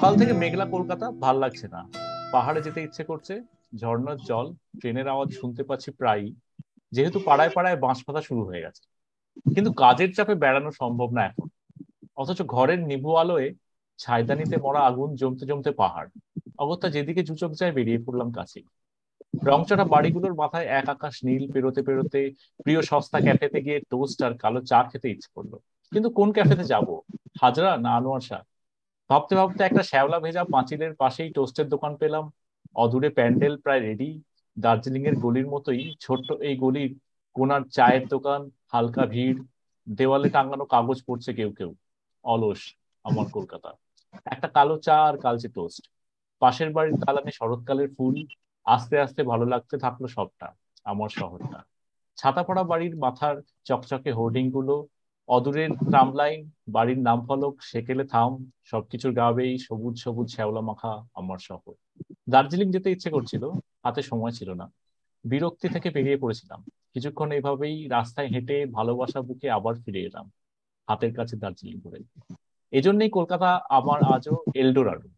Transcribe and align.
সকাল 0.00 0.18
থেকে 0.18 0.32
মেঘলা 0.32 0.64
কলকাতা, 0.64 1.10
ভালো 1.10 1.38
লাগছে 1.38 1.68
না। 1.68 1.80
পাহাড়ে 2.32 2.62
যেতে 2.62 2.82
ইচ্ছে 2.82 3.04
করছে, 3.04 3.42
ঝর্ণার 3.76 4.16
জল, 4.16 4.54
ট্রেনের 4.80 5.08
আওয়াজ 5.08 5.28
শুনতে 5.32 5.62
পাচ্ছি 5.62 5.90
প্রায়ই। 5.90 6.34
যেহেতু 6.92 7.20
পাড়ায় 7.24 7.50
পাড়ায় 7.54 7.76
বাঁশ 7.76 8.04
পাতা 8.04 8.20
শুরু 8.20 8.44
হয়ে 8.44 8.60
গেছে। 8.60 8.82
কিন্তু 9.54 9.72
কাজের 9.72 10.14
চাপে 10.14 10.34
বেড়ানো 10.34 10.70
সম্ভব 10.70 11.12
না 11.12 11.26
এখন। 11.26 11.48
অথচ 12.16 12.42
ঘরের 12.42 12.80
নিবু 12.80 13.14
আলোয় 13.14 13.54
ছাইদানিতে 13.98 14.56
মরা 14.56 14.80
আগুন 14.80 15.14
জমতে 15.14 15.46
জমতে 15.46 15.70
পাহাড়। 15.70 16.08
অগত্যা 16.58 16.88
যেদিকে 16.90 17.24
চুচক 17.24 17.50
যায় 17.50 17.72
বেরিয়ে 17.72 18.00
পড়লাম 18.06 18.32
কাছে। 18.32 18.60
রংচটা 19.46 19.84
বাড়িগুলোর 19.84 20.34
মাথায় 20.34 20.66
এক 20.66 20.88
আকাশ 20.88 21.24
নীল 21.24 21.52
পেরোতে 21.52 21.82
পেরোতে 21.82 22.20
প্রিয় 22.64 22.82
সস্তা 22.82 23.20
ক্যাফেতে 23.20 23.60
গিয়ে 23.62 23.80
টোস্ট 23.80 24.22
আর 24.22 24.34
কালো 24.38 24.60
চা 24.60 24.82
খেতে 24.82 25.10
ইচ্ছে 25.10 25.28
করল। 25.34 25.52
কিন্তু 25.92 26.10
কোন 26.10 26.32
ক্যাফেতে 26.32 26.64
যাব? 26.64 27.00
হাজরা 27.40 27.76
না 27.76 27.90
আনোয়ার 27.96 28.20
শাহ? 28.20 28.42
ভাবতে 29.10 29.34
ভাবতে 29.34 29.60
একটা 29.64 29.82
শ্যাওলা 29.90 30.18
ভেজা 30.24 30.42
পাঁচিলের 30.54 30.92
পাশেই 31.02 31.30
টোস্টের 31.36 31.66
দোকান 31.74 31.92
পেলাম। 32.02 32.24
অদূরে 32.76 33.08
প্যান্ডেল 33.18 33.54
প্রায় 33.64 33.82
রেডি 33.86 34.10
দার্জিলিং 34.56 35.02
এর 35.08 35.16
গলির 35.24 35.48
মতোই 35.54 35.82
ছোট্ট 36.04 36.28
এই 36.48 36.54
গলির 36.64 36.90
কোনার 37.36 37.62
চায়ের 37.76 38.04
দোকান, 38.14 38.40
হালকা 38.72 39.04
ভিড়। 39.06 39.38
দেওয়ালে 39.86 40.28
টাঙানো 40.36 40.64
কাগজ 40.74 40.98
পড়ছে 41.08 41.30
কেউ 41.38 41.50
কেউ। 41.58 41.70
অলস 42.24 42.60
আমার 43.04 43.26
কলকাতা 43.36 43.70
একটা 44.26 44.48
কালো 44.56 44.76
চা 44.86 44.96
আর 45.08 45.16
কালচে 45.24 45.48
টোস্ট। 45.56 45.82
পাশের 46.42 46.70
বাড়ির 46.76 46.96
দালানে 47.02 47.32
শরৎকালের 47.38 47.88
ফুল। 47.96 48.16
আস্তে 48.66 48.96
আস্তে 49.04 49.20
ভালো 49.30 49.44
লাগতে 49.52 49.76
থাকল 49.84 50.04
সবটা, 50.16 50.46
আমার 50.84 51.10
শহরটা। 51.18 51.58
ছাতা 52.18 52.42
পড়া 52.48 52.62
বাড়ির 52.70 52.94
মাথার 53.04 53.36
চকচকে 53.68 54.10
হোর্ডিংগুলো 54.18 54.74
অদূরের 55.30 55.70
ট্রাম 55.70 56.14
লাইন 56.14 56.50
বাড়ির 56.68 56.98
নাম 56.98 57.26
ফলক 57.26 57.62
সেকেলে 57.62 58.04
থাম, 58.04 58.50
সবকিছুর 58.64 59.12
গাবেই 59.12 59.58
সবুজ 59.58 59.98
সবুজ 59.98 60.28
শ্যাওলা 60.34 60.60
মাখা 60.60 60.92
আমার 61.14 61.38
শহর। 61.38 61.72
দার্জিলিং 62.28 62.72
যেতে 62.72 62.90
ইচ্ছে 62.90 63.10
করছিল, 63.10 63.44
হাতে 63.84 64.02
সময় 64.02 64.30
ছিল 64.30 64.50
না। 64.52 64.72
বিরক্তি 65.24 65.68
থেকে 65.68 65.90
বেরিয়ে 65.90 66.16
পড়েছিলাম। 66.16 66.64
কিছুক্ষণ 66.94 67.32
এইভাবেই 67.32 67.88
রাস্তায় 67.88 68.28
হেঁটে 68.28 68.66
ভালোবাসা 68.66 69.20
বুকে 69.20 69.50
আবার 69.50 69.74
ফিরে 69.74 70.00
এলাম, 70.00 70.30
হাতের 70.88 71.14
কাছে 71.14 71.36
দার্জিলিং 71.36 71.80
করে। 71.80 71.98
এজন্যই 72.70 73.10
কলকাতা 73.10 73.60
আমার 73.70 74.02
আজও 74.02 74.44
এলডোরাডো 74.54 75.08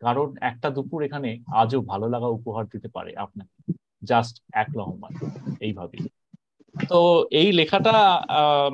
কারণ 0.00 0.34
একটা 0.40 0.70
দুপুর 0.70 1.02
এখানে 1.02 1.38
আজও 1.54 1.80
ভালো 1.80 2.08
লাগা 2.08 2.26
উপহার 2.26 2.64
দিতে 2.64 2.88
পারে 2.88 3.16
আপনাকে। 3.16 3.72
জাস্ট 4.04 4.42
এক 4.52 4.68
লহমান 4.76 5.12
এইভাবেই। 5.60 6.08
তো 6.88 6.94
এই 7.40 7.48
লেখাটা 7.58 7.90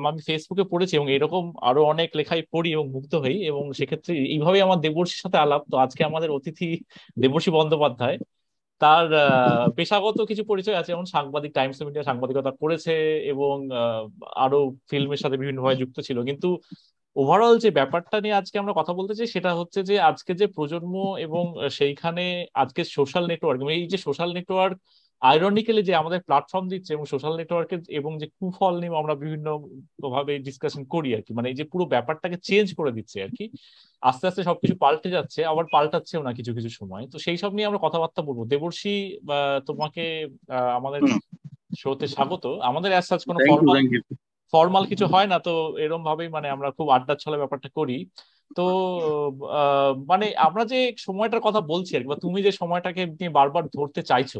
আমি 0.09 0.19
ফেসবুকে 0.27 0.63
পড়েছি 0.71 0.93
এবং 0.95 1.07
এরকম 1.15 1.43
আরও 1.67 1.81
অনেক 1.91 2.09
লেখাই 2.19 2.41
পড়ি 2.53 2.69
এবং 2.75 2.85
মুগ্ধ 2.95 3.13
হই 3.23 3.35
এবং 3.49 3.63
সেক্ষেত্রে 3.79 4.11
এইভাবেই 4.35 4.61
আমার 4.67 4.79
দেবর্ষীর 4.85 5.21
সাথে 5.23 5.37
আলাপ। 5.45 5.61
তো 5.71 5.75
আজকে 5.85 6.01
আমাদের 6.09 6.29
অতিথি 6.37 6.65
দেবর্ষী 7.17 7.49
বন্দ্যোপাধ্যায়, 7.57 8.15
তার 8.81 9.05
পেশাগত 9.77 10.17
কিছু 10.29 10.43
পরিচয় 10.51 10.77
আছে। 10.79 10.91
যেমন 10.93 11.07
সাংবাদিক, 11.15 11.51
টাইমস 11.57 11.77
ইন্ডিয়া 11.81 12.05
সাংবাদিকতা 12.09 12.51
করেছে 12.61 12.93
এবং 13.33 13.55
আরও 14.45 14.59
ফিল্মের 14.89 15.21
সাথে 15.23 15.37
বিভিন্নভাবে 15.41 15.77
যুক্ত 15.81 15.97
ছিল। 16.07 16.17
কিন্তু 16.29 16.47
ওভারঅল 17.15 17.55
যে 17.63 17.69
ব্যাপারটা 17.79 18.17
নিয়ে 18.23 18.35
আজকে 18.41 18.55
আমরা 18.61 18.73
কথা 18.79 18.93
বলতে 18.99 19.13
চাই, 19.17 19.27
সেটা 19.35 19.51
হচ্ছে 19.59 19.79
যে 19.89 19.95
আজকে 20.09 20.31
যে 20.41 20.45
প্রজন্ম 20.57 20.93
এবং 21.25 21.43
সেইখানে 21.79 22.23
আজকে 22.63 22.81
সোশ্যাল 22.97 23.23
নেটওয়ার্ক 23.31 23.59
এই 23.77 23.83
যে 23.93 23.97
সোশ্যাল 24.07 24.29
নেটওয়ার্ক 24.37 24.77
আইরনিক্যালি 25.21 25.81
যে 25.83 25.93
আমাদের 25.95 26.19
প্ল্যাটফর্ম 26.21 26.65
দিচ্ছে 26.69 26.91
এবং 26.93 27.05
সোশ্যাল 27.05 27.33
নেটওয়ার্কের 27.37 27.81
এবং 27.99 28.11
যে 28.21 28.27
কুফল 28.37 28.73
নিয়ে 28.79 28.99
আমরা 29.01 29.15
বিভিন্ন 29.15 29.47
ভাবে 30.15 30.33
ডিসকাশন 30.39 30.83
করি 30.85 31.09
আর 31.15 31.21
কি 31.21 31.31
মানে 31.33 31.47
এই 31.49 31.57
যে 31.59 31.65
পুরো 31.71 31.85
ব্যাপারটাকে 31.85 32.37
চেঞ্জ 32.43 32.67
করে 32.79 32.91
দিচ্ছে 32.91 33.17
আর 33.25 33.31
কি 33.37 33.45
আস্তে 34.03 34.23
আস্তে 34.27 34.41
সবকিছু 34.43 34.75
পাল্টে 34.79 35.09
যাচ্ছে 35.09 35.39
আবার 35.45 35.65
পাল্টাচ্ছেও 35.73 36.21
না 36.23 36.31
কিছু 36.33 36.51
কিছু 36.53 36.69
সময়। 36.79 37.03
তো 37.11 37.17
সেই 37.19 37.37
সব 37.37 37.51
নিয়ে 37.53 37.67
আমরা 37.67 37.81
কথাবার্তা 37.83 38.21
বলব। 38.21 38.39
দেবর্ষী 38.45 38.93
তোমাকে 39.67 40.03
আমাদের 40.77 41.01
শোতে 41.77 42.07
স্বাগত। 42.07 42.43
আমাদের 42.69 42.89
অ্যাজ 42.91 43.05
সাচ 43.05 43.21
কোনো 43.29 43.39
ফর্মাল 43.49 43.77
ফর্মাল 44.53 44.83
কিছু 44.91 45.05
হয় 45.13 45.27
না 45.27 45.37
তো 45.39 45.53
এরম 45.77 46.01
ভাবেই 46.03 46.29
মানে 46.29 46.47
আমরা 46.49 46.67
খুব 46.77 46.87
আড্ডা 46.89 47.13
ছলে 47.23 47.37
ব্যাপারটা 47.37 47.69
করি। 47.77 47.97
তো 48.57 48.63
মানে 50.11 50.25
আমরা 50.47 50.63
যে 50.71 50.79
সময়টার 50.97 51.41
কথা 51.41 51.61
বলছি 51.71 51.91
আর 51.95 52.01
কি 52.03 52.07
বা 52.07 52.17
তুমি 52.25 52.39
যে 52.41 52.51
সময়টাকে 52.61 53.01
নিয়ে 53.11 53.31
বারবার 53.39 53.63
ধরতে 53.77 54.01
চাইছো 54.03 54.39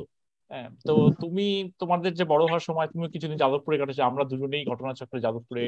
তো 0.88 0.94
তুমি 1.22 1.46
তোমাদের 1.80 2.12
যে 2.14 2.24
বড় 2.24 2.44
হওয়ার 2.46 2.64
সময় 2.70 2.88
তুমি 2.88 3.06
কিছুদিন 3.14 3.38
যাদবপুরে 3.38 3.78
কাটেছো 3.78 4.04
আমরা 4.04 4.24
দুজনেই 4.24 4.64
ঘটনাচক্রে 4.66 5.20
যাদবপুরে 5.20 5.64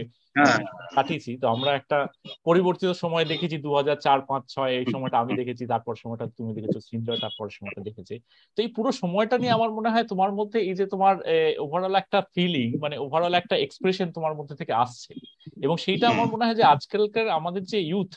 কাটিয়েছি 0.95 1.31
তো 1.37 1.45
আমরা 1.47 1.71
একটা 1.75 1.97
পরিবর্তিত 2.45 2.91
সময় 3.03 3.25
দেখেছি 3.25 3.55
দু 3.57 3.69
হাজার 3.75 3.97
চার 4.05 4.19
পাঁচ 4.27 4.43
ছয় 4.55 4.73
এই 4.79 4.85
সময়টা 4.93 5.17
আমি 5.19 5.33
দেখেছি 5.33 5.63
তারপর 5.67 5.93
সময়টা 5.95 6.25
তুমি 6.37 6.51
দেখেছ 6.57 6.75
সিনজয় 6.89 7.19
তারপর 7.21 7.45
সময়টা 7.49 7.81
দেখেছি। 7.81 8.15
তো 8.57 8.61
এই 8.61 8.69
পুরো 8.75 8.89
সময়টা 9.01 9.35
নিয়ে 9.37 9.53
আমার 9.53 9.71
মনে 9.71 9.89
হয় 9.89 10.05
তোমার 10.07 10.31
মধ্যে 10.31 10.59
এই 10.69 10.75
যে 10.75 10.85
তোমার 10.85 11.15
ওভারঅল 11.59 11.95
একটা 11.95 12.19
ফিলিং 12.35 12.67
মানে 12.79 12.95
ওভারঅল 12.97 13.33
একটা 13.33 13.55
এক্সপ্রেশন 13.57 14.07
তোমার 14.11 14.33
মধ্যে 14.35 14.55
থেকে 14.55 14.73
আসছে। 14.73 15.11
এবং 15.57 15.75
সেইটা 15.77 16.05
আমার 16.09 16.27
মনে 16.33 16.45
হয় 16.45 16.55
যে 16.55 16.65
আজকালকার 16.65 17.27
আমাদের 17.29 17.63
যে 17.63 17.79
ইউথ 17.81 18.11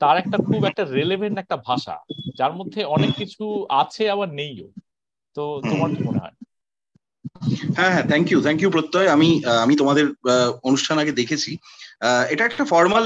তার 0.00 0.16
একটা 0.16 0.36
খুব 0.38 0.60
একটা 0.64 0.82
রেলেভেন্ট 0.98 1.36
একটা 1.38 1.56
ভাষা 1.68 1.96
যার 2.36 2.52
মধ্যে 2.52 2.80
অনেক 2.96 3.12
কিছু 3.16 3.44
আছে 3.82 4.02
আবার 4.10 4.28
নেইও। 4.32 4.68
তো 5.38 5.44
তোমার 5.70 5.90
কি 5.96 6.02
মনে 6.02 6.18
হয়? 6.18 6.36
হ্যাঁ 7.76 7.90
হ্যাঁ 7.90 8.06
থ্যাংক 8.06 8.26
ইউ 8.32 8.38
থ্যাংক 8.42 8.60
ইউ 8.62 8.70
প্রত্যয়। 8.70 9.08
আমি 9.08 9.28
আমি 9.62 9.74
তোমাদের 9.76 10.06
অনুষ্ঠান 10.62 10.96
আগে 10.98 11.12
দেখেছি। 11.12 11.52
এটা 12.30 12.42
একটা 12.44 12.64
ফর্মাল 12.64 13.04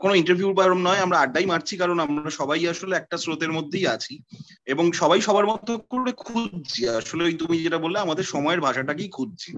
কোনো 0.00 0.14
ইন্টারভিউ 0.14 0.48
বা 0.54 0.64
নয়। 0.78 1.00
আমরা 1.00 1.16
আড্ডাই 1.18 1.46
মারছি 1.46 1.74
কারণ 1.76 1.96
আমরা 2.00 2.30
সবাই 2.30 2.68
আসলে 2.68 2.96
একটা 2.96 3.16
স্রোতের 3.18 3.52
মধ্যেই 3.52 3.86
আছি। 3.86 4.14
এবং 4.66 4.92
সবাই 4.92 5.20
সবার 5.20 5.46
মতো 5.46 5.72
করে 5.78 6.12
খুঁজছি। 6.12 6.80
আসলে 6.88 7.22
ওই 7.24 7.34
তুমি 7.34 7.56
যেটা 7.62 7.78
বললে, 7.78 7.98
আমাদের 7.98 8.24
সময়ের 8.24 8.60
ভাষাটাকেই 8.60 9.08
খুঁজছি। 9.08 9.50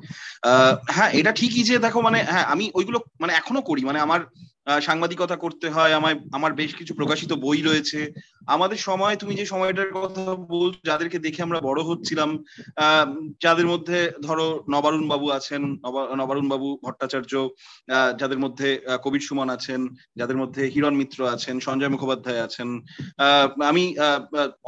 হ্যাঁ 0.88 1.10
এটা 1.10 1.33
ঠিকই 1.33 1.62
যে 1.62 1.77
দেখো 1.78 2.00
মানে 2.00 2.19
হ্যাঁ 2.22 2.44
আমি 2.44 2.65
ওইগুলো 2.75 2.98
মানে 3.21 3.33
এখনও 3.33 3.62
করি। 3.62 3.83
মানে 3.84 3.98
আমার 4.00 4.21
সাংবাদিকতা 4.87 5.37
করতে 5.44 5.66
হয়, 5.71 5.93
আমায়, 5.99 6.16
আমার 6.37 6.53
বেশ 6.60 6.71
কিছু 6.78 6.93
প্রকাশিত 7.00 7.31
বই 7.44 7.60
রয়েছে। 7.62 8.00
আমাদের 8.54 8.81
সময়, 8.88 9.15
তুমি 9.21 9.32
যে 9.41 9.47
সময়টার 9.53 9.91
কথা 9.99 10.22
বল, 10.53 10.71
যাদেরকে 10.88 11.19
দেখে 11.27 11.41
আমরা 11.47 11.59
বড় 11.69 11.81
হচ্ছিলাম 11.88 12.31
যাদের 13.44 13.66
মধ্যে 13.72 13.99
ধরো 14.27 14.47
নবারুণ 14.75 15.04
বাবু 15.12 15.27
আছেন 15.38 15.62
নবারুণ 16.21 16.47
বাবু 16.53 16.69
ভট্টাচার্য 16.84 17.32
যাদের 18.21 18.38
মধ্যে 18.44 18.69
কবির 19.04 19.22
সুমন 19.28 19.49
আছেন, 19.56 19.81
যাদের 20.21 20.41
মধ্যে 20.43 20.62
হিরণ 20.75 20.94
মিত্র 21.00 21.19
আছেন, 21.34 21.54
সঞ্জয় 21.66 21.93
মুখোপাধ্যায় 21.94 22.44
আছেন 22.47 22.69
আমি 23.71 23.84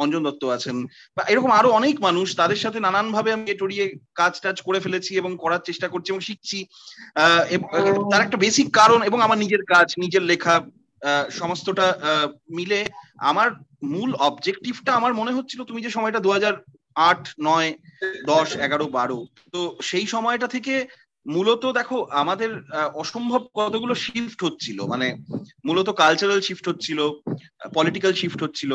অঞ্জন 0.02 0.22
দত্ত 0.26 0.42
আছেন, 0.56 0.76
বা 1.16 1.22
এরকম 1.32 1.50
আরও 1.58 1.68
অনেক 1.78 1.96
মানুষ, 2.06 2.26
তাদের 2.40 2.58
সাথে 2.64 2.78
নানান 2.86 3.06
ভাবে 3.16 3.30
আমি 3.36 3.52
টড়িয়ে 3.60 3.84
কাজ 4.20 4.32
টাজ 4.42 4.56
করে 4.66 4.78
ফেলেছি 4.84 5.12
এবং 5.20 5.30
করার 5.44 5.62
চেষ্টা 5.68 5.86
করছি 5.92 6.08
এবং 6.10 6.22
শিখছি। 6.28 6.58
তার 8.10 8.24
একটা 8.26 8.38
বেসিক 8.44 8.68
কারণ 8.80 9.00
এবং 9.08 9.18
আমার 9.26 9.38
নিজের 9.44 9.62
কাজ। 9.74 9.87
নিজের 10.02 10.24
লেখা 10.30 10.54
সমস্তটা 11.40 11.86
মিলে 12.56 12.80
আমার 13.30 13.48
মূল 13.94 14.10
অবজেক্টিভটা 14.28 14.90
আমার 14.98 15.12
মনে 15.20 15.36
হচ্ছিল 15.36 15.60
তুমি 15.68 15.80
যে 15.82 15.90
সময়টা 15.96 16.20
দু 16.26 16.30
হাজার 16.36 16.54
আট, 17.10 17.22
নয়, 17.48 17.70
দশ, 18.30 18.48
এগারো, 18.66 18.86
বারো, 18.98 19.18
তো 19.52 19.60
সেই 19.88 20.06
সময়টা 20.14 20.46
থেকে 20.54 20.74
মূলত 21.26 21.64
দেখো 21.78 21.98
আমাদের 22.22 22.50
অসম্ভব 23.02 23.42
কতগুলো 23.58 23.94
শিফট 24.04 24.40
হচ্ছিল। 24.46 24.78
মানে 24.92 25.06
মূলত 25.68 25.88
কালচারাল 26.02 26.40
শিফট 26.46 26.64
হচ্ছিল 26.70 27.00
পলিটিক্যাল 27.76 28.12
শিফট 28.20 28.40
হচ্ছিল 28.44 28.72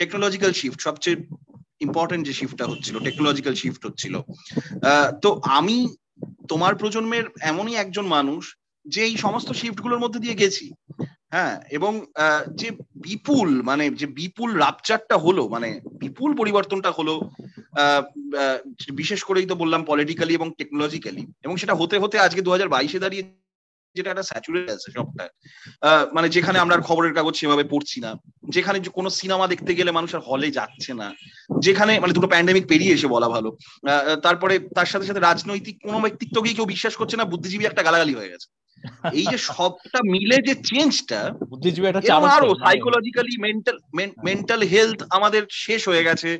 টেকনোলজিক্যাল 0.00 0.52
শিফট 0.60 0.78
সবচেয়ে 0.86 1.16
ইম্পর্টেন্ট 1.86 2.22
যে 2.28 2.34
শিফটটা 2.40 2.66
হচ্ছিল 2.72 2.94
টেকনোলজিক্যাল 3.06 3.54
শিফট 3.62 3.82
হচ্ছিল। 3.86 4.14
তো 5.22 5.28
আমি 5.58 5.76
তোমার 6.50 6.72
প্রজন্মের 6.80 7.24
এমনই 7.50 7.74
একজন 7.82 8.06
মানুষ 8.16 8.42
যে 8.86 9.00
এই 9.08 9.16
সমস্ত 9.16 9.48
শিফটগুলোর 9.52 10.02
মধ্যে 10.04 10.22
দিয়ে 10.24 10.40
গেছি 10.42 10.66
হ্যাঁ 11.34 11.54
এবং 11.70 11.92
যে 12.60 12.68
বিপুল 13.06 13.48
মানে 13.62 13.84
যে 14.00 14.06
বিপুল 14.06 14.50
রাপচারটা 14.64 15.16
হলো 15.16 15.42
মানে 15.48 15.68
বিপুল 16.02 16.30
পরিবর্তনটা 16.40 16.90
হলো 16.90 17.14
বিশেষ 19.00 19.20
করেই 19.24 19.46
তো 19.50 19.54
বললাম 19.54 19.80
পলিটিক্যালি 19.84 20.32
এবং 20.34 20.48
টেকনোলজিক্যালি 20.58 21.22
এবং 21.44 21.54
সেটা 21.56 21.74
হতে 21.80 21.96
হতে 21.98 22.16
আজকে 22.18 22.40
দু 22.42 22.50
হাজার 22.52 22.72
বাইশে 22.74 23.04
দাঁড়িয়ে 23.04 23.24
যেটা 23.96 24.10
একটা 24.10 24.28
স্যাচুরেট 24.30 24.68
আছে 24.76 24.88
সবটা। 24.96 25.24
মানে 26.16 26.28
যেখানে 26.36 26.58
আমরা 26.58 26.76
খবরের 26.88 27.12
কাগজ 27.18 27.34
সেভাবে 27.40 27.64
পড়ছি 27.72 27.98
না, 28.04 28.10
যেখানে 28.54 28.78
কোনো 28.98 29.08
সিনেমা 29.20 29.46
দেখতে 29.52 29.72
গেলে 29.78 29.90
মানুষ 29.98 30.10
আর 30.14 30.22
হলে 30.30 30.48
যাচ্ছে 30.58 30.92
না, 31.00 31.08
যেখানে 31.66 31.92
মানে 32.02 32.12
দুটো 32.16 32.28
প্যান্ডেমিক 32.32 32.64
পেরিয়ে 32.68 32.94
এসে 32.96 33.08
বলা 33.14 33.28
ভালো। 33.34 33.50
তারপরে 34.26 34.54
তার 34.76 34.88
সাথে 34.92 35.06
সাথে 35.08 35.24
রাজনৈতিক 35.28 35.76
কোনো 35.86 35.98
ব্যক্তিত্বকেই 36.04 36.56
কেউ 36.56 36.66
বিশ্বাস 36.74 36.94
করছে 37.00 37.16
না, 37.18 37.24
বুদ্ধিজীবী 37.32 37.64
একটা 37.66 37.86
গালাগালি 37.86 38.14
হয়ে 38.18 38.32
গেছে। 38.32 38.48
এই 39.12 39.26
যে 39.32 39.38
সবটা 39.38 39.98
মিলে 40.14 40.36
যে 40.48 40.54
চেঞ্জটা 40.54 41.20
আরও 42.36 42.54
সাইকোলজিক্যালি 42.64 43.38
মেন্টাল 43.38 43.76
মেন্টাল 44.24 44.62
হেলথ 44.62 45.02
আমাদের 45.10 45.42
শেষ 45.50 45.88
হয়ে 45.88 46.04
গেছে। 46.04 46.38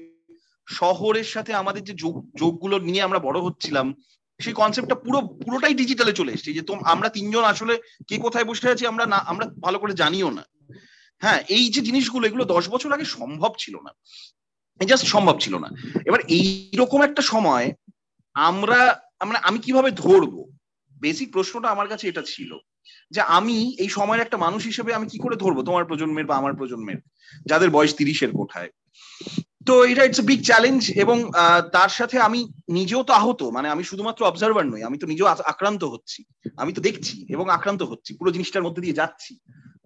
শহরের 0.69 1.25
সাথে 1.25 1.55
আমাদের 1.55 1.85
যে 1.85 1.95
যোগ 1.95 2.39
যোগগুলো 2.39 2.79
নিয়ে 2.79 3.03
আমরা 3.03 3.19
বড় 3.19 3.41
হচ্ছিলাম 3.41 3.95
সেই 4.41 4.53
কনসেপ্টটা 4.53 4.95
পুরো 4.95 5.21
পুরোটাই 5.21 5.75
ডিজিটালে 5.75 6.13
চলে 6.13 6.33
এসেছে 6.33 6.53
যে 6.53 6.63
আমরা 6.85 7.09
তিনজন 7.09 7.45
আসলে 7.45 7.79
কে 8.09 8.19
কোথায় 8.19 8.45
বসে 8.45 8.71
আছি 8.71 8.87
আমরা 8.87 9.07
না 9.07 9.17
আমরা 9.17 9.47
ভালো 9.61 9.79
করে 9.79 9.93
জানিও 9.93 10.31
না। 10.31 10.45
হ্যাঁ 11.23 11.41
এই 11.49 11.69
যে 11.71 11.81
জিনিসগুলো 11.81 12.27
এগুলো 12.27 12.45
দশ 12.45 12.69
বছর 12.69 12.93
আগে 12.93 13.05
সম্ভব 13.05 13.53
ছিল 13.59 13.77
না। 13.81 13.93
জাস্ট 14.81 15.07
সম্ভব 15.07 15.39
ছিল 15.39 15.59
না। 15.59 15.69
এবার 16.05 16.21
এইরকম 16.29 17.03
একটা 17.03 17.23
সময় 17.23 17.73
আমরা 18.35 19.01
মানে 19.27 19.39
আমি 19.43 19.59
কীভাবে 19.59 19.91
ধরবো? 19.91 20.52
বেসিক 21.05 21.29
প্রশ্নটা 21.35 21.69
আমার 21.75 21.91
কাছে 21.93 22.05
এটা 22.09 22.23
ছিল 22.33 22.51
যে 23.15 23.21
আমি 23.39 23.57
এই 23.85 23.91
সময়ের 23.97 24.25
একটা 24.25 24.39
মানুষ 24.45 24.63
হিসেবে 24.71 24.91
আমি 24.99 25.07
কি 25.13 25.19
করে 25.25 25.37
ধরবো 25.43 25.61
তোমার 25.69 25.85
প্রজন্মের 25.91 26.27
বা 26.31 26.35
আমার 26.41 26.57
প্রজন্মের, 26.59 26.99
যাদের 27.51 27.71
বয়স 27.77 27.93
তিরিশের 28.01 28.31
কোঠায়। 28.39 28.71
তো 29.69 29.75
এটা 29.91 30.03
ইটস 30.07 30.21
বিগ 30.31 30.41
চ্যালেঞ্জ 30.49 30.81
এবং 31.03 31.17
তার 31.77 31.91
সাথে 31.99 32.17
আমি 32.29 32.41
নিজেও 32.79 33.03
তো 33.09 33.13
আহত 33.21 33.41
মানে 33.57 33.69
আমি 33.75 33.83
শুধুমাত্র 33.91 34.21
অবজারভার 34.31 34.65
নই, 34.73 34.83
আমি 34.89 34.97
তো 35.03 35.07
নিজেও 35.13 35.31
আক্রান্ত 35.53 35.83
হচ্ছি, 35.93 36.21
আমি 36.63 36.71
তো 36.77 36.81
দেখছি 36.89 37.17
এবং 37.35 37.47
আক্রান্ত 37.57 37.83
হচ্ছি, 37.91 38.11
পুরো 38.19 38.31
জিনিসটার 38.35 38.67
মধ্যে 38.67 38.85
দিয়ে 38.85 38.99
যাচ্ছি। 39.01 39.33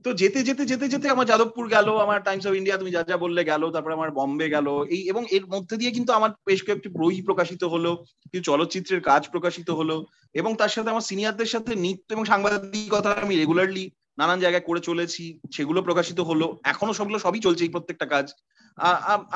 তো 0.04 0.10
যেতে 0.20 0.40
যেতে 0.48 0.64
যেতে 0.70 0.86
যেতে 0.92 1.06
আমার 1.14 1.26
যাদবপুর 1.30 1.64
গেল, 1.74 1.88
আমার 2.04 2.18
টাইমস 2.26 2.44
অফ 2.48 2.54
ইন্ডিয়া 2.58 2.76
তুমি 2.80 2.90
যা 2.96 3.02
যা 3.10 3.16
বললে 3.24 3.42
গেল, 3.50 3.62
তারপরে 3.74 3.94
আমার 3.98 4.10
বম্বে 4.18 4.46
গেল। 4.56 4.66
এই 4.94 5.02
এবং 5.12 5.22
এর 5.36 5.44
মধ্যে 5.54 5.74
দিয়ে 5.80 5.92
কিন্তু 5.96 6.10
আমার 6.18 6.30
বেশ 6.48 6.60
কয়েকটি 6.66 6.88
বই 7.00 7.16
প্রকাশিত 7.28 7.62
হলো, 7.74 7.90
কিছু 8.22 8.42
চলচ্চিত্রের 8.50 9.00
কাজ 9.10 9.22
প্রকাশিত 9.34 9.68
হলো 9.78 9.96
এবং 10.34 10.50
তার 10.60 10.72
সাথে 10.74 10.88
আমার 10.94 11.08
সিনিয়রদের 11.10 11.52
সাথে 11.54 11.72
নৃত্য 11.84 12.08
এবং 12.16 12.24
সাংবাদিকতা 12.32 13.10
আমি 13.24 13.34
রেগুলারলি 13.36 13.84
নানান 14.18 14.38
জায়গায় 14.44 14.64
করে 14.68 14.80
চলেছি, 14.88 15.24
সেগুলো 15.56 15.80
প্রকাশিত 15.88 16.18
হলো। 16.30 16.46
এখনও 16.72 16.96
সবগুলো 16.98 17.18
সবই 17.26 17.40
চলছে 17.46 17.62
এই 17.66 17.72
প্রত্যেকটা 17.74 18.06
কাজ। 18.14 18.26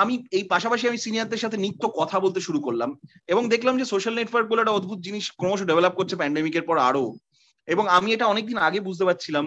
আমি 0.03 0.15
এই 0.37 0.45
পাশাপাশি 0.53 0.85
আমি 0.91 0.99
সিনিয়রদের 1.05 1.43
সাথে 1.45 1.57
নিত্য 1.65 1.83
কথা 2.01 2.17
বলতে 2.25 2.41
শুরু 2.47 2.59
করলাম 2.67 2.91
এবং 3.33 3.43
দেখলাম 3.55 3.75
যে 3.81 3.87
সোশ্যাল 3.93 4.15
নেটওয়ার্কগুলো 4.17 4.61
একটা 4.63 4.77
অদ্ভুত 4.77 4.99
জিনিস 5.07 5.25
ক্রমশ 5.39 5.61
ডেভেলপ 5.71 5.95
করছে 5.97 6.15
প্যান্ডেমিকের 6.21 6.65
পর 6.69 6.77
আরও। 6.89 7.05
এবং 7.69 7.85
আমি 7.97 8.09
এটা 8.15 8.27
অনেকদিন 8.33 8.59
আগে 8.69 8.79
বুঝতে 8.89 9.05
পারছিলাম 9.09 9.45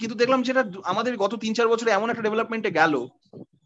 কিন্তু 0.00 0.14
দেখলাম 0.22 0.40
যেটা 0.42 0.62
আমাদের 0.92 1.12
গত 1.16 1.32
তিন 1.42 1.52
চার 1.56 1.72
বছরে 1.72 1.90
এমন 1.92 2.08
একটা 2.10 2.24
ডেভেলপমেন্টে 2.26 2.70
গেল 2.70 2.94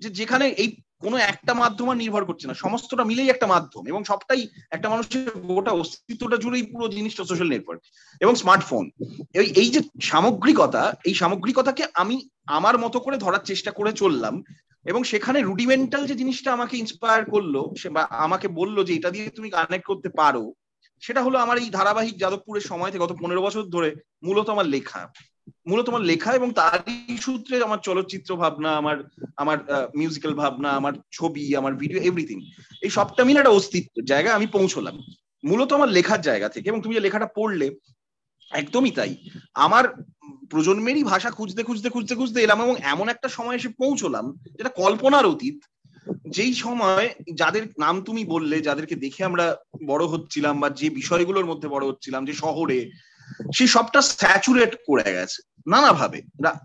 যে 0.02 0.08
যেখানে 0.18 0.46
এই 0.62 0.68
কোনো 1.04 1.16
একটা 1.32 1.52
মাধ্যম 1.54 1.88
আর 1.90 2.00
নির্ভর 2.02 2.28
করছে 2.28 2.46
না। 2.48 2.54
সমস্তটা 2.54 3.04
মিলেই 3.10 3.32
একটা 3.32 3.46
মাধ্যম 3.46 3.82
এবং 3.86 4.00
সবটাই 4.10 4.42
একটা 4.70 4.88
মানুষের 4.92 5.30
গোটা 5.50 5.72
অস্তিত্বটা 5.72 6.36
জুড়েই 6.36 6.64
পুরো 6.72 6.86
জিনিসটা 6.88 7.22
সোশ্যাল 7.30 7.48
নেটওয়ার্ক 7.52 7.80
এবং 8.20 8.32
স্মার্টফোন 8.42 8.84
এই 9.40 9.48
এই 9.62 9.68
যে 9.74 9.80
সামগ্রিকতা, 10.10 10.82
এই 11.08 11.14
সামগ্রিকতাকে 11.14 11.84
আমি 12.02 12.16
আমার 12.58 12.74
মতো 12.78 12.98
করে 13.00 13.16
ধরার 13.16 13.42
চেষ্টা 13.50 13.70
করে 13.70 13.90
চললাম 13.92 14.34
এবং 14.86 15.00
সেখানে 15.02 15.38
রুডিমেন্টাল 15.40 16.02
যে 16.06 16.14
জিনিসটা 16.14 16.50
আমাকে 16.52 16.74
ইন্সপায়ার 16.76 17.22
করল 17.24 17.54
সে 17.80 17.88
বা 17.88 18.02
আমাকে 18.26 18.46
বলল 18.48 18.76
যে 18.84 18.92
এটা 18.94 19.10
দিয়ে 19.10 19.26
তুমি 19.28 19.48
কানেক্ট 19.50 19.86
করতে 19.86 20.08
পারো, 20.20 20.44
সেটা 21.02 21.20
হলো 21.22 21.36
আমার 21.38 21.56
এই 21.58 21.70
ধারাবাহিক 21.70 22.16
যাদবপুরের 22.18 22.68
সময় 22.70 22.90
থেকে 22.90 23.04
গত 23.04 23.12
পনেরো 23.20 23.40
বছর 23.42 23.62
ধরে 23.62 23.90
মূলত 24.22 24.46
আমার 24.50 24.66
লেখা। 24.66 25.02
মূলত 25.68 25.86
আমার 25.92 26.04
লেখা 26.10 26.30
এবং 26.38 26.48
তারই 26.60 26.96
সূত্রে 27.26 27.54
আমার 27.68 27.80
চলচ্চিত্র 27.88 28.30
ভাবনা, 28.42 28.70
আমার 28.80 28.96
আমার 29.42 29.58
মিউজিক্যাল 30.00 30.34
ভাবনা, 30.42 30.70
আমার 30.80 30.94
ছবি, 31.12 31.44
আমার 31.60 31.72
ভিডিও 31.82 32.00
এভরিথিং 32.08 32.38
এই 32.84 32.90
সবটা 32.96 33.22
মিলে 33.24 33.40
একটা 33.40 33.56
অস্তিত্ব 33.58 33.94
জায়গায় 34.12 34.36
আমি 34.38 34.46
পৌঁছলাম। 34.56 34.96
মূলত 35.44 35.70
আমার 35.78 35.90
লেখার 35.96 36.20
জায়গা 36.28 36.48
থেকে, 36.54 36.66
এবং 36.68 36.80
তুমি 36.82 36.94
যে 36.96 37.04
লেখাটা 37.06 37.28
পড়লে, 37.38 37.66
একদমই 38.52 38.92
তাই। 38.98 39.12
আমার 39.66 39.84
প্রজন্মেরই 40.52 41.04
ভাষা 41.12 41.30
খুঁজতে 41.38 41.62
খুঁজতে 41.68 41.88
খুঁজতে 41.94 42.14
খুঁজতে 42.18 42.38
এলাম 42.40 42.58
এবং 42.62 42.74
এমন 42.92 43.06
একটা 43.08 43.28
সময় 43.36 43.56
এসে 43.58 43.70
পৌঁছলাম, 43.82 44.24
যেটা 44.58 44.70
কল্পনার 44.80 45.30
অতীত। 45.32 45.58
যেই 46.36 46.52
সময় 46.64 47.06
যাদের 47.40 47.64
নাম 47.78 47.94
তুমি 48.08 48.22
বললে, 48.24 48.56
যাদেরকে 48.68 48.94
দেখে 49.04 49.22
আমরা 49.24 49.46
বড় 49.86 50.04
হচ্ছিলাম 50.12 50.54
বা 50.62 50.68
যে 50.80 50.88
বিষয়গুলোর 51.00 51.50
মধ্যে 51.50 51.68
বড় 51.68 51.84
হচ্ছিলাম, 51.88 52.22
যে 52.28 52.34
শহরে 52.42 52.78
সে 53.54 53.64
সবটা 53.66 54.00
স্যাচুরেট 54.12 54.72
করে 54.86 55.08
গেছে 55.12 55.40
নানাভাবে। 55.66 56.18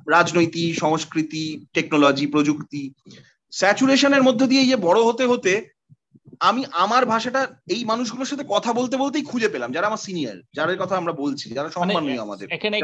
রাজনৈতিক 0.09 0.71
সংস্কৃতি 0.79 1.43
টেকনোলজি 1.73 2.25
প্রযুক্তি 2.27 2.83
স্যাচুরেশনের 3.53 4.23
মধ্যে 4.23 4.45
দিয়ে 4.47 4.63
যে 4.65 4.75
বড় 4.77 4.99
হতে 5.03 5.25
হতে 5.25 5.53
আমি 6.39 6.61
আমার 6.75 7.03
ভাষাটা 7.05 7.41
এই 7.67 7.81
মানুষগুলোর 7.85 8.25
সাথে 8.25 8.45
কথা 8.49 8.71
বলতে 8.73 8.95
বলতেই 8.97 9.23
খুঁজে 9.23 9.49
পেলাম 9.49 9.69
যারা 9.71 9.87
আমার 9.87 9.97
সিনিয়র 9.97 10.37
যাদের 10.55 10.77
কথা 10.77 10.95
আমরা 10.97 11.13
বলছি 11.13 11.47
যারা 11.49 11.67
মানে 11.67 11.75
সম্মানীয় 11.77 12.19
আমাদের 12.21 12.47
এখানে 12.51 12.75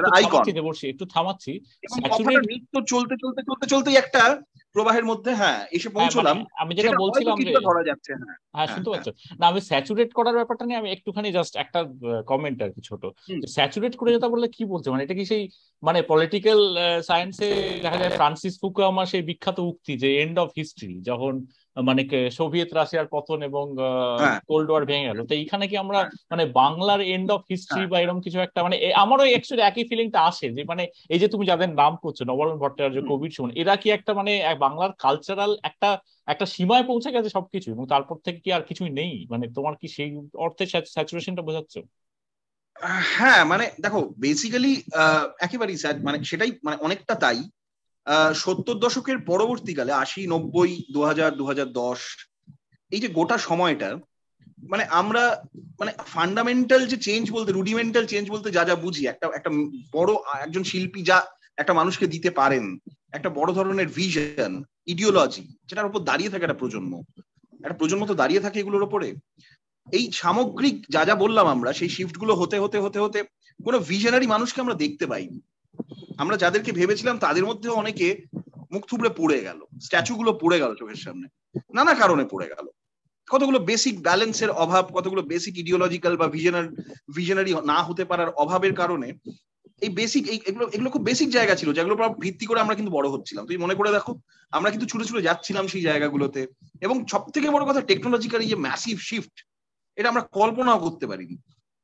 একটু 0.90 1.06
থামাচ্ছি 1.06 1.52
নৃত্য 2.42 2.76
চলতে 2.88 3.16
চলতে 3.16 3.42
চলতে 3.44 3.66
চলতেই 3.68 3.96
একটা 3.96 4.22
প্রবাহের 4.76 5.06
মধ্যে 5.06 5.32
হ্যাঁ 5.34 5.60
এসে 5.72 5.80
হ্যাঁ, 5.84 5.96
পৌঁছলাম। 5.98 6.38
মানে 6.38 6.60
আমি 6.62 6.72
যেটা 6.78 6.92
বলছিলাম 7.04 7.36
যে 7.48 7.52
ধরা 7.62 7.84
যাচ্ছে 7.84 8.12
হ্যাঁ। 8.20 8.38
হ্যাঁ 8.56 8.68
শুনতে 8.68 8.90
পাচ্ছো 8.90 9.12
পাচ্ছ? 9.12 9.38
না 9.40 9.46
আমি 9.48 9.60
স্যাচুরেট 9.62 10.12
করার 10.14 10.36
ব্যাপারটা 10.36 10.64
নিয়ে 10.66 10.80
আমি 10.80 10.90
একটুখানি 10.92 11.30
জাস্ট 11.32 11.54
একটা 11.56 11.80
কমেন্ট 12.28 12.58
আর 12.62 12.72
কি 12.76 12.82
ছোট। 12.90 13.04
স্যাচুরেট 13.48 13.94
করে 13.96 14.10
যেটা 14.12 14.28
বললে 14.28 14.48
কি 14.48 14.64
বলছে? 14.66 14.88
মানে 14.90 15.04
এটা 15.04 15.16
কি 15.16 15.26
সেই 15.26 15.44
মানে 15.84 16.00
পলিটিক্যাল 16.04 16.60
সায়েন্সে 17.02 17.48
দেখা 17.82 17.98
যায় 17.98 18.14
ফ্রান্সিস 18.18 18.54
ফুকুয়ামা 18.62 19.04
সেই 19.06 19.24
বিখ্যাত 19.30 19.58
উক্তি 19.72 19.94
যে 19.98 20.10
এন্ড 20.24 20.38
অফ 20.40 20.50
হিস্ট্রি 20.58 20.94
যখন 21.02 21.34
মানে 21.78 22.02
সোভিয়েত 22.32 22.70
রাশিয়ার 22.74 23.08
পতন 23.12 23.40
এবং 23.42 23.66
কোল্ড 24.50 24.68
ওয়ার 24.72 24.84
ভেঙে 24.86 25.08
গেল। 25.10 25.20
তো 25.26 25.34
এইখানে 25.36 25.66
কি 25.68 25.76
আমরা 25.78 26.00
মানে 26.32 26.44
বাংলার 26.54 27.02
এন্ড 27.14 27.30
অফ 27.32 27.42
হিস্ট্রি 27.52 27.84
বা 27.88 27.98
এরকম 28.00 28.20
কিছু 28.22 28.38
একটা 28.40 28.60
মানে 28.64 28.76
আমারও 28.96 29.26
একচুয়ালি 29.30 29.64
একই 29.66 29.86
ফিলিংটা 29.90 30.20
আসে 30.22 30.48
যে 30.52 30.62
মানে 30.64 30.84
এই 31.10 31.20
যে 31.20 31.28
তুমি 31.28 31.44
যাদের 31.46 31.70
নাম 31.74 31.94
করছ 32.04 32.20
নবরণ 32.22 32.56
ভট্টাচার্য 32.58 33.00
কবির 33.10 33.32
সুমন 33.32 33.52
এরা 33.62 33.74
কি 33.76 33.88
একটা 33.90 34.12
মানে 34.14 34.32
বাংলার 34.60 34.92
কালচারাল 35.00 35.52
একটা 35.64 35.90
একটা 36.28 36.46
সীমায় 36.46 36.86
পৌঁছে 36.88 37.10
গেছে 37.12 37.30
সবকিছু 37.30 37.68
এবং 37.72 37.84
তারপর 37.88 38.16
থেকে 38.26 38.40
কি 38.40 38.50
আর 38.52 38.64
কিছুই 38.70 38.92
নেই? 38.92 39.14
মানে 39.30 39.46
তোমার 39.56 39.74
কি 39.82 39.88
সেই 39.88 40.10
অর্থে 40.36 40.64
স্যাচুরেশনটা 40.88 41.44
বোঝাচ্ছ? 41.48 41.74
হ্যাঁ 43.16 43.42
মানে 43.46 43.66
দেখো 43.82 44.00
বেসিক্যালি 44.18 44.72
একেবারেই 45.40 45.78
স্যার 45.78 45.96
মানে 46.02 46.18
সেটাই 46.24 46.52
মানে 46.64 46.78
অনেকটা 46.82 47.16
তাই। 47.16 47.40
সত্তর 48.36 48.74
দশকের 48.74 49.18
পরবর্তীকালে, 49.20 49.92
আশি, 49.92 50.28
নব্বই 50.28 50.72
দু 50.94 51.00
হাজার 51.04 51.38
দু 51.38 51.44
হাজার 51.46 51.68
দশ, 51.72 52.00
এই 52.92 53.00
যে 53.00 53.08
গোটা 53.08 53.38
সময়টা 53.38 53.90
মানে 54.70 54.84
আমরা 54.84 55.24
মানে 55.80 55.92
ফান্ডামেন্টাল 56.06 56.82
যে 56.88 56.98
চেঞ্জ 56.98 57.32
বলতে 57.32 57.52
রুডিমেন্টাল 57.52 58.06
চেঞ্জ 58.06 58.26
বলতে 58.32 58.52
যা 58.52 58.64
যা 58.66 58.76
বুঝি, 58.76 59.08
একটা 59.08 59.26
একটা 59.38 59.50
বড়, 59.92 60.12
একজন 60.46 60.64
শিল্পী 60.64 61.02
যা 61.04 61.18
একটা 61.58 61.74
মানুষকে 61.74 62.06
দিতে 62.08 62.30
পারেন, 62.30 62.78
একটা 63.12 63.30
বড় 63.30 63.54
ধরনের 63.54 63.88
ভিশন 63.88 64.64
ইডিওলজি 64.86 65.44
যেটার 65.68 65.86
উপর 65.86 66.00
দাঁড়িয়ে 66.00 66.30
থাকে 66.30 66.46
একটা 66.46 66.60
প্রজন্ম। 66.62 66.94
একটা 67.64 67.78
প্রজন্ম 67.78 68.04
তো 68.06 68.16
দাঁড়িয়ে 68.16 68.42
থাকে 68.42 68.60
এগুলোর 68.60 68.84
উপরে। 68.84 69.08
এই 69.88 70.12
সামগ্রিক 70.12 70.78
যা 70.90 71.06
যা 71.06 71.16
বললাম 71.16 71.48
আমরা, 71.48 71.74
সেই 71.74 71.90
শিফটগুলো 71.90 72.34
হতে 72.36 72.58
হতে 72.60 72.78
হতে 72.80 73.00
হতে 73.00 73.20
কোনো 73.60 73.80
ভিশনারি 73.80 74.28
মানুষকে 74.28 74.62
আমরা 74.62 74.74
দেখতে 74.74 75.06
পাইনি। 75.08 75.40
আমরা 76.22 76.36
যাদেরকে 76.44 76.72
ভেবেছিলাম 76.80 77.16
তাদের 77.26 77.46
মধ্যে 77.50 77.70
অনেকে 77.82 78.08
মুখ 78.74 78.84
থুবড়ে 78.90 79.12
পড়ে 79.20 79.38
গেল। 79.48 79.60
স্ট্যাচু 79.86 80.14
গুলো 80.20 80.32
পড়ে 80.42 80.58
গেল 80.62 80.72
চোখের 80.80 81.00
সামনে। 81.06 81.28
নানা 81.78 81.94
কারণে 82.02 82.24
পড়ে 82.34 82.48
গেল। 82.54 82.68
কতগুলো 83.28 83.60
বেসিক 83.70 83.96
ব্যালেন্সের 84.08 84.52
অভাব, 84.64 84.86
কতগুলো 84.98 85.22
বেসিক 85.32 85.54
ইডিওলজিক্যাল 85.62 86.14
বা 86.22 86.28
ভিশনার 86.36 86.66
ভিশনারি 87.16 87.52
না 87.72 87.78
হতে 87.88 88.04
পারার 88.10 88.30
অভাবের 88.44 88.74
কারণে 88.82 89.10
এই 89.82 89.92
বেসিক 90.00 90.24
এগুলো 90.50 90.66
এগুলো 90.76 90.90
খুব 90.94 91.04
বেসিক 91.10 91.30
জায়গা 91.38 91.56
ছিল 91.60 91.70
যেগুলো 91.78 91.96
ভিত্তি 92.24 92.46
করে 92.46 92.60
আমরা 92.64 92.76
কিন্তু 92.76 92.92
বড় 92.98 93.08
হচ্ছিলাম। 93.14 93.44
তুমি 93.48 93.60
মনে 93.64 93.76
করে 93.80 93.90
দেখো, 93.92 94.12
আমরা 94.52 94.70
কিন্তু 94.74 94.88
ছুটে 94.92 95.06
ছুটে 95.10 95.26
যাচ্ছিলাম 95.28 95.66
সেই 95.68 95.84
জায়গাগুলোতে 95.90 96.42
এবং 96.86 96.96
সব 97.12 97.22
থেকে 97.36 97.48
বড় 97.56 97.64
কথা 97.70 97.82
টেকনোলজিক্যাল 97.82 98.42
যে 98.52 98.58
ম্যাসিভ 98.66 98.96
শিফট 99.10 99.36
এটা 99.98 100.08
আমরা 100.10 100.24
কল্পনাও 100.38 100.84
করতে 100.86 101.06
পারিনি। 101.12 101.36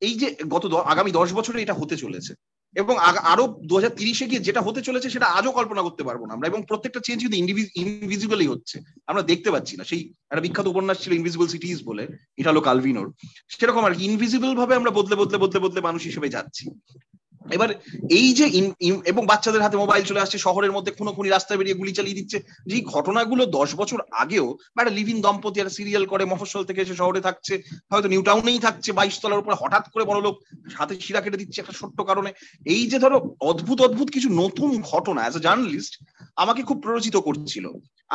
এই 0.01 0.13
যে 0.21 0.27
গত 0.53 0.63
আগামী 0.93 1.11
দশ 1.19 1.29
বছরে 1.33 1.57
এটা 1.61 1.75
হতে 1.79 1.95
চলেছে। 2.03 2.33
এবং 2.81 2.95
আরও 3.33 3.43
দু 3.69 3.73
হাজার 3.75 3.93
তিরিশে 3.99 4.25
গিয়ে 4.29 4.45
যেটা 4.47 4.61
হতে 4.61 4.81
চলেছে 4.87 5.07
সেটা 5.09 5.27
আজও 5.37 5.51
কল্পনা 5.51 5.81
করতে 5.81 6.03
পারব 6.07 6.21
না 6.25 6.33
আমরা। 6.33 6.49
এবং 6.51 6.59
প্রত্যেকটা 6.69 6.99
চেঞ্জ 7.05 7.19
কিন্তু 7.21 7.37
ইনভিজিবলই 7.83 8.47
হচ্ছে। 8.47 8.75
আমরা 9.09 9.21
দেখতে 9.31 9.49
পাচ্ছি 9.51 9.73
না। 9.77 9.83
সেই 9.83 10.01
একটা 10.31 10.43
বিখ্যাত 10.45 10.67
উপন্যাস 10.67 10.97
ছিল 11.03 11.11
ইনভিজিবল 11.13 11.47
সিটিজ 11.47 11.77
বলে, 11.89 12.03
এটা 12.39 12.49
হলো 12.51 12.61
কালভিনোর 12.61 13.07
সেরকম 13.59 13.83
আর 13.87 13.93
কি 13.95 14.03
ইনভিজিবল 14.05 14.51
ভাবে 14.55 14.73
আমরা 14.75 14.91
বদলে 14.91 15.15
বদলে 15.15 15.37
বদলে 15.37 15.59
বদলে 15.59 15.81
মানুষ 15.81 16.01
হিসেবে 16.09 16.33
যাচ্ছি। 16.35 16.65
এবার 17.55 17.69
এই 18.19 18.27
যে 18.39 18.45
এবং 19.11 19.23
বাচ্চাদের 19.31 19.63
হাতে 19.65 19.77
মোবাইল 19.83 20.03
চলে 20.09 20.23
আসছে, 20.23 20.37
শহরের 20.45 20.75
মধ্যে 20.75 20.91
খুনো 20.97 21.11
খুনি 21.15 21.29
রাস্তায় 21.29 21.59
বেরিয়ে 21.59 21.79
গুলি 21.79 21.93
চালিয়ে 21.97 22.17
দিচ্ছে 22.19 22.37
যে 22.69 22.77
ঘটনাগুলো 22.93 23.43
দশ 23.57 23.69
বছর 23.81 23.99
আগেও 24.23 24.47
বা 24.73 24.79
একটা 24.81 24.95
লিভিং 24.97 25.17
দম্পতি 25.25 25.57
একটা 25.59 25.77
সিরিয়াল 25.77 26.03
করে, 26.11 26.23
মফস্বল 26.31 26.63
থেকে 26.69 26.83
এসে 26.83 26.95
শহরে 27.01 27.21
থাকছে, 27.27 27.53
হয়তো 27.91 28.07
নিউ 28.13 28.21
টাউনেই 28.29 28.59
থাকছে, 28.65 28.89
বাইশ 28.99 29.15
তলার 29.21 29.41
উপরে 29.43 29.55
হঠাৎ 29.61 29.83
করে 29.93 30.03
বড় 30.09 30.19
লোক 30.25 30.35
হাতে 30.77 30.93
শিরা 31.05 31.21
কেটে 31.23 31.41
দিচ্ছে 31.41 31.61
একটা 31.61 31.77
ছোট্ট 31.79 31.97
কারণে। 32.09 32.29
এই 32.73 32.83
যে 32.91 32.97
ধরো 33.03 33.17
অদ্ভুত 33.49 33.79
অদ্ভুত 33.87 34.07
কিছু 34.15 34.29
নতুন 34.41 34.69
ঘটনা 34.91 35.21
অ্যাজ 35.23 35.35
এ 35.39 35.41
জার্নালিস্ট 35.45 35.93
আমাকে 36.43 36.61
খুব 36.67 36.77
প্ররোচিত 36.83 37.15
করছিল। 37.27 37.65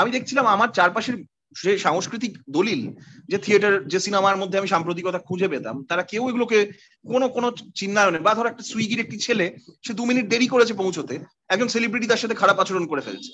আমি 0.00 0.11
দেখছিলাম 0.17 0.47
আমার 0.55 0.69
চারপাশের 0.79 1.17
সে 1.56 1.78
সাংস্কৃতিক 1.78 2.32
দলিল 2.50 2.80
যে 3.28 3.38
থিয়েটার 3.38 3.75
যে 3.88 3.99
সিনেমার 4.00 4.37
মধ্যে 4.37 4.59
আমি 4.59 4.68
সাম্প্রতিকতা 4.68 5.18
খুঁজে 5.18 5.49
পেতাম, 5.49 5.76
তারা 5.85 6.02
কেউ 6.02 6.28
এগুলোকে 6.28 6.59
কোনো 7.04 7.28
কোনো 7.28 7.49
চিন্তায়নে 7.75 8.18
বা 8.18 8.35
ধর 8.35 8.47
একটা 8.47 8.62
সুইগির 8.62 9.00
একটি 9.00 9.16
ছেলে, 9.18 9.47
সে 9.87 9.92
দু 9.94 10.04
মিনিট 10.04 10.28
দেরি 10.28 10.47
করেছে 10.47 10.75
পৌঁছতে, 10.75 11.14
একজন 11.49 11.68
সেলিব্রিটি 11.68 12.06
তার 12.06 12.16
সাথে 12.16 12.35
খারাপ 12.35 12.59
আচরণ 12.59 12.87
করে 12.87 13.00
ফেলছে। 13.00 13.32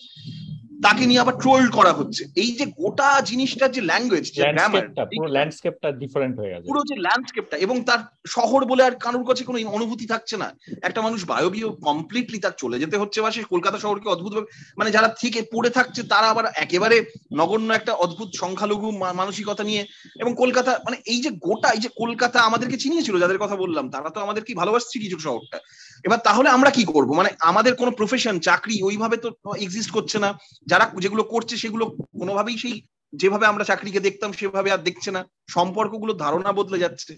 তাকে 0.78 1.06
নিয়ে 1.06 1.20
আবার 1.20 1.35
ট্রোল 1.42 1.68
করা 1.68 1.92
হচ্ছে। 1.92 2.23
এই 2.42 2.50
যে 2.52 2.64
গোটা 2.80 3.20
জিনিসটার 3.20 3.70
যে 3.73 3.80
ল্যাঙ্গুয়েজ 3.80 4.26
যে 4.32 4.42
গ্রামার 4.54 4.85
পুরো 5.12 5.26
ল্যান্ডস্কেপটা 5.26 5.92
ডিফারেন্ট 5.92 6.38
হয়ে 6.38 6.52
গেছে। 6.52 6.68
পুরো 6.68 6.80
যে 6.85 6.97
ল্যান্ডস্কেপটা 6.97 7.56
এবং 7.56 7.76
তার 7.85 7.99
শহর 8.26 8.64
বলে 8.64 8.82
আর 8.82 8.94
কারোর 8.94 9.25
কাছে 9.25 9.44
কোনো 9.44 9.58
অনুভূতি 9.70 10.06
থাকছে 10.06 10.37
না। 10.37 10.49
একটা 10.82 11.02
মানুষ 11.02 11.25
বায়বীয় 11.25 11.68
কমপ্লিটলি 11.68 12.38
তার 12.38 12.54
চলে 12.58 12.78
যেতে 12.78 12.97
হচ্ছে 12.99 13.23
বা 13.23 13.30
সে 13.30 13.42
কলকাতা 13.44 13.78
শহরকে 13.78 14.08
অদ্ভুত 14.08 14.35
মানে 14.78 14.90
যারা 14.90 15.08
থেকে 15.08 15.42
পড়ে 15.52 15.70
থাকছে 15.70 16.02
তারা 16.02 16.26
আবার 16.28 16.44
একেবারে 16.54 17.04
নগণ্য 17.32 17.73
একটা 17.75 17.92
অদ্ভুত 17.94 18.28
সংখ্যালঘু 18.35 18.90
মানসিকতা 18.92 19.64
নিয়ে 19.64 19.87
এবং 20.20 20.35
কলকাতা 20.35 20.73
মানে 20.85 20.97
এই 21.06 21.20
যে 21.20 21.30
গোটা 21.30 21.68
এই 21.68 21.78
যে 21.78 21.88
কলকাতা 21.97 22.40
আমাদেরকে 22.40 22.76
চিনিয়েছিল 22.76 23.18
যাদের 23.18 23.38
কথা 23.38 23.56
বললাম 23.56 23.90
তারা 23.90 24.11
তো 24.11 24.20
আমাদের 24.20 24.44
কি 24.44 24.54
ভালোবাসছে 24.54 24.99
কিছু 24.99 25.18
শহরটা। 25.18 25.58
এবার 26.04 26.18
তাহলে 26.18 26.49
আমরা 26.49 26.70
কি 26.70 26.85
করব? 26.85 27.12
মানে 27.12 27.30
আমাদের 27.40 27.75
কোনো 27.75 27.90
প্রফেশন 27.90 28.40
চাকরি 28.40 28.82
ওইভাবে 28.82 29.16
তো 29.16 29.28
এক্সিস্ট 29.61 29.90
করছে 29.90 30.18
না। 30.18 30.30
যারা 30.70 30.84
যেগুলো 31.04 31.22
করছে 31.32 31.54
সেগুলো 31.62 31.84
কোনোভাবেই 32.20 32.58
সেই 32.64 32.76
যেভাবে 33.12 33.44
আমরা 33.50 33.64
চাকরিকে 33.70 34.00
দেখতাম 34.06 34.30
সেভাবে 34.38 34.68
আর 34.75 34.80
দেখছে 34.88 35.10
না। 35.16 35.20
সম্পর্কগুলো 35.56 36.12
ধারণা 36.25 36.50
বদলে 36.58 36.82
যাচ্ছে। 36.84 37.12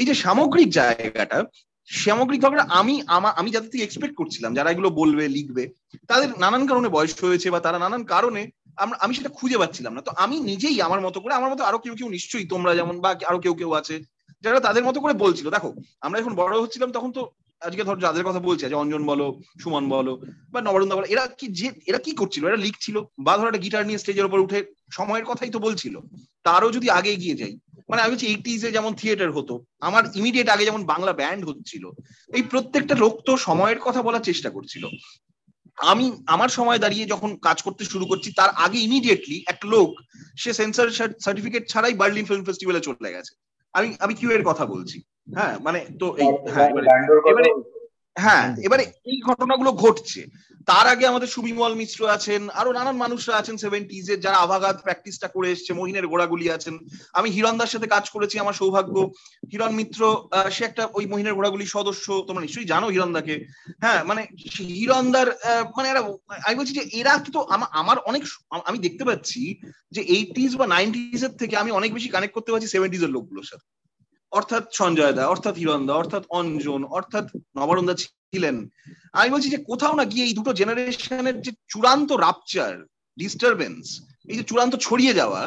এই 0.00 0.06
যে 0.08 0.14
সামগ্রিক 0.24 0.68
জায়গাটা, 0.78 1.38
সামগ্রিক 1.88 2.40
ভাবে 2.44 2.56
আমি 2.80 2.94
আমি 3.40 3.48
যাদের 3.54 3.70
থেকে 3.72 3.84
এক্সপেক্ট 3.86 4.14
করছিলাম, 4.20 4.50
যারা 4.58 4.68
এগুলো 4.70 4.88
বলবে, 5.00 5.24
লিখবে, 5.36 5.64
তাদের 6.10 6.28
নানান 6.42 6.62
কারণে 6.70 6.88
বয়স 6.96 7.12
হয়েছে 7.24 7.48
বা 7.54 7.60
তারা 7.66 7.78
নানান 7.84 8.02
কারণে 8.14 8.42
আমরা, 8.82 8.96
আমি 9.04 9.12
সেটা 9.18 9.30
খুঁজে 9.38 9.60
পাচ্ছিলাম 9.62 9.92
না। 9.96 10.02
তো 10.06 10.10
আমি 10.24 10.36
নিজেই 10.50 10.76
আমার 10.86 11.00
মতো 11.06 11.18
করে, 11.22 11.32
আমার 11.34 11.50
মতো 11.52 11.62
আরও 11.68 11.78
কেউ 11.84 11.94
কেউ 11.98 12.08
নিশ্চয়ই 12.16 12.46
তোমরা 12.52 12.72
যেমন 12.78 12.96
বা 13.04 13.10
আরও 13.30 13.38
কেউ 13.44 13.54
কেউ 13.60 13.70
আছে, 13.80 13.94
যারা 14.44 14.58
তাদের 14.66 14.82
মতো 14.88 14.98
করে 15.04 15.14
বলছিল। 15.24 15.46
দেখো, 15.56 15.70
আমরা 16.06 16.16
যখন 16.20 16.34
বড় 16.40 16.54
হচ্ছিলাম 16.62 16.90
তখন 16.96 17.10
তো 17.18 17.22
আজকে 17.64 17.82
ধর 17.84 17.96
যাদের 17.96 18.24
কথা 18.24 18.38
বলছে 18.38 18.68
যে 18.68 18.74
অঞ্জন 18.74 19.02
বলো, 19.06 19.26
সুমন 19.62 19.88
বলো, 19.88 20.12
বা 20.52 20.60
নবরন্দা 20.60 20.96
বলো, 20.96 21.06
এরা 21.06 21.24
কি 21.38 21.46
যে, 21.60 21.68
এরা 21.86 21.98
কি 21.98 22.12
করছিল? 22.12 22.42
এরা 22.46 22.56
লিখছিল, 22.56 22.96
বা 23.18 23.36
ধর 23.36 23.46
একটা 23.46 23.58
গিটার 23.58 23.86
নিয়ে 23.86 23.98
স্টেজের 23.98 24.28
উপর 24.28 24.44
উঠে 24.46 24.58
সময়ের 24.90 25.24
কথাই 25.24 25.50
তো 25.50 25.58
বলছিল। 25.58 25.94
তারও 26.46 26.70
যদি 26.70 26.90
আগে 26.90 27.10
এগিয়ে 27.12 27.36
যাই 27.36 27.54
মানে 27.88 28.02
আমি 28.02 28.12
হচ্ছে 28.12 28.26
এইটিজে 28.26 28.70
যেমন 28.70 28.94
থিয়েটার 28.94 29.30
হতো, 29.32 29.54
আমার 29.80 30.02
ইমিডিয়েট 30.14 30.48
আগে 30.48 30.64
যেমন 30.64 30.82
বাংলা 30.84 31.12
ব্যান্ড 31.12 31.42
হচ্ছিল, 31.48 31.84
এই 32.32 32.42
প্রত্যেকটা 32.42 32.94
লোক 32.94 33.14
তো 33.26 33.36
সময়ের 33.36 33.78
কথা 33.78 34.02
বলার 34.02 34.22
চেষ্টা 34.22 34.50
করছিল। 34.50 34.84
আমি, 35.78 36.06
আমার 36.26 36.48
সময় 36.48 36.78
দাঁড়িয়ে 36.78 37.06
যখন 37.06 37.30
কাজ 37.36 37.62
করতে 37.62 37.84
শুরু 37.84 38.04
করছি, 38.06 38.28
তার 38.32 38.50
আগে 38.64 38.78
ইমিডিয়েটলি 38.78 39.44
একটা 39.46 39.68
লোক, 39.68 39.90
সে 40.36 40.52
সেন্সার 40.52 40.88
সার্টিফিকেট 41.20 41.62
ছাড়াই 41.68 41.94
বার্লিন 41.94 42.24
ফিল্ম 42.24 42.44
ফেস্টিভ্যালে 42.44 42.80
চলে 42.80 43.12
গেছে। 43.12 43.32
আমি 43.74 43.88
আমি 44.00 44.14
কিউ 44.14 44.30
এর 44.30 44.44
কথা 44.44 44.66
বলছি। 44.66 44.98
হ্যাঁ 45.28 45.54
মানে 45.66 45.80
তো 46.00 46.06
এই 46.16 46.28
হ্যাঁ 46.54 46.70
এবারে 47.30 47.50
হ্যাঁ 48.16 48.44
এবারে 48.66 48.84
এই 49.04 49.18
ঘটনাগুলো 49.20 49.70
ঘটছে। 49.72 50.22
তার 50.68 50.86
আগে 50.86 51.04
আমাদের 51.06 51.28
সুবিমল 51.28 51.72
মিশ্র 51.74 52.00
আছেন 52.08 52.42
আরও 52.50 52.70
নানান 52.72 52.96
মানুষরা 52.96 53.36
আছেন 53.36 53.56
সেভেন্টিজ 53.56 54.06
এর 54.10 54.18
যারা 54.20 54.38
আভাগাত 54.38 54.76
প্র্যাকটিসটা 54.82 55.28
করে 55.28 55.48
এসছে 55.50 55.72
মহিনের 55.74 56.06
গোড়াগুলি 56.06 56.46
আছেন। 56.50 56.74
আমি 57.12 57.28
হিরণদার 57.30 57.66
সাথে 57.66 57.86
কাজ 57.86 58.04
করেছি 58.10 58.36
আমার 58.38 58.54
সৌভাগ্য। 58.54 58.96
হিরণ 59.52 59.72
মিত্র 59.74 60.00
সে 60.50 60.62
একটা 60.64 60.82
ওই 60.94 61.04
মহিনের 61.06 61.34
ঘোড়াগুলি 61.34 61.64
সদস্য 61.66 62.06
তোমরা 62.28 62.42
নিশ্চয়ই 62.42 62.64
জানো 62.64 62.86
হিরণদাকে 62.86 63.34
হ্যাঁ 63.80 64.00
মানে 64.04 64.22
হিরণদার 64.78 65.28
মানে 65.76 65.86
এরা 65.88 66.02
আমি 66.46 66.56
বলছি 66.58 66.72
যে 66.72 66.82
এরা 67.00 67.12
কিন্তু 67.18 67.40
আমার 67.72 67.96
অনেক 68.04 68.22
আমি 68.64 68.78
দেখতে 68.78 69.04
পাচ্ছি 69.04 69.42
যে 69.92 70.00
এইটিজ 70.16 70.50
বা 70.56 70.66
নাইনটিজ 70.66 71.22
এর 71.24 71.32
থেকে 71.38 71.54
আমি 71.56 71.70
অনেক 71.70 71.90
বেশি 71.94 72.08
কানেক্ট 72.08 72.34
করতে 72.34 72.50
পারছি 72.52 72.68
সেভেন্টিজ 72.68 73.02
এর 73.02 73.14
লোকগুলোর 73.16 73.48
সাথে। 73.52 73.66
অর্থাৎ 74.38 74.64
সঞ্জয় 74.80 75.14
দা, 75.16 75.22
অর্থাৎ 75.26 75.54
হিরণদা 75.60 75.94
অর্থাৎ 75.94 76.24
অঞ্জন, 76.38 76.80
অর্থাৎ 76.98 77.24
নবরন্দা 77.58 77.94
ছিলেন। 78.02 78.56
আমি 79.18 79.28
বলছি 79.34 79.48
যে 79.54 79.58
কোথাও 79.70 79.94
না 80.00 80.04
গিয়ে 80.12 80.26
এই 80.28 80.34
দুটো 80.38 80.50
জেনারেশনের 80.60 81.36
যে 81.44 81.50
চূড়ান্ত 81.72 82.10
রাপচার 82.26 82.72
ডিস্টারবেন্স 83.18 83.84
এই 84.30 84.36
যে 84.38 84.44
চূড়ান্ত 84.48 84.74
ছড়িয়ে 84.86 85.18
যাওয়া 85.20 85.40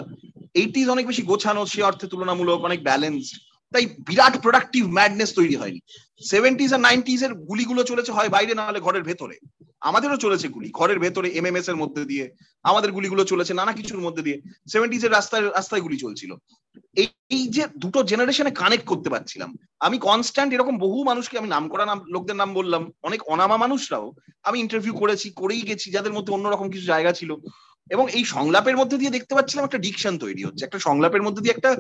এইটিজ 0.62 0.88
অনেক 0.96 1.06
বেশি 1.12 1.24
গোছানো, 1.32 1.62
সে 1.72 1.79
অর্থে 1.89 2.08
তুলনামূলক 2.08 2.60
অনেক 2.67 2.79
ব্যালেন্সড 2.84 3.36
তাই 3.74 3.86
বিরাট 4.08 4.36
প্রোডাক্টিভ 4.44 4.84
ম্যাডনেস 4.98 5.29
তৈরি 5.39 5.56
হয়নি। 5.62 5.79
সেভেন্টিজ 6.32 6.70
আর 6.75 6.82
নাইনটিজ 6.88 7.22
এর 7.24 7.34
গুলিগুলো 7.50 7.82
চলেছে 7.84 8.12
হয় 8.12 8.32
বাইরে, 8.36 8.53
না 8.60 8.63
হলে 8.67 8.79
ঘরের 8.79 9.03
ভেতরে। 9.10 9.36
আমাদেরও 9.89 10.24
চলেছে 10.25 10.48
গুলি। 10.56 10.70
ঘরের 10.79 11.00
ভেতরে 11.03 11.27
এম 11.39 11.46
এর 11.46 11.82
মধ্যে 11.82 12.03
দিয়ে, 12.12 12.25
আমাদের 12.70 12.89
গুলিগুলো 12.96 13.24
চলেছে 13.32 13.53
নানা 13.53 13.74
কিছুর 13.79 14.06
মধ্যে 14.06 14.25
দিয়ে। 14.27 14.38
সেভেন্টিজ 14.72 15.03
এর 15.06 15.15
রাস্তায় 15.17 15.44
রাস্তায় 15.58 15.84
গুলি 15.86 15.98
চলছিল। 15.98 16.32
এই 17.36 17.44
যে 17.56 17.63
দুটো 17.84 18.00
জেনারেশনে 18.03 18.51
কানেক্ট 18.51 18.86
করতে 18.91 19.10
পারছিলাম। 19.10 19.50
আমি 19.79 19.98
কনস্ট্যান্ট 20.08 20.51
এরকম 20.53 20.75
বহু 20.86 21.00
মানুষকে, 21.03 21.36
আমি 21.41 21.50
নাম 21.56 21.63
করা 21.70 21.86
নাম, 21.86 22.00
লোকদের 22.13 22.38
নাম 22.41 22.50
বললাম, 22.60 22.84
অনেক 23.03 23.22
অনামা 23.34 23.58
মানুষরাও 23.63 24.08
আমি 24.48 24.58
ইন্টারভিউ 24.60 24.94
করেছি, 24.94 25.27
করেই 25.41 25.63
গেছি, 25.70 25.88
যাদের 25.91 26.13
মধ্যে 26.13 26.34
অন্যরকম 26.34 26.67
কিছু 26.70 26.86
জায়গা 26.86 27.12
ছিল। 27.20 27.32
এবং 27.89 28.06
এই 28.12 28.24
সংলাপের 28.36 28.77
মধ্যে 28.77 29.00
দিয়ে 29.01 29.15
দেখতে 29.15 29.34
পাচ্ছিলাম 29.36 29.65
একটা 29.65 29.84
ডিকশন 29.86 30.13
তৈরি 30.17 30.41
হচ্ছে, 30.44 30.65
একটা 30.65 30.79
সংলাপের 30.79 31.25
মধ্যে 31.25 31.44
দিয়ে 31.44 31.56
একটা 31.58 31.72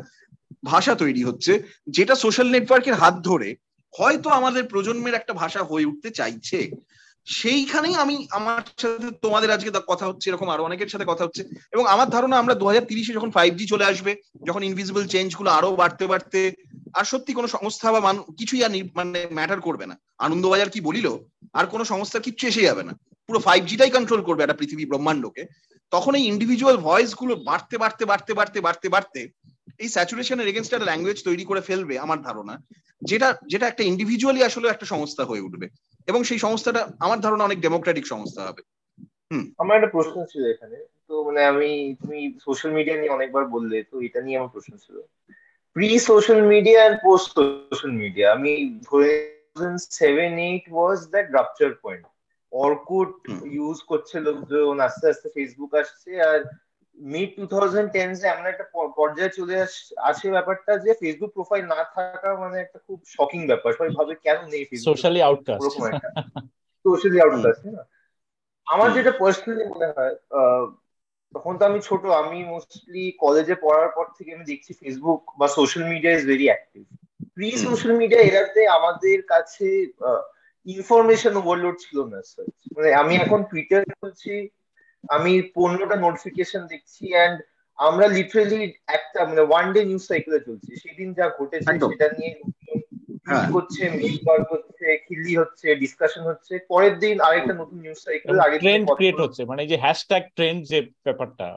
ভাষা 0.65 0.93
তৈরি 0.95 1.21
হচ্ছে, 1.23 1.53
যেটা 1.87 2.13
সোশ্যাল 2.15 2.47
নেটওয়ার্কের 2.51 2.99
হাত 3.01 3.15
ধরে 3.29 3.49
হয়তো 3.93 4.27
আমাদের 4.29 4.63
প্রজন্মের 4.71 5.17
একটা 5.19 5.33
ভাষা 5.41 5.61
হয়ে 5.63 5.89
উঠতে 5.91 6.09
চাইছে। 6.09 6.59
সেইখানেই 7.27 7.95
আমি 8.03 8.15
আমার 8.31 8.61
সাথে 8.81 9.07
তোমাদের 9.25 9.49
আজকে 9.55 9.71
কথা 9.91 10.05
হচ্ছে, 10.09 10.25
এরকম 10.29 10.47
আরও 10.53 10.65
অনেকের 10.67 10.89
সাথে 10.93 11.05
কথা 11.11 11.23
হচ্ছে। 11.25 11.41
এবং 11.73 11.83
আমার 11.93 12.07
ধারণা 12.15 12.35
আমরা 12.41 12.53
দু 12.61 12.65
হাজার 12.69 12.87
তিরিশে 12.89 13.17
যখন 13.17 13.31
ফাইভ 13.37 13.51
জি 13.59 13.65
চলে 13.73 13.85
আসবে, 13.91 14.11
যখন 14.47 14.61
ইনভিজিবল 14.69 15.03
চেঞ্জগুলো 15.13 15.49
আরও 15.57 15.75
বাড়তে 15.81 16.05
বাড়তে, 16.11 16.41
আর 16.97 17.05
সত্যি 17.11 17.31
কোনো 17.37 17.47
সংস্থা 17.55 17.87
বা 17.93 17.99
মানুষ 18.07 18.23
কিছুই 18.39 18.61
আর 18.65 18.71
মানে 18.99 19.19
ম্যাটার 19.37 19.59
করবে 19.67 19.85
না। 19.91 19.95
আনন্দবাজার 20.25 20.69
কি 20.73 20.79
বলিল, 20.87 21.07
আর 21.59 21.65
কোনো 21.73 21.83
সংস্থার 21.93 22.25
কিচ্ছু 22.27 22.43
এসে 22.47 22.67
যাবে 22.69 22.83
না। 22.87 22.93
পুরো 23.29 23.39
ফাইভ 23.47 23.61
জিটাই 23.69 23.91
কন্ট্রোল 23.97 24.21
করবে 24.27 24.43
একটা 24.43 24.59
পৃথিবী 24.59 24.83
ব্রহ্মাণ্ডকে। 24.91 25.43
তখন 25.91 26.13
এই 26.19 26.25
ইন্ডিভিজুয়াল 26.31 26.77
ভয়েসগুলো 26.87 27.33
বাড়তে 27.49 27.75
বাড়তে 27.83 28.03
বাড়তে 28.11 28.31
বাড়তে 28.39 28.59
বাড়তে 28.65 28.87
বাড়তে 28.95 29.21
এই 29.83 29.89
স্যাচুরেশনের 29.95 30.49
এগেনস্ট 30.51 30.71
একটা 30.73 30.89
ল্যাঙ্গুয়েজ 30.89 31.19
তৈরি 31.27 31.43
করে 31.49 31.61
ফেলবে 31.67 31.95
আমার 32.05 32.19
ধারণা, 32.27 32.53
যেটা 33.01 33.27
যেটা 33.51 33.65
একটা 33.67 33.83
ইন্ডিভিজুয়ালি 33.91 34.41
আসলে 34.49 34.67
একটা 34.69 34.85
সংস্থা 34.93 35.23
হয়ে 35.29 35.45
উঠবে। 35.47 35.67
এবং 36.07 36.21
সেই 36.23 36.39
সংস্থাটা 36.39 36.81
আমার 36.99 37.19
ধারণা 37.21 37.43
অনেক 37.43 37.59
ডেমোক্রেটিক 37.61 38.05
সংস্থা 38.07 38.41
হবে। 38.47 38.61
আমার 39.57 39.75
একটা 39.75 39.91
প্রশ্ন 39.91 40.17
ছিল 40.25 40.43
এখানে। 40.45 40.77
তো 41.07 41.13
মানে 41.23 41.41
আমি 41.45 41.69
তুমি 42.01 42.19
সোশ্যাল 42.45 42.71
মিডিয়া 42.71 42.97
নিয়ে 42.97 43.15
অনেকবার 43.17 43.43
বললে 43.45 43.77
তো 43.83 43.95
এটা 44.01 44.19
নিয়ে 44.21 44.37
আমার 44.37 44.53
প্রশ্ন 44.53 44.73
ছিল। 44.77 44.95
Pre 45.75 45.89
social 45.99 46.41
media 46.53 46.79
and 46.85 46.99
post 47.03 47.27
social 47.69 47.91
media 47.91 48.27
আমি 48.31 48.53
ধরে 48.83 49.11
seven 49.99 50.31
eight 50.39 50.65
was 50.71 50.99
that 51.13 51.27
rupture 51.31 51.71
point 51.83 52.05
Orkut 52.51 53.13
use 53.57 53.77
করছে 53.81 54.15
লোকজন 54.19 54.75
আস্তে 54.79 55.05
আস্তে 55.09 55.27
ফেসবুক 55.35 55.71
আসছে 55.75 56.11
আর 56.21 56.39
মিড 56.97 57.29
টু 57.37 57.43
থাউজেন্ড 57.53 57.87
টেন 57.93 58.09
এমন 58.33 58.45
একটা 58.47 58.65
পর্যায়ে 58.97 59.31
চলে 59.37 59.55
আসে 60.09 60.27
ব্যাপারটা 60.31 60.71
যে 60.85 60.91
ফেসবুক 61.01 61.31
প্রোফাইল 61.33 61.63
না 61.65 61.81
থাকা 61.95 62.29
মানে 62.35 62.57
একটা 62.59 62.79
খুব 62.87 62.99
শকিং 63.15 63.41
ব্যাপার। 63.47 63.69
সবাই 63.73 63.91
ভাবে 63.99 64.13
কেন 64.25 64.39
নেই 64.51 64.63
সোশ্যালি 64.89 65.21
আউটকাস্ট 65.21 65.63
সোশ্যালি 66.85 67.19
আউটকাস্ট 67.21 67.63
না 67.67 67.83
আমার 68.67 68.89
যেটা 68.93 69.11
পার্সোনালি 69.19 69.65
মনে 69.65 69.87
হয় 69.95 70.15
তখন 71.35 71.53
তো 71.59 71.63
আমি 71.65 71.79
ছোট 71.79 72.03
আমি 72.21 72.37
মোস্টলি 72.53 73.03
কলেজে 73.19 73.55
পড়ার 73.55 73.89
পর 73.95 74.05
থেকে 74.17 74.29
আমি 74.33 74.45
দেখছি 74.45 74.71
ফেসবুক 74.73 75.21
বা 75.39 75.47
social 75.57 75.83
media 75.91 76.11
is 76.13 76.23
very 76.25 76.45
active 76.45 76.83
pre 77.35 77.49
social 77.65 77.93
media 77.97 78.21
এরাতে 78.21 78.61
আমাদের 78.67 79.19
কাছে 79.23 79.67
ইনফরমেশন 80.65 81.33
ওভারলোড 81.35 81.75
ছিল 81.79 81.97
না 82.03 82.19
মানে 82.75 82.89
আমি 82.93 83.13
এখন 83.15 83.39
টুইটার 83.43 83.81
করছি 84.01 84.33
আমি 85.09 85.41
পনেরোটা 85.55 85.95
নোটিফিকেশন 85.95 86.61
দেখছি 86.67 87.13
অ্যান্ড 87.13 87.37
আমরা 87.79 88.07
লিটারেলি 88.07 88.73
একটা 88.87 89.25
মানে 89.25 89.41
ওয়ান 89.41 89.73
ডে 89.73 89.85
নিউজ 89.85 90.01
সাইকেলে 90.01 90.39
চলছি। 90.39 90.71
সেদিন 90.75 91.13
যা 91.13 91.25
ঘটেছে 91.39 91.71
সেটা 91.91 92.07
নিয়ে 92.17 92.31
হ্যাঁ। 93.25 93.47
করছে 93.51 93.89
মিসবার 93.89 94.39
হচ্ছে 94.51 94.97
খিল্লি 95.07 95.33
হচ্ছে 95.37 95.75
ডিসকাশন 95.75 96.21
হচ্ছে। 96.21 96.59
পরের 96.67 96.99
দিন 96.99 97.15
আরেকটা 97.21 97.53
নতুন 97.53 97.77
নিউজ 97.79 97.97
সাইকেল 97.97 98.39
আগে 98.39 98.57
ট্রেন্ড 98.57 98.85
ক্রিয়েট 98.97 99.17
হচ্ছে 99.19 99.41
মানে 99.45 99.65
যে 99.67 99.77
হ্যাশট্যাগ 99.77 100.23
ট্রেন্ড 100.35 100.59
যে 100.65 100.81
ব্যাপারটা। 101.03 101.47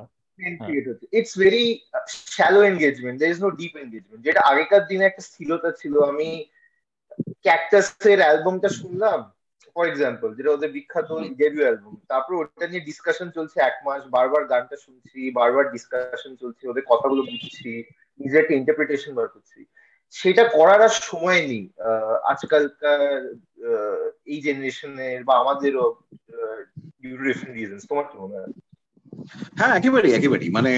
It's 1.12 1.38
very 1.38 1.64
shallow 2.06 2.62
engagement 2.62 3.16
there 3.20 3.30
is 3.30 3.40
no 3.42 3.50
deep 3.50 3.74
engagement 3.76 4.20
যেটা 4.24 4.40
আগেকার 4.40 4.82
দিনে 4.86 5.04
একটা 5.04 5.22
স্থিরতা 5.22 5.70
ছিল। 5.72 5.94
আমি 6.02 6.28
ক্যাকটাসের 7.42 8.18
অ্যালবামটা 8.18 8.68
শুনলাম 8.68 9.18
ফর 9.74 9.86
এক্সাম্পল 9.86 10.34
যেটা 10.34 10.50
ওদের 10.50 10.72
বিখ্যাত 10.72 11.10
ডেবিউ 11.12 11.62
অ্যালবাম 11.62 12.00
তারপর 12.08 12.34
ওটা 12.34 12.66
নিয়ে 12.66 12.80
ডিসকাশন 12.80 13.30
চলছে 13.30 13.60
এক 13.60 13.76
মাস 13.86 14.02
বারবার 14.10 14.44
গানটা 14.44 14.76
শুনছি 14.76 15.30
বারবার 15.30 15.72
ডিসকাশন 15.72 16.36
চলছে 16.36 16.68
ওদের 16.68 16.84
কথাগুলো 16.88 17.22
বুঝছি 17.22 17.84
নিজের 18.20 18.42
একটা 18.42 18.54
ইন্টারপ্রিটেশন 18.54 19.14
বার 19.14 19.28
করছি। 19.28 19.64
সেটা 20.10 20.44
করার 20.44 20.82
আর 20.82 20.88
সময় 20.88 21.46
নেই 21.46 21.70
আজকালকার 22.24 23.34
এই 24.26 24.40
জেনারেশনের 24.40 25.24
বা 25.24 25.34
আমাদেরও 25.38 25.86
তোমার 27.88 28.04
কি 28.10 28.18
মনে 28.18 28.36
হয়? 28.38 28.52
হ্যাঁ 29.56 29.76
একেবারেই 29.76 30.12
একেবারেই। 30.12 30.50
মানে 30.50 30.72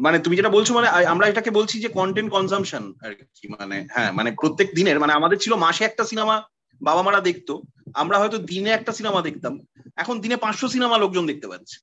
মানে 0.00 0.18
তুমি 0.18 0.36
যেটা 0.36 0.48
বলছো 0.48 0.74
মানে 0.74 0.88
আমরা 1.04 1.28
এটাকে 1.28 1.50
বলছি 1.50 1.80
যে 1.80 1.88
কন্টেন্ট 1.88 2.32
কনজামশন 2.32 2.84
আর 3.02 3.12
কি। 3.36 3.48
মানে 3.48 3.86
হ্যাঁ 3.90 4.12
মানে 4.12 4.30
প্রত্যেক 4.40 4.68
দিনের 4.74 5.00
মানে 5.00 5.12
আমাদের 5.12 5.38
ছিল 5.38 5.54
মাসে 5.54 5.84
একটা 5.84 6.04
সিনেমা 6.04 6.36
বাবা 6.80 7.02
মারা 7.06 7.20
দেখতো, 7.28 7.54
আমরা 8.02 8.16
হয়তো 8.20 8.38
দিনে 8.50 8.70
একটা 8.74 8.92
সিনেমা 8.98 9.20
দেখতাম, 9.28 9.54
এখন 10.02 10.14
দিনে 10.24 10.36
পাঁচশো 10.44 10.66
সিনেমা 10.74 10.96
লোকজন 11.02 11.24
দেখতে 11.30 11.46
পাচ্ছে। 11.50 11.76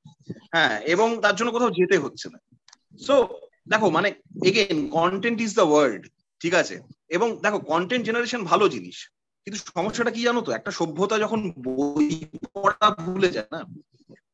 হ্যাঁ 0.54 0.76
এবং 0.94 1.08
তার 1.24 1.36
জন্য 1.38 1.50
কোথাও 1.56 1.76
যেতে 1.78 1.96
হচ্ছে 2.04 2.28
না। 2.34 2.40
সো 3.08 3.16
দেখো 3.72 3.88
মানে 3.98 4.10
again 4.50 4.78
content 4.98 5.38
is 5.46 5.52
the 5.60 5.66
word 5.72 6.02
ঠিক 6.42 6.54
আছে? 6.62 6.76
এবং 7.16 7.28
দেখো 7.44 7.60
কন্টেন্ট 7.72 8.04
জেনারেশন 8.08 8.42
ভালো 8.52 8.66
জিনিস, 8.76 8.98
কিন্তু 9.44 9.58
সমস্যাটা 9.76 10.12
কি 10.16 10.22
জানো 10.28 10.40
তো? 10.46 10.50
একটা 10.58 10.72
সভ্যতা 10.80 11.16
যখন 11.24 11.40
বই 11.68 12.08
পড়া 12.56 12.88
ভুলে 13.02 13.30
যায় 13.36 13.50
না, 13.56 13.62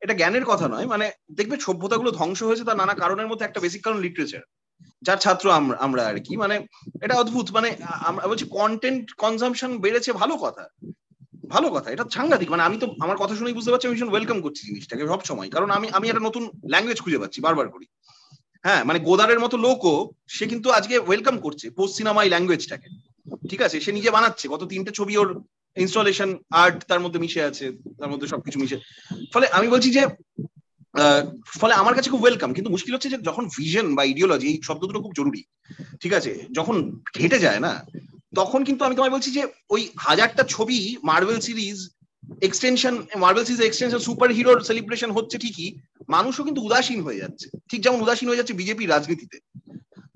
এটা 0.03 0.13
জ্ঞানের 0.19 0.45
কথা 0.51 0.65
নয় 0.73 0.87
মানে 0.93 1.05
দেখবে 1.37 1.55
সভ্যতাগুলো 1.67 2.09
ধ্বংস 2.19 2.39
হয়েছে 2.43 2.67
তার 2.67 2.79
নানা 2.81 2.93
কারণের 3.03 3.29
মধ্যে 3.29 3.45
একটা 3.45 3.63
বেসিক 3.63 3.81
কারণ 3.85 3.99
লিটারেচার 4.05 4.43
যার 5.01 5.17
ছাত্র 5.17 5.45
আমরা 5.79 6.03
আর 6.07 6.17
কি। 6.19 6.33
মানে 6.37 6.55
এটা 7.01 7.15
অদ্ভুত। 7.15 7.47
মানে 7.51 7.69
আমরা 8.09 8.27
বলছি 8.27 8.45
কন্টেন্ট 8.45 9.05
কনজামশন 9.13 9.71
বেড়েছে 9.77 10.09
ভালো 10.13 10.35
কথা। 10.37 10.63
ভালো 11.49 11.67
কথা। 11.69 11.87
এটা 11.91 12.03
সাংঘাতিক। 12.11 12.49
মানে 12.51 12.63
আমি 12.63 12.77
তো 12.77 12.87
আমার 12.99 13.17
কথা 13.17 13.35
শুনেই 13.35 13.53
বুঝতে 13.53 13.71
পারছি 13.71 13.87
আমি 13.87 13.95
ভীষণ 13.95 14.11
ওয়েলকাম 14.11 14.37
করছি 14.41 14.61
জিনিসটাকে 14.67 15.03
সব 15.07 15.21
সময়। 15.25 15.49
কারণ 15.49 15.69
আমি 15.71 15.87
আমি 15.91 16.05
একটা 16.09 16.23
নতুন 16.23 16.43
ল্যাঙ্গুয়েজ 16.69 16.99
খুঁজে 17.01 17.17
পাচ্ছি 17.17 17.41
বারবার 17.41 17.67
করি। 17.69 17.85
হ্যাঁ 18.65 18.81
মানে 18.83 18.99
গোদারের 18.99 19.39
মতো 19.39 19.55
লোকও 19.57 19.95
সে 20.27 20.45
কিন্তু 20.47 20.67
আজকে 20.71 20.95
ওয়েলকাম 20.99 21.35
করছে 21.39 21.69
পোস্ট 21.69 21.93
সিনেমা 21.97 22.23
এই 22.23 22.29
ল্যাঙ্গুয়েজটাকে 22.29 22.87
ঠিক 23.49 23.61
আছে? 23.61 23.77
সে 23.79 23.91
নিজে 23.91 24.09
বানাচ্ছে। 24.11 24.45
গত 24.47 24.61
তিনটে 24.63 24.91
ছবি 24.91 25.13
ওর 25.17 25.29
ইনস্টলেশন 25.77 26.29
আর্ট 26.53 26.77
তার 26.87 26.99
মধ্যে 26.99 27.19
মিশে 27.19 27.41
আছে, 27.43 27.65
তার 27.99 28.09
মধ্যে 28.09 28.27
সবকিছু 28.27 28.59
মিশে। 28.59 28.77
ফলে 29.33 29.45
আমি 29.47 29.67
বলছি 29.67 29.89
যে 29.91 30.01
ফলে 31.59 31.73
আমার 31.81 31.95
কাছে 31.97 32.09
খুব 32.13 32.23
ওয়েলকাম 32.23 32.49
কিন্তু 32.57 32.69
মুশকিল 32.75 32.93
হচ্ছে 32.95 33.11
যে 33.13 33.19
যখন 33.29 33.43
ভিশন 33.55 33.87
বা 33.97 34.03
ইডিওলজি 34.11 34.47
এই 34.51 34.57
শব্দ 34.67 34.81
দুটো 34.89 35.03
খুব 35.05 35.13
জরুরি, 35.19 35.41
ঠিক 36.01 36.13
আছে? 36.19 36.31
যখন 36.57 36.75
ঘেটে 37.17 37.37
যায় 37.45 37.61
না, 37.65 37.73
তখন 38.39 38.59
কিন্তু 38.67 38.81
আমি 38.85 38.95
তোমায় 38.97 39.13
বলছি 39.15 39.29
যে 39.37 39.43
ওই 39.73 39.81
হাজারটা 40.05 40.43
ছবি 40.53 40.79
Marvel 41.09 41.39
series 41.47 41.77
extension 42.47 42.95
Marvel 43.23 43.45
series 43.47 43.61
extension 43.65 44.01
super 44.07 44.29
হিরোর 44.37 44.59
সেলিব্রেশন 44.67 45.11
হচ্ছে 45.17 45.37
ঠিকই, 45.43 45.69
মানুষও 46.15 46.45
কিন্তু 46.47 46.61
উদাসীন 46.67 46.99
হয়ে 47.05 47.21
যাচ্ছে। 47.23 47.47
ঠিক 47.69 47.79
যেমন 47.85 47.99
উদাসীন 48.05 48.27
হয়ে 48.29 48.39
যাচ্ছে 48.39 48.59
বিজেপি 48.61 48.83
রাজনীতিতে। 48.85 49.37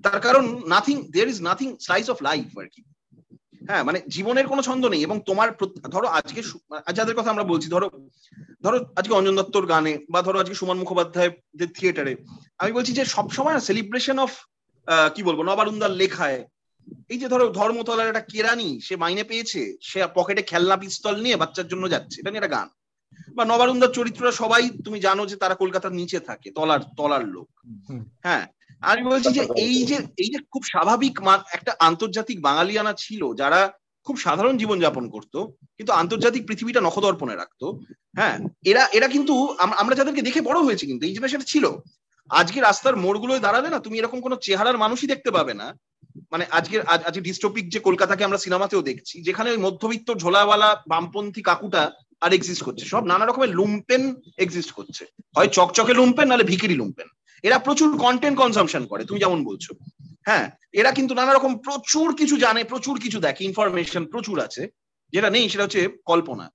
তার 0.04 0.18
কারণ 0.26 0.44
nothing 0.72 0.96
there 1.12 1.28
is 1.32 1.38
nothing 1.48 1.68
slice 1.84 2.06
of 2.12 2.18
life 2.28 2.48
আর 2.60 2.68
কি। 2.74 2.82
হ্যাঁ 3.68 3.82
মানে 3.82 3.98
জীবনের 4.08 4.46
কোনো 4.46 4.62
ছন্দ 4.62 4.84
নেই 4.86 5.02
এবং 5.02 5.16
তোমার 5.20 5.48
ধরো 5.94 6.06
আজকে 6.08 6.40
যাদের 6.94 7.14
কথা 7.14 7.30
আমরা 7.30 7.44
বলছি 7.44 7.68
ধরো 7.68 7.88
ধরো 8.62 8.78
আজকে 8.96 9.12
অঞ্জন 9.14 9.34
দত্তর 9.36 9.64
গানে 9.66 9.92
বা 10.10 10.20
ধরো 10.22 10.38
আজকে 10.40 10.54
সুমন 10.54 10.78
মুখোপাধ্যায়ের 10.78 11.70
থিয়েটারে 11.74 12.12
আমি 12.58 12.70
বলছি 12.72 12.92
যে 12.92 13.04
সবসময় 13.06 13.58
সেলিব্রেশন 13.60 14.18
অফ 14.18 14.32
কি 15.14 15.20
বলব 15.22 15.40
নবারুন্দার 15.42 15.92
লেখায় 15.92 16.40
এই 17.10 17.18
যে 17.18 17.26
ধরো 17.28 17.44
ধর্মতলার 17.50 18.10
একটা 18.10 18.28
কেরানি 18.32 18.70
সে 18.80 18.94
মাইনে 18.96 19.24
পেয়েছে 19.24 19.62
সে 19.80 19.98
পকেটে 20.14 20.42
খেলনা 20.42 20.76
পিস্তল 20.76 21.14
নিয়ে 21.22 21.36
বাচ্চার 21.36 21.66
জন্য 21.66 21.84
যাচ্ছে 21.90 22.16
এটা 22.18 22.30
নিয়ে 22.30 22.42
একটা 22.42 22.54
গান। 22.56 22.68
বা 23.36 23.42
নবারুন্দার 23.44 23.96
চরিত্ররা 23.98 24.32
সবাই 24.32 24.62
তুমি 24.84 24.98
জানো 25.00 25.22
যে 25.26 25.36
তারা 25.36 25.54
কলকাতার 25.54 25.92
নিচে 25.92 26.18
থাকে 26.20 26.48
তলার 26.50 26.82
তলার 26.98 27.24
লোক। 27.28 27.48
হ্যাঁ 28.26 28.44
আমি 28.90 29.00
বলছি 29.10 29.30
যে 29.38 29.42
এই 29.66 29.76
যে 29.90 29.96
এই 30.22 30.28
যে 30.32 30.38
খুব 30.52 30.62
স্বাভাবিক 30.72 31.14
একটা 31.56 31.72
আন্তর্জাতিক 31.88 32.38
বাঙালিয়ানা 32.48 32.92
ছিল 33.04 33.22
যারা 33.40 33.60
খুব 34.06 34.16
সাধারণ 34.26 34.54
জীবন 34.62 34.78
যাপন 34.84 35.04
করতো, 35.14 35.38
কিন্তু 35.78 35.92
আন্তর্জাতিক 36.00 36.42
পৃথিবীটা 36.48 36.80
নখদর্পণে 36.86 37.34
রাখতো 37.36 37.66
হ্যাঁ? 38.18 38.36
এরা 38.70 38.82
এরা 38.96 39.08
কিন্তু 39.14 39.34
আমরা 39.82 39.94
যাদেরকে 39.98 40.26
দেখে 40.28 40.40
বড় 40.48 40.58
হয়েছে 40.66 40.84
কিন্তু, 40.90 41.02
এই 41.04 41.14
জেনারেশন 41.16 41.42
ছিল। 41.52 41.64
আজকে 42.30 42.58
রাস্তার 42.60 43.00
মোড়গুলোয় 43.04 43.44
দাঁড়াবে 43.46 43.68
না, 43.70 43.78
তুমি 43.84 43.96
এরকম 43.98 44.18
কোনো 44.26 44.36
চেহারার 44.46 44.82
মানুষই 44.84 45.10
দেখতে 45.12 45.30
পাবে 45.36 45.54
না। 45.60 45.66
মানে 46.32 46.44
আজকে 46.58 46.76
আজকে 47.08 47.26
ডিস্টোপিক 47.28 47.64
যে 47.74 47.80
কলকাতাকে 47.88 48.22
আমরা 48.26 48.42
সিনেমাতেও 48.44 48.86
দেখছি, 48.90 49.14
যেখানে 49.28 49.48
ওই 49.54 49.60
মধ্যবিত্ত 49.66 50.08
ঝোলাওয়ালা 50.22 50.70
বামপন্থী 50.92 51.42
কাকুটা 51.48 51.82
আর 52.24 52.30
এক্সিস্ট 52.34 52.62
করছে। 52.66 52.84
সব 52.92 53.02
নানা 53.12 53.24
রকমের 53.24 53.54
লুম্পেন 53.58 54.02
এক্সিস্ট 54.44 54.70
করছে। 54.78 55.02
হয় 55.36 55.50
চকচকে 55.56 55.92
লুম্পেন 55.98 56.26
নাহলে 56.28 56.50
ভিকিরি 56.52 56.76
লুম্পেন 56.80 57.08
এরা 57.44 57.58
প্রচুর 57.66 57.90
কন্টেন্ট 58.04 58.36
কনজামশন 58.42 58.82
করে, 58.90 59.02
তুমি 59.08 59.18
যেমন 59.24 59.38
বলছো। 59.48 59.70
হ্যাঁ 60.28 60.46
এরা 60.80 60.90
কিন্তু 60.98 61.12
নানা 61.18 61.32
রকম 61.32 61.52
প্রচুর 61.66 62.08
কিছু 62.20 62.34
জানে, 62.44 62.60
প্রচুর 62.72 62.96
কিছু 63.04 63.18
দেখে 63.26 63.42
ইনফরমেশন 63.48 64.02
প্রচুর 64.12 64.36
আছে, 64.46 64.62
যেটা 65.12 65.28
নেই 65.34 65.46
সেটা 65.52 65.64
হচ্ছে 65.64 65.80
কল্পনা। 66.10 66.46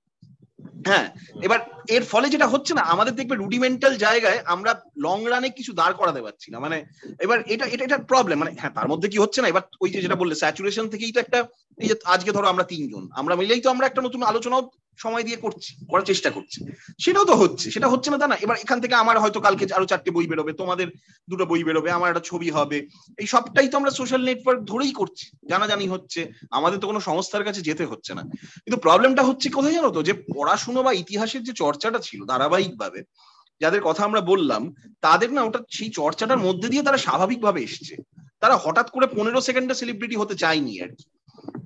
হ্যাঁ 0.89 1.07
এবার 1.45 1.59
এর 1.95 2.03
ফলে 2.11 2.27
যেটা 2.33 2.47
হচ্ছে 2.53 2.73
না, 2.77 2.83
আমাদের 2.93 3.13
দেখবে 3.19 3.35
রুডিমেন্টাল 3.35 3.93
জায়গায় 4.05 4.39
আমরা 4.53 4.71
লং 5.05 5.17
রানে 5.31 5.49
কিছু 5.57 5.71
দাঁড় 5.79 5.95
করাতে 5.99 6.21
পারছি 6.25 6.47
না। 6.53 6.57
মানে 6.65 6.77
এবার 7.25 7.37
এটা 7.53 7.65
এটা 7.73 7.83
এটা 7.87 7.97
প্রবলেম 8.11 8.37
মানে 8.41 8.51
হ্যাঁ 8.61 8.73
তার 8.77 8.87
মধ্যে 8.91 9.07
কি 9.11 9.17
হচ্ছে 9.23 9.39
না, 9.41 9.47
এবার 9.49 9.63
ওই 9.83 9.89
যে 9.93 9.99
যেটা 10.05 10.21
বললে 10.21 10.35
স্যাচুরেশন 10.41 10.85
থেকেই 10.93 11.13
তো 11.15 11.19
একটা, 11.21 11.39
এই 11.83 11.87
যে 11.89 11.95
আজকে 12.13 12.31
ধরো 12.35 12.47
আমরা 12.53 12.65
তিনজন, 12.71 13.03
আমরা 13.19 13.33
মিলেই 13.39 13.61
তো 13.63 13.69
আমরা 13.73 13.85
একটা 13.87 14.01
নতুন 14.07 14.21
আলোচনাও 14.31 14.63
সময় 14.97 15.23
দিয়ে 15.23 15.37
করছি, 15.37 15.77
করার 15.89 16.05
চেষ্টা 16.05 16.29
করছি। 16.29 16.65
সেটাও 16.99 17.25
তো 17.25 17.35
হচ্ছে, 17.35 17.71
সেটা 17.71 17.87
হচ্ছে 17.87 18.11
না 18.11 18.17
তা 18.17 18.27
না। 18.27 18.35
এবার 18.35 18.57
এখান 18.57 18.81
থেকে 18.81 18.95
আমার 18.95 19.19
হয়তো 19.19 19.39
কালকে 19.41 19.73
আরও 19.73 19.85
চারটে 19.85 20.11
বই 20.11 20.27
বেরোবে, 20.27 20.53
তোমাদের 20.53 20.87
দুটো 21.29 21.45
বই 21.45 21.63
বেরোবে, 21.63 21.91
আমার 21.91 22.09
একটা 22.09 22.23
ছবি 22.25 22.49
হবে। 22.51 22.77
এই 23.17 23.27
সবটাই 23.27 23.67
তো 23.67 23.77
আমরা 23.77 23.91
সোশ্যাল 23.91 24.21
নেটওয়ার্ক 24.23 24.63
ধরেই 24.63 24.91
করছি, 24.91 25.31
জানাজানি 25.49 25.87
হচ্ছে। 25.87 26.31
আমাদের 26.51 26.79
তো 26.79 26.87
কোনো 26.87 26.99
সংস্থার 26.99 27.43
কাছে 27.43 27.61
যেতে 27.61 27.85
হচ্ছে 27.85 28.13
না। 28.13 28.21
কিন্তু 28.63 28.77
প্রবলেমটা 28.77 29.23
হচ্ছে 29.23 29.49
কোথায় 29.49 29.73
জানো 29.73 29.89
তো? 29.89 30.03
যে 30.03 30.13
পড়াশুনো 30.13 30.83
বা 30.83 30.91
ইতিহাসের 30.93 31.43
যে 31.43 31.53
চর্চাটা 31.53 31.99
ছিল 31.99 32.25
ধারাবাহিকভাবে, 32.25 33.03
যাদের 33.61 33.81
কথা 33.81 34.03
আমরা 34.03 34.21
বললাম, 34.21 34.73
তাদের 35.01 35.33
না 35.33 35.41
ওটা 35.41 35.59
সেই 35.69 35.89
চর্চাটার 35.89 36.37
মধ্যে 36.37 36.69
দিয়ে 36.69 36.83
তারা 36.83 36.97
স্বাভাবিকভাবে 36.97 37.61
এসছে। 37.61 37.95
তারা 38.39 38.57
হঠাৎ 38.63 38.89
করে 38.89 39.07
পনেরো 39.07 39.41
সেকেন্ডে 39.41 39.73
সেলিব্রিটি 39.73 40.15
হতে 40.15 40.35
চায়নি 40.35 40.81
আর 40.81 40.89
কি। 40.89 41.05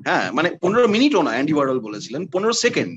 হ্যাঁ 0.08 0.32
মানে 0.32 0.50
পনেরো 0.62 0.88
মিনিটও 0.88 1.22
না 1.22 1.32
অ্যান্ডি 1.32 1.54
ওয়ার্ডল 1.56 1.80
বলেছিলেন 1.80 2.22
পনেরো 2.34 2.54
সেকেন্ড 2.54 2.92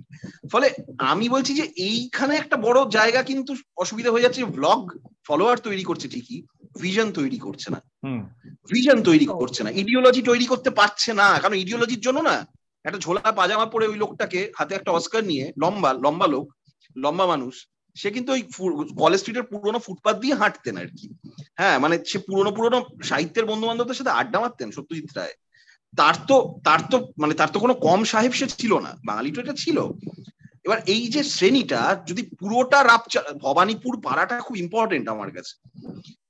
ফলে 0.52 0.66
আমি 0.98 1.26
বলছি 1.28 1.52
যে 1.54 1.64
এইখানে 1.90 2.32
একটা 2.36 2.56
বড় 2.56 2.78
জায়গা 2.90 3.22
কিন্তু 3.22 3.52
অসুবিধা 3.76 4.10
হয়ে 4.12 4.24
যাচ্ছে 4.24 4.40
ব্লগ 4.58 4.80
ফলোয়ার 5.26 5.58
তৈরি 5.58 5.84
করছে 5.84 6.08
ঠিকই 6.08 6.38
ভিশন 6.80 7.08
তৈরি 7.12 7.38
করছে 7.38 7.68
না। 7.70 7.80
ভিশন 8.72 8.98
তৈরি 9.02 9.26
করছে 9.26 9.60
না 9.64 9.70
ইডিওলজি 9.70 10.22
তৈরি 10.22 10.46
করতে 10.46 10.70
পারছে 10.70 11.10
না 11.20 11.28
কারণ 11.40 11.54
ইডিওলজির 11.54 12.00
জন্য 12.00 12.18
না 12.20 12.36
একটা 12.84 12.98
ঝোলা 12.98 13.32
পাজামা 13.32 13.66
পরে 13.66 13.84
ওই 13.88 13.98
লোকটাকে 13.98 14.40
হাতে 14.56 14.72
একটা 14.74 14.90
অস্কার 14.90 15.22
নিয়ে 15.24 15.44
লম্বা 15.62 15.90
লম্বা 16.04 16.26
লোক 16.26 16.46
লম্বা 16.96 17.26
মানুষ 17.26 17.54
সে 17.96 18.08
কিন্তু 18.10 18.30
ওই 18.32 18.42
কলেজ 18.98 19.18
স্ট্রিটের 19.20 19.42
পুরোনো 19.42 19.78
ফুটপাথ 19.78 20.16
দিয়ে 20.20 20.34
হাঁটতেন 20.34 20.76
আর 20.76 20.88
কি। 20.98 21.06
হ্যাঁ 21.54 21.78
মানে 21.78 21.96
সে 22.06 22.18
পুরোনো 22.18 22.50
পুরোনো 22.50 22.78
সাহিত্যের 23.02 23.44
বন্ধু 23.44 23.66
বান্ধবদের 23.66 23.94
সাথে 23.94 24.10
আড্ডা 24.10 24.38
মারতেন 24.40 24.68
সত্যজিৎ 24.70 25.10
রায়। 25.16 25.34
তার 25.96 26.14
তো 26.28 26.36
তার 26.64 26.80
তো 26.90 26.96
মানে 27.18 27.34
তার 27.34 27.48
তো 27.48 27.58
কোনো 27.60 27.74
কম 27.74 28.00
সাহেব 28.04 28.32
সে 28.32 28.46
ছিল 28.46 28.72
না। 28.78 28.90
বাঙালি 29.06 29.30
তো 29.30 29.40
এটা 29.40 29.52
ছিল। 29.52 29.78
এবার 30.64 30.78
এই 30.86 31.08
যে 31.08 31.22
শ্রেণীটা 31.24 31.80
যদি 32.06 32.22
পুরোটা 32.40 32.78
রাপচা 32.82 33.20
ভবানীপুর 33.42 34.00
পাড়াটা 34.02 34.40
খুব 34.40 34.56
ইম্পর্টেন্ট 34.56 35.06
আমার 35.08 35.30
কাছে। 35.30 35.54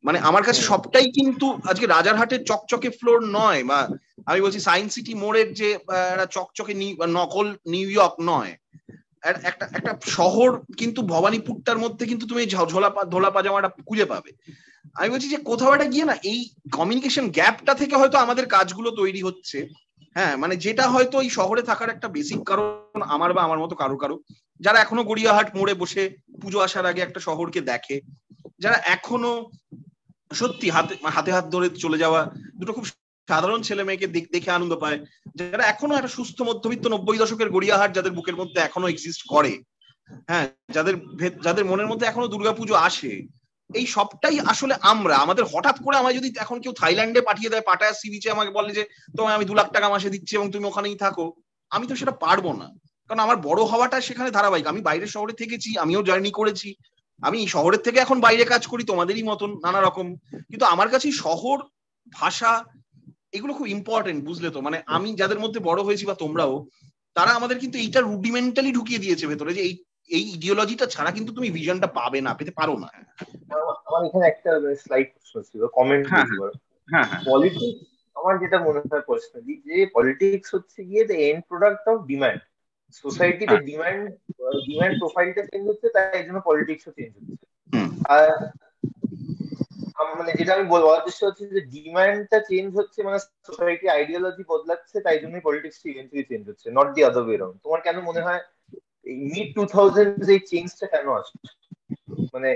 মানে 0.04 0.18
আমার 0.18 0.42
কাছে 0.42 0.62
সবটাই 0.62 1.08
কিন্তু 1.10 1.46
আজকে 1.64 1.86
রাজারহাটের 1.86 2.44
চকচকে 2.44 2.90
ফ্লোর 2.90 3.18
নয় 3.30 3.64
বা 3.64 3.78
আমি 4.26 4.40
বলছি 4.40 4.60
সায়েন্স 4.60 4.90
সিটি 4.94 5.14
মোড়ের 5.14 5.48
যে 5.54 5.68
চকচকে 6.30 6.74
নকল 7.08 7.46
নিউ 7.66 7.88
ইয়র্ক 7.90 8.14
নয়। 8.20 8.52
একটা 9.22 9.64
একটা 9.74 9.92
শহর 10.06 10.48
কিন্তু 10.76 11.02
ভবানীপুরটার 11.02 11.78
মধ্যে 11.78 12.06
কিন্তু 12.06 12.26
তুমি 12.26 12.42
ঝোলা 12.46 12.90
ধোলা 13.10 13.30
পাজামাটা 13.30 13.68
খুঁজে 13.86 14.04
পাবে। 14.04 14.30
আমি 14.98 15.08
বলছি 15.12 15.28
যে 15.28 15.38
কোথাও 15.50 15.74
একটা 15.74 15.88
গিয়ে 15.94 16.06
না 16.10 16.14
এই 16.30 16.40
কমিউনিকেশন 16.72 17.24
গ্যাপটা 17.38 17.72
থেকে 17.80 17.94
হয়তো 18.00 18.16
আমাদের 18.18 18.44
কাজগুলো 18.46 18.90
তৈরি 19.00 19.20
হচ্ছে। 19.22 19.58
হ্যাঁ 20.16 20.34
মানে 20.42 20.54
যেটা 20.56 20.84
হয়তো 20.88 21.16
এই 21.24 21.30
শহরে 21.38 21.62
থাকার 21.62 21.92
একটা 21.94 22.08
বেসিক 22.08 22.40
কারণ 22.50 23.00
আমার 23.14 23.30
বা 23.36 23.40
আমার 23.46 23.62
মতো 23.64 23.74
কারও 23.82 23.98
কারও। 24.02 24.16
যারা 24.60 24.78
এখনও 24.80 25.08
গড়িয়াহাট 25.10 25.48
মোড়ে 25.58 25.74
বসে 25.82 26.02
পুজো 26.42 26.58
আসার 26.66 26.86
আগে 26.90 27.00
একটা 27.04 27.20
শহরকে 27.20 27.60
দেখে, 27.70 27.96
যারা 28.62 28.76
এখনও 28.96 29.32
সত্যি 30.30 30.66
হাতে 30.74 30.94
হাতে 31.16 31.30
হাত 31.36 31.46
ধরে 31.54 31.66
চলে 31.84 31.98
যাওয়া, 31.98 32.20
দুটো 32.58 32.72
খুব 32.76 32.84
সাধারণ 33.28 33.60
ছেলে 33.62 33.82
মেয়েকে 33.84 34.06
দেখে 34.34 34.50
আনন্দ 34.56 34.72
পায়। 34.82 34.98
যারা 35.38 35.64
এখনও 35.72 35.96
একটা 35.96 36.14
সুস্থ 36.18 36.38
মধ্যবিত্ত 36.42 36.84
নব্বই 36.94 37.18
দশকের 37.22 37.48
গড়িয়াহাট 37.54 37.90
যাদের 37.96 38.12
বুকের 38.16 38.36
মধ্যে 38.40 38.58
এখনও 38.60 38.90
এক্সিস্ট 38.90 39.22
করে। 39.34 39.52
হ্যাঁ 40.30 40.46
যাদের 40.74 40.94
যাদের 41.46 41.64
মনের 41.70 41.88
মধ্যে 41.90 42.08
এখনও 42.08 42.32
দুর্গাপুজো 42.34 42.74
আসে 42.88 43.12
এই 43.70 43.86
সবটাই 43.86 44.40
আসলে 44.40 44.74
আমরা। 44.82 45.16
আমাদের 45.16 45.44
হঠাৎ 45.44 45.82
করে 45.84 45.96
আমায় 45.96 46.14
যদি 46.14 46.32
এখন 46.38 46.60
কেউ 46.60 46.72
থাইল্যান্ডে 46.72 47.20
পাঠিয়ে 47.20 47.50
দেয় 47.50 47.62
পাটায়া 47.62 47.92
সি 47.92 48.10
বিচে 48.10 48.30
আমাকে 48.30 48.50
বলে 48.50 48.72
যে, 48.74 48.84
তোমায় 49.16 49.34
আমি 49.34 49.44
দু 49.44 49.54
লাখ 49.54 49.72
টাকা 49.72 49.88
মাসে 49.88 50.10
দিচ্ছি 50.10 50.36
এবং 50.36 50.50
তুমি 50.50 50.64
ওখানেই 50.66 50.96
থাকো, 50.96 51.32
আমি 51.70 51.86
তো 51.86 51.96
সেটা 51.96 52.10
পারব 52.10 52.52
না। 52.52 52.68
কারণ 53.10 53.20
আমার 53.20 53.36
বড় 53.36 53.62
হওয়াটা 53.62 54.00
সেখানে 54.00 54.30
ধারাবাহিক। 54.30 54.66
আমি 54.66 54.80
বাইরের 54.80 55.06
শহরে 55.06 55.32
থেকেছি, 55.32 55.78
আমিও 55.78 56.02
জার্নি 56.02 56.30
করেছি। 56.30 56.74
আমি 57.22 57.46
শহরের 57.46 57.80
থেকে 57.80 57.98
এখন 58.00 58.20
বাইরে 58.20 58.44
কাজ 58.44 58.66
করি, 58.66 58.84
তোমাদেরই 58.84 59.22
মতন 59.22 59.60
নানা 59.64 59.80
রকম। 59.80 60.16
কিন্তু 60.50 60.64
আমার 60.64 60.88
কাছে 60.88 61.12
শহর, 61.12 61.62
ভাষা, 62.12 62.64
এগুলো 63.32 63.54
খুব 63.54 63.66
ইম্পর্টেন্ট 63.66 64.24
বুঝলে 64.24 64.50
তো? 64.50 64.60
মানে 64.60 64.82
আমি 64.86 65.14
যাদের 65.14 65.38
মধ্যে 65.38 65.60
বড় 65.60 65.82
হয়েছি 65.82 66.06
বা 66.06 66.14
তোমরাও, 66.14 66.66
তারা 67.14 67.30
আমাদের 67.30 67.58
কিন্তু 67.58 67.78
এইটা 67.78 68.00
রুডিমেন্টালি 68.00 68.72
ঢুকিয়ে 68.72 68.98
দিয়েছে 68.98 69.26
ভেতরে 69.26 69.54
যে 69.54 69.60
এই 69.60 69.84
এই 70.10 70.24
ইডিওলজিটা 70.34 70.86
ছাড়া 70.86 71.10
কিন্তু 71.10 71.30
তুমি 71.32 71.48
ভিশনটা 71.50 71.88
পাবে 71.98 72.18
না 72.20 72.32
পেতে 72.38 72.52
পারো 72.60 72.74
না। 72.78 72.88
আমার 73.88 74.00
এখানে 74.08 74.24
একটা 74.28 74.50
স্লাইড 74.82 75.08
প্রশ্ন 75.14 75.36
ছিল 75.50 75.62
কমেন্ট 75.78 76.04
হ্যাঁ 76.88 77.06
হ্যাঁ। 77.08 77.22
পলিটিক্স 77.26 77.78
আমার 78.16 78.34
যেটা 78.42 78.58
মনে 78.58 78.80
হয় 78.82 79.04
পার্সোনালি 79.08 79.54
যে 79.68 79.76
পলিটিক্স 79.96 80.48
হচ্ছে 80.54 80.78
গিয়ে 80.88 81.02
the 81.10 81.16
end 81.26 81.40
product 81.50 81.84
of 81.92 81.98
demand 82.10 82.40
সোসাইটিতে 83.04 83.56
ডিমান্ড 83.68 84.02
ডিমান্ড 84.68 84.94
প্রোফাইলটা 85.00 85.42
চেঞ্জ 85.50 85.64
হচ্ছে 85.70 85.88
তাই 85.96 86.22
জন্য 86.26 86.38
পলিটিক্সও 86.40 86.92
চেঞ্জ 86.98 87.12
হচ্ছে। 87.18 87.46
আর 88.14 88.28
মানে 90.18 90.32
যেটা 90.38 90.52
আমি 90.56 90.66
বলার 90.74 91.00
চেষ্টা 91.06 91.24
হচ্ছে 91.28 91.44
যে 91.54 91.60
ডিমান্ডটা 91.74 92.38
চেঞ্জ 92.50 92.68
হচ্ছে 92.78 92.98
মানে 93.02 93.18
সোসাইটি 93.48 93.86
আইডিওলজি 93.88 94.42
বদলাচ্ছে 94.52 94.96
তাই 95.00 95.16
জন্যই 95.22 95.42
পলিটিক্স 95.48 95.78
ইভেন্টুয়ালি 95.84 96.26
চেঞ্জ 96.30 96.44
হচ্ছে 96.50 96.66
not 96.70 96.88
the 96.94 97.00
other 97.04 97.24
way 97.26 97.38
round 97.38 97.58
তোমার 97.64 97.80
কেন 97.80 97.96
মনে 98.00 98.20
হয় 98.26 98.42
মিড 99.30 99.48
টু 99.54 99.62
থাউজেন্ড 99.74 100.12
এই 100.34 100.40
চেঞ্জটা 100.50 100.86
কেন 100.86 101.06
আসছে? 101.20 101.38
মানে 102.34 102.50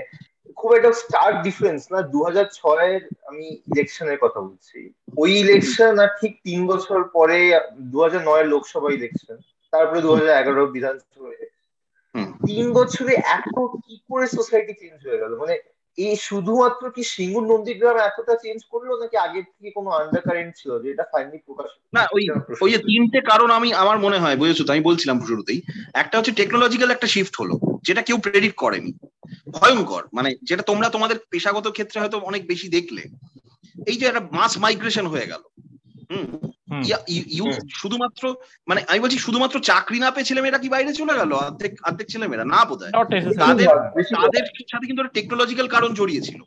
খুব 0.57 0.69
একটা 0.73 0.91
স্টার 0.93 1.29
ডিফারেন্স 1.43 1.81
না 1.93 1.99
দু 2.13 2.19
হাজার 2.23 2.45
ছয়ের 2.59 3.01
আমি 3.29 3.45
ইলেকশনের 3.71 4.17
কথা 4.21 4.39
বলছি। 4.39 4.77
ওই 5.17 5.31
ইলেকশন 5.43 5.93
আর 6.03 6.09
ঠিক 6.21 6.33
তিন 6.43 6.59
বছর 6.67 6.99
পরে 7.15 7.37
দু 7.91 7.97
হাজার 8.05 8.21
নয়ের 8.21 8.47
লোকসভা 8.47 8.89
ইলেকশন 8.91 9.37
তারপরে 9.73 9.99
দু 10.01 10.09
হাজার 10.15 10.33
এগারো 10.41 10.61
বিধানসভা 10.67 11.29
তিন 12.47 12.65
বছরে 12.73 13.13
এত 13.37 13.55
কি 13.85 13.95
করে 14.09 14.25
সোসাইটি 14.27 14.73
চেঞ্জ 14.81 14.99
হয়ে 15.07 15.21
গেল? 15.23 15.31
মানে 15.35 15.55
এই 16.07 16.15
শুধুমাত্র 16.15 16.83
কি 16.89 17.03
সিঙ্গুর 17.03 17.45
নন্দীগ্রাম 17.51 17.97
এতটা 17.97 18.33
চেঞ্জ 18.35 18.59
করল 18.71 18.89
নাকি 19.01 19.15
আগের 19.17 19.45
থেকে 19.53 19.69
কোনো 19.71 19.89
আন্ডার 19.89 20.21
কারেন্ট 20.21 20.51
ছিল 20.55 20.71
যে 20.83 20.87
এটা 20.91 21.05
ফাইনালি 21.11 21.39
প্রকাশ 21.45 21.69
না, 21.93 22.03
ওই 22.15 22.23
ওই 22.61 22.69
যে 22.71 22.77
তিনটে 22.77 23.19
কারণ 23.21 23.49
আমি, 23.51 23.69
আমার 23.73 23.97
মনে 23.99 24.17
হয়, 24.19 24.35
বুঝেছ 24.35 24.59
তো, 24.65 24.71
আমি 24.73 24.81
বলছিলাম 24.81 25.17
শুরুতেই। 25.27 25.59
একটা 25.93 26.17
হচ্ছে 26.17 26.31
টেকনোলজিক্যাল 26.31 26.89
একটা 26.91 27.07
শিফট 27.07 27.33
হলো, 27.39 27.55
যেটা 27.87 28.01
কেউ 28.01 28.17
প্রেডিক্ট 28.17 28.57
করেনি। 28.57 28.91
ভয়ঙ্কর 29.51 30.03
মানে 30.13 30.29
যেটা 30.43 30.63
তোমরা 30.63 30.87
তোমাদের 30.89 31.17
পেশাগত 31.29 31.65
ক্ষেত্রে 31.67 32.01
হয়তো 32.01 32.17
অনেক 32.29 32.41
বেশি 32.47 32.67
দেখলে। 32.69 33.01
এই 33.87 33.97
যে 33.99 34.05
একটা 34.05 34.23
মাস 34.31 34.53
মাইগ্রেশন 34.57 35.05
হয়ে 35.07 35.29
গেল, 35.31 35.43
হুম? 36.11 36.25
শুধুমাত্র 37.81 38.23
মানে 38.67 38.81
আমি 38.87 38.99
বলছি 38.99 39.17
শুধুমাত্র 39.17 39.55
চাকরি 39.59 39.99
না 39.99 40.11
পেয়ে 40.11 40.25
ছেলেমেয়েরা 40.25 40.57
কি 40.57 40.69
বাইরে 40.69 40.91
চলে 40.93 41.13
গেল? 41.17 41.31
অর্ধেক 41.33 41.71
অর্ধেক 41.83 42.07
ছেলেমেয়েরা 42.09 42.45
না 42.45 42.61
বোধ 42.65 42.81
তাদের 43.39 43.67
তাদের 44.15 44.43
সাথে 44.71 44.85
কিন্তু 44.87 45.03
টেকনোলজিক্যাল 45.13 45.67
কারণ 45.67 45.91
জড়িয়েছিল। 45.93 46.41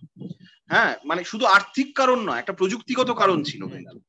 হ্যাঁ 0.70 0.92
মানে 1.04 1.24
শুধু 1.24 1.44
আর্থিক 1.46 1.88
কারণ 1.96 2.18
নয় 2.28 2.38
একটা 2.38 2.52
প্রযুক্তিগত 2.52 3.10
কারণ 3.12 3.38
ছিল 3.42 3.62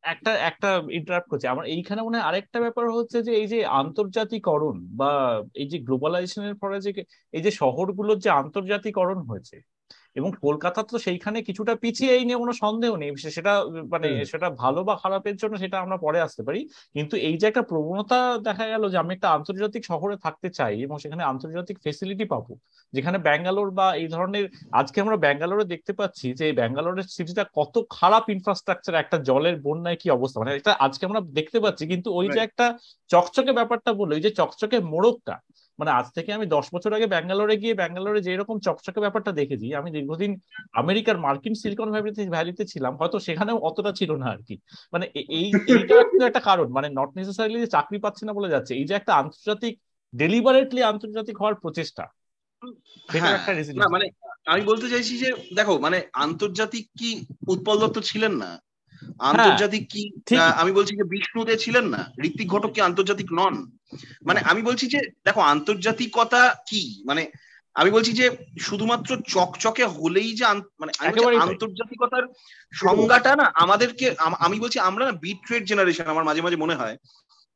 একটা 0.04 0.32
একটা 0.50 0.70
ইন্টারাপ্ট 0.92 1.30
করছে। 1.30 1.48
আমার 1.48 1.66
এইখানে 1.66 2.02
মনে 2.02 2.18
হয় 2.18 2.28
আরেকটা 2.28 2.60
ব্যাপার 2.60 2.86
হচ্ছে 2.90 3.18
যে 3.24 3.32
এই 3.42 3.48
যে 3.48 3.60
আন্তর্জাতিকরণ 3.82 4.78
বা 5.00 5.12
এই 5.62 5.68
যে 5.68 5.78
গ্লোবালাইজেশনের 5.80 6.56
ফলে 6.62 6.78
যে 6.82 6.92
এই 7.34 7.42
যে 7.42 7.52
শহরগুলোর 7.52 8.18
যে 8.20 8.30
আন্তর্জাতিকরণ 8.42 9.20
হয়েছে 9.30 9.58
এবং 10.16 10.30
কলকাতা 10.46 10.82
তো 10.90 10.96
সেইখানে 11.06 11.38
কিছুটা 11.48 11.74
পিছিয়ে 11.84 12.12
এই 12.18 12.24
নিয়ে 12.28 12.40
কোনো 12.44 12.54
সন্দেহ 12.64 12.92
নেই। 13.02 13.10
সেটা 13.38 13.54
মানে 13.94 14.08
সেটা 14.32 14.48
ভালো 14.62 14.80
বা 14.88 14.94
খারাপের 15.04 15.36
জন্য 15.42 15.54
সেটা 15.64 15.78
আমরা 15.84 15.98
পরে 16.06 16.20
আসতে 16.22 16.42
পারি। 16.48 16.60
কিন্তু 16.96 17.16
এই 17.28 17.36
যে 17.42 17.46
একটা 17.48 17.64
প্রবণতা 17.72 18.18
দেখা 18.48 18.66
গেল 18.68 18.84
যে 18.94 18.98
আমি 19.04 19.12
একটা 19.14 19.30
আন্তর্জাতিক 19.38 19.84
শহরে 19.92 20.16
থাকতে 20.26 20.48
চাই 20.60 20.74
এবং 20.86 20.96
সেখানে 21.04 21.24
আন্তর্জাতিক 21.24 21.78
ফেসিলিটি 21.86 22.26
পাবো 22.26 22.52
যেখানে 22.94 23.18
ব্যাঙ্গালোর 23.28 23.70
বা 23.80 23.88
এই 24.02 24.08
ধরনের 24.08 24.46
আজকে 24.72 24.98
আমরা 25.04 25.18
ব্যাঙ্গালোরে 25.26 25.66
দেখতে 25.74 25.94
পাচ্ছি 26.00 26.28
যে 26.40 26.46
ব্যাঙ্গালোরের 26.60 27.08
সিটিটা 27.16 27.44
কত 27.56 27.76
খারাপ 27.90 28.24
ইনফ্রাস্ট্রাকচার 28.30 29.02
একটা 29.04 29.18
জলের 29.30 29.56
বন্যায় 29.62 29.98
কি 30.02 30.08
অবস্থা। 30.10 30.38
মানে 30.42 30.52
এটা 30.60 30.72
আজকে 30.86 31.04
আমরা 31.06 31.22
দেখতে 31.38 31.58
পাচ্ছি 31.60 31.84
কিন্তু 31.88 32.10
ওই 32.20 32.28
যে 32.30 32.40
একটা 32.48 32.66
চকচকে 33.10 33.52
ব্যাপারটা 33.52 33.92
বলল 33.94 34.12
ওই 34.14 34.24
যে 34.26 34.32
চকচকে 34.40 34.78
মোড়কটা 34.94 35.36
মানে 35.80 35.92
আজ 35.92 36.08
থেকে 36.16 36.30
আমি 36.34 36.46
দশ 36.48 36.66
বছর 36.76 36.92
আগে 36.94 37.08
ব্যাঙ্গালোরে 37.08 37.56
গিয়ে 37.58 37.74
ব্যাঙ্গালোরে 37.74 38.20
যে 38.22 38.30
এরকম 38.34 38.58
চকচকে 38.60 39.00
ব্যাপারটা 39.00 39.32
দেখেছি 39.32 39.68
আমি 39.80 39.90
দীর্ঘদিন 39.96 40.32
আমেরিকার 40.74 41.18
মার্কিন 41.26 41.54
সিলিকন 41.62 41.90
ভ্যালিতে 42.32 42.64
ছিলাম 42.74 42.94
হয়তো 43.00 43.18
সেখানেও 43.28 43.58
অতটা 43.68 43.92
ছিল 44.00 44.12
না 44.16 44.28
আর 44.28 44.40
কি। 44.48 44.56
মানে 44.94 45.06
এই 45.36 45.48
এইটা 45.74 45.94
একটা 46.30 46.42
কারণ 46.50 46.68
মানে 46.72 46.88
নট 47.00 47.10
নেসেসারিলি 47.16 47.60
যে 47.60 47.70
চাকরি 47.76 47.98
পাচ্ছে 48.00 48.24
না 48.26 48.34
বলে 48.34 48.50
যাচ্ছে 48.50 48.72
এই 48.74 48.86
যে 48.90 48.94
একটা 48.96 49.14
আন্তর্জাতিক 49.22 49.74
ডেলিভারেটলি 50.14 50.82
আন্তর্জাতিক 50.84 51.36
হওয়ার 51.38 51.56
প্রচেষ্টা 51.64 52.04
মানে 53.94 54.06
আমি 54.48 54.62
বলতে 54.70 54.88
চাইছি 54.90 55.14
যে 55.18 55.30
দেখো 55.56 55.74
মানে 55.86 55.98
আন্তর্জাতিক 56.26 56.86
কি 57.00 57.10
উৎপল 57.48 57.76
দত্ত 57.82 57.98
ছিলেন 58.10 58.34
না 58.36 58.50
আন্তর্জাতিক 59.20 59.90
কি 59.90 60.04
আমি 60.38 60.72
বলছি 60.72 60.96
যে 60.98 61.04
বিষ্ণুদে 61.04 61.58
ছিলেন 61.58 61.86
না 61.88 62.12
ঋত্বিক 62.24 62.48
ঘটক 62.50 62.72
কি 62.72 62.82
আন্তর্জাতিক 62.82 63.28
নন? 63.34 63.72
মানে 64.26 64.40
আমি 64.40 64.62
বলছি 64.62 64.88
যে 64.88 65.00
দেখো 65.26 65.42
আন্তর্জাতিকতা 65.42 66.56
কি? 66.70 67.04
মানে 67.06 67.32
আমি 67.74 67.92
বলছি 67.92 68.14
যে 68.14 68.30
শুধুমাত্র 68.62 69.18
চকচকে 69.28 69.84
হলেই 69.86 70.36
যে 70.36 70.46
মানে 70.80 70.92
আন্তর্জাতিকতার 71.40 72.24
সংজ্ঞাটা 72.74 73.36
না 73.36 73.52
আমাদেরকে 73.54 74.16
আমি 74.40 74.60
বলছি 74.60 74.80
আমরা 74.80 75.06
না 75.06 75.12
বিট 75.12 75.38
ট্রেড 75.48 75.66
জেনারেশন 75.66 76.04
আমার 76.04 76.24
মাঝে 76.24 76.42
মাঝে 76.42 76.56
মনে 76.56 76.76
হয়। 76.76 76.98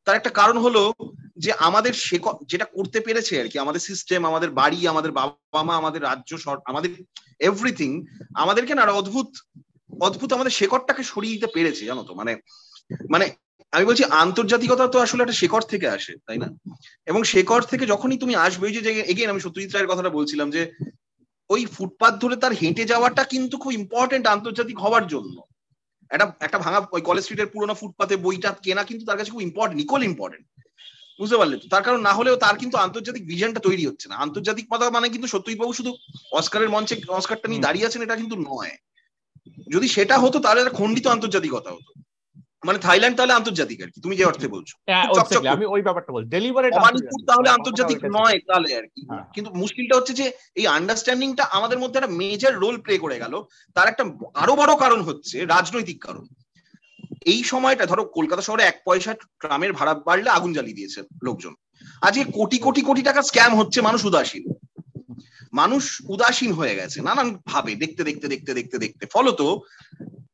তার 0.06 0.16
একটা 0.16 0.30
কারণ 0.30 0.58
হলো 0.58 0.94
যে 1.38 1.52
আমাদের 1.52 1.94
সে 1.94 2.20
যেটা 2.48 2.66
করতে 2.66 3.00
পেরেছে 3.00 3.42
আর 3.42 3.48
কি 3.48 3.60
আমাদের 3.60 3.80
সিস্টেম 3.80 4.26
আমাদের 4.26 4.50
বাড়ি 4.50 4.88
আমাদের 4.88 5.12
বাবা 5.12 5.64
মা 5.64 5.76
আমাদের 5.76 6.04
রাজ্য 6.04 6.36
আমাদের 6.66 6.92
এভরিথিং 7.40 8.06
আমাদেরকে 8.36 8.76
না 8.76 8.84
অদ্ভুত 8.84 9.28
অদ্ভুত 10.02 10.34
আমাদের 10.34 10.52
শেকড়টাকে 10.52 11.04
সরিয়ে 11.04 11.34
দিতে 11.34 11.48
পেরেছে 11.48 11.86
জানো 11.86 12.04
তো? 12.04 12.14
মানে 12.14 12.32
মানে 13.10 13.26
আমি 13.72 13.86
বলছি 13.86 14.04
আন্তর্জাতিকতা 14.04 14.88
তো 14.88 15.00
আসলে 15.00 15.24
একটা 15.24 15.34
শেকড় 15.34 15.66
থেকে 15.70 15.88
আসে 15.88 16.14
তাই 16.28 16.38
না? 16.38 16.48
এবং 17.06 17.24
শেকড় 17.24 17.66
থেকে 17.70 17.86
যখনই 17.86 18.18
তুমি 18.18 18.36
আসবে 18.36 18.68
ওই 18.68 18.74
যে 18.74 18.92
এগেন 19.02 19.30
আমি 19.30 19.40
সত্যজিৎ 19.40 19.72
রায়ের 19.74 19.88
কথাটা 19.88 20.10
বলছিলাম 20.10 20.52
যে 20.52 20.72
ওই 21.50 21.66
ফুটপাথ 21.66 22.14
ধরে 22.22 22.36
তার 22.36 22.54
হেঁটে 22.54 22.86
যাওয়াটা 22.86 23.24
কিন্তু 23.24 23.58
খুব 23.58 23.72
ইম্পর্টেন্ট 23.72 24.28
আন্তর্জাতিক 24.28 24.80
হওয়ার 24.80 25.08
জন্য। 25.08 25.42
একটা 26.12 26.26
একটা 26.40 26.60
ভাঙা 26.60 26.80
ওই 26.92 27.02
কলেজ 27.02 27.24
স্ট্রিটের 27.24 27.48
পুরোনো 27.48 27.74
ফুটপাতে 27.74 28.16
বইটা 28.16 28.56
কেনা 28.64 28.84
কিন্তু 28.84 29.06
তার 29.06 29.18
কাছে 29.18 29.32
খুব 29.32 29.42
ইম্পর্টেন্ট 29.42 29.82
ইকুয়াল 29.82 30.04
ইম্পর্টেন্ট 30.04 30.46
বুঝতে 31.20 31.38
পারলে 31.38 31.58
তো? 31.58 31.68
তার 31.68 31.84
কারণ 31.84 32.02
না 32.02 32.14
হলেও 32.14 32.36
তার 32.36 32.58
কিন্তু 32.58 32.78
আন্তর্জাতিক 32.78 33.28
ভিশনটা 33.28 33.60
তৈরি 33.60 33.86
হচ্ছে 33.86 34.10
না। 34.10 34.16
আন্তর্জাতিক 34.16 34.66
কথা 34.70 34.90
মানে 34.90 35.10
কিন্তু 35.10 35.28
সত্যজিৎ 35.28 35.60
বাবু 35.60 35.74
শুধু 35.74 35.92
অস্কারের 36.32 36.70
মঞ্চে 36.70 36.96
অস্কারটা 37.10 37.48
নিয়ে 37.48 37.62
দাঁড়িয়ে 37.62 37.86
আছেন 37.86 38.02
এটা 38.02 38.16
কিন্তু 38.16 38.36
নয়। 38.36 38.74
যদি 39.72 39.88
সেটা 39.88 40.18
হতো 40.18 40.40
তাহলে 40.40 40.70
খণ্ডিত 40.70 41.08
আন্তর্জাতিকতা 41.08 41.72
হতো। 41.72 41.94
মানে 42.66 42.80
থাইল্যান্ড 42.80 43.18
তাহলে 43.18 43.34
আন্তর্জাতিক 43.34 43.82
আর 43.82 43.90
কি। 43.90 44.02
তুমি 44.02 44.16
যে 44.16 44.26
অর্থে 44.26 44.48
বলছো। 44.48 44.78
হ্যাঁ, 44.88 45.06
আমি 45.50 45.66
ওই 45.66 45.82
ব্যাপারটা 45.82 46.14
বলছি। 46.14 46.30
ডেলিভারি 46.30 46.72
তাহলে 47.28 47.50
আন্তর্জাতিক 47.50 48.04
নয় 48.04 48.40
তাহলে 48.48 48.78
আর 48.78 48.84
কি। 48.84 49.02
হ্যাঁ। 49.10 49.24
কিন্তু 49.34 49.52
মুশকিলটা 49.54 49.96
হচ্ছে 49.96 50.14
যে 50.14 50.32
এই 50.56 50.68
আন্ডারস্ট্যান্ডিংটা 50.68 51.44
আমাদের 51.44 51.80
মধ্যে 51.80 52.00
একটা 52.00 52.14
মেজর 52.14 52.54
রোল 52.54 52.78
প্লে 52.78 52.98
করে 52.98 53.20
গেল। 53.20 53.44
তার 53.74 53.88
একটা 53.88 54.04
আরও 54.34 54.56
বড় 54.56 54.76
কারণ 54.76 55.02
হচ্ছে 55.02 55.46
রাজনৈতিক 55.46 56.02
কারণ। 56.02 56.26
এই 57.26 57.44
সময়টা 57.44 57.86
ধরো 57.86 58.06
কলকাতা 58.06 58.42
শহরে 58.42 58.64
এক 58.64 58.82
পয়সা 58.86 59.14
ট্রামের 59.14 59.74
ভাড়া 59.74 59.94
বাড়লে 59.94 60.30
আগুন 60.30 60.54
জ্বালিয়ে 60.54 60.76
দিয়েছে 60.76 61.04
লোকজন। 61.24 61.56
আজকে 62.02 62.24
কোটি 62.24 62.58
কোটি 62.58 62.82
কোটি 62.82 63.02
টাকা 63.02 63.22
স্ক্যাম 63.22 63.56
হচ্ছে 63.56 63.82
মানুষ 63.82 64.06
উদাসীন। 64.06 64.54
মানুষ 65.62 65.84
উদাসীন 66.14 66.52
হয়ে 66.60 66.78
গেছে 66.80 66.98
নানান 67.08 67.28
ভাবে 67.52 67.72
দেখতে 67.84 68.02
দেখতে 68.10 68.28
দেখতে 68.34 68.52
দেখতে 68.60 68.78
দেখতে। 68.84 69.04
ফলত 69.16 69.42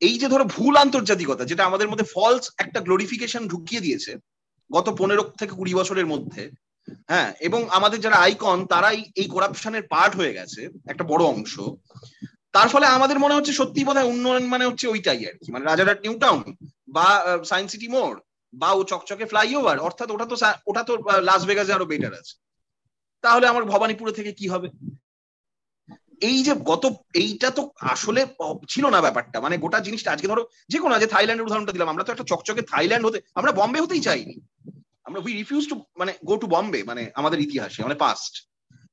এই 0.08 0.16
যে 0.22 0.28
ধরো 0.34 0.46
ভুল 0.56 0.74
আন্তর্জাতিকতা, 0.84 1.44
যেটা 1.52 1.64
আমাদের 1.70 1.90
মধ্যে 1.92 2.10
ফলস 2.14 2.46
একটা 2.64 2.80
গ্লোরিফিকেশন 2.88 3.44
ঢুকিয়ে 3.52 3.84
দিয়েছে, 3.86 4.12
গত 4.70 4.88
পনেরো 5.00 5.24
থেকে 5.40 5.54
কুড়ি 5.60 5.74
বছরের 5.80 6.08
মধ্যে 6.14 6.44
হ্যাঁ 7.12 7.30
এবং 7.48 7.62
আমাদের 7.78 8.00
যারা 8.06 8.18
আইকন 8.26 8.60
তারাই 8.72 9.00
এই 9.22 9.28
করাপশনের 9.36 9.84
পার্ট 9.94 10.14
হয়ে 10.20 10.36
গেছে, 10.38 10.62
একটা 10.92 11.04
বড় 11.12 11.24
অংশ। 11.34 11.54
তার 12.56 12.68
ফলে 12.74 12.86
আমাদের 12.98 13.18
মনে 13.24 13.36
হচ্ছে 13.38 13.54
সত্যি 13.60 13.82
বোধ 13.88 13.98
উন্নয়ন 14.12 14.46
মানে 14.54 14.68
হচ্ছে 14.70 14.86
ওইটাই 14.94 15.22
আর 15.30 15.36
কি 15.42 15.48
মানে 15.54 15.64
রাজারহাট 15.66 16.00
নিউ 16.06 16.16
টাউন 16.24 16.42
বা 16.96 17.08
সায়েন্স 17.50 17.70
সিটি 17.74 17.88
মোড় 17.96 18.18
বা 18.54 18.70
ও 18.78 18.82
চকচকে 18.92 19.26
ফ্লাইওভার 19.32 19.78
অর্থাৎ 19.88 20.08
ওটা 20.16 20.26
তো 20.32 20.36
ওটা 20.70 20.82
তো 20.88 20.94
লাস 21.30 21.42
ভেগাসে 21.50 21.76
আরও 21.78 21.92
বেটার 21.92 22.14
আছে। 22.22 22.34
তাহলে 23.24 23.46
আমার 23.52 23.64
ভবানীপুরে 23.72 24.14
থেকে 24.18 24.32
কি 24.40 24.46
হবে? 24.54 24.68
এই 26.30 26.38
যে 26.48 26.54
গত, 26.70 26.84
এইটা 27.24 27.50
তো 27.58 27.62
আসলে 27.94 28.22
ছিল 28.74 28.86
না 28.96 29.00
ব্যাপারটা। 29.06 29.38
মানে 29.46 29.56
গোটা 29.64 29.80
জিনিসটা 29.88 30.10
আজকে 30.14 30.28
ধরো 30.32 30.44
যে 30.72 30.78
কোনো 30.84 30.94
যে 31.04 31.08
থাইল্যান্ডের 31.16 31.48
উদাহরণটা 31.48 31.76
দিলাম, 31.76 31.90
আমরা 31.94 32.04
তো 32.06 32.12
একটা 32.14 32.30
চকচকে 32.32 32.64
থাইল্যান্ড 32.74 33.04
হতে, 33.08 33.20
আমরা 33.40 33.52
বম্বে 33.60 33.84
হতেই 33.84 34.04
চাইনি। 34.08 34.36
আমরা 35.08 35.20
উই 35.26 35.32
রিফিউজ 35.40 35.64
টু 35.72 35.76
মানে 36.02 36.12
গো 36.30 36.34
টু 36.42 36.48
বম্বে 36.54 36.80
মানে 36.90 37.04
আমাদের 37.20 37.40
ইতিহাসে 37.46 37.80
মানে 37.88 37.98
পাস্ট 38.04 38.34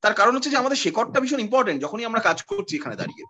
তার 0.03 0.15
কারণ 0.19 0.33
হচ্ছে 0.37 0.53
যে 0.53 0.61
আমাদের 0.63 0.79
শেকড়টা 0.85 1.19
ভীষণ 1.23 1.41
ইম্পর্টেন্ট 1.47 1.79
যখনই 1.85 2.09
আমরা 2.09 2.21
কাজ 2.29 2.39
করছি 2.51 2.73
এখানে 2.81 2.97
দাঁড়িয়ে। 3.01 3.25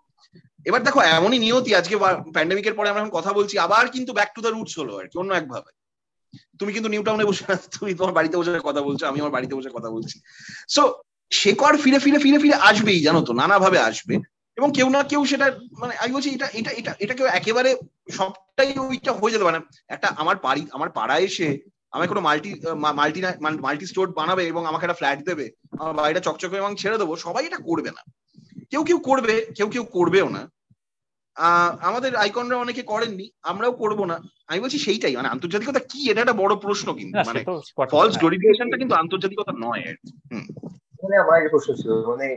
এবার 0.69 0.81
দেখো, 0.87 0.99
এমনই 1.17 1.39
নিয়তি 1.45 1.71
আজকে 1.79 1.95
প্যান্ডেমিকের 2.35 2.75
পরে 2.77 2.89
আমরা 2.89 3.01
এখন 3.01 3.13
কথা 3.17 3.31
বলছি, 3.37 3.55
আবার 3.65 3.83
কিন্তু 3.95 4.11
ব্যাক 4.17 4.29
টু 4.35 4.39
দ্য 4.45 4.51
রুটস 4.55 4.73
হলো 4.81 4.93
আর 4.99 5.05
কি, 5.09 5.15
অন্য 5.21 5.31
একভাবে 5.39 5.71
তুমি 6.59 6.71
কিন্তু 6.75 6.89
নিউ 6.93 7.03
টাউনে 7.07 7.25
বসে, 7.29 7.43
তুমি 7.75 7.91
তোমার 7.99 8.13
বাড়িতে 8.17 8.35
বসে 8.39 8.51
কথা 8.69 8.81
বলছো, 8.87 9.03
আমি 9.09 9.17
আমার 9.23 9.33
বাড়িতে 9.37 9.53
বসে 9.57 9.69
কথা 9.77 9.89
বলছি। 9.95 10.17
সো 10.75 10.83
শেকড় 11.31 11.77
ফিরে 11.83 11.99
ফিরে 11.99 12.19
ফিরে 12.19 12.39
ফিরে 12.39 12.55
আসবেই 12.69 13.01
জানো 13.01 13.19
তো 13.21 13.31
নানাভাবে 13.33 13.79
আসবে। 13.89 14.15
এবং 14.57 14.69
কেউ 14.75 14.87
না 14.89 14.99
কেউ 15.03 15.21
সেটা 15.25 15.45
মানে 15.79 15.93
আমি 16.01 16.11
বলছি 16.13 16.29
এটা 16.29 16.47
এটা 16.53 16.71
এটা 16.71 16.91
এটা 16.99 17.13
কেউ 17.13 17.27
একেবারে 17.39 17.69
সবটাই 18.11 18.71
ওইটা 18.79 19.11
হয়ে 19.11 19.33
যেতে 19.33 19.45
পারে 19.47 19.59
একটা 19.87 20.07
আমার 20.21 20.35
বাড়ি 20.43 20.63
আমার 20.71 20.89
পাড়ায় 20.89 21.23
এসে 21.23 21.47
আমাকে 21.91 22.09
কোনো 22.09 22.21
মাল্টি 22.21 22.51
মাল্টি 22.97 23.21
মাল্টি 23.65 23.85
স্টোর 23.85 24.07
বানাবে 24.11 24.43
এবং 24.47 24.61
আমাকে 24.65 24.83
একটা 24.85 24.99
ফ্ল্যাট 24.99 25.19
দেবে 25.29 25.45
আমার 25.79 25.93
বাড়িটা 25.93 26.19
চকচকে 26.19 26.57
এবং 26.57 26.71
ছেড়ে 26.75 26.97
দেবো 26.97 27.13
সবাই 27.15 27.43
এটা 27.45 27.59
করবে 27.67 27.91
না। 27.97 28.01
কেউ 28.71 28.81
কেউ 28.83 28.99
করবে 28.99 29.33
কেউ 29.57 29.67
কেউ 29.69 29.83
করবেও 29.83 30.27
না। 30.29 30.43
আমাদের 31.81 32.11
আইকনরা 32.15 32.57
অনেকে 32.57 32.81
করেননি 32.81 33.25
আমরাও 33.41 33.71
করব 33.71 33.99
না। 34.05 34.17
আমি 34.47 34.59
বলছি 34.59 34.77
সেইটাই 34.77 35.15
মানে 35.15 35.27
আন্তর্জাতিকতা 35.27 35.81
কি? 35.91 35.99
এটা 36.11 36.21
একটা 36.21 36.39
বড় 36.43 36.53
প্রশ্ন 36.55 36.87
কিন্তু 36.93 37.17
মানে 37.27 37.39
ফলস 37.91 38.13
গ্লোরিফিকেশনটা 38.17 38.77
কিন্তু 38.77 38.95
আন্তর্জাতিকতা 38.95 39.53
নয়। 39.57 39.83
মানে 41.01 41.15
আমার 41.23 41.37
একটা 41.37 41.53
প্রশ্ন 41.55 41.71
ছিল 41.81 41.91
মানে 42.11 42.27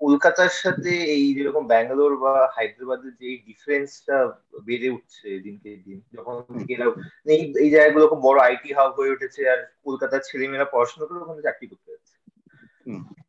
কলকাতার 0.00 0.52
সাথে 0.62 0.92
এই 1.14 1.24
যেরকম 1.36 1.64
ব্যাঙ্গালোর 1.66 2.14
বা 2.24 2.34
হায়দ্রাবাদের 2.54 3.12
যে 3.20 3.28
ডিফারেন্সটা 3.48 4.16
বেড়ে 4.66 4.88
উঠছে 4.90 5.28
দিনকে 5.44 5.70
দিন 5.86 5.98
যখন 6.16 6.34
থেকে 6.58 6.74
এই 7.26 7.40
এই 7.62 7.70
জায়গাগুলো 7.74 8.04
খুব 8.08 8.20
বড় 8.28 8.38
আইটি 8.40 8.68
হাব 8.76 8.90
হয়ে 8.98 9.14
উঠেছে 9.14 9.40
আর 9.52 9.60
কলকাতার 9.86 10.26
ছেলেমেয়েরা 10.28 10.72
পড়াশোনা 10.74 11.04
করে 11.06 11.18
ওখানে 11.20 11.46
চাকরি 11.46 11.66
করতে 11.72 11.88
যাচ্ছে। 11.92 12.14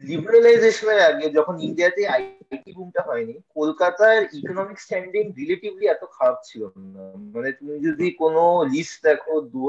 লিবারালাইজেশনের 0.03 1.01
আগে 1.09 1.25
যখন 1.37 1.55
ইন্ডিয়াতে 1.67 2.01
আইটি 2.07 2.71
বুমটা 2.77 3.01
হয়নি 3.09 3.35
কলকাতার 3.57 4.19
ইকোনমিক 4.39 4.77
স্ট্যান্ডিং 4.79 5.23
রিলেটিভলি 5.39 5.85
এত 5.87 6.03
খারাপ 6.15 6.37
ছিল 6.43 6.61
না। 6.95 7.03
মানে 7.33 7.49
তুমি 7.51 7.75
যদি 7.87 8.07
কোনো 8.21 8.43
লিস্ট 8.73 8.95
দেখো 9.05 9.33
দু 9.53 9.61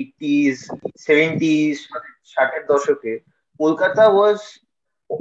এইটিস 0.00 0.56
সেভেন্টিস 1.06 1.76
ষাটের 2.32 2.64
দশকে 2.68 3.12
Kolkata 3.60 4.04
was 4.08 4.40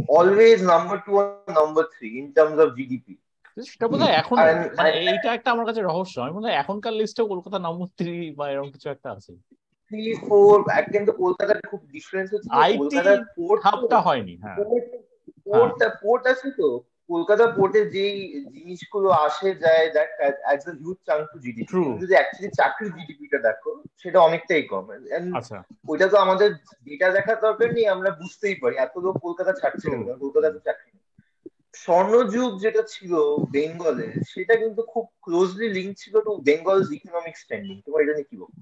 always 0.10 0.60
number 0.64 0.98
two 1.06 1.12
R 1.20 1.28
number 1.52 1.84
three 1.84 2.08
in 2.20 2.26
terms 2.32 2.60
of 2.60 2.70
GDP 2.78 3.14
সেটা 3.58 3.88
বোধ 3.88 4.02
এখন 4.22 4.38
মানে 4.78 4.90
এইটা 4.90 5.30
একটা 5.34 5.50
আমার 5.52 5.66
কাছে 5.66 5.82
রহস্য। 5.82 6.16
আমি 6.20 6.34
মনে 6.34 6.48
হয় 6.48 6.58
এখনকার 6.58 6.94
লিস্টে 6.94 7.22
কলকাতা 7.24 7.58
নম্বর 7.60 7.88
থ্রি 7.98 8.16
বা 8.32 8.46
এরকম 8.50 8.70
কিছু 8.72 8.88
একটা 8.90 9.10
আছে। 9.12 9.32
থ্রি 9.92 10.14
ফোর 10.28 10.56
কিন্তু 10.92 11.12
কলকাতার 11.12 11.60
খুব 11.62 11.82
ডিফারেন্স 11.92 12.30
হচ্ছে 12.34 12.50
কলকাতার 12.78 13.20
পোর্টটা 13.38 14.00
হয়নি 14.00 14.34
হ্যাঁ। 14.38 14.58
পোর্টটা 15.46 15.88
পোর্ট 16.02 16.24
আছে 16.28 16.52
তো। 16.52 16.70
কলকাতা 17.10 17.48
পোর্টে 17.48 17.86
যেই 17.86 18.44
জিনিসগুলো 18.54 19.10
আসে 19.12 19.56
যায় 19.56 19.90
that 19.92 20.12
as 20.20 20.62
a 20.68 20.72
huge 20.72 20.98
chunk 21.06 21.24
to 21.34 21.40
GDP 21.40 21.74
যদি 22.02 22.14
অ্যাকচুয়ালি 22.14 22.50
চাকরির 22.56 22.92
জিডিপিটা 22.98 23.38
দেখো 23.38 23.84
সেটা 23.98 24.20
অনেকটাই 24.20 24.64
কম। 24.64 24.86
আচ্ছা। 25.36 25.64
ওইটা 25.88 26.08
তো 26.08 26.18
আমাদের 26.18 26.54
ডেটা 26.88 27.12
দেখার 27.12 27.38
দরকার 27.42 27.74
নেই 27.74 27.88
আমরা 27.88 28.10
বুঝতেই 28.12 28.56
পারি। 28.56 28.76
এত 28.78 28.98
লোক 28.98 29.16
কলকাতা 29.22 29.54
ছাড়ছে 29.54 29.88
না 29.90 30.14
কলকাতা 30.20 30.50
তো 30.52 30.60
চাকরি 30.60 30.92
স্বর্ণযুগ 31.74 32.60
যেটা 32.60 32.82
ছিল 32.82 33.14
বেঙ্গলে 33.52 34.14
সেটা 34.28 34.56
কিন্তু 34.56 34.82
খুব 34.84 35.06
ক্লোজলি 35.22 35.70
লিঙ্ক 35.70 35.98
ছিল 35.98 36.22
টু 36.22 36.32
বেঙ্গল 36.42 36.78
ইকোনমিক 36.94 37.38
স্ট্যান্ডিং 37.38 37.82
তোমার 37.82 38.02
এটা 38.02 38.14
নিয়ে 38.14 38.30
কি 38.30 38.38
বলব? 38.38 38.54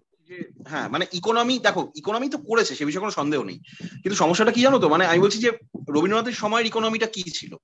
হ্যাঁ 0.67 0.89
মানে 0.89 1.05
ইকোনমি 1.11 1.59
দেখো 1.59 1.91
ইকোনমি 1.95 2.29
তো 2.29 2.37
করেছে 2.37 2.75
সে 2.75 2.85
বিষয়ে 2.85 2.99
কোনো 2.99 3.11
সন্দেহ 3.11 3.43
নেই। 3.43 3.59
কিন্তু 4.01 4.15
সমস্যাটা 4.15 4.51
কি 4.51 4.61
জানো 4.61 4.79
তো? 4.79 4.89
মানে 4.89 5.05
আমি 5.05 5.19
বলছি 5.19 5.37
যে 5.37 5.51
রবীন্দ্রনাথের 5.89 6.33
সময়ের 6.33 6.65
ইকোনমিটা 6.65 7.05
কি 7.05 7.23
ছিল? 7.23 7.55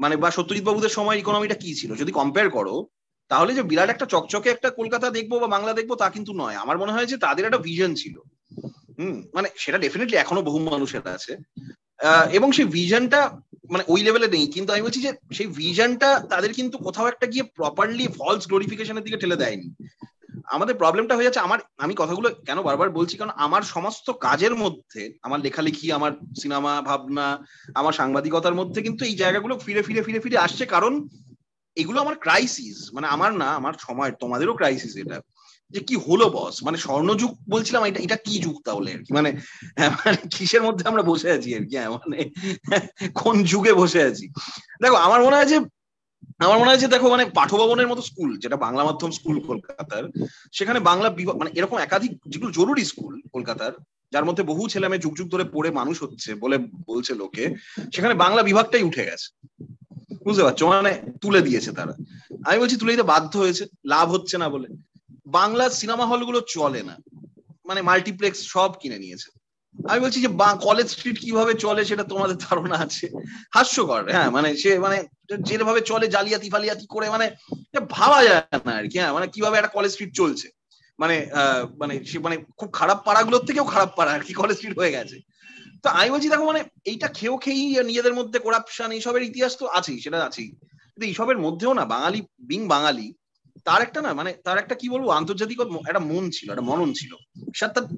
মানে 0.00 0.16
বা 0.16 0.30
সত্যজিৎ 0.30 0.64
বাবুদের 0.64 0.88
সময় 0.88 1.18
ইকোনমিটা 1.18 1.54
কি 1.54 1.74
ছিল? 1.74 1.94
যদি 1.94 2.12
কম্পেয়ার 2.12 2.50
করো, 2.50 2.86
তাহলে 3.28 3.54
যে 3.54 3.62
বিরাট 3.62 3.90
একটা 3.90 4.06
চকচকে 4.06 4.50
একটা 4.50 4.70
কলকাতা 4.70 5.10
দেখব 5.10 5.38
বা 5.38 5.46
বাংলা 5.46 5.72
দেখব 5.72 5.94
তা 5.94 6.10
কিন্তু 6.10 6.32
নয়। 6.32 6.54
আমার 6.54 6.78
মনে 6.78 6.92
হয় 6.92 7.06
যে 7.06 7.16
তাদের 7.16 7.44
একটা 7.44 7.58
ভিজন 7.58 7.94
ছিল। 7.94 8.18
হুম 8.98 9.22
মানে 9.34 9.48
সেটা 9.56 9.78
ডেফিনেটলি 9.78 10.16
এখনও 10.16 10.42
বহু 10.42 10.58
মানুষের 10.58 11.08
আছে। 11.08 11.36
এবং 12.32 12.52
সেই 12.52 12.64
ভিজনটা 12.64 13.40
মানে 13.70 13.84
ওই 13.88 14.02
লেভেলে 14.02 14.28
নেই। 14.28 14.46
কিন্তু 14.46 14.72
আমি 14.72 14.82
বলছি 14.82 15.00
যে 15.00 15.12
সেই 15.32 15.46
ভিজনটা 15.46 16.20
তাদের 16.30 16.52
কিন্তু 16.52 16.78
কোথাও 16.78 17.08
একটা 17.08 17.26
গিয়ে 17.26 17.42
প্রপারলি 17.42 18.08
ফলস 18.08 18.46
গ্লোরিফিকেশনের 18.46 19.04
দিকে 19.04 19.16
ঠেলে 19.16 19.36
দেয়নি। 19.36 19.68
আমাদের 20.46 20.74
প্রবলেমটা 20.74 21.14
হয়ে 21.14 21.24
যাচ্ছে, 21.24 21.40
আমার, 21.40 21.58
আমি 21.78 21.94
কথাগুলো 21.96 22.30
কেন 22.46 22.62
বারবার 22.62 22.90
বলছি? 22.90 23.16
কারণ 23.16 23.30
আমার 23.36 23.62
সমস্ত 23.62 24.10
কাজের 24.10 24.54
মধ্যে, 24.54 25.18
আমার 25.22 25.40
লেখালেখি, 25.40 25.92
আমার 25.92 26.12
সিনেমা 26.42 26.82
ভাবনা, 26.82 27.46
আমার 27.74 27.92
সাংবাদিকতার 27.92 28.54
মধ্যে 28.54 28.82
কিন্তু 28.82 29.04
এই 29.04 29.16
জায়গাগুলো 29.16 29.58
ফিরে 29.58 29.82
ফিরে 29.82 30.02
ফিরে 30.02 30.20
ফিরে 30.20 30.38
আসছে। 30.38 30.66
কারণ 30.66 31.08
এগুলো 31.76 32.00
আমার 32.00 32.18
ক্রাইসিস 32.18 32.90
মানে 32.92 33.06
আমার 33.06 33.32
না, 33.32 33.46
আমার 33.46 33.72
সময়, 33.80 34.12
তোমাদেরও 34.12 34.54
ক্রাইসিস 34.54 34.96
এটা। 34.96 35.20
যে 35.70 35.80
কি 35.80 35.96
হলো 35.96 36.30
বস 36.30 36.64
মানে 36.64 36.78
স্বর্ণযুগ 36.78 37.38
বলছিলাম, 37.50 37.84
এটা 37.84 38.00
এটা 38.00 38.16
কি 38.16 38.38
যুগ 38.38 38.62
তাহলে 38.64 38.92
আর 38.92 38.98
কি? 38.98 39.12
মানে 39.12 39.32
মানে 39.78 40.16
কিসের 40.36 40.62
মধ্যে 40.62 40.88
আমরা 40.88 41.02
বসে 41.02 41.30
আছি 41.30 41.54
আর 41.54 41.60
কি? 41.60 41.76
মানে 41.76 42.30
কোন 43.14 43.42
যুগে 43.42 43.72
বসে 43.72 44.02
আছি? 44.02 44.28
দেখো, 44.82 44.96
আমার 44.96 45.22
মনে 45.22 45.36
হয় 45.36 45.46
যে 45.46 45.60
আমার 46.38 46.58
মনে 46.58 46.68
হয় 46.68 46.78
যে 46.78 46.88
দেখো 46.88 47.10
মানে 47.10 47.24
পাঠভবনের 47.24 47.88
মতো 47.88 48.02
স্কুল, 48.02 48.38
যেটা 48.38 48.56
বাংলা 48.56 48.84
মাধ্যম 48.84 49.10
স্কুল 49.10 49.40
কলকাতার, 49.40 50.04
সেখানে 50.52 50.80
বাংলা 50.80 51.10
মানে 51.10 51.50
এরকম 51.54 51.76
একাধিক, 51.76 52.20
যেগুলো 52.28 52.52
জরুরি 52.52 52.84
স্কুল 52.84 53.20
কলকাতার, 53.32 53.72
যার 54.12 54.24
মধ্যে 54.24 54.42
বহু 54.42 54.68
ছেলে 54.68 54.88
মেয়ে 54.88 55.00
যুগ 55.00 55.16
যুগ 55.16 55.28
ধরে 55.28 55.44
পড়ে 55.44 55.70
মানুষ 55.70 56.02
হচ্ছে 56.02 56.34
বলে 56.34 56.58
বলছে 56.86 57.14
লোকে, 57.14 57.54
সেখানে 57.94 58.14
বাংলা 58.14 58.42
বিভাগটাই 58.42 58.82
উঠে 58.82 59.04
গেছে। 59.04 59.48
বুঝতে 60.24 60.42
পারছ? 60.42 60.62
মানে 60.62 61.02
তুলে 61.20 61.40
দিয়েছে 61.40 61.72
তারা। 61.72 61.94
আমি 62.44 62.58
বলছি 62.58 62.76
তুলে 62.76 62.92
দিতে 62.92 63.02
বাধ্য 63.02 63.38
হয়েছে, 63.38 63.66
লাভ 63.86 64.12
হচ্ছে 64.12 64.38
না 64.38 64.48
বলে। 64.48 64.68
বাংলা 65.26 65.70
সিনেমা 65.70 66.06
হলগুলো 66.06 66.40
চলে 66.48 66.82
না। 66.82 66.96
মানে 67.64 67.82
মাল্টিপ্লেক্স 67.82 68.48
সব 68.48 68.72
কিনে 68.80 68.98
নিয়েছে। 68.98 69.38
আমি 69.90 70.00
বলছি 70.04 70.18
যে 70.20 70.30
বা 70.40 70.48
কলেজ 70.66 70.86
স্ট্রিট 70.94 71.16
কীভাবে 71.24 71.52
চলে 71.64 71.82
সেটা 71.84 72.04
তোমাদের 72.12 72.36
ধারণা 72.46 72.76
আছে। 72.76 73.06
হাস্যকর 73.56 74.02
হ্যাঁ 74.14 74.30
মানে 74.30 74.48
সে 74.62 74.70
মানে 74.78 74.98
যেভাবে 75.48 75.80
চলে 75.80 76.06
জালিয়াতি 76.08 76.48
ফালিয়াতি 76.50 76.86
করে 76.94 77.06
মানে 77.10 77.26
ভাবা 77.96 78.18
যায় 78.24 78.60
না 78.66 78.72
আর 78.80 78.86
কি 78.90 78.96
হ্যাঁ 78.98 79.12
মানে 79.12 79.26
কীভাবে 79.34 79.56
একটা 79.58 79.74
কলেজ 79.76 79.90
স্ট্রিট 79.92 80.12
চলছে। 80.20 80.46
মানে 80.98 81.16
মানে 81.80 81.94
সে 82.04 82.18
মানে 82.18 82.36
খুব 82.56 82.68
খারাপ 82.72 82.98
পাড়াগুলোর 83.06 83.46
থেকেও 83.48 83.64
খারাপ 83.64 83.90
পাড়া 83.96 84.12
আর 84.12 84.22
কি 84.26 84.32
কলেজ 84.34 84.56
স্ট্রিট 84.56 84.76
হয়ে 84.78 84.94
গেছে। 84.96 85.16
তো 85.82 85.88
আমি 85.98 86.08
বলছি, 86.10 86.28
দেখো 86.28 86.44
মানে 86.44 86.62
এইটা 86.84 87.08
খেয়েও 87.08 87.36
খেয়েই 87.36 87.66
নিজেদের 87.84 88.14
মধ্যে 88.14 88.38
করাপশন 88.38 88.90
এইসবের 88.92 89.22
ইতিহাস 89.22 89.52
তো 89.56 89.64
আছেই, 89.78 89.98
সেটা 90.00 90.18
আছেই। 90.24 90.50
কিন্তু 90.92 91.06
এইসবের 91.06 91.38
মধ্যেও 91.38 91.72
না, 91.74 91.84
বাঙালি 91.84 92.20
বিং 92.38 92.60
বাঙালি 92.68 93.08
তার 93.64 93.82
একটা 93.82 94.00
না 94.00 94.14
মানে 94.14 94.32
তার 94.44 94.58
একটা 94.58 94.74
কি 94.74 94.88
বলব, 94.88 95.08
আন্তর্জাতিক 95.08 95.60
একটা 95.60 95.98
মন 95.98 96.30
ছিল, 96.30 96.50
একটা 96.50 96.62
মনন 96.62 96.92
ছিল। 96.92 97.12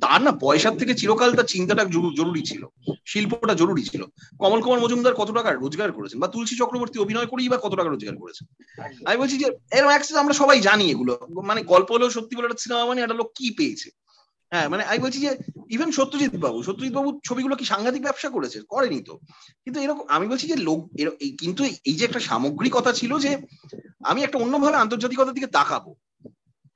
তার 0.01 0.23
না 0.23 0.33
পয়সার 0.41 0.79
থেকে 0.79 0.95
চিরকাল 0.95 1.35
তার 1.35 1.45
চিন্তাটা 1.45 1.85
জরুরি 1.85 2.43
ছিল, 2.43 2.67
শিল্পটা 3.07 3.55
জরুরি 3.55 3.83
ছিল। 3.83 4.05
কমল 4.39 4.61
কুমার 4.61 4.81
মজুমদার 4.81 5.15
কত 5.15 5.31
টাকা 5.31 5.53
রোজগার 5.53 5.93
করেছেন? 5.93 6.21
বা 6.21 6.29
তুলসী 6.29 6.57
চক্রবর্তী 6.57 6.99
অভিনয় 6.99 7.27
করেই 7.27 7.49
বা 7.49 7.59
কত 7.63 7.75
টাকা 7.75 7.89
রোজগার 7.89 8.17
করেছেন? 8.17 8.47
আমি 9.07 9.17
বলছি 9.17 9.39
যে 9.39 9.47
এরকম 9.73 10.17
আমরা 10.17 10.35
সবাই 10.35 10.61
জানি 10.61 10.91
এগুলো। 10.91 11.21
মানে 11.45 11.63
গল্প 11.63 11.93
হলেও 11.93 12.11
সত্যি 12.11 12.37
বলে 12.37 12.47
একটা 12.47 12.59
সিনেমা 12.59 12.85
মানে 12.85 13.01
একটা 13.01 13.15
লোক 13.15 13.31
কি 13.35 13.51
পেয়েছে? 13.51 13.91
হ্যাঁ 14.51 14.69
মানে 14.69 14.85
আমি 14.85 14.99
বলছি 14.99 15.19
যে 15.21 15.37
ইভেন 15.71 15.91
সত্যজিৎ 15.91 16.37
বাবু 16.37 16.63
সত্যজিৎ 16.63 16.93
বাবু 16.93 17.21
ছবিগুলো 17.25 17.57
কি 17.57 17.65
সাংঘাতিক 17.65 18.03
ব্যবসা 18.03 18.29
করেছে? 18.29 18.61
করেনি 18.69 19.01
তো। 19.03 19.19
কিন্তু 19.65 19.81
এরকম, 19.81 20.07
আমি 20.09 20.27
বলছি 20.29 20.47
যে 20.47 20.57
লোক 20.57 20.91
কিন্তু 21.39 21.65
এই 21.65 21.95
যে 21.95 22.05
একটা 22.05 22.21
সামগ্রিকতা 22.21 22.93
ছিল 22.93 23.19
যে, 23.19 23.39
আমি 24.05 24.23
একটা 24.23 24.39
অন্যভাবে 24.39 24.77
আন্তর্জাতিকতার 24.77 25.35
দিকে 25.35 25.47
তাকাবো। 25.47 25.97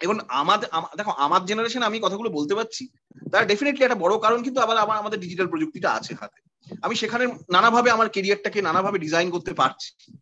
এবং 0.01 0.19
আমাদের 0.29 0.69
দেখো, 0.97 1.11
আমার 1.11 1.45
জেনারেশন 1.45 1.83
আমি 1.83 2.01
কথাগুলো 2.03 2.31
বলতে 2.31 2.55
পারছি, 2.55 2.89
তার 3.33 3.47
ডেফিনেটলি 3.47 3.85
একটা 3.85 3.95
বড় 3.95 4.19
কারণ 4.19 4.43
কিন্তু 4.43 4.61
আবার 4.61 4.79
আমার, 4.79 4.99
আমাদের 4.99 5.21
ডিজিটাল 5.21 5.47
প্রযুক্তিটা 5.47 5.93
আছে 5.93 6.15
হাতে। 6.15 6.41
আমি 6.83 6.95
সেখানে 6.95 7.27
নানাভাবে 7.27 7.91
আমার 7.91 8.09
কেরিয়ারটাকে 8.09 8.63
নানাভাবে 8.63 8.99
ডিজাইন 8.99 9.31
করতে 9.31 9.55
পারছি। 9.55 10.17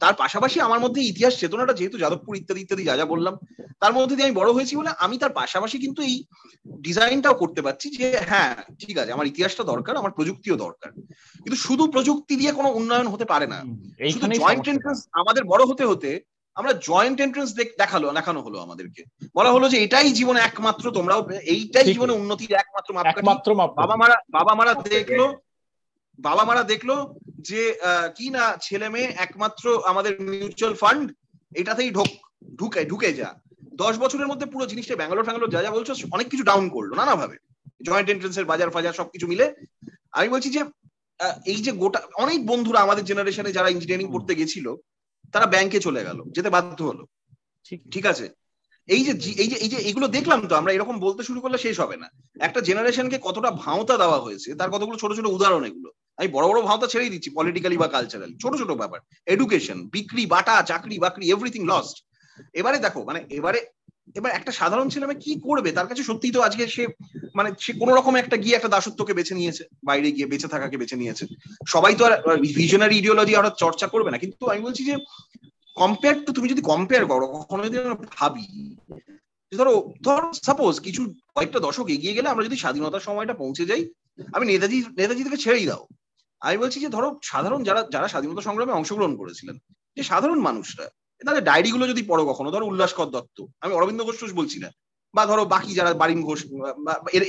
তার 0.00 0.14
পাশাপাশি 0.14 0.60
আমার 0.60 0.80
মধ্যে 0.80 1.02
ইতিহাস 1.02 1.40
চেতনাটা 1.40 1.72
যেহেতু 1.72 1.98
যাদবপুর 1.98 2.36
ইত্যাদি 2.36 2.60
ইত্যাদি 2.60 2.84
যা 2.84 2.96
যা 2.96 3.04
বললাম 3.04 3.38
তার 3.80 3.92
মধ্যে 3.92 4.16
দিয়ে 4.16 4.26
আমি 4.26 4.36
বড় 4.36 4.52
হয়েছি 4.52 4.76
বলে 4.76 4.90
আমি 4.98 5.18
তার 5.18 5.30
পাশাপাশি 5.30 5.78
কিন্তু 5.78 6.02
এই 6.02 6.24
ডিজাইনটাও 6.80 7.34
করতে 7.34 7.62
পারছি 7.62 7.90
যে 7.90 8.18
হ্যাঁ 8.28 8.54
ঠিক 8.78 8.98
আছে 8.98 9.12
আমার 9.12 9.26
ইতিহাসটা 9.26 9.62
দরকার 9.62 9.96
আমার 9.96 10.10
প্রযুক্তিও 10.10 10.56
দরকার। 10.56 10.90
কিন্তু 11.34 11.56
শুধু 11.56 11.86
প্রযুক্তি 11.86 12.36
দিয়ে 12.36 12.52
কোনো 12.52 12.68
উন্নয়ন 12.68 13.06
হতে 13.06 13.24
পারে 13.24 13.46
না। 13.46 13.58
শুধু 14.12 14.26
জয়েন্ট 14.26 14.68
এন্ট্রান্স 14.68 15.08
আমাদের 15.12 15.44
বড় 15.44 15.64
হতে 15.64 15.84
হতে 15.84 16.20
আমরা 16.54 16.72
জয়েন্ট 16.72 17.20
এন্ট্রান্স 17.20 17.50
দেখাল 17.78 18.02
দেখানো 18.14 18.40
হলো 18.42 18.58
আমাদেরকে। 18.58 19.04
বলা 19.34 19.50
হলো 19.52 19.68
যে 19.68 19.78
এটাই 19.82 20.12
জীবনে 20.12 20.40
একমাত্র 20.40 20.90
তোমরাও 20.90 21.20
এইটাই 21.44 21.84
জীবনে 21.84 22.12
উন্নতির 22.12 22.52
একমাত্র 22.52 22.90
একমাত্র 23.04 23.48
বাবা 23.54 23.96
মারা 23.96 24.16
বাবা 24.30 24.54
মারা 24.54 24.74
দেখল 24.74 25.20
বাবা 26.18 26.44
মারা 26.44 26.62
দেখল 26.62 26.90
যে 27.40 27.78
কি 28.16 28.30
না 28.30 28.44
ছেলে 28.62 28.88
মেয়ে 28.88 29.08
একমাত্র 29.16 29.64
আমাদের 29.84 30.20
মিউচুয়াল 30.20 30.74
ফান্ড 30.74 31.06
এটাতেই 31.52 31.90
ঢোক 31.90 32.10
ঢুকে 32.58 32.84
ঢুকে 32.84 33.10
যা। 33.12 33.28
দশ 33.74 33.94
বছরের 33.98 34.26
মধ্যে 34.26 34.46
পুরো 34.46 34.64
জিনিসটা 34.66 34.96
ব্যাঙ্গালোর 34.96 35.24
ফ্যাঙ্গালোর 35.24 35.52
যা 35.52 35.60
যা 35.62 35.70
বলছো 35.70 35.92
অনেক 36.12 36.26
কিছু 36.28 36.44
ডাউন 36.44 36.68
করল 36.68 36.90
নানা 36.94 37.14
ভাবে 37.16 37.36
জয়েন্ট 37.86 38.10
এন্ট্রেন্স 38.10 38.36
এর 38.38 38.44
বাজার 38.44 38.70
ফাজার 38.70 38.98
সবকিছু 39.00 39.26
মিলে। 39.26 39.46
আমি 40.12 40.28
বলছি 40.28 40.48
যে 40.50 40.60
এই 41.46 41.60
যে 41.66 41.72
গোটা 41.72 42.00
অনেক 42.14 42.46
বন্ধুরা 42.46 42.80
আমাদের 42.80 43.04
জেনারেশনে 43.04 43.50
যারা 43.52 43.68
ইঞ্জিনিয়ারিং 43.68 44.08
পড়তে 44.12 44.32
গেছিল 44.34 44.66
তারা 45.32 45.46
ব্যাংকে 45.46 45.78
চলে 45.80 46.00
গেল 46.04 46.18
যেতে 46.36 46.50
বাধ্য 46.50 46.78
হলো। 46.84 47.04
ঠিক। 47.92 48.06
আছে? 48.06 48.26
এই 48.88 49.02
যে 49.06 49.12
এই 49.42 49.48
যে 49.48 49.56
এই 49.64 49.68
যে 49.68 49.78
এগুলো 49.90 50.08
দেখলাম 50.08 50.46
তো 50.46 50.54
আমরা 50.54 50.72
এরকম 50.72 51.00
বলতে 51.00 51.22
শুরু 51.22 51.40
করলে 51.40 51.58
শেষ 51.58 51.80
হবে 51.80 51.96
না। 51.96 52.08
একটা 52.40 52.60
জেনারেশনকে 52.60 53.18
কতটা 53.22 53.50
ভাওতা 53.50 53.96
দেওয়া 53.96 54.18
হয়েছে 54.20 54.54
তার 54.54 54.70
কতগুলো 54.70 54.96
ছোট 54.98 55.10
ছোট 55.12 55.26
উদাহরণ 55.26 55.64
এগুলো। 55.64 55.90
আমি 56.18 56.28
বড় 56.36 56.46
বড় 56.50 56.58
ভাওতা 56.68 56.86
ছেড়েই 56.92 57.12
দিচ্ছি 57.14 57.28
পলিটিক্যালি 57.38 57.76
বা 57.82 57.88
কালচারালি 57.94 58.34
ছোট 58.42 58.52
ছোট 58.60 58.70
ব্যাপার। 58.80 59.00
এডুকেশন 59.34 59.78
বিক্রি, 59.94 60.22
বাটা, 60.34 60.54
চাকরি, 60.70 60.96
বাকরি 61.04 61.24
এভরিথিং 61.34 61.62
লস্ট 61.70 61.96
এবারে 62.60 62.78
দেখো 62.86 63.00
মানে 63.08 63.20
এবারে, 63.38 63.60
এবার 64.18 64.30
একটা 64.38 64.52
সাধারণ 64.60 64.86
ছেলে 64.92 65.04
কি 65.24 65.32
করবে? 65.46 65.70
তার 65.76 65.86
কাছে 65.90 66.02
সত্যি 66.08 66.28
তো 66.36 66.40
আজকে 66.48 66.64
সে 66.74 66.82
মানে 67.38 67.50
সে 67.64 67.72
কোন 67.80 67.88
রকম 67.98 68.14
একটা 68.22 68.36
গিয়ে 68.44 68.56
একটা 68.56 68.72
দাসত্বকে 68.74 69.16
বেছে 69.18 69.34
নিয়েছে, 69.38 69.62
বাইরে 69.88 70.08
গিয়ে 70.16 70.30
বেঁচে 70.32 70.48
থাকাকে 70.54 70.76
বেছে 70.82 70.96
নিয়েছে। 71.02 71.24
সবাই 71.72 71.94
তো 71.98 72.02
আর 72.08 72.12
ভিশনারি 72.58 72.94
ইডিওলজি 72.98 73.34
আর 73.38 73.46
চর্চা 73.62 73.86
করবে 73.94 74.10
না। 74.12 74.18
কিন্তু 74.22 74.42
আমি 74.52 74.60
বলছি 74.66 74.82
যে 74.90 74.94
কম্পেয়ার 75.76 76.16
টু 76.24 76.30
তুমি 76.36 76.48
যদি 76.52 76.62
কম্পেয়ার 76.70 77.04
করো, 77.12 77.26
কখনো 77.36 77.62
যদি 77.66 77.76
ভাবি 78.18 78.46
ধরো 79.52 79.74
ধরো 80.06 80.28
সাপোজ 80.48 80.74
কিছু 80.86 81.02
কয়েকটা 81.36 81.58
দশক 81.66 81.86
এগিয়ে 81.96 82.16
গেলে 82.16 82.28
আমরা 82.32 82.46
যদি 82.48 82.56
স্বাধীনতার 82.62 83.06
সময়টা 83.08 83.34
পৌঁছে 83.42 83.64
যাই, 83.70 83.82
আমি 84.36 84.44
নেতাজি 84.50 84.78
নেতাজি 85.00 85.22
থেকে 85.26 85.42
ছেড়েই 85.44 85.66
দাও। 85.70 85.82
আমি 86.44 86.56
বলছি 86.58 86.78
যে 86.80 86.88
ধরো 86.88 87.08
সাধারণ 87.22 87.60
যারা 87.62 87.80
যারা 87.90 88.06
স্বাধীনতা 88.08 88.42
সংগ্রামে 88.42 88.76
অংশগ্রহণ 88.76 89.12
করেছিলেন 89.16 89.56
যে 89.96 90.02
সাধারণ 90.02 90.38
মানুষরা 90.40 90.86
তাদের 91.20 91.44
ডায়েরি 91.44 91.70
গুলো 91.72 91.84
যদি 91.86 92.02
পড়ো 92.02 92.22
কখনো 92.26 92.50
ধরো 92.50 92.64
উল্লাসকর 92.66 93.08
দত্ত 93.10 93.38
আমি 93.60 93.72
অরবিন্দ 93.74 94.00
ঘোষ 94.04 94.32
বলছি 94.34 94.58
না 94.58 94.68
বা 95.14 95.22
ধরো 95.26 95.42
বাকি 95.44 95.70
যারা 95.74 95.90
বারিম 95.94 96.20
ঘোষ 96.24 96.40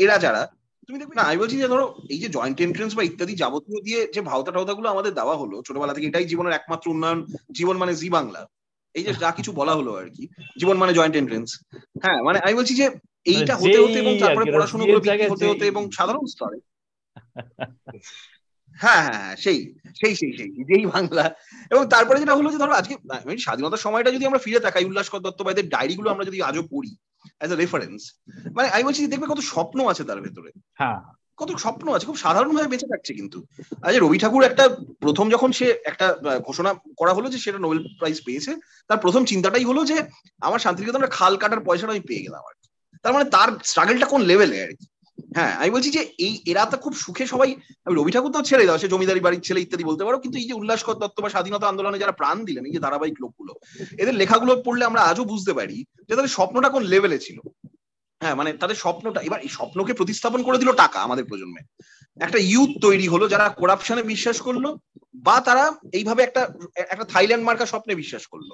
এরা 0.04 0.17
যারা 0.17 0.41
তুমি 0.89 0.97
দেখবে 0.99 1.15
না 1.15 1.23
আমি 1.23 1.38
বলছি 1.38 1.56
যে 1.58 1.67
ধরো 1.67 1.86
এই 2.10 2.19
যে 2.19 2.28
জয়েন্ট 2.30 2.58
এন্ট্রেন্স 2.62 2.91
বা 2.95 3.04
ইত্যাদি 3.04 3.34
যাবতীয় 3.36 3.80
দিয়ে 3.82 3.99
যে 4.13 4.21
ভাওতা 4.21 4.51
টাওতা 4.51 4.73
গুলো 4.73 4.88
আমাদের 4.89 5.12
দেওয়া 5.13 5.36
হলো 5.36 5.56
ছোটবেলা 5.62 5.93
থেকে 5.93 6.08
এটাই 6.08 6.25
জীবনের 6.25 6.54
একমাত্র 6.54 6.86
উন্নয়ন 6.89 7.19
জীবন 7.51 7.75
মানে 7.78 7.93
জি 7.95 8.08
বাংলা। 8.10 8.41
এই 8.95 9.04
যে 9.04 9.12
যা 9.13 9.30
কিছু 9.32 9.51
বলা 9.51 9.73
হলো 9.75 9.91
আর 9.95 10.08
কি 10.10 10.23
জীবন 10.58 10.75
মানে 10.78 10.93
জয়েন্ট 10.93 11.15
এন্ট্রেন্স 11.15 11.49
হ্যাঁ 12.04 12.19
মানে 12.23 12.38
আমি 12.39 12.54
বলছি 12.54 12.73
যে 12.75 12.86
এইটা 13.25 13.54
মানে 13.54 13.62
হতে 13.63 13.78
হতে 13.80 13.97
এবং 13.99 14.13
তারপরে 14.19 14.45
পড়াশোনা 14.51 14.84
হতে 15.30 15.45
হতে 15.47 15.63
এবং 15.67 15.84
সাধারণ 15.91 16.25
স্তরে। 16.25 16.58
হ্যাঁ 18.75 19.01
হ্যাঁ 19.01 19.19
হ্যাঁ 19.19 19.35
সেই 19.35 19.75
সেই 19.95 20.15
সেই 20.15 20.38
সেই 20.38 20.49
যেই 20.63 20.85
বাংলা। 20.85 21.35
এবং 21.71 21.88
তারপরে 21.89 22.19
যেটা 22.19 22.35
হলো 22.35 22.51
যে 22.51 22.57
ধরো 22.57 22.71
আজকে 22.71 22.95
স্বাধীনতার 23.38 23.77
সময়টা 23.77 24.11
যদি 24.11 24.25
আমরা 24.25 24.39
ফিরে 24.39 24.59
তাকাই 24.59 24.85
উল্লাসকর 24.85 25.19
দত্তবাইদের 25.19 25.69
ডায়েরিগুলো 25.69 26.09
আমরা 26.09 26.25
যদি 26.25 26.41
আজও 26.41 26.63
পড়ি 26.71 26.95
অ্যাজ 27.38 27.51
এ 27.51 27.55
রেফারেন্স 27.55 28.13
মানে 28.53 28.69
আমি 28.69 28.83
বলছি 28.83 29.07
দেখবে 29.07 29.27
কত 29.27 29.39
স্বপ্ন 29.39 29.88
আছে 29.88 30.03
তার 30.03 30.21
ভেতরে। 30.21 30.51
হ্যাঁ। 30.73 30.99
কত 31.38 31.55
স্বপ্ন 31.55 31.93
আছে 31.93 32.05
খুব 32.05 32.17
সাধারণ 32.17 32.55
ভাবে 32.55 32.67
বেঁচে 32.67 32.88
থাকছে 32.88 33.13
কিন্তু। 33.13 33.45
আজ 33.83 33.95
রবি 33.95 34.17
ঠাকুর 34.17 34.43
একটা 34.43 34.69
প্রথম 34.99 35.29
যখন 35.29 35.51
সে 35.51 35.75
একটা 35.85 36.15
ঘোষণা 36.45 36.73
করা 36.97 37.13
হলো 37.13 37.29
যে 37.29 37.38
সেটা 37.38 37.59
নোবেল 37.59 37.79
প্রাইজ 37.99 38.21
পেয়েছে 38.25 38.55
তার 38.88 38.97
প্রথম 38.97 39.25
চিন্তাটাই 39.25 39.63
হলো 39.63 39.85
যে 39.85 40.01
আমার 40.41 40.59
শান্তিনিকেতনের 40.59 41.07
খাল 41.07 41.38
কাটার 41.38 41.59
পয়সাটা 41.59 41.91
আমি 41.91 41.99
পেয়ে 41.99 42.21
গেলাম 42.21 42.41
আর 42.45 42.53
তার 43.01 43.13
মানে 43.13 43.25
তার 43.25 43.49
স্ট্রাগলটা 43.63 44.05
কোন 44.05 44.21
লেভেলে 44.21 44.63
আর 44.63 44.69
কি? 44.69 44.85
হ্যাঁ 45.17 45.54
আমি 45.62 45.71
বলছি 45.75 45.89
যে 45.97 46.01
এই, 46.25 46.34
এরা 46.51 46.63
তো 46.71 46.78
খুব 46.78 46.93
সুখে 47.04 47.25
সবাই, 47.34 47.49
আমি 47.86 47.93
রবি 47.95 48.12
ঠাকুর 48.12 48.32
তো 48.36 48.41
ছেড়ে 48.49 48.65
দাও, 48.67 48.78
সে 48.82 48.88
জমিদারি 48.88 49.21
বাড়ির 49.25 49.45
ছেলে 49.47 49.60
ইত্যাদি 49.62 49.84
বলতে 49.84 50.04
পারো, 50.06 50.17
কিন্তু 50.19 50.38
এই 50.41 50.47
যে 50.49 50.54
উল্লাসকর 50.54 50.97
দত্ত 51.01 51.17
বা 51.21 51.30
স্বাধীনতা 51.30 51.69
আন্দোলনে 51.71 51.97
যারা 51.99 52.12
প্রাণ 52.12 52.38
দিলেন, 52.45 52.63
এই 52.65 52.71
যে 52.71 52.80
ধারাবাহিক 52.80 53.17
লোকগুলো, 53.23 53.54
এদের 54.01 54.15
লেখাগুলো 54.21 54.51
পড়লে 54.65 54.84
আমরা 54.86 55.01
আজও 55.01 55.23
বুঝতে 55.23 55.54
পারি 55.54 55.78
যে 56.08 56.13
তাদের 56.17 56.36
স্বপ্নটা 56.38 56.69
কোন 56.69 56.84
লেভেলে 56.84 57.19
ছিল। 57.19 57.38
হ্যাঁ 58.21 58.36
মানে 58.36 58.54
তাদের 58.54 58.75
স্বপ্নটা, 58.75 59.19
এবার 59.21 59.39
এই 59.41 59.51
স্বপ্নকে 59.58 59.93
প্রতিস্থাপন 59.93 60.41
করে 60.43 60.58
দিল 60.58 60.69
টাকা 60.84 60.97
আমাদের 61.01 61.25
প্রজন্মে। 61.25 61.62
একটা 62.17 62.39
ইউথ 62.51 62.71
তৈরি 62.82 63.08
হলো 63.08 63.25
যারা 63.28 63.49
করাপশনে 63.62 64.04
বিশ্বাস 64.13 64.38
করল, 64.41 64.65
বা 65.15 65.36
তারা 65.47 65.63
এইভাবে 65.91 66.23
একটা 66.23 66.41
একটা 66.93 67.06
থাইল্যান্ড 67.13 67.45
মার্কা 67.45 67.65
স্বপ্নে 67.65 67.93
বিশ্বাস 67.95 68.23
করল। 68.28 68.49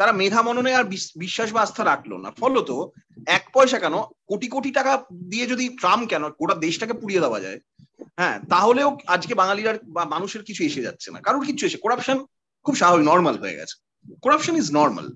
তারা 0.00 0.12
মেধা 0.12 0.42
মননে 0.42 0.74
আর 0.74 0.84
বিশ্বাস 1.16 1.52
বা 1.52 1.60
আস্থা 1.62 1.82
রাখল 1.84 2.12
না। 2.16 2.30
ফলত 2.30 2.70
এক 3.26 3.44
পয়সা 3.54 3.78
কেন? 3.78 3.94
কোটি 4.30 4.48
কোটি 4.48 4.70
টাকা 4.70 4.92
দিয়ে 5.12 5.46
যদি 5.46 5.64
ট্রাম 5.80 6.06
কেন 6.06 6.22
গোটা 6.28 6.54
দেশটাকে 6.54 6.92
পুড়িয়ে 6.92 7.20
দেওয়া 7.20 7.40
যায় 7.40 7.58
হ্যাঁ 8.16 8.36
তাহলেও 8.48 8.88
আজকে 9.06 9.34
বাঙালিরা 9.34 9.72
বা 9.86 10.04
মানুষের 10.04 10.42
কিছু 10.44 10.64
এসে 10.64 10.82
যাচ্ছে 10.82 11.08
না। 11.10 11.20
কারোর 11.20 11.46
কিছু 11.46 11.66
এসে 11.66 11.78
করাপশন 11.78 12.24
খুব 12.64 12.74
স্বাভাবিক 12.76 13.06
নর্মাল 13.08 13.36
হয়ে 13.38 13.56
গেছে। 13.56 13.74
Corruption 14.22 14.56
is 14.56 14.68
normal 14.72 15.08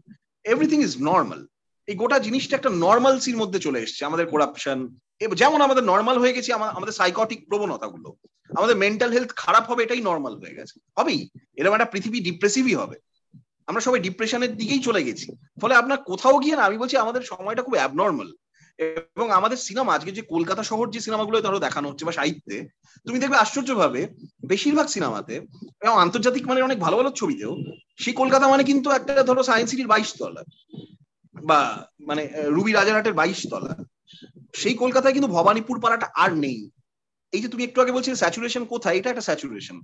everything 0.44 0.78
is 0.80 0.94
normal 1.00 1.40
এই 1.86 1.94
গোটা 1.94 2.18
জিনিসটা 2.18 2.56
একটা 2.56 2.70
নর্মালসির 2.72 3.36
মধ্যে 3.36 3.58
চলে 3.58 3.78
এসছে। 3.80 4.04
আমাদের 4.04 4.26
করাপশন 4.26 4.78
যেমন 5.34 5.60
আমাদের 5.60 5.84
নর্মাল 5.84 6.18
হয়ে 6.18 6.32
গেছে 6.32 6.52
আমাদের 6.52 6.92
সাইকটিক 6.92 7.48
প্রবণতাগুলো। 7.48 8.08
আমাদের 8.58 8.76
মেন্টাল 8.76 9.10
হেলথ 9.12 9.30
খারাপ 9.36 9.64
হবে, 9.70 9.82
এটাই 9.82 10.00
নর্মাল 10.00 10.34
হয়ে 10.36 10.54
গেছে। 10.54 10.80
হবেই। 10.98 11.20
এরকম 11.56 11.74
একটা 11.74 11.84
পৃথিবী 11.84 12.18
ডিপ্রেসিভই 12.20 12.74
হবে। 12.74 12.96
আমরা 13.68 13.80
সবাই 13.86 14.00
ডিপ্রেশনের 14.06 14.52
দিকেই 14.60 14.82
চলে 14.86 15.06
গেছি। 15.06 15.28
ফলে 15.60 15.74
আপনার 15.80 15.98
কোথাও 16.10 16.36
গিয়ে 16.42 16.56
না, 16.58 16.62
আমি 16.68 16.76
বলছি 16.82 16.96
আমাদের 16.96 17.22
সময়টা 17.32 17.62
খুব 17.66 17.76
অ্যাবনর্মাল 17.78 18.28
এবং 19.16 19.28
আমাদের 19.38 19.58
সিনেমা 19.66 19.94
আজকে 19.96 20.10
যে 20.18 20.22
কলকাতা 20.32 20.62
শহর 20.70 20.86
যে 20.94 21.00
সিনেমাগুলো 21.06 21.38
ধরো 21.46 21.58
দেখানো 21.66 21.86
হচ্ছে 21.88 22.06
বা 22.08 22.18
সাহিত্যে, 22.18 22.56
তুমি 23.06 23.18
দেখবে 23.22 23.36
আশ্চর্যভাবে 23.36 24.00
বেশিরভাগ 24.50 24.86
সিনেমাতে 24.94 25.34
এবং 25.84 25.94
আন্তর্জাতিক 26.04 26.44
মানে 26.50 26.60
অনেক 26.62 26.78
ভালো 26.84 26.96
ভালো 26.96 27.10
ছবিতেও, 27.10 27.52
সেই 28.02 28.14
কলকাতা 28.20 28.46
মানে 28.48 28.64
কিন্তু 28.70 28.88
একটা 28.90 29.22
ধরো 29.28 29.42
সায়েন্স 29.42 29.70
সিটির 29.70 29.92
বাইশ 29.92 30.10
তলা 30.18 30.42
বা 31.34 31.60
মানে 32.08 32.22
রুবি 32.56 32.72
রাজারহাটের 32.72 33.18
বাইশ 33.20 33.40
তলা। 33.50 33.72
সেই 34.54 34.74
কলকাতায় 34.74 35.14
কিন্তু 35.16 35.30
ভবানীপুর 35.36 35.76
পাড়াটা 35.80 36.06
আর 36.14 36.30
নেই। 36.44 36.58
এই 37.32 37.40
যে 37.42 37.48
তুমি 37.48 37.62
একটু 37.64 37.78
আগে 37.80 37.96
বলছিলে 37.96 38.16
স্যাচুরেশন 38.16 38.62
কোথায়, 38.64 38.96
এটা 38.98 39.10
একটা 39.10 39.26
স্যাচুরেশন 39.28 39.76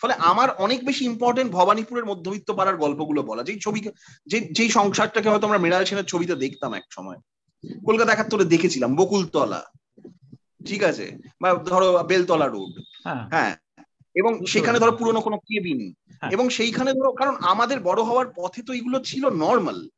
ফলে 0.00 0.14
আমার 0.14 0.50
অনেক 0.50 0.86
বেশি 0.86 1.04
ইম্পর্টেন্ট 1.04 1.52
ভবানীপুরের 1.52 2.04
মধ্যবিত্ত 2.04 2.50
পাড়ার 2.50 2.76
গল্পগুলো 2.76 3.22
বলা। 3.22 3.42
যেই 3.42 3.58
ছবি 3.60 3.80
যে 4.26 4.40
যেই 4.40 4.68
সংসারটাকে 4.68 5.28
হয়তো 5.28 5.46
আমরা 5.46 5.58
মৃণাল 5.58 5.84
সেনের 5.84 6.04
ছবিতে 6.04 6.34
দেখতাম 6.34 6.74
এক 6.74 6.84
সময়। 6.90 7.16
কলকাতা 7.86 8.12
একাত্তরে 8.12 8.44
দেখেছিলাম 8.44 8.96
বকুলতলা। 8.96 9.62
ঠিক 10.66 10.82
আছে? 10.82 11.16
বা 11.40 11.54
ধরো 11.54 12.02
বেলতলা 12.02 12.46
রোড। 12.48 12.82
হ্যাঁ, 13.04 13.28
হ্যাঁ। 13.28 13.56
এবং 14.14 14.46
সেখানে 14.46 14.78
ধরো 14.78 14.92
পুরনো 14.92 15.20
কোনো 15.20 15.38
কেবিন। 15.38 15.94
হ্যাঁ। 16.20 16.30
এবং 16.30 16.48
সেইখানে 16.48 16.92
ধরো 16.92 17.12
কারণ 17.12 17.36
আমাদের 17.36 17.80
বড় 17.80 18.02
হওয়ার 18.02 18.26
পথে 18.36 18.62
তো 18.62 18.72
এগুলো 18.72 19.00
ছিল 19.00 19.30
নর্মাল 19.30 19.88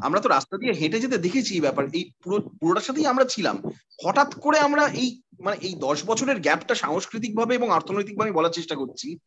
আমরা 0.00 0.20
তো 0.20 0.28
রাস্তা 0.28 0.56
দিয়ে 0.56 0.72
হেঁটে 0.72 1.00
যেতে 1.00 1.18
দেখেছি 1.18 1.54
এই 1.54 1.60
ব্যাপার, 1.60 1.84
এই 1.92 2.04
পুরো, 2.22 2.36
পুরোটার 2.60 2.82
সাথেই 2.82 3.06
আমরা 3.06 3.24
ছিলাম। 3.24 3.56
হঠাৎ 4.04 4.34
করে 4.34 4.58
আমরা 4.58 4.82
এই 5.02 5.08
মানে 5.40 5.56
এই 5.60 5.74
দশ 5.74 5.98
বছরের 6.06 6.40
গ্যাপটা 6.40 6.74
সাংস্কৃতিক 6.74 7.36
ভাবে 7.36 7.54
এবং 7.54 7.70
অর্থনৈতিক 7.70 8.18
ভাবে 8.18 8.32
বলার 8.32 8.50
চেষ্টা 8.50 8.74
করছি, 8.74 9.18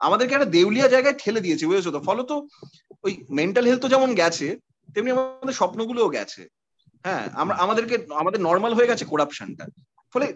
আমাদেরকে 0.00 0.34
একটা 0.34 0.52
দেউলিয়া 0.56 0.88
জায়গায় 0.88 1.16
ঠেলে 1.18 1.40
দিয়েছে, 1.40 1.66
বুঝেছ 1.66 1.88
তো? 1.88 2.00
ফলত 2.00 2.30
ওই 3.04 3.12
মেন্টাল 3.30 3.64
হেলথ 3.66 3.84
যেমন 3.86 4.14
গেছে, 4.14 4.46
তেমনি 4.94 5.10
আমাদের 5.10 5.54
স্বপ্নগুলোও 5.54 6.08
গেছে। 6.08 6.48
হ্যাঁ 7.04 7.24
আমরা, 7.34 7.54
আমাদেরকে, 7.56 7.96
আমাদের 8.14 8.40
নর্মাল 8.40 8.74
হয়ে 8.74 8.86
গেছে 8.86 9.04
করাপশনটা 9.04 9.64
ফলে 10.12 10.26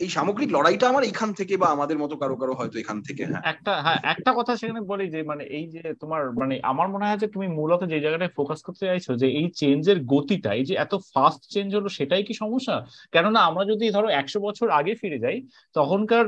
এই 0.00 0.10
সামগ্রিক 0.10 0.50
লড়াইটা 0.52 0.86
আমার 0.88 1.04
এখান 1.04 1.30
থেকে 1.32 1.54
বা 1.56 1.68
আমাদের 1.70 1.96
মতো 1.98 2.14
কারও 2.16 2.36
কারও 2.36 2.54
হয়তো 2.54 2.76
এখান 2.78 2.98
থেকে 3.06 3.22
হ্যাঁ। 3.24 3.42
একটা 3.52 3.72
হ্যাঁ 3.84 4.00
একটা 4.12 4.30
কথা 4.38 4.52
সেখানে 4.56 4.80
বলি 4.90 5.06
যে 5.14 5.20
মানে 5.22 5.44
এই 5.50 5.64
যে 5.74 5.82
তোমার 6.02 6.22
মানে 6.40 6.54
আমার 6.70 6.86
মনে 6.88 7.04
হয় 7.06 7.20
যে 7.22 7.28
তুমি 7.34 7.46
মূলত 7.58 7.80
যে 7.92 7.96
জায়গাটায় 8.00 8.32
ফোকাস 8.36 8.60
করতে 8.62 8.84
চাইছো 8.86 9.12
যে 9.22 9.26
এই 9.30 9.46
চেঞ্জের 9.60 9.98
গতিটা, 10.12 10.50
এই 10.54 10.64
যে 10.64 10.74
এত 10.76 10.92
ফাস্ট 11.12 11.42
চেঞ্জ 11.54 11.70
হলো 11.76 11.88
সেটাই 11.98 12.22
কি 12.28 12.34
সমস্যা? 12.34 12.74
কেননা 13.12 13.40
আমরা 13.40 13.62
যদি 13.64 13.84
ধরো 13.90 14.08
একশো 14.20 14.38
বছর 14.40 14.66
আগে 14.70 14.92
ফিরে 14.94 15.18
যাই, 15.18 15.36
তখনকার 15.76 16.24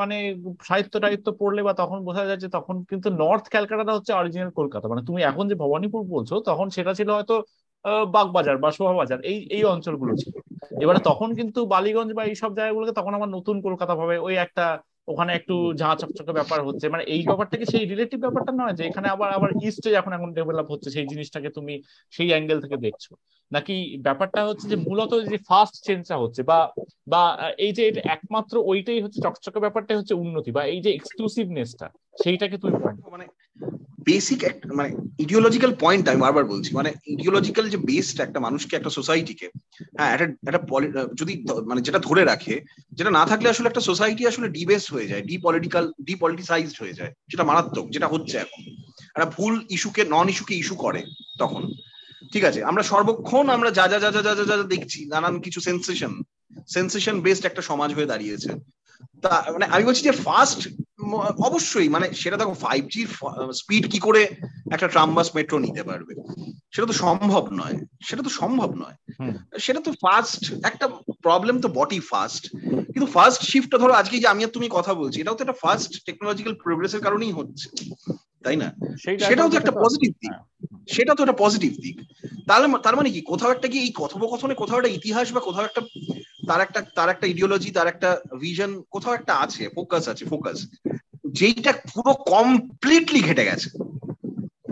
মানে 0.00 0.16
সাহিত্য 0.68 0.94
টাহিত্য 1.00 1.26
পড়লে 1.40 1.60
বা 1.62 1.72
তখন 1.72 1.98
বোঝা 2.04 2.24
যায় 2.24 2.40
যে 2.44 2.48
তখন 2.48 2.76
কিন্তু 2.90 3.08
নর্থ 3.20 3.44
ক্যালকাটাটা 3.48 3.92
হচ্ছে 3.96 4.12
অরিজিনাল 4.12 4.50
কলকাতা। 4.50 4.86
মানে 4.88 5.02
তুমি 5.08 5.20
এখন 5.30 5.44
যে 5.50 5.54
ভবানীপুর 5.54 6.02
বলছো, 6.14 6.34
তখন 6.48 6.66
সেটা 6.76 6.92
ছিল 6.94 7.08
হয়তো 7.10 7.34
বাগবাজার 8.14 8.56
বা 8.58 8.68
শোভাবাজার, 8.76 9.20
এই 9.30 9.38
এই 9.56 9.62
অঞ্চলগুলো 9.64 10.12
ছিল। 10.14 10.34
এবারে 10.80 11.00
তখন 11.00 11.28
কিন্তু 11.38 11.60
বালিগঞ্জ 11.66 12.10
বা 12.14 12.22
এইসব 12.30 12.50
জায়গাগুলোকে 12.58 12.92
তখন 12.92 13.12
আমার 13.14 13.30
নতুন 13.36 13.56
কলকাতা 13.66 13.94
ভাবে 14.00 14.16
ওই 14.18 14.34
একটা, 14.36 14.64
ওখানে 15.08 15.32
একটু 15.34 15.54
ঝাঁ 15.80 15.94
চকচকে 16.00 16.32
ব্যাপার 16.32 16.58
হচ্ছে। 16.66 16.86
মানে 16.88 17.04
এই 17.14 17.22
ব্যাপারটাকে 17.28 17.66
সেই 17.72 17.84
রিলেটিভ 17.92 18.18
ব্যাপারটা 18.24 18.52
নয় 18.52 18.74
যে 18.78 18.82
এখানে 18.90 19.06
আবার 19.14 19.28
আবার 19.32 19.50
ইস্টে 19.68 19.90
এখন 20.00 20.12
এখন 20.12 20.30
ডেভেলপ 20.38 20.66
হচ্ছে 20.72 20.88
সেই 20.90 21.06
জিনিসটাকে 21.12 21.48
তুমি 21.56 21.74
সেই 22.12 22.28
অ্যাঙ্গেল 22.32 22.58
থেকে 22.64 22.76
দেখছ। 22.86 23.04
নাকি 23.52 23.74
ব্যাপারটা 24.06 24.40
হচ্ছে 24.48 24.66
যে 24.72 24.76
মূলত 24.88 25.12
যে 25.32 25.38
ফার্স্ট 25.48 25.76
চেঞ্জটা 25.86 26.16
হচ্ছে 26.22 26.40
বা 26.50 26.58
বা, 27.06 27.22
এই 27.58 27.72
যে 27.72 27.84
একমাত্র 28.16 28.54
ওইটাই 28.70 29.00
হচ্ছে 29.04 29.18
চকচকে 29.26 29.58
ব্যাপারটাই 29.60 29.98
হচ্ছে 30.00 30.14
উন্নতি 30.14 30.50
বা 30.56 30.62
এই 30.72 30.80
যে 30.84 30.90
এক্সক্লুসিভনেসটা 30.94 31.86
সেইটাকে 32.24 32.58
তুমি 32.58 32.72
মানে 33.10 33.26
বেসিক 34.04 34.44
একটা 34.44 34.74
মানে 34.74 34.90
ইডিওলজিক্যাল 35.18 35.74
পয়েন্ট 35.80 36.08
আমি 36.08 36.20
বারবার 36.20 36.44
বলছি 36.44 36.74
মানে 36.74 36.94
ইডিওলজিক্যাল 37.06 37.68
যে 37.68 37.76
বেসটা 37.76 38.22
একটা 38.22 38.40
মানুষকে, 38.40 38.76
একটা 38.76 38.90
সোসাইটিকে 38.90 39.48
হ্যাঁ 39.96 40.10
একটা 40.14 40.26
একটা 40.46 40.60
যদি 41.14 41.44
মানে 41.66 41.80
যেটা 41.80 41.98
ধরে 41.98 42.24
রাখে, 42.24 42.60
যেটা 42.92 43.10
না 43.10 43.26
থাকলে 43.26 43.48
আসলে 43.48 43.68
একটা 43.68 43.80
সোসাইটি 43.80 44.26
আসলে 44.26 44.48
ডিবেস 44.48 44.92
হয়ে 44.92 45.06
যায় 45.06 45.22
ডিপলিটিক্যাল 45.22 45.92
ডিপলিটিসাইজড 46.02 46.76
হয়ে 46.80 46.92
যায়, 46.92 47.12
যেটা 47.28 47.44
মারাত্মক, 47.44 47.90
যেটা 47.90 48.06
হচ্ছে 48.06 48.38
এখন। 48.38 48.62
একটা 49.14 49.30
ভুল 49.36 49.54
ইস্যুকে 49.70 50.04
নন 50.04 50.28
ইস্যুকে 50.28 50.54
ইস্যু 50.54 50.74
করে 50.74 51.02
তখন। 51.38 51.72
ঠিক 52.32 52.44
আছে? 52.44 52.64
আমরা 52.64 52.82
সর্বক্ষণ 52.82 53.48
আমরা 53.48 53.70
যা 53.70 53.88
যা 53.88 53.98
যা 53.98 54.10
যা 54.12 54.22
যা 54.22 54.44
যা 54.44 54.56
দেখছি, 54.62 55.06
নানান 55.06 55.40
কিছু 55.40 55.60
সেন্সেশন 55.60 56.22
সেন্সেশন 56.68 57.20
বেসড 57.20 57.44
একটা 57.46 57.62
সমাজ 57.62 57.94
হয়ে 57.94 58.06
দাঁড়িয়েছে। 58.06 58.50
তা 59.22 59.44
মানে 59.52 59.64
আমি 59.64 59.84
বলছি 59.84 60.02
যে 60.02 60.10
ফার্স্ট 60.10 60.68
অবশ্যই 61.48 61.88
মানে 61.88 62.06
সেটা 62.12 62.36
দেখো 62.36 62.54
ফাইভ 62.64 62.82
জি 62.94 63.02
স্পিড 63.60 63.84
কি 63.92 63.98
করে 63.98 64.22
একটা 64.72 64.88
ট্রাম 64.88 65.08
বাস 65.14 65.28
মেট্রো 65.36 65.56
নিতে 65.58 65.82
পারবে? 65.82 66.12
সেটা 66.74 66.86
তো 66.86 66.94
সম্ভব 67.04 67.44
নয় 67.52 67.76
সেটা 68.08 68.22
তো 68.22 68.30
সম্ভব 68.40 68.70
নয়। 68.74 68.96
সেটা 69.58 69.80
তো 69.80 69.90
ফার্স্ট 70.04 70.42
একটা 70.64 70.86
প্রবলেম 71.22 71.56
তো 71.60 71.68
বটি 71.68 71.98
ফার্স্ট 72.10 72.42
কিন্তু 72.92 73.06
ফার্স্ট 73.14 73.40
শিফটটা 73.50 73.78
ধরো 73.78 73.92
আজকে 73.92 74.16
যে 74.22 74.28
আমি 74.28 74.42
আর 74.44 74.52
তুমি 74.56 74.66
কথা 74.68 74.92
বলছি 74.94 75.16
এটাও 75.20 75.36
তো 75.36 75.42
একটা 75.42 75.60
ফার্স্ট 75.64 75.90
টেকনোলজিক্যাল 76.06 76.54
প্রোগ্রেসের 76.64 77.02
কারণেই 77.02 77.32
হচ্ছে 77.32 77.66
তাই 78.44 78.56
না? 78.56 78.68
সেটাও 79.28 79.48
তো 79.52 79.56
একটা 79.58 79.74
পজিটিভ 79.84 80.10
দিক। 80.22 80.32
হ্যাঁ। 80.32 80.42
সেটা 80.88 81.12
তো 81.14 81.20
একটা 81.22 81.40
পজিটিভ 81.44 81.72
দিক। 81.84 81.96
তাহলে 82.48 82.66
তার 82.86 82.94
মানে 82.96 83.08
কি? 83.10 83.20
কোথাও 83.22 83.50
একটা 83.52 83.68
কি 83.72 83.78
এই 83.78 83.90
কথোপকথনে 84.00 84.54
কোথাও 84.54 84.78
একটা 84.78 84.94
ইতিহাস 84.98 85.26
বা 85.32 85.40
কোথাও 85.40 85.64
একটা 85.64 85.82
তার 86.48 86.60
একটা 86.60 86.80
তার 86.96 87.08
একটা 87.10 87.26
ইডিওলজি 87.26 87.70
তার 87.70 87.88
একটা 87.88 88.10
ভিশন 88.40 88.70
কোথাও 88.90 89.14
একটা 89.14 89.32
আছে 89.44 89.62
ফোকাস 89.76 90.04
আছে 90.08 90.24
ফোকাস 90.24 90.58
যেইটা 91.32 91.72
পুরো 91.72 92.12
কমপ্লিটলি 92.12 93.20
ঘেটে 93.20 93.44
গেছে 93.44 93.70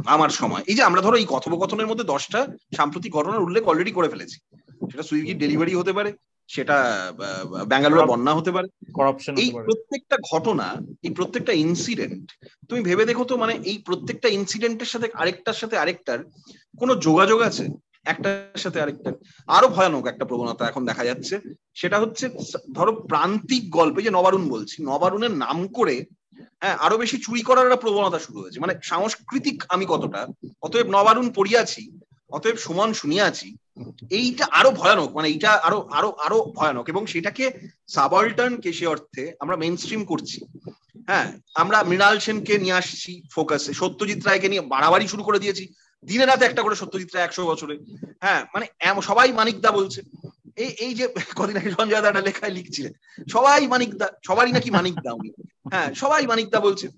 আমার 0.07 0.29
সময়। 0.29 0.63
এই 0.67 0.75
যে 0.75 0.83
আমরা 0.83 1.01
ধরো 1.01 1.17
এই 1.17 1.27
কথোপকথনের 1.29 1.87
মধ্যে 1.87 2.05
দশটা 2.05 2.47
সাম্প্রতিক 2.77 3.13
ঘটনার 3.13 3.43
উল্লেখ 3.43 3.69
অলরেডি 3.69 3.91
করে 3.91 4.09
ফেলেছি। 4.09 4.39
সেটা 4.91 5.03
সুইগির 5.03 5.39
ডেলিভারি 5.39 5.75
হতে 5.75 5.93
পারে 5.93 6.13
সেটা 6.49 7.13
ব্যাঙ্গালোরে 7.67 8.07
বন্যা 8.07 8.35
হতে 8.35 8.51
পারে। 8.53 8.69
এই 9.37 9.51
প্রত্যেকটা 9.51 10.17
ঘটনা 10.33 10.77
এই 11.03 11.11
প্রত্যেকটা 11.11 11.53
ইনসিডেন্ট 11.53 12.33
তুমি 12.69 12.81
ভেবে 12.83 13.05
দেখো 13.05 13.25
তো 13.25 13.37
মানে 13.37 13.55
এই 13.65 13.79
প্রত্যেকটা 13.87 14.29
ইনসিডেন্টের 14.29 14.87
সাথে 14.87 15.09
আরেকটার 15.15 15.53
সাথে 15.53 15.79
আরেকটার 15.79 16.19
কোনো 16.79 16.95
যোগাযোগ 16.97 17.41
আছে? 17.41 17.69
একটার 18.05 18.59
সাথে 18.59 18.81
আরেকটার। 18.81 19.13
আরও 19.47 19.69
ভয়ানক 19.69 20.07
একটা 20.07 20.25
প্রবণতা 20.25 20.69
এখন 20.69 20.87
দেখা 20.87 21.05
যাচ্ছে। 21.05 21.41
সেটা 21.75 22.01
হচ্ছে 22.01 22.29
ধরো 22.75 22.93
প্রান্তিক 22.93 23.71
গল্পে 23.71 24.03
যে 24.03 24.11
নবারুণ 24.11 24.49
বলছি 24.49 24.85
নবারুণের 24.85 25.31
নাম 25.31 25.69
করে 25.69 26.05
হ্যাঁ 26.63 26.77
আরও 26.85 26.97
বেশি 27.03 27.17
চুরি 27.25 27.43
করার 27.49 27.67
একটা 27.67 27.83
প্রবণতা 27.85 28.19
শুরু 28.27 28.39
হয়েছে। 28.43 28.59
মানে 28.65 28.75
সাংস্কৃতিক 28.91 29.59
আমি 29.75 29.85
কতটা, 29.93 30.21
অতএব 30.67 30.87
নবারুণ 30.97 31.29
পড়িয়াছি, 31.39 31.83
অতএব 32.37 32.57
সমান 32.67 32.91
শুনিয়াছি, 33.01 33.49
এইটা 34.19 34.45
আরও 34.59 34.71
ভয়ানক 34.81 35.11
মানে 35.17 35.29
এইটা 35.33 35.51
আরও 35.67 35.79
আরও 35.99 36.11
আরও 36.27 36.39
ভয়ানক 36.59 36.85
এবং 36.93 37.03
সেটাকে 37.13 37.45
সাবল্টার্ন 37.95 38.55
কে 38.63 38.71
সে 38.79 38.87
অর্থে 38.95 39.25
আমরা 39.43 39.57
মেন 39.63 39.75
স্ট্রিম 39.83 40.03
করছি। 40.11 40.39
হ্যাঁ 41.09 41.27
আমরা 41.63 41.79
মৃণাল 41.91 42.17
সেনকে 42.25 42.55
নিয়ে 42.65 42.79
আসছি 42.81 43.13
ফোকাসে 43.35 43.73
সত্যজিৎ 43.81 44.21
রায়কে 44.25 44.49
নিয়ে 44.53 44.63
বাড়াবাড়ি 44.73 45.07
শুরু 45.13 45.23
করে 45.29 45.39
দিয়েছি, 45.45 45.65
দিনে 46.05 46.25
রাতে 46.27 46.45
একটা 46.47 46.63
করে 46.63 46.77
সত্যজিৎ 46.83 47.11
রায় 47.13 47.27
একশো 47.27 47.43
বছরে। 47.51 47.75
হ্যাঁ 48.25 48.41
মানে 48.55 48.67
সবাই 49.09 49.29
মানিকদা 49.39 49.71
বলছে। 49.79 50.01
এই 50.57 50.71
এই 50.79 50.95
যে 50.95 51.09
কদিন 51.37 51.57
আগে 51.57 51.71
সঞ্জয় 51.71 52.03
দা 52.03 52.21
লেখায় 52.21 52.51
লিখছিলেন, 52.51 52.93
সবাই 53.33 53.67
মানিক 53.67 53.95
দা, 53.95 54.07
সবারই 54.27 54.53
নাকি 54.53 54.71
মানিক 54.71 54.95
দা 54.95 55.11
উনি। 55.13 55.31
হ্যাঁ 55.73 55.95
সবাই 55.95 56.27
মানিক 56.27 56.49
দা 56.49 56.61
বলছে। 56.61 56.89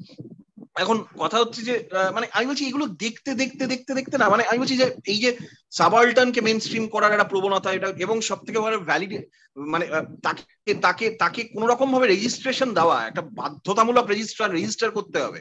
এখন 0.76 1.04
কথা 1.18 1.38
হচ্ছে 1.38 1.62
যে 1.62 1.74
মানে 2.14 2.26
আমি 2.32 2.46
বলছি 2.46 2.64
এগুলো 2.66 2.86
দেখতে 2.86 3.34
দেখতে 3.34 3.66
দেখতে 3.66 3.94
দেখতে 3.94 4.18
না 4.18 4.28
মানে 4.28 4.44
আমি 4.44 4.58
বলছি 4.58 4.76
যে 4.76 4.86
এই 5.04 5.18
যে 5.18 5.36
সাবাল্টানকে 5.70 6.40
মেন 6.40 6.58
স্ট্রিম 6.60 6.88
করার 6.88 7.12
একটা 7.12 7.24
প্রবণতা, 7.24 7.72
এটা 7.72 7.88
এবং 7.98 8.20
সব 8.20 8.38
থেকে 8.44 8.58
বড় 8.60 8.78
ভ্যালিড 8.78 9.12
মানে 9.56 9.86
তাকে 10.22 10.42
তাকে 10.74 11.06
তাকে 11.10 11.40
কোন 11.44 11.62
রকম 11.66 11.92
ভাবে 11.92 12.06
রেজিস্ট্রেশন 12.06 12.74
দেওয়া, 12.74 13.06
একটা 13.06 13.22
বাধ্যতামূলক 13.22 14.06
রেজিস্ট্রার 14.06 14.52
রেজিস্টার 14.52 14.90
করতে 14.90 15.18
হবে। 15.22 15.40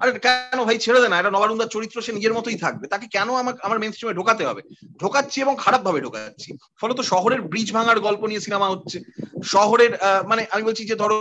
আরে 0.00 0.18
কেন 0.18 0.64
ভাই 0.64 0.78
ছেড়ে 0.78 1.00
দেয় 1.00 1.12
না 1.12 1.18
এটা 1.18 1.30
নবারুন্দার 1.30 1.68
চরিত্র 1.68 2.02
সে 2.02 2.12
নিজের 2.12 2.34
মতোই 2.34 2.56
থাকবে। 2.56 2.86
তাকে 2.86 3.06
কেন 3.06 3.28
আমার 3.34 3.54
আমার 3.62 3.78
মেন 3.78 3.92
স্ট্রিমে 3.92 4.14
ঢোকাতে 4.14 4.46
হবে? 4.46 4.62
ঢোকাচ্ছি 5.00 5.40
এবং 5.40 5.56
খারাপ 5.58 5.80
ভাবে 5.82 6.00
ঢোকাচ্ছি। 6.00 6.48
ফলত 6.80 7.00
শহরের 7.00 7.40
ব্রিজ 7.42 7.68
ভাঙার 7.72 7.98
গল্প 8.00 8.22
নিয়ে 8.26 8.40
সিনেমা 8.40 8.68
হচ্ছে। 8.68 8.98
শহরের 9.44 9.92
মানে 10.26 10.46
আমি 10.50 10.62
বলছি 10.62 10.84
যে 10.84 10.94
ধরো 10.94 11.16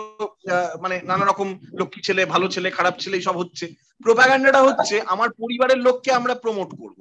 মানে 0.82 1.02
নানা 1.06 1.26
রকম 1.26 1.60
লক্ষ্মী 1.80 2.02
ছেলে, 2.04 2.22
ভালো 2.26 2.48
ছেলে, 2.48 2.72
খারাপ 2.72 2.96
ছেলে 3.00 3.22
সব 3.22 3.38
হচ্ছে। 3.38 3.66
প্রোপাগান্ডাটা 4.04 4.62
হচ্ছে, 4.64 5.02
আমার 5.14 5.30
পরিবারের 5.42 5.78
লোককে 5.78 6.12
আমরা 6.12 6.34
প্রমোট 6.36 6.70
করব। 6.82 6.98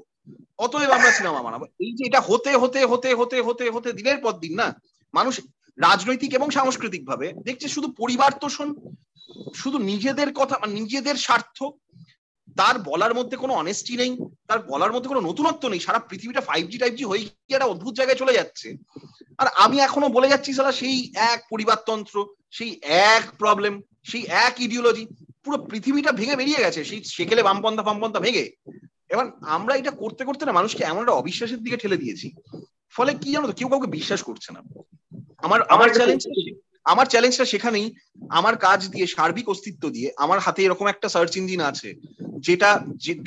অতএব 0.58 0.90
আমরা 0.90 1.10
সিনেমা 1.12 1.42
বানাবো। 1.42 1.64
এই 1.84 1.92
যে 1.96 2.02
এটা 2.08 2.20
হতে 2.20 2.56
হতে 2.62 2.80
হতে 2.84 3.08
হতে 3.14 3.36
হতে 3.46 3.64
হতে 3.70 3.88
দিনের 3.92 4.18
পর 4.24 4.32
দিন 4.32 4.54
না, 4.60 4.66
মানুষ 5.14 5.34
রাজনৈতিক 5.78 6.34
এবং 6.34 6.50
সাংস্কৃতিক 6.50 7.06
ভাবে 7.06 7.32
দেখছে 7.32 7.68
শুধু 7.68 7.92
পরিবার 7.98 8.32
তোষণ, 8.40 8.74
শুধু 9.54 9.78
নিজেদের 9.78 10.32
কথা 10.32 10.58
মানে 10.60 10.72
নিজেদের 10.80 11.14
স্বার্থ, 11.14 11.64
তার 12.56 12.78
বলার 12.78 13.14
মধ্যে 13.14 13.36
কোনো 13.36 13.54
অনেস্টি 13.54 13.96
নেই, 13.96 14.16
তার 14.46 14.58
বলার 14.58 14.92
মধ্যে 14.92 15.08
কোনো 15.08 15.20
নতুনত্ব 15.20 15.68
নেই। 15.68 15.80
সারা 15.80 15.98
পৃথিবীটা 15.98 16.40
ফাইভ 16.40 16.68
জি 16.68 16.78
টাইভ 16.78 16.94
জি 16.94 17.04
হয়ে 17.04 17.18
গিয়ে 17.18 17.54
একটা 17.54 17.66
অদ্ভুত 17.66 17.94
জায়গায় 17.94 18.16
চলে 18.16 18.32
যাচ্ছে। 18.32 18.74
আর 19.38 19.46
আমি 19.46 19.80
এখনও 19.80 20.08
বলে 20.08 20.28
যাচ্ছি, 20.28 20.52
সারা 20.52 20.72
সেই 20.72 21.12
এক 21.14 21.42
পরিবারতন্ত্র, 21.50 22.26
সেই 22.50 22.80
এক 22.82 23.24
প্রবলেম 23.38 23.82
সেই 24.04 24.22
এক 24.22 24.60
ইডিওলজি 24.60 25.06
পুরো 25.44 25.58
পৃথিবীটা 25.58 26.12
ভেঙে 26.12 26.36
বেরিয়ে 26.36 26.58
গেছে। 26.58 26.84
সেই 26.84 27.04
সেকেলে 27.04 27.42
বামপন্থা, 27.42 27.82
ফামপন্থা 27.82 28.20
ভেঙে। 28.20 28.50
এবার 29.08 29.26
আমরা 29.42 29.76
এটা 29.76 29.90
করতে 29.90 30.24
করতে 30.24 30.44
না 30.44 30.52
মানুষকে 30.52 30.84
এমন 30.84 31.00
একটা 31.00 31.12
অবিশ্বাসের 31.12 31.58
দিকে 31.58 31.76
ঠেলে 31.76 31.96
দিয়েছি। 31.96 32.32
ফলে 32.90 33.14
কি 33.14 33.32
জানো 33.32 33.46
তো, 33.46 33.52
কেউ 33.52 33.68
কাউকে 33.68 33.86
বিশ্বাস 33.86 34.22
করছে 34.22 34.52
না। 34.52 34.62
আমার 35.44 35.60
আমার 35.74 35.88
চ্যালেঞ্জ 35.96 36.22
আমার 36.86 37.06
চ্যালেঞ্জটা 37.06 37.46
সেখানেই 37.52 37.86
আমার 38.30 38.54
কাজ 38.66 38.80
দিয়ে 38.92 39.06
সার্বিক 39.06 39.46
অস্তিত্ব 39.48 39.82
দিয়ে 39.96 40.08
আমার 40.24 40.38
হাতে 40.44 40.60
এরকম 40.62 40.86
একটা 40.88 41.08
সার্চ 41.08 41.32
ইঞ্জিন 41.40 41.60
আছে 41.70 41.88
যেটা 42.46 42.68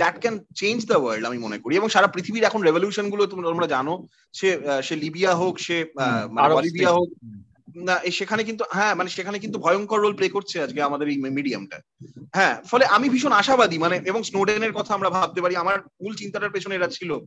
that 0.02 0.16
can 0.22 0.36
change 0.56 0.80
the 0.90 0.98
world 1.02 1.24
আমি 1.30 1.40
মনে 1.46 1.58
করি। 1.64 1.74
এবং 1.76 1.90
সারা 1.90 2.08
পৃথিবীর 2.16 2.48
এখন 2.50 2.62
রেভলিউশনগুলো 2.64 3.24
তোমরা 3.32 3.68
জানো 3.76 3.94
সে 4.34 4.50
সে 4.88 4.94
লিবিয়া 5.04 5.34
হোক 5.42 5.54
সে 5.66 5.78
বলিভিয়া 6.56 6.92
হোক 6.98 7.08
না 7.88 7.96
সেখানে 8.12 8.44
কিন্তু 8.44 8.64
হ্যাঁ 8.72 8.96
মানে 8.96 9.10
সেখানে 9.10 9.40
কিন্তু 9.40 9.60
ভয়ঙ্কর 9.60 10.00
রোল 10.02 10.14
প্লে 10.14 10.30
করছে 10.30 10.62
আজকে 10.62 10.82
আমাদের 10.82 11.08
এই 11.08 11.18
মিডিয়ামটা 11.38 11.78
হ্যাঁ 12.36 12.56
ফলে 12.72 12.86
আমি 12.86 13.10
ভীষণ 13.10 13.32
আশাবাদী 13.32 13.78
মানে 13.78 14.02
এবং 14.06 14.24
স্নোডেনের 14.24 14.74
কথা 14.74 14.94
আমরা 14.94 15.10
ভাবতে 15.10 15.42
পারি, 15.42 15.56
আমার 15.56 15.78
মূল 16.02 16.16
চিন্তাটার 16.16 16.52
পেছনে 16.52 16.76
এরা 16.76 16.88
ছিল 16.88 17.20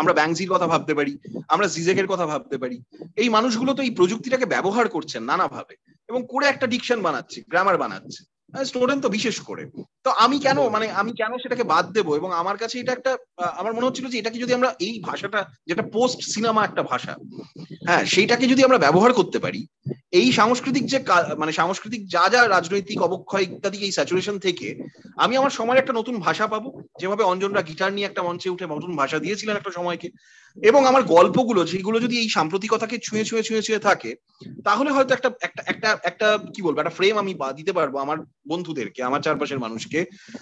আমরা 0.00 0.12
ব্যাংজির 0.12 0.50
কথা 0.50 0.66
ভাবতে 0.66 0.94
পারি, 0.94 1.18
আমরা 1.48 1.66
জিজেকের 1.68 2.06
কথা 2.06 2.26
ভাবতে 2.26 2.58
পারি। 2.58 2.82
এই 3.16 3.28
মানুষগুলো 3.28 3.74
তো 3.74 3.82
এই 3.82 3.90
প্রযুক্তিটাকে 3.90 4.46
ব্যবহার 4.46 4.88
করছেন 4.88 5.22
নানাভাবে, 5.22 5.74
এবং 6.08 6.26
করে 6.28 6.46
একটা 6.46 6.66
ডিকশন 6.66 7.02
বানাচ্ছে 7.02 7.42
গ্রামার 7.48 7.78
বানাচ্ছে। 7.78 8.20
স্টুডেন্ট 8.64 9.02
তো 9.02 9.08
বিশেষ 9.08 9.40
করে। 9.40 9.70
তো 10.04 10.10
আমি 10.24 10.36
কেন 10.38 10.58
মানে 10.74 10.86
আমি 11.00 11.12
কেন 11.12 11.32
সেটাকে 11.42 11.64
বাদ 11.64 11.84
দেবো? 11.96 12.10
এবং 12.16 12.30
আমার 12.32 12.56
কাছে 12.56 12.76
এটা 12.78 12.92
একটা 12.94 13.12
আমার 13.60 13.72
মনে 13.72 13.86
হচ্ছিল 13.86 14.06
যে 14.08 14.18
এটাকে 14.18 14.38
যদি 14.38 14.52
আমরা 14.54 14.70
এই 14.80 14.94
ভাষাটা 15.08 15.40
যেটা 15.68 15.82
পোস্ট 15.94 16.18
সিনেমা 16.34 16.60
একটা 16.64 16.82
ভাষা 16.82 17.12
হ্যাঁ 17.86 18.02
সেইটাকে 18.04 18.44
যদি 18.46 18.62
আমরা 18.64 18.78
ব্যবহার 18.78 19.12
করতে 19.12 19.38
পারি 19.38 19.60
এই 20.12 20.28
সাংস্কৃতিক 20.32 20.84
যে 20.86 20.98
মানে 21.38 21.52
সাংস্কৃতিক 21.52 22.02
যা 22.06 22.24
যা 22.32 22.40
রাজনৈতিক 22.46 22.98
অবক্ষয় 23.02 23.44
ইত্যাদি 23.46 23.78
এই 23.86 23.92
স্যাচুরেশন 23.92 24.36
থেকে 24.38 24.68
আমি 25.16 25.34
আমার 25.36 25.52
সময়ের 25.58 25.80
একটা 25.80 25.96
নতুন 25.98 26.14
ভাষা 26.26 26.46
পাবো। 26.46 26.68
যেভাবে 27.00 27.22
অঞ্জনরা 27.24 27.62
গিটার 27.62 27.90
নিয়ে 27.92 28.08
একটা 28.08 28.22
মঞ্চে 28.22 28.52
উঠে 28.54 28.66
নতুন 28.66 28.90
ভাষা 28.96 29.18
দিয়েছিলেন 29.18 29.54
একটা 29.56 29.72
সময়কে। 29.72 30.08
এবং 30.56 30.80
আমার 30.86 31.02
গল্পগুলো 31.14 31.60
যেগুলো 31.64 31.96
যদি 32.00 32.14
এই 32.18 32.28
সাম্প্রতিকতাকে 32.28 32.96
ছুঁয়ে 32.98 33.24
ছুঁয়ে 33.24 33.42
ছুঁয়ে 33.42 33.64
ছুঁয়ে 33.66 33.84
থাকে 33.88 34.10
তাহলে 34.64 34.90
হয়তো 34.90 35.12
একটা 35.14 35.28
একটা 35.40 35.62
একটা 35.66 35.88
একটা 36.02 36.28
কি 36.54 36.60
বলব 36.62 36.76
একটা 36.78 36.96
ফ্রেম 36.98 37.14
আমি 37.18 37.32
দিতে 37.56 37.72
পারব 37.72 37.94
আমার 37.96 38.18
বন্ধুদেরকে 38.48 39.00
আমার 39.02 39.20
চারপাশের 39.22 39.58
মানুষকে। 39.58 39.93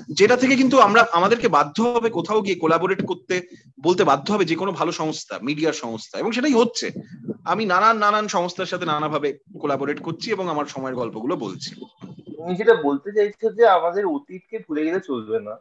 যেটা 0.09 0.37
থেকে 0.37 0.57
কিন্তু 0.57 0.81
আমরা 0.81 1.07
আমাদেরকে 1.13 1.49
বাধ্য 1.49 1.83
হবে 1.83 2.11
কোথাও 2.11 2.41
গিয়ে 2.41 2.57
কোলাবোরেট 2.57 3.07
করতে 3.07 3.47
বলতে 3.81 4.05
বাধ্য 4.05 4.33
হবে 4.33 4.45
যে 4.45 4.55
কোনো 4.55 4.73
ভালো 4.73 4.93
সংস্থা 4.93 5.39
মিডিয়ার 5.43 5.73
সংস্থা 5.73 6.19
এবং 6.19 6.33
সেটাই 6.33 6.53
হচ্ছে। 6.53 6.91
আমি 7.45 7.67
নানান 7.67 7.99
নানান 7.99 8.29
সংস্থার 8.29 8.67
সাথে 8.67 8.85
নানাভাবে 8.85 9.39
কোলাবোরেট 9.61 10.01
করছি 10.03 10.31
এবং 10.31 10.49
আমার 10.49 10.67
সময়ের 10.67 10.97
গল্পগুলো 10.97 11.37
বলছি। 11.37 11.71
তুমি 12.37 12.55
যেটা 12.57 12.75
বলতে 12.75 13.13
চাইছো 13.13 13.51
যে 13.51 13.69
আমাদের 13.69 14.07
অতীতকে 14.07 14.59
ভুলে 14.59 14.85
গেলে 14.85 15.01
চলবে 15.01 15.41
না। 15.41 15.57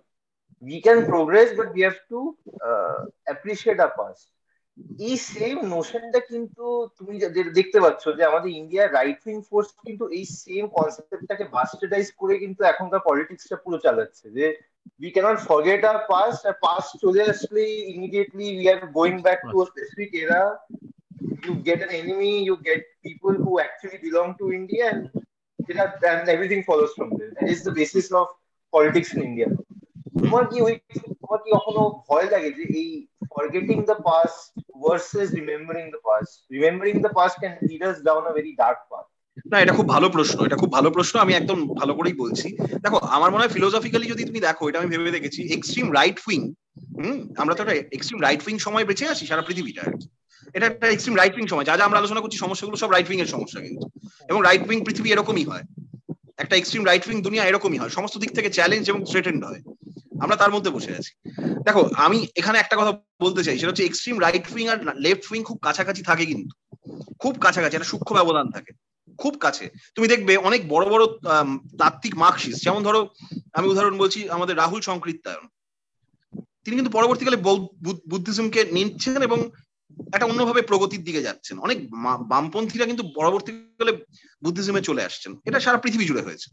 Can 0.64 0.98
progress 1.06 1.50
but 1.58 1.70
we 1.76 1.82
have 1.82 2.00
to 2.12 2.20
uh, 2.48 2.98
appreciate 3.34 3.80
our 3.80 3.94
past 4.00 4.41
এই 5.08 5.16
সেম 5.32 5.58
নোশনটা 5.74 6.20
কিন্তু 6.32 6.64
তুমি 6.98 7.14
দেখতে 7.60 7.78
পাচ্ছ 7.84 8.04
যে 8.18 8.24
আমাদের 8.30 8.52
ইন্ডিয়ার 8.62 8.88
রাইট 8.98 9.20
উইং 9.28 9.38
ফোর্স 9.50 9.70
কিন্তু 9.86 10.04
এই 10.18 10.24
সেম 10.42 10.64
কনসেপ্টটাকে 10.78 11.46
বাস্টার্ডাইজ 11.56 12.08
করে 12.20 12.34
কিন্তু 12.44 12.62
এখনকার 12.64 13.02
পলিটিক্সটা 13.10 13.58
পুরো 13.64 13.78
চালাচ্ছে 13.86 14.26
যে 14.38 14.46
we 15.02 15.10
cannot 15.12 15.40
forget 15.42 15.84
our 15.84 16.02
past 16.12 16.40
our 16.46 16.58
past 16.66 16.90
চলে 17.04 17.22
আসলে 17.32 17.64
immediately 17.94 18.48
we 18.60 18.66
are 18.72 18.82
going 19.00 19.18
back 19.28 19.40
to 19.52 19.56
a 19.64 19.66
specific 19.72 20.10
era 20.24 20.42
you 21.46 21.54
get 21.70 21.80
an 21.86 21.92
enemy 22.02 22.34
you 22.50 22.56
get 22.70 22.82
people 23.08 23.36
who 23.44 23.52
actually 23.60 24.00
belong 24.08 24.30
to 24.40 24.46
India 24.60 24.84
and 24.92 25.02
and 26.12 26.24
everything 26.36 26.62
follows 26.64 26.92
from 26.98 27.10
there 27.18 27.32
that 27.38 27.48
is 27.54 27.60
the 27.68 27.74
basis 27.80 28.06
of 28.20 28.26
politics 28.74 29.10
in 29.16 29.22
India 29.30 29.50
তোমার 30.22 30.44
কি 30.52 30.58
ওই 30.68 30.74
তোমার 31.22 31.40
কি 31.44 31.50
কখনো 31.58 31.82
ভয় 32.08 32.28
লাগে 32.34 32.50
যে 32.58 32.64
এই 32.80 32.90
forgetting 33.34 33.78
the 33.90 33.98
past 34.08 34.52
versus 34.84 35.28
remembering 35.40 35.86
the 35.96 36.02
past 36.08 36.34
remembering 36.56 36.96
the 37.06 37.12
past 37.18 37.36
can 37.42 37.54
lead 37.70 37.84
us 37.90 37.98
down 38.08 38.24
a 38.30 38.32
very 38.38 38.52
dark 38.62 38.80
path 38.92 39.06
না, 39.52 39.58
এটা 39.64 39.74
খুব 39.74 39.88
ভালো 39.96 40.10
প্রশ্ন, 40.10 40.38
এটা 40.48 40.58
খুব 40.62 40.72
ভালো 40.78 40.90
প্রশ্ন, 40.96 41.16
আমি 41.20 41.34
একদম 41.34 41.60
ভালো 41.80 41.94
করেই 41.94 42.16
বলছি। 42.24 42.48
দেখো, 42.86 42.98
আমার 42.98 43.30
মনে 43.32 43.44
হয় 43.44 43.54
ফিলোসফিক্যালি 43.56 44.08
যদি 44.14 44.24
তুমি 44.26 44.40
দেখো, 44.40 44.64
এটা 44.70 44.80
আমি 44.80 44.90
ভেবে 44.94 45.16
দেখেছি 45.18 45.42
এক্সট্রিম 45.56 45.88
রাইট 45.94 46.20
উইং 46.28 46.42
হুম, 47.00 47.18
আমরা 47.38 47.54
তো 47.56 47.62
একটা 47.64 47.76
এক্সট্রিম 47.98 48.20
রাইট 48.22 48.42
উইং 48.48 48.56
সময় 48.60 48.86
বেঁচে 48.86 49.06
আছি 49.14 49.24
সারা 49.26 49.44
পৃথিবীটা 49.48 49.82
আর 49.88 49.94
কি। 50.00 50.08
এটা 50.56 50.66
একটা 50.66 50.86
এক্সট্রিম 50.88 51.16
রাইট 51.18 51.34
উইং 51.36 51.46
সময়, 51.48 51.66
যা 51.70 51.74
যা 51.78 51.84
আমরা 51.86 52.00
আলোচনা 52.02 52.22
করছি, 52.22 52.38
সমস্যাগুলো 52.38 52.78
সব 52.78 52.90
রাইট 52.92 53.08
উইং 53.10 53.20
এর 53.20 53.30
সমস্যা 53.36 53.60
কিন্তু। 53.62 53.86
এবং 54.30 54.40
রাইট 54.42 54.64
উইং 54.70 54.80
পৃথিবী 54.88 55.10
এরকমই 55.12 55.46
হয়। 55.52 55.66
একটা 56.44 56.56
এক্সট্রিম 56.56 56.84
রাইট 56.86 57.04
উইং 57.08 57.18
দুনিয়া 57.28 57.44
এরকমই 57.46 57.80
হয়, 57.82 57.92
সমস্ত 57.98 58.16
দিক 58.18 58.32
থেকে 58.38 58.50
চ্যালেঞ্জ 58.50 58.86
এবং 58.90 59.02
থ্রেটেন্ড 59.12 59.42
হয়। 59.46 59.62
আমরা 60.24 60.36
তার 60.36 60.52
মধ্যে 60.52 60.70
বসে 60.70 60.92
আছি। 60.96 61.12
দেখো, 61.68 61.82
আমি 61.96 62.28
এখানে 62.36 62.58
একটা 62.60 62.76
কথা 62.80 62.92
বলতে 63.22 63.44
চাই, 63.44 63.56
সেটা 63.58 63.72
হচ্ছে 63.72 63.86
এক্সট্রিম 63.86 64.22
রাইট 64.22 64.46
উইং 64.52 64.68
আর 64.68 64.78
লেফট 64.96 65.32
উইং 65.32 65.44
খুব 65.44 65.58
কাছাকাছি 65.62 66.02
থাকে 66.04 66.26
কিন্তু। 66.26 66.54
খুব 67.20 67.34
কাছাকাছি, 67.40 67.76
একটা 67.76 67.90
সূক্ষ্ম 67.90 68.14
ব্যবধান 68.16 68.48
থাকে। 68.52 68.72
খুব 69.18 69.34
কাছে। 69.38 69.66
তুমি 69.96 70.08
দেখবে 70.08 70.34
অনেক 70.38 70.62
বড় 70.70 70.86
বড় 70.90 71.04
তাত্ত্বিক 71.80 72.14
মার্কশিস 72.18 72.56
যেমন 72.64 72.84
ধরো, 72.84 73.02
আমি 73.54 73.68
উদাহরণ 73.68 73.98
বলছি 73.98 74.30
আমাদের 74.30 74.56
রাহুল 74.58 74.82
সংকৃত্তায়ন 74.82 75.46
তিনি 76.64 76.76
কিন্তু 76.78 76.92
পরবর্তীকালে 76.92 77.38
বুদ্ধিজমকে 78.12 78.62
নিচ্ছেন 78.72 79.22
এবং 79.22 79.40
একটা 80.14 80.26
অন্যভাবে 80.26 80.62
প্রগতির 80.62 81.04
দিকে 81.04 81.22
যাচ্ছেন। 81.22 81.56
অনেক 81.60 81.78
বামপন্থীরা 82.28 82.86
কিন্তু 82.86 83.04
পরবর্তীকালে 83.16 83.94
বুদ্ধিজমে 84.44 84.82
চলে 84.82 85.02
আসছেন। 85.04 85.32
এটা 85.46 85.60
সারা 85.60 85.78
পৃথিবী 85.78 86.06
জুড়ে 86.06 86.22
হয়েছে। 86.22 86.48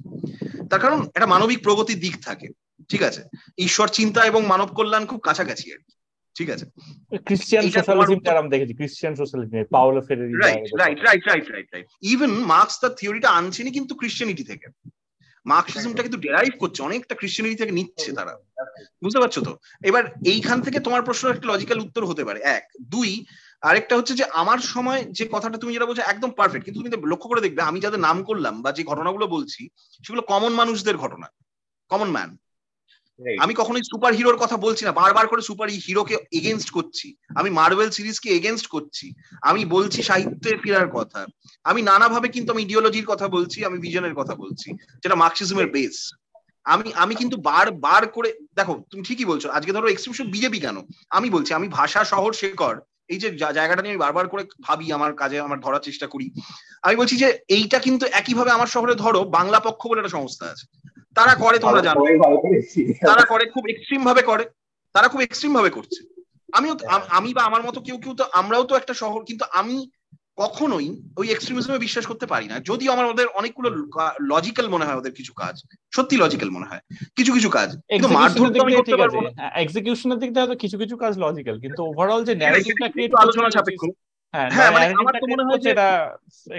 তার 0.70 0.80
কারণ 0.80 0.98
একটা 1.14 1.26
মানবিক 1.26 1.58
প্রগতির 1.62 2.00
দিক 2.00 2.14
থাকে। 2.24 2.48
ঠিক 2.88 3.02
আছে? 3.02 3.22
ঈশ্বর 3.58 3.88
চিন্তা 3.88 4.26
এবং 4.26 4.46
মানব 4.46 4.66
কল্যাণ 4.66 5.06
খুব 5.06 5.20
কাছাকাছি 5.20 5.72
আর 5.72 5.78
কি। 5.78 5.92
ঠিক 6.34 6.50
আছে? 6.50 6.66
ক্রিশ্চিয়ান 7.18 7.70
সোশ্যালিজম 7.70 8.20
যারা 8.24 8.38
আমরা 8.38 8.50
দেখেছি। 8.50 8.74
Christian 8.74 9.14
socialism 9.14 9.64
Paulo 9.70 10.00
Freire 10.00 10.32
right 10.32 10.58
right 10.58 11.00
right 11.02 11.26
right 11.26 11.50
right 11.50 11.68
right 11.74 11.86
even 12.02 12.30
Marx 12.30 12.80
তার 12.80 12.90
থিওরিটা 12.90 13.30
আনছেনি 13.30 13.70
কিন্তু 13.70 13.94
ক্রিশ্চিয়ানিটি 13.94 14.44
থেকে। 14.44 14.66
মার্কসিজমটা 15.46 16.02
কিন্তু 16.02 16.18
ডেরাইভ 16.18 16.52
করছে 16.58 16.82
অনেকটা 16.82 17.14
ক্রিশ্চিয়ানিটি 17.14 17.58
থেকে 17.58 17.72
নিচ্ছে 17.72 18.12
তারা। 18.12 18.36
বুঝতে 19.02 19.20
পারছ 19.20 19.38
তো? 19.38 19.58
এবার 19.84 20.04
এইখান 20.26 20.62
থেকে 20.62 20.80
তোমার 20.80 21.02
প্রশ্নের 21.02 21.34
একটা 21.34 21.48
লজিক্যাল 21.48 21.80
উত্তর 21.80 22.04
হতে 22.04 22.24
পারে। 22.24 22.40
এক। 22.40 22.68
দুই 22.82 23.26
আরেকটা 23.60 23.96
হচ্ছে 23.96 24.14
যে 24.14 24.24
আমার 24.24 24.58
সময় 24.58 25.04
যে 25.04 25.28
কথাটা 25.32 25.58
তুমি 25.58 25.72
যেটা 25.72 25.86
বলছো 25.86 26.02
একদম 26.02 26.30
পারফেক্ট 26.30 26.64
কিন্তু 26.64 26.80
তুমি 26.82 27.06
লক্ষ্য 27.06 27.28
করে 27.28 27.40
দেখবে 27.40 27.62
আমি 27.62 27.80
যাদের 27.80 28.00
নাম 28.00 28.24
করলাম 28.24 28.62
বা 28.62 28.72
যে 28.72 28.84
ঘটনাগুলো 28.84 29.26
বলছি 29.26 29.68
সেগুলো 29.76 30.22
কমন 30.22 30.52
মানুষদের 30.52 30.96
ঘটনা। 30.96 31.26
কমন 31.88 32.10
ম্যান 32.10 32.38
আমি 33.18 33.54
কখনোই 33.54 33.82
সুপার 33.82 34.12
হিরোর 34.14 34.36
কথা 34.36 34.56
বলছি 34.56 34.84
না 34.84 34.92
বারবার 34.92 35.26
করে 35.26 35.42
সুপার 35.42 35.68
হিরোকে 35.68 36.16
এগেনস্ট 36.32 36.70
করছি। 36.70 37.16
আমি 37.34 37.50
মার্বেল 37.50 37.90
সিরিজকে 37.90 38.28
এগেনস্ট 38.30 38.66
করছি। 38.66 39.12
আমি 39.42 39.64
বলছি 39.64 40.02
সাহিত্যে 40.02 40.56
ফেরার 40.56 40.88
কথা। 40.88 41.26
আমি 41.64 41.82
নানাভাবে 41.82 42.28
কিন্তু 42.28 42.52
আমি 42.52 42.62
ইডিওলজির 42.62 43.06
কথা 43.06 43.28
বলছি 43.28 43.64
আমি 43.64 43.78
ভিজনের 43.78 44.14
কথা 44.14 44.34
বলছি 44.34 44.68
যেটা 45.02 45.14
মার্কসিজমের 45.14 45.66
বেস 45.66 45.96
আমি 46.66 46.92
আমি 46.94 47.14
কিন্তু 47.14 47.36
বার 47.36 47.70
বার 47.80 48.06
করে 48.06 48.32
দেখো 48.56 48.74
তুমি 48.90 49.02
ঠিকই 49.02 49.24
বলছো 49.24 49.48
আজকে 49.48 49.72
ধরো 49.72 49.88
এক্সপ্রেশন 49.88 50.26
বিজেপি 50.30 50.58
কেন? 50.60 50.76
আমি 51.10 51.30
বলছি 51.30 51.54
আমি 51.54 51.68
ভাষা 51.68 52.04
শহর 52.04 52.32
শেখর 52.32 52.74
এই 53.08 53.18
যে 53.18 53.30
জায়গাটা 53.54 53.82
নিয়ে 53.82 53.92
আমি 53.92 53.98
বারবার 53.98 54.28
করে 54.28 54.42
ভাবি 54.62 54.92
আমার 54.92 55.12
কাজে 55.14 55.40
আমার 55.40 55.60
ধরার 55.60 55.80
চেষ্টা 55.80 56.06
করি। 56.06 56.26
আমি 56.82 56.96
বলছি 56.96 57.16
যে 57.16 57.38
এইটা 57.48 57.78
কিন্তু 57.78 58.06
একইভাবে 58.06 58.50
আমার 58.50 58.66
শহরে 58.66 58.94
ধরো 58.94 59.24
বাংলা 59.24 59.60
পক্ষ 59.60 59.88
বলে 59.88 60.00
একটা 60.00 60.16
সংস্থা 60.18 60.46
আছে। 60.46 60.64
তারা 61.18 61.34
করে 61.34 61.58
তোমরা 61.58 61.80
জানো। 61.80 62.00
তারা 63.06 63.24
করে 63.24 63.44
খুব 63.46 63.64
এক্সট্রিম 63.68 64.04
ভাবে 64.04 64.22
করে। 64.22 64.44
তারা 64.94 65.08
খুব 65.08 65.20
এক্সট্রিম 65.20 65.52
ভাবে 65.54 65.70
করছে। 65.70 66.00
আমিও 66.52 66.74
আমি 67.08 67.34
বা 67.34 67.42
আমার 67.42 67.62
মতো 67.62 67.80
কেউ 67.80 67.96
কেউ 67.98 68.14
তো 68.14 68.24
আমরাও 68.32 68.64
তো 68.64 68.76
একটা 68.76 68.94
শহর 68.94 69.20
কিন্তু 69.24 69.44
আমি 69.52 69.76
কখনোই 70.36 71.02
ওই 71.16 71.26
এক্সট্রিমিজমে 71.30 71.78
বিশ্বাস 71.78 72.06
করতে 72.06 72.26
পারি 72.26 72.46
না। 72.48 72.56
যদিও 72.58 72.92
আমার 72.92 73.06
ওদের 73.06 73.26
অনেকগুলো 73.34 73.68
লজিক্যাল 74.22 74.66
মনে 74.68 74.84
হয় 74.84 74.96
ওদের 74.96 75.12
কিছু 75.12 75.32
কাজ। 75.32 75.54
সত্যি 75.94 76.16
লজিক্যাল 76.16 76.50
মনে 76.50 76.66
হয়। 76.66 76.80
কিছু 77.16 77.32
কিছু 77.32 77.48
কাজ। 77.50 77.68
কিন্তু 77.88 78.08
মারধর 78.08 78.52
তো 78.54 78.62
আমি 78.62 78.74
করতে 78.74 78.96
পারব 78.96 79.16
না। 79.20 79.30
এক্সিকিউশনের 79.54 80.18
দিক 80.18 80.30
থেকে 80.34 80.56
কিছু 80.56 80.76
কিছু 80.78 80.96
কাজ 80.96 81.18
লজিক্যাল 81.18 81.56
কিন্তু 81.60 81.80
ওভারঅল 81.84 82.20
যে 82.24 82.34
ন্যারেটিভটা 82.34 82.88
ক্রিয়েট 82.88 83.12
আলোচনা 83.14 83.50
সাপেক্ষ। 83.50 83.82
হ্যাঁ 84.34 84.70
মানে 84.74 84.86
আমার 85.00 85.14
তো 85.22 85.26
মনে 85.32 85.44
হয় 85.46 85.60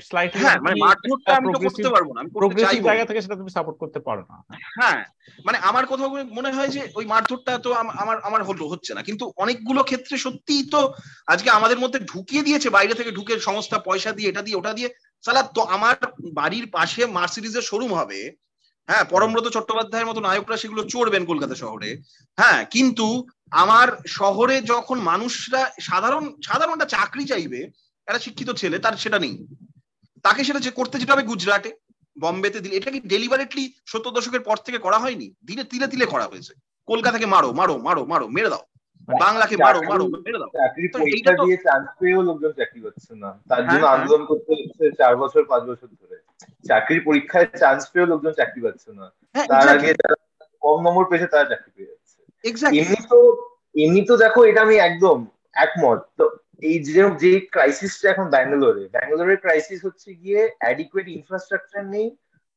স্লাইটলি 0.01 0.41
হ্যাঁ 0.43 0.57
মানে 0.65 0.75
মারধরটা 0.83 1.31
আমি 1.39 1.47
তো 1.55 1.59
করতে 1.59 1.89
পারব 1.95 2.07
না 2.13 2.19
আমি 2.21 2.31
করতে 2.35 2.61
চাইব। 2.65 2.83
জায়গা 2.89 3.05
থেকে 3.05 3.21
সেটা 3.21 3.35
তুমি 3.35 3.51
সাপোর্ট 3.51 3.77
করতে 3.79 3.99
পারো 3.99 4.23
না। 4.29 4.35
হ্যাঁ 4.77 4.99
মানে 5.45 5.57
আমার 5.69 5.83
কোথাও 5.85 6.09
মনে 6.37 6.49
হয় 6.51 6.69
যে 6.75 6.81
ওই 6.95 7.05
মারধরটা 7.05 7.53
তো 7.57 7.69
আমার 8.01 8.17
আমার 8.19 8.41
হলো 8.43 8.65
হচ্ছে 8.67 8.91
না। 8.93 9.01
কিন্তু 9.01 9.23
অনেকগুলো 9.37 9.81
ক্ষেত্রে 9.83 10.15
সত্যিই 10.17 10.63
তো 10.71 10.81
আজকে 11.27 11.49
আমাদের 11.49 11.79
মধ্যে 11.79 11.99
ঢুকিয়ে 12.11 12.43
দিয়েছে 12.43 12.67
বাইরে 12.69 12.93
থেকে 12.95 13.11
ঢুকে 13.11 13.33
সংস্থা 13.39 13.77
পয়সা 13.79 14.11
দিয়ে 14.11 14.29
এটা 14.29 14.41
দিয়ে 14.41 14.57
ওটা 14.57 14.71
দিয়ে। 14.73 14.89
সালা 15.23 15.41
তো 15.55 15.61
আমার 15.75 15.95
বাড়ির 16.33 16.65
পাশে 16.71 17.01
মার্সিডিজের 17.17 17.67
শোরুম 17.69 17.91
হবে 17.93 18.19
হ্যাঁ 18.89 19.03
পরমব্রত 19.03 19.47
চট্টোপাধ্যায়ের 19.47 20.09
মতো 20.09 20.19
নায়করা 20.21 20.57
সেগুলো 20.57 20.81
চড়বেন 20.83 21.23
কলকাতা 21.25 21.55
শহরে। 21.55 21.89
হ্যাঁ 22.37 22.59
কিন্তু 22.65 23.07
আমার 23.51 23.87
শহরে 24.07 24.61
যখন 24.61 24.99
মানুষরা 24.99 25.71
সাধারণ 25.79 26.33
সাধারণ 26.43 26.73
একটা 26.73 26.85
চাকরি 26.85 27.25
চাইবে 27.25 27.59
একটা 28.07 28.19
শিক্ষিত 28.19 28.49
ছেলে 28.51 28.79
তার 28.79 28.95
সেটা 28.97 29.19
নেই। 29.19 29.35
তাকে 30.25 30.43
সেটা 30.43 30.59
যে 30.59 30.71
করতে 30.71 30.99
যেটা 30.99 31.13
হবে 31.13 31.23
গুজরাটে 31.23 31.71
বম্বেতে 32.17 32.59
দিলে 32.59 32.77
এটা 32.77 32.91
কি 32.91 32.99
ডেলিভারেটলি 32.99 33.73
সত্তর 33.85 34.11
দশকের 34.11 34.41
পর 34.41 34.57
থেকে 34.57 34.77
করা 34.77 34.99
হয়নি? 34.99 35.33
দিনে 35.43 35.63
তিলে 35.63 35.87
তিলে 35.87 36.05
করা 36.05 36.25
হয়েছে। 36.27 36.53
কলকাতাকে 36.87 37.25
মারো 37.25 37.53
মারো 37.53 37.77
মারো 37.77 38.05
মারো 38.05 38.27
মেরে 38.27 38.49
দাও। 38.49 38.63
বাংলাকে 39.07 39.57
মারো 39.57 39.79
মারো 39.81 40.05
মেরে 40.25 40.39
দাও। 40.39 40.49
চাকরি 40.49 40.87
পরীক্ষা 40.93 41.33
দিয়ে 41.45 41.57
চান্স 41.57 41.87
পেয়েও 41.99 42.21
লোকজন 42.21 42.51
চাকরি 42.51 42.79
করছে 42.81 43.15
না। 43.15 43.29
তার 43.49 43.61
জন্য 43.67 43.85
আন্দোলন 43.85 44.23
করতে 44.25 44.51
হচ্ছে 44.53 44.91
চার 44.91 45.13
বছর 45.17 45.41
পাঁচ 45.45 45.63
বছর 45.63 45.87
ধরে। 46.01 46.17
চাকরির 46.65 47.01
পরীক্ষায় 47.05 47.47
চান্স 47.63 47.81
পেয়েও 47.91 48.07
লোকজন 48.11 48.33
চাকরি 48.33 48.61
পাচ্ছে 48.61 48.91
না। 48.93 49.05
তার 49.35 49.67
আগে 49.67 49.93
যারা 50.01 50.15
কম 50.61 50.77
নম্বর 50.87 51.05
পেয়েছে 51.09 51.27
তারা 51.27 51.45
চাকরি 51.51 51.71
পেয়ে 51.77 51.98
এমনি 52.43 52.99
তো 53.11 53.19
এমনি 53.75 54.01
তো 54.05 54.13
দেখো 54.17 54.39
এটা 54.45 54.61
আমি 54.61 54.75
একদম 54.79 55.17
একমত। 55.55 55.99
তো 56.17 56.25
এই 56.69 56.77
যে 56.85 57.03
যে 57.23 57.31
ক্রাইসিসটা 57.53 58.07
এখন 58.09 58.25
ব্যাঙ্গালোরে 58.29 58.83
ব্যাঙ্গালোরের 58.95 59.39
ক্রাইসিস 59.45 59.79
হচ্ছে 59.87 60.09
গিয়ে 60.13 60.41
অ্যাডিকুয়েট 60.61 61.07
ইনফ্রাস্ট্রাকচার 61.07 61.83
নেই 61.85 62.07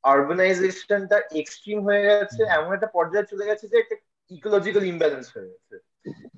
আরবানাইজেশনটা 0.04 1.18
এক্সট্রিম 1.40 1.78
হয়ে 1.86 2.02
গেছে 2.08 2.40
এমন 2.56 2.70
একটা 2.72 2.88
পর্যায়ে 2.96 3.30
চলে 3.30 3.44
গেছে 3.46 3.64
যে 3.68 3.76
একটা 3.78 3.96
ইকোলজিক্যাল 4.30 4.84
ইমব্যালেন্স 4.84 5.26
হয়ে 5.34 5.50
গেছে। 5.52 5.74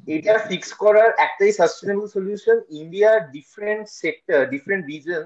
এটা 0.07 0.35
ফিক্স 0.49 0.71
করার 0.83 1.11
একটাই 1.27 1.53
sustainable 1.53 2.07
solution 2.07 2.57
India 2.81 3.11
different 3.37 3.85
sector 4.03 4.39
different 4.53 4.83
reason 4.91 5.23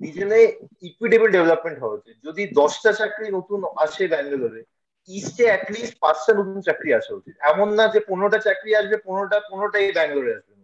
রিজনে 0.00 0.40
equitable 0.82 1.28
development 1.36 1.78
হওয়া 1.82 1.96
উচিত। 1.98 2.16
যদি 2.24 2.42
দশটা 2.60 2.90
চাকরি 2.92 3.26
নতুন 3.30 3.60
আসে 3.76 4.04
ব্যাঙ্গালোরে 4.08 4.62
ইস্টে 5.08 5.44
অ্যাটলিস্ট 5.50 5.94
পাঁচটা 6.00 6.32
নতুন 6.34 6.58
চাকরি 6.68 6.90
আসা 6.92 7.12
উচিত 7.14 7.34
এমন 7.50 7.68
না 7.78 7.84
যে 7.94 8.00
পনেরোটা 8.08 8.38
চাকরি 8.38 8.70
আসবে 8.80 8.96
পনেরোটা 9.06 9.38
পনেরোটাই 9.50 9.86
ব্যাঙ্গালোরে 9.92 10.32
আসবে 10.38 10.54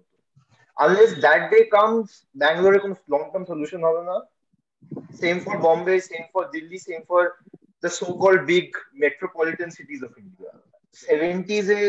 আনলেস 0.77 1.11
দ্যাট 1.25 1.43
ডে 1.51 1.59
কামস 1.77 2.09
ব্যাঙ্গালোরে 2.37 2.79
কোনো 2.79 2.95
লং 3.13 3.23
টার্ম 3.31 3.45
সলিউশন 3.45 3.81
হবে 3.89 4.03
না। 4.11 4.17
Same 5.21 5.37
for 5.45 5.57
Bombay 5.59 5.95
same 6.01 6.25
for 6.33 6.45
Delhi 6.51 6.79
same 6.79 7.01
for 7.09 7.23
the 7.83 7.91
so 7.99 8.07
called 8.23 8.37
big 8.51 8.67
metropolitan 9.03 9.69
cities 9.71 10.01
of 10.05 10.13
India 10.19 10.53
seventies 10.99 11.67
এ 11.71 11.83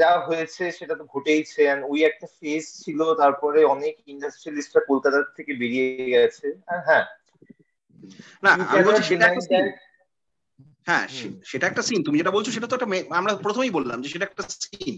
যা 0.00 0.10
হয়েছে 0.28 0.64
সেটা 0.78 0.94
তো 0.94 1.04
ঘটেইছে। 1.04 1.60
এন্ড 1.72 1.82
ওই 1.84 2.00
একটা 2.04 2.26
ফেজ 2.38 2.64
ছিল 2.82 3.00
তারপরে 3.14 3.60
অনেক 3.74 3.94
ইন্ডাস্ট্রিয়ালিস্টরা 4.06 4.82
কলকাতা 4.90 5.18
থেকে 5.36 5.52
বেরিয়ে 5.52 5.86
গেছে। 6.14 6.46
হ্যাঁ। 6.88 7.04
না 8.42 8.50
আমি 8.72 8.82
বলছি 8.86 9.02
সেটা 9.02 9.26
একটা 9.28 9.58
হ্যাঁ 10.88 11.06
সেটা 11.44 11.64
একটা 11.66 11.82
সিন 11.82 12.00
তুমি 12.04 12.16
যেটা 12.18 12.34
বলছো 12.36 12.50
সেটা 12.52 12.68
তো 12.68 12.74
একটা 12.76 12.88
আমরা 13.16 13.32
প্রথমেই 13.36 13.72
বললাম 13.72 13.98
যে 14.02 14.08
সেটা 14.08 14.26
একটা 14.26 14.42
সিন 14.62 14.96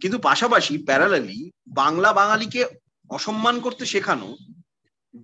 কিন্তু 0.00 0.16
পাশাপাশি 0.18 0.74
প্যারালালি 0.78 1.40
বাংলা 1.80 2.10
বাঙালিকে 2.12 2.60
অসম্মান 3.10 3.56
করতে 3.60 3.84
শেখানো 3.86 4.28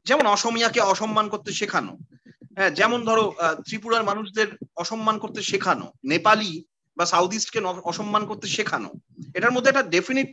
যেমন 0.06 0.24
অসমিয়াকে 0.26 0.80
অসম্মান 0.84 1.26
করতে 1.28 1.50
শেখানো 1.52 1.92
হ্যাঁ 2.56 2.70
যেমন 2.70 3.00
ধরো 3.04 3.24
ত্রিপুরার 3.66 4.04
মানুষদের 4.04 4.48
অসম্মান 4.76 5.16
করতে 5.18 5.40
শেখানো 5.42 5.86
নেপালি 6.04 6.52
বা 6.96 7.04
সাউথ 7.06 7.30
ইস্টকে 7.34 7.60
অসম্মান 7.84 8.22
করতে 8.26 8.46
শেখানো 8.48 8.90
এটার 9.34 9.54
মধ্যে 9.54 9.70
একটা 9.70 9.88
ডেফিনিট 9.94 10.32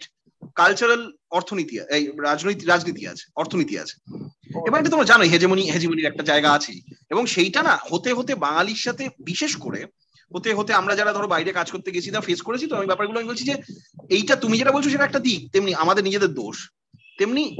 কালচারাল 0.55 1.11
অর্থনীতি 1.31 1.79
এই 1.79 2.03
রাজনৈতিক 2.21 2.67
রাজনীতি 2.67 3.07
আছে 3.07 3.25
অর্থনীতি 3.35 3.79
আছে। 3.79 3.95
এবার 4.67 4.79
এটা 4.79 4.89
তোমরা 4.89 5.05
জানো 5.05 5.23
হেজেমনি 5.23 5.63
হেজেমনির 5.71 6.05
একটা 6.05 6.23
জায়গা 6.23 6.51
আছে 6.51 6.73
এবং 7.09 7.25
সেইটা 7.25 7.63
না 7.63 7.79
হতে 7.91 8.13
হতে 8.13 8.35
বাঙালির 8.35 8.75
সাথে 8.75 9.09
বিশেষ 9.19 9.55
করে 9.55 9.85
হতে 10.31 10.53
হতে 10.53 10.73
আমরা 10.73 10.95
যারা 10.95 11.13
ধরো 11.13 11.27
বাইরে 11.27 11.51
কাজ 11.53 11.71
করতে 11.71 11.91
গেছি 11.91 12.11
তা 12.11 12.21
ফেস 12.21 12.41
করেছি 12.41 12.67
তো 12.67 12.75
আমি 12.75 12.87
ব্যাপারগুলো 12.87 13.19
আমি 13.19 13.29
বলছি 13.29 13.43
যে 13.43 13.55
এইটা 14.09 14.35
তুমি 14.35 14.57
যেটা 14.57 14.71
বলছো 14.71 14.89
সেটা 14.89 15.03
একটা 15.03 15.19
দিক 15.19 15.51
তেমনি 15.51 15.73
আমাদের 15.73 16.03
নিজেদের 16.03 16.33
দোষ। 16.33 16.69
তেমনি 17.17 17.57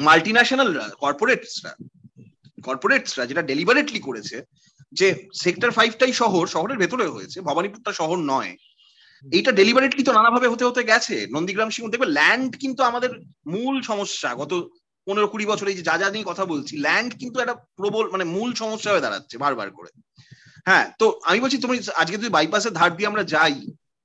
মাল্টি 0.00 0.32
ন্যাশনাল 0.32 0.70
কর্পোরেটসরা 1.00 1.72
কর্পোরেটসরা 2.64 3.26
যেটা 3.26 3.42
ডেলিভারেটলি 3.42 4.00
করেছে 4.00 4.42
যে 4.92 5.28
সেক্টর 5.34 5.70
ফাইভটাই 5.70 6.12
শহর 6.12 6.46
শহরের 6.46 6.78
ভেতরে 6.78 7.06
হয়েছে 7.06 7.40
ভবানীপুরটা 7.40 7.92
শহর 7.92 8.16
নয় 8.16 8.56
এইটা 9.24 9.50
ডেলিভারেটলি 9.52 10.02
তো 10.04 10.12
নানাভাবে 10.12 10.48
হতে 10.48 10.64
হতে 10.64 10.82
গেছে। 10.84 11.26
নন্দীগ্রাম 11.34 11.70
সিংহ 11.70 11.86
দেখবে 11.90 12.08
ল্যান্ড 12.18 12.56
কিন্তু 12.62 12.80
আমাদের 12.82 13.10
মূল 13.46 13.82
সমস্যা। 13.82 14.34
গত 14.34 14.52
পনেরো 15.06 15.28
কুড়ি 15.28 15.46
বছর 15.46 15.66
এই 15.68 15.76
যে 15.76 15.82
যা 15.82 15.98
যা 15.98 16.10
নিয়ে 16.10 16.24
কথা 16.24 16.44
বলছি 16.44 16.76
ল্যান্ড 16.76 17.10
কিন্তু 17.18 17.36
একটা 17.40 17.56
প্রবল 17.76 18.04
মানে 18.10 18.24
মূল 18.24 18.50
সমস্যা 18.54 18.90
হয়ে 18.92 19.00
দাঁড়াচ্ছে 19.00 19.36
বারবার 19.38 19.70
করে। 19.70 19.90
হ্যাঁ 20.66 20.86
তো 20.98 21.06
আমি 21.24 21.38
বলছি 21.40 21.58
তুমি 21.58 21.76
আজকে 21.96 22.16
যদি 22.16 22.28
বাইপাসের 22.28 22.72
ধার 22.72 22.90
দিয়ে 22.96 23.08
আমরা 23.08 23.24
যাই 23.24 23.56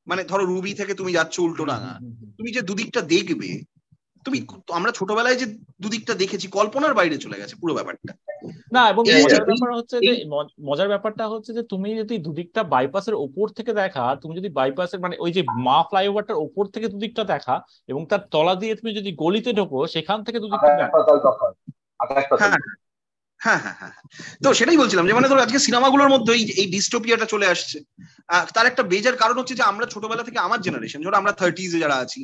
মানে 0.07 0.23
ধরো 0.23 0.43
রুবি 0.45 0.73
থেকে 0.73 0.93
তুমি 0.93 1.11
যাচ্ছ 1.13 1.35
উল্টো 1.39 1.63
ডাঙা 1.65 1.93
তুমি 2.37 2.51
যে 2.51 2.61
দুদিকটা 2.61 3.01
দেখবে 3.13 3.49
তুমি 4.25 4.37
আমরা 4.71 4.91
ছোটবেলায় 4.91 5.35
যে 5.35 5.45
দুদিকটা 5.79 6.13
দেখেছি 6.13 6.47
কল্পনার 6.47 6.93
বাইরে 6.93 7.17
চলে 7.17 7.39
গেছে 7.39 7.55
পুরো 7.55 7.73
ব্যাপারটা। 7.73 8.13
না 8.71 8.81
এবং 8.89 9.03
মজার 9.15 9.43
ব্যাপার 9.45 9.69
হচ্ছে 9.75 9.95
যে 9.99 10.13
মজার 10.61 10.87
ব্যাপারটা 10.87 11.25
হচ্ছে 11.27 11.51
যে 11.53 11.63
তুমি 11.63 11.89
যদি 11.95 12.15
দুদিকটা 12.17 12.61
বাইপাসের 12.63 13.15
ওপর 13.15 13.45
থেকে 13.49 13.71
দেখা 13.73 14.05
তুমি 14.15 14.33
যদি 14.35 14.49
বাইপাসের 14.49 14.99
মানে 14.99 15.15
ওই 15.19 15.31
যে 15.31 15.41
মা 15.59 15.77
ফ্লাইওভারটার 15.83 16.41
ওপর 16.41 16.63
থেকে 16.65 16.87
দুদিকটা 16.87 17.23
দেখা 17.23 17.55
এবং 17.87 18.01
তার 18.05 18.21
তলা 18.31 18.53
দিয়ে 18.55 18.73
তুমি 18.75 18.91
যদি 18.93 19.11
গলিতে 19.13 19.51
ঢোকো 19.53 19.79
সেখান 19.87 20.17
থেকে 20.23 20.39
দুদিকটা 20.39 20.87
হ্যাঁ 23.41 23.59
হ্যাঁ 23.63 23.75
হ্যাঁ 23.81 23.93
তো 24.43 24.49
সেটাই 24.59 24.79
বলছিলাম 24.81 25.05
যে 25.07 25.13
মানে 25.17 25.29
ধরো 25.29 25.41
আজকে 25.45 25.59
সিনেমাগুলোর 25.67 26.13
মধ্যে 26.13 26.31
এই 26.61 26.67
ডিস্টোপিয়াটা 26.75 27.25
চলে 27.25 27.47
আসছে। 27.53 27.77
তার 28.55 28.65
একটা 28.67 28.83
বেজার 28.91 29.15
কারণ 29.21 29.35
হচ্ছে 29.39 29.57
যে, 29.59 29.63
আমরা 29.71 29.85
ছোটবেলা 29.93 30.23
থেকে 30.27 30.39
আমার 30.39 30.59
জেনারেশন 30.61 30.99
ধরো 31.01 31.19
আমরা 31.21 31.33
থার্টিজে 31.39 31.81
যারা 31.83 31.97
আছি, 32.03 32.21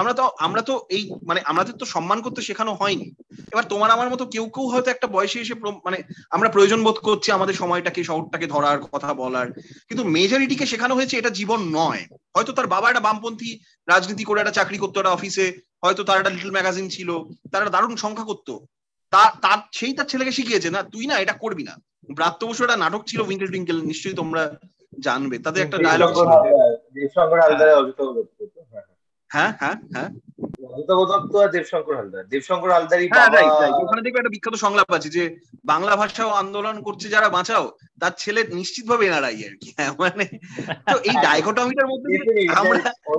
আমরা 0.00 0.12
তো 0.18 0.24
আমরা 0.46 0.62
তো 0.68 0.74
এই 0.96 1.02
মানে 1.28 1.40
আমাদের 1.52 1.74
তো 1.80 1.84
সম্মান 1.94 2.18
করতে 2.24 2.40
শেখানো 2.48 2.72
হয়নি। 2.80 3.08
এবার 3.52 3.64
তোমার 3.72 3.90
আমার 3.96 4.08
মতো 4.12 4.24
কেউ 4.34 4.44
কেউ 4.54 4.64
হয়তো 4.72 4.88
একটা 4.90 5.06
বয়সে 5.16 5.38
এসে 5.40 5.54
মানে 5.86 5.98
আমরা 6.30 6.48
প্রয়োজন 6.54 6.80
বোধ 6.86 6.98
করছি 7.08 7.28
আমাদের 7.38 7.56
সময়টাকে, 7.62 8.00
শহরটাকে 8.10 8.46
ধরার, 8.54 8.76
কথা 8.86 9.10
বলার। 9.22 9.46
কিন্তু 9.88 10.02
মেজরিটিকে 10.16 10.64
শেখানো 10.72 10.94
হয়েছে 10.98 11.14
এটা 11.16 11.30
জীবন 11.40 11.60
নয়। 11.80 12.02
হয়তো 12.36 12.52
তার 12.56 12.66
বাবা 12.74 12.86
একটা 12.88 13.06
বামপন্থী 13.06 13.50
রাজনীতি 13.88 14.24
করে 14.26 14.38
একটা 14.40 14.56
চাকরি 14.58 14.78
করতো 14.82 14.96
একটা 14.98 15.14
অফিসে 15.16 15.46
হয়তো 15.84 16.02
তার 16.08 16.18
একটা 16.20 16.32
লিটল 16.34 16.52
ম্যাগাজিন 16.56 16.86
ছিল, 16.96 17.08
তারা 17.52 17.74
দারুণ 17.74 17.92
সংখ্যা 18.04 18.28
করতো। 18.30 18.54
তার 19.12 19.58
সেই 19.72 19.92
তার 19.94 20.06
ছেলেকে 20.06 20.32
শিখিয়েছে 20.32 20.70
না 20.70 20.82
তুই 20.82 21.06
না 21.06 21.14
এটা 21.18 21.32
করবি 21.32 21.62
না। 21.62 21.74
ব্রাত্য 22.16 22.46
বসু 22.46 22.64
একটা 22.64 22.76
নাটক 22.76 23.02
ছিল 23.06 23.20
উইঙ্কেল 23.20 23.48
টুইঙ্কেল 23.48 23.78
নিশ্চয়ই 23.82 24.14
তোমরা 24.14 24.42
জানবে। 25.00 25.38
তাদের 25.38 25.62
একটা 25.62 25.78
ডায়লগ 25.78 26.10
ছিল। 26.14 26.28
অজিত 27.76 28.00
হ্যাঁ 29.30 29.52
হ্যাঁ 29.58 29.76
হ্যাঁ। 29.94 30.10
অজিতব 30.72 31.00
দত্ত 31.10 31.32
আর 31.44 31.50
দেবশঙ্কর 31.56 31.94
হালদার। 31.98 32.24
দেবশঙ্কর 32.32 32.70
হালদারই 32.76 33.06
হ্যাঁ 33.12 33.70
ওখানে 33.82 34.00
দেখবে 34.04 34.20
একটা 34.20 34.34
বিখ্যাত 34.34 34.56
সংলাপ 34.64 34.90
আছে 34.96 35.08
যে 35.16 35.24
বাংলা 35.72 35.92
ভাষাও 36.00 36.30
আন্দোলন 36.42 36.76
করছে 36.86 37.06
যারা 37.14 37.28
বাঁচাও। 37.36 37.66
তার 38.00 38.14
ছেলে 38.22 38.40
নিশ্চিতভাবে 38.58 39.04
এনআরআই 39.06 39.38
আর 39.48 39.54
কি। 39.62 39.68
হ্যাঁ 39.78 39.92
মানে 40.02 40.24
তো 40.92 40.96
এই 41.08 41.16
ডাইকোটমিটার 41.26 41.90
মধ্যে 41.92 42.10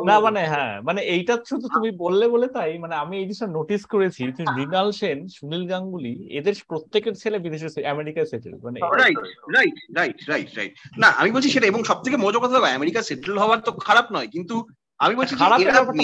না 0.10 0.16
মানে 0.26 0.42
হ্যাঁ 0.54 0.74
মানে 0.88 1.02
এইটা 1.16 1.34
শুধু 1.50 1.66
তুমি 1.76 1.90
বললে 2.04 2.26
বলে 2.34 2.48
তাই 2.58 2.72
মানে 2.84 2.96
আমি 3.04 3.16
এই 3.18 3.26
জিনিসটা 3.28 3.48
নোটিস 3.58 3.82
করেছি 3.94 4.24
যে 4.38 4.44
মৃণাল 4.56 4.88
সেন 5.00 5.20
সুনীল 5.36 5.64
গাঙ্গুলি 5.72 6.14
এদের 6.40 6.56
প্রত্যেকের 6.72 7.16
ছেলে 7.22 7.38
বিদেশে 7.46 7.68
আমেরিকায় 7.94 8.30
সেটেল 8.32 8.54
মানে 8.66 8.80
right 9.02 9.18
right 9.56 9.76
right 9.98 10.18
right 10.32 10.50
right 10.58 10.74
না 11.02 11.10
আমি 11.22 11.30
বলছি 11.36 11.50
সেটা 11.54 11.68
এবং 11.72 11.82
সব 11.90 11.98
থেকে 12.06 12.18
মজা 12.26 12.40
কথা 12.40 12.58
আমেরিকা 12.80 13.02
সেটেল 13.10 13.36
হওয়ার 13.44 13.60
তো 13.68 13.72
খারাপ 13.88 14.08
নয় 14.16 14.30
কিন্তু 14.36 14.56
আমি 15.02 15.16
বলছি 15.16 15.36
এরা 15.36 15.84
না 15.94 16.04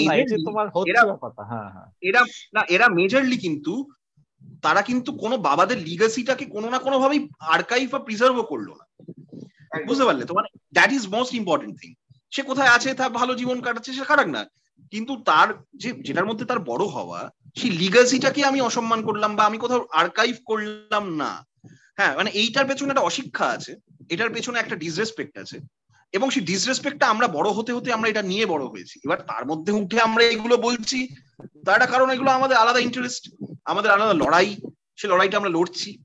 এরা- 0.90 1.16
হ্যাঁ 1.48 1.70
হ্যাঁ। 1.70 1.86
এরা 2.00 2.20
না 2.54 2.64
এরা 2.68 2.88
মেজরলি 2.88 3.36
কিন্তু 3.36 3.88
তারা 4.62 4.82
কিন্তু 4.82 5.12
কোনো 5.12 5.36
বাবাদের 5.36 5.78
লিগাসিটাকে 5.78 6.44
কোনো 6.44 6.70
না 6.70 6.78
কোনো 6.78 6.98
ভাবেই 6.98 7.28
আর্কাইভ 7.40 7.90
বা 7.90 7.98
প্রিজার্ভও 7.98 8.42
করল 8.42 8.68
না। 8.68 9.04
বুঝতে 9.86 10.04
পারলে 10.04 10.24
তো? 10.24 10.34
মানে 10.34 10.58
that 10.72 10.92
is 10.92 11.08
most 11.08 11.34
important 11.34 11.80
thing 11.80 11.94
সে 12.30 12.42
কোথায় 12.42 12.68
আছে 12.68 12.94
তার 12.94 13.10
ভালো 13.10 13.34
জীবন 13.34 13.60
কাটাচ্ছে 13.60 13.92
সে 13.92 14.04
খারাপ 14.04 14.26
না। 14.26 14.44
কিন্তু 14.90 15.22
তার 15.24 15.48
যে 15.76 15.92
যেটার 15.92 16.26
মধ্যে 16.26 16.44
তার 16.44 16.58
বড় 16.58 16.84
হওয়া 16.84 17.30
সেই 17.56 17.70
লিগাসিটাকে 17.70 18.44
আমি 18.44 18.60
অসম্মান 18.60 19.02
করলাম 19.02 19.36
বা 19.36 19.44
আমি 19.44 19.58
কোথাও 19.58 19.86
আর্কাইভ 19.92 20.36
করলাম 20.46 21.16
না। 21.16 21.46
হ্যাঁ 21.96 22.16
মানে 22.16 22.30
এইটার 22.30 22.66
পেছনে 22.66 22.88
একটা 22.88 23.00
অশিক্ষা 23.00 23.46
আছে 23.46 23.76
এটার 24.10 24.30
পেছনে 24.30 24.58
একটা 24.58 24.76
ডিসরেসপেক্ট 24.76 25.38
আছে। 25.38 25.58
এবং 26.12 26.30
সেই 26.30 26.44
ডিসরেসপেক্টটা 26.44 27.06
আমরা 27.08 27.28
বড় 27.28 27.50
হতে 27.50 27.72
হতে 27.72 27.92
আমরা 27.92 28.08
এটা 28.08 28.22
নিয়ে 28.22 28.46
বড় 28.46 28.64
হয়েছি। 28.64 29.00
এবার 29.04 29.18
তার 29.22 29.46
মধ্যে 29.46 29.72
উঠে 29.72 30.00
আমরা 30.00 30.24
এগুলো 30.24 30.56
বলছি, 30.56 31.08
তার 31.64 31.74
একটা 31.74 31.86
কারণ 31.86 32.10
এগুলো 32.10 32.30
আমাদের 32.30 32.56
আলাদা 32.56 32.80
ইন্টারেস্ট 32.80 33.30
আমাদের 33.64 33.90
আলাদা 33.90 34.12
লড়াই, 34.12 34.56
সে 34.96 35.08
লড়াইটা 35.08 35.38
আমরা 35.38 35.50
লড়ছি। 35.50 35.98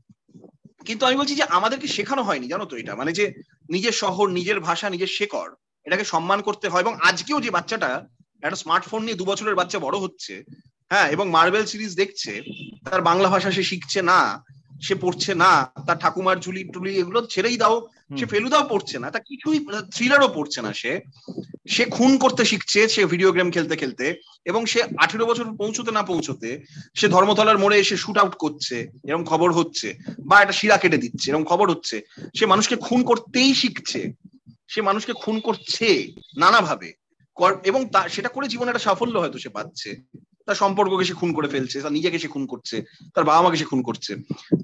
কিন্তু 0.85 1.05
আমি 1.05 1.15
বলছি 1.15 1.35
যে 1.35 1.43
আমাদেরকে 1.43 1.87
শেখানো 1.87 2.23
হয়নি, 2.23 2.47
জানো 2.47 2.65
তো 2.65 2.75
এটা। 2.77 2.95
মানে 2.95 3.11
যে 3.11 3.33
নিজের 3.69 3.91
শহর, 3.91 4.29
নিজের 4.29 4.59
ভাষা, 4.59 4.89
নিজের 4.89 5.07
শেকড়, 5.07 5.51
এটাকে 5.85 6.03
সম্মান 6.03 6.41
করতে 6.41 6.67
হয়। 6.69 6.81
এবং 6.81 6.95
আজকেও 6.99 7.41
যে 7.41 7.49
বাচ্চাটা 7.51 8.07
একটা 8.43 8.55
স্মার্টফোন 8.55 9.03
নিয়ে 9.03 9.15
দু 9.15 9.25
বছরের 9.25 9.55
বাচ্চা 9.55 9.79
বড় 9.79 9.97
হচ্ছে 9.97 10.43
হ্যাঁ 10.91 11.07
এবং 11.09 11.29
মার্বেল 11.29 11.65
সিরিজ 11.65 11.95
দেখছে, 11.95 12.41
তার 12.85 13.01
বাংলা 13.01 13.29
ভাষা 13.29 13.51
সে 13.51 13.63
শিখছে 13.63 14.01
না 14.01 14.43
সে 14.86 14.93
পড়ছে 15.03 15.31
না 15.43 15.51
তার 15.88 15.97
ঠাকুমার 16.03 16.38
ঝুলি 16.43 16.61
টুলি 16.73 16.91
এগুলো 17.01 17.19
ছেড়েই 17.34 17.57
দাও 17.61 17.75
সে 18.17 18.25
ফেলুদাও 18.31 18.65
পড়ছে 18.71 18.95
না 19.03 19.07
তা 19.11 19.19
কিছুই 19.29 19.57
থ্রিলারও 19.95 20.29
পড়ছে 20.38 20.59
না 20.65 20.71
সে। 20.81 20.91
সে 21.73 21.84
খুন 21.95 22.11
করতে 22.17 22.43
শিখছে 22.45 22.79
সে 22.93 23.01
ভিডিও 23.05 23.36
গেম 23.38 23.47
খেলতে 23.51 23.75
খেলতে 23.75 24.05
এবং 24.45 24.61
সে 24.71 24.79
আঠেরো 25.03 25.25
বছর 25.25 25.45
পৌঁছতে 25.61 25.91
না 25.91 26.03
পৌঁছতে 26.03 26.49
সে 26.95 27.05
ধর্মতলার 27.07 27.57
মোড়ে 27.57 27.77
এসে 27.79 27.95
শুট 27.97 28.17
আউট 28.17 28.36
করছে 28.36 28.75
এরকম 29.07 29.25
খবর 29.25 29.49
হচ্ছে 29.51 29.88
বা 30.25 30.36
একটা 30.41 30.57
শিরা 30.59 30.77
কেটে 30.77 30.97
দিচ্ছে 30.97 31.25
এরকম 31.29 31.45
খবর 31.45 31.67
হচ্ছে। 31.71 31.95
সে 32.38 32.45
মানুষকে 32.45 32.75
খুন 32.75 32.99
করতেই 33.03 33.51
শিখছে 33.53 34.01
সে 34.71 34.79
মানুষকে 34.81 35.13
খুন 35.13 35.36
করছে 35.39 35.88
নানাভাবে 36.38 36.89
এবং 37.69 37.81
সেটা 38.09 38.29
করে 38.29 38.45
জীবনে 38.47 38.69
একটা 38.71 38.86
সাফল্য 38.88 39.15
হয়তো 39.19 39.38
সে 39.38 39.49
পাচ্ছে। 39.49 39.89
তার 40.45 40.55
সম্পর্ককে 40.55 41.05
সে 41.05 41.13
খুন 41.13 41.33
করে 41.33 41.47
ফেলছে, 41.47 41.81
তার 41.81 41.91
নিজেকে 41.91 42.19
সে 42.19 42.27
খুন 42.27 42.45
করছে, 42.45 42.83
তার 43.13 43.23
বাবা 43.23 43.41
মাকে 43.41 43.57
সে 43.57 43.65
খুন 43.65 43.81
করছে। 43.81 44.15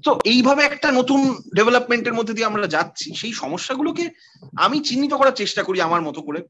তো 0.04 0.18
এইভাবে 0.24 0.62
একটা 0.62 0.92
নতুন 0.92 1.20
ডেভেলপমেন্টের 1.54 2.14
মধ্যে 2.14 2.34
দিয়ে 2.34 2.46
আমরা 2.46 2.66
যাচ্ছি। 2.66 3.14
সেই 3.14 3.32
সমস্যাগুলোকে 3.32 4.10
আমি 4.56 4.80
চিহ্নিত 4.80 5.14
করার 5.14 5.32
চেষ্টা 5.32 5.62
করি 5.62 5.80
আমার 5.80 6.02
মতো 6.02 6.22
করে। 6.22 6.42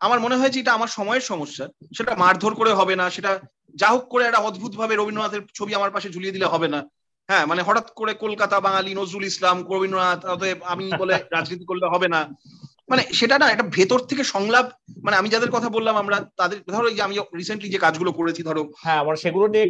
আমার 0.00 0.20
মনে 0.20 0.36
হয় 0.36 0.50
যে 0.50 0.60
এটা 0.60 0.72
আমার 0.72 0.88
সময়ের 0.88 1.20
সমস্যা। 1.20 1.68
সেটা 1.96 2.14
মারধর 2.14 2.54
করে 2.54 2.72
হবে 2.72 2.96
না, 2.96 3.10
সেটা 3.10 3.40
যা 3.74 3.88
হোক 3.88 4.04
করে 4.08 4.24
একটা 4.24 4.38
অদ্ভুত 4.38 4.76
ভাবে 4.76 4.96
রবীন্দ্রনাথের 4.96 5.42
ছবি 5.54 5.74
আমার 5.74 5.90
পাশে 5.90 6.10
ঝুলিয়ে 6.10 6.32
দিলে 6.32 6.46
হবে 6.46 6.68
না। 6.68 6.80
হ্যাঁ 7.28 7.46
মানে 7.46 7.62
হঠাৎ 7.62 7.86
করে 7.94 8.14
কলকাতা 8.14 8.60
বাঙালি 8.60 8.94
নজরুল 8.94 9.24
ইসলাম, 9.24 9.56
রবীন্দ্রনাথ, 9.72 10.24
অতএব 10.24 10.58
আমি 10.62 10.92
বলে 10.98 11.14
রাজনীতি 11.30 11.64
করলে 11.64 11.86
হবে 11.86 12.08
না। 12.08 12.20
মানে 12.88 13.02
সেটা 13.12 13.36
না 13.38 13.46
একটা 13.48 13.66
ভেতর 13.70 14.00
থেকে 14.10 14.22
সংলাপ 14.26 14.66
মানে 15.04 15.16
আমি 15.16 15.28
যাদের 15.28 15.50
কথা 15.50 15.68
বললাম 15.68 15.94
আমরা 16.02 16.16
তাদের 16.36 16.58
ধরো 16.68 16.88
যে 16.90 17.02
আমি 17.02 17.14
রিসেন্টলি 17.34 17.68
যে 17.70 17.78
কাজগুলো 17.78 18.10
করেছি 18.12 18.42
ধরো 18.42 18.62
হ্যাঁ 18.82 18.98
আমার 19.02 19.16
সেগুলো 19.16 19.44
নিয়ে 19.46 19.64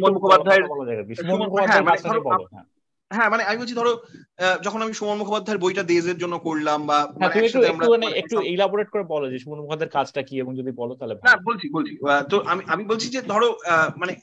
হ্যাঁ, 1.61 1.81
মানে 1.81 1.99
হ্যাঁ। 2.47 2.65
হ্যাঁ 3.11 3.29
মানে 3.33 3.43
আমি 3.43 3.57
বলছি 3.59 3.75
ধরো 3.75 3.91
আহ, 4.37 4.55
যখন 4.61 4.79
আমি 4.83 4.93
সুমন 4.93 5.17
মুখোপাধ্যায়ের 5.17 5.61
বইটা 5.63 5.83
দেজের 5.85 6.17
জন্য 6.19 6.35
করলাম 6.39 6.79
বা 6.85 6.97
হ্যাঁ 7.11 7.29
মানে 7.33 7.45
একটু 7.47 7.59
আমরা- 7.65 7.91
মানে 7.95 8.07
ইলাবোরেট 8.53 8.89
করে 8.89 9.03
বলো 9.05 9.25
যে 9.31 9.37
সুমন 9.39 9.57
মুখোপাধ্যায়ের 9.59 9.93
কাজটা 9.93 10.21
কি 10.23 10.35
এবং 10.39 10.51
যদি 10.59 10.71
বলো 10.71 10.93
তাহলে 10.95 11.13
না 11.21 11.33
বলছি 11.47 11.65
বলছি। 11.69 11.93
তো 12.31 12.35
আমি 12.51 12.61
আমি 12.67 12.83
বলছি 12.85 13.07
যে 13.09 13.19
ধরো 13.23 13.47
আহ, 13.65 13.87
মানে 14.01 14.13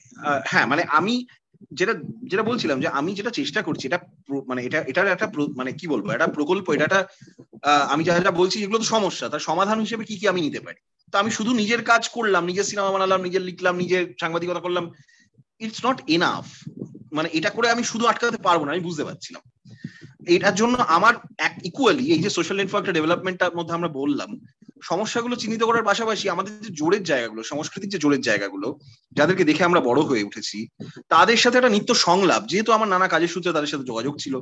হ্যাঁ 0.45 0.67
মানে 0.67 0.83
আমি 0.99 1.15
যেটা 1.73 1.95
যেটা 2.31 2.43
বলছিলাম 2.43 2.81
যে 2.81 2.89
আমি 2.89 3.15
যেটা 3.15 3.31
চেষ্টা 3.31 3.63
করছি, 3.63 3.87
এটা 3.87 3.99
মানে 4.47 4.65
এটা, 4.65 4.79
এটার 4.81 5.07
একটা 5.07 5.31
মানে 5.57 5.73
কি 5.73 5.87
বলব, 5.87 6.11
এটা 6.11 6.27
প্রকল্প, 6.27 6.71
এটা 6.71 6.85
একটা 6.85 7.07
আমি 7.89 8.05
যা 8.05 8.21
যা 8.21 8.31
বলছি 8.31 8.63
এগুলো 8.63 8.79
তো 8.79 8.85
সমস্যা, 8.85 9.29
তার 9.29 9.39
সমাধান 9.39 9.81
হিসেবে 9.81 10.05
কি 10.05 10.17
কি 10.17 10.29
আমি 10.29 10.41
নিতে 10.41 10.61
পারি? 10.61 10.81
তো 11.13 11.19
আমি 11.19 11.31
শুধু 11.31 11.53
নিজের 11.53 11.83
কাজ 11.83 12.09
করলাম, 12.09 12.45
নিজের 12.45 12.65
সিনেমা 12.65 12.91
বানালাম, 12.91 13.23
নিজের 13.23 13.43
লিখলাম, 13.43 13.77
নিজের 13.77 14.15
সাংবাদিকতা 14.21 14.61
করলাম 14.61 14.91
ইটস 15.61 15.87
নট 15.87 16.03
এনাফ 16.07 16.47
মানে 17.13 17.29
এটা 17.33 17.51
করে 17.51 17.71
আমি 17.71 17.83
শুধু 17.83 18.07
আটকাতে 18.07 18.37
পারব 18.37 18.65
না, 18.65 18.73
আমি 18.73 18.81
বুঝতে 18.81 19.05
পারছিলাম। 19.05 19.43
এটার 20.27 20.55
জন্য 20.55 20.75
আমার 20.75 21.15
এক 21.39 21.55
ইকুয়ালি 21.65 22.13
এই 22.13 22.19
যে 22.19 22.31
সোশ্যাল 22.31 22.57
নেটওয়ার্কটা 22.57 22.93
ডেভেলপমেন্টটার 22.93 23.55
মধ্যে 23.55 23.75
আমরা 23.75 23.89
বললাম, 23.89 24.41
সমস্যাগুলো 24.83 25.37
চিহ্নিত 25.37 25.63
করার 25.65 25.83
পাশাপাশি 25.83 26.29
আমাদের 26.29 26.53
যে 26.61 26.71
জোরের 26.71 27.03
জায়গাগুলো, 27.03 27.43
সংস্কৃতির 27.43 27.89
যে 27.89 27.99
জোরের 27.99 28.21
জায়গাগুলো, 28.21 28.79
যাদেরকে 29.13 29.45
দেখে 29.45 29.65
আমরা 29.65 29.81
বড় 29.81 30.01
হয়ে 30.03 30.23
উঠেছি, 30.23 30.69
তাদের 31.09 31.37
সাথে 31.37 31.59
একটা 31.59 31.69
নিত্য 31.69 31.95
সংলাপ, 31.95 32.47
যেহেতু 32.47 32.73
আমার 32.73 32.89
নানা 32.89 33.09
কাজের 33.09 33.29
সূত্রে 33.29 33.53
তাদের 33.53 33.69
সাথে 33.69 33.85
যোগাযোগ 33.85 34.17
ছিল 34.19 34.41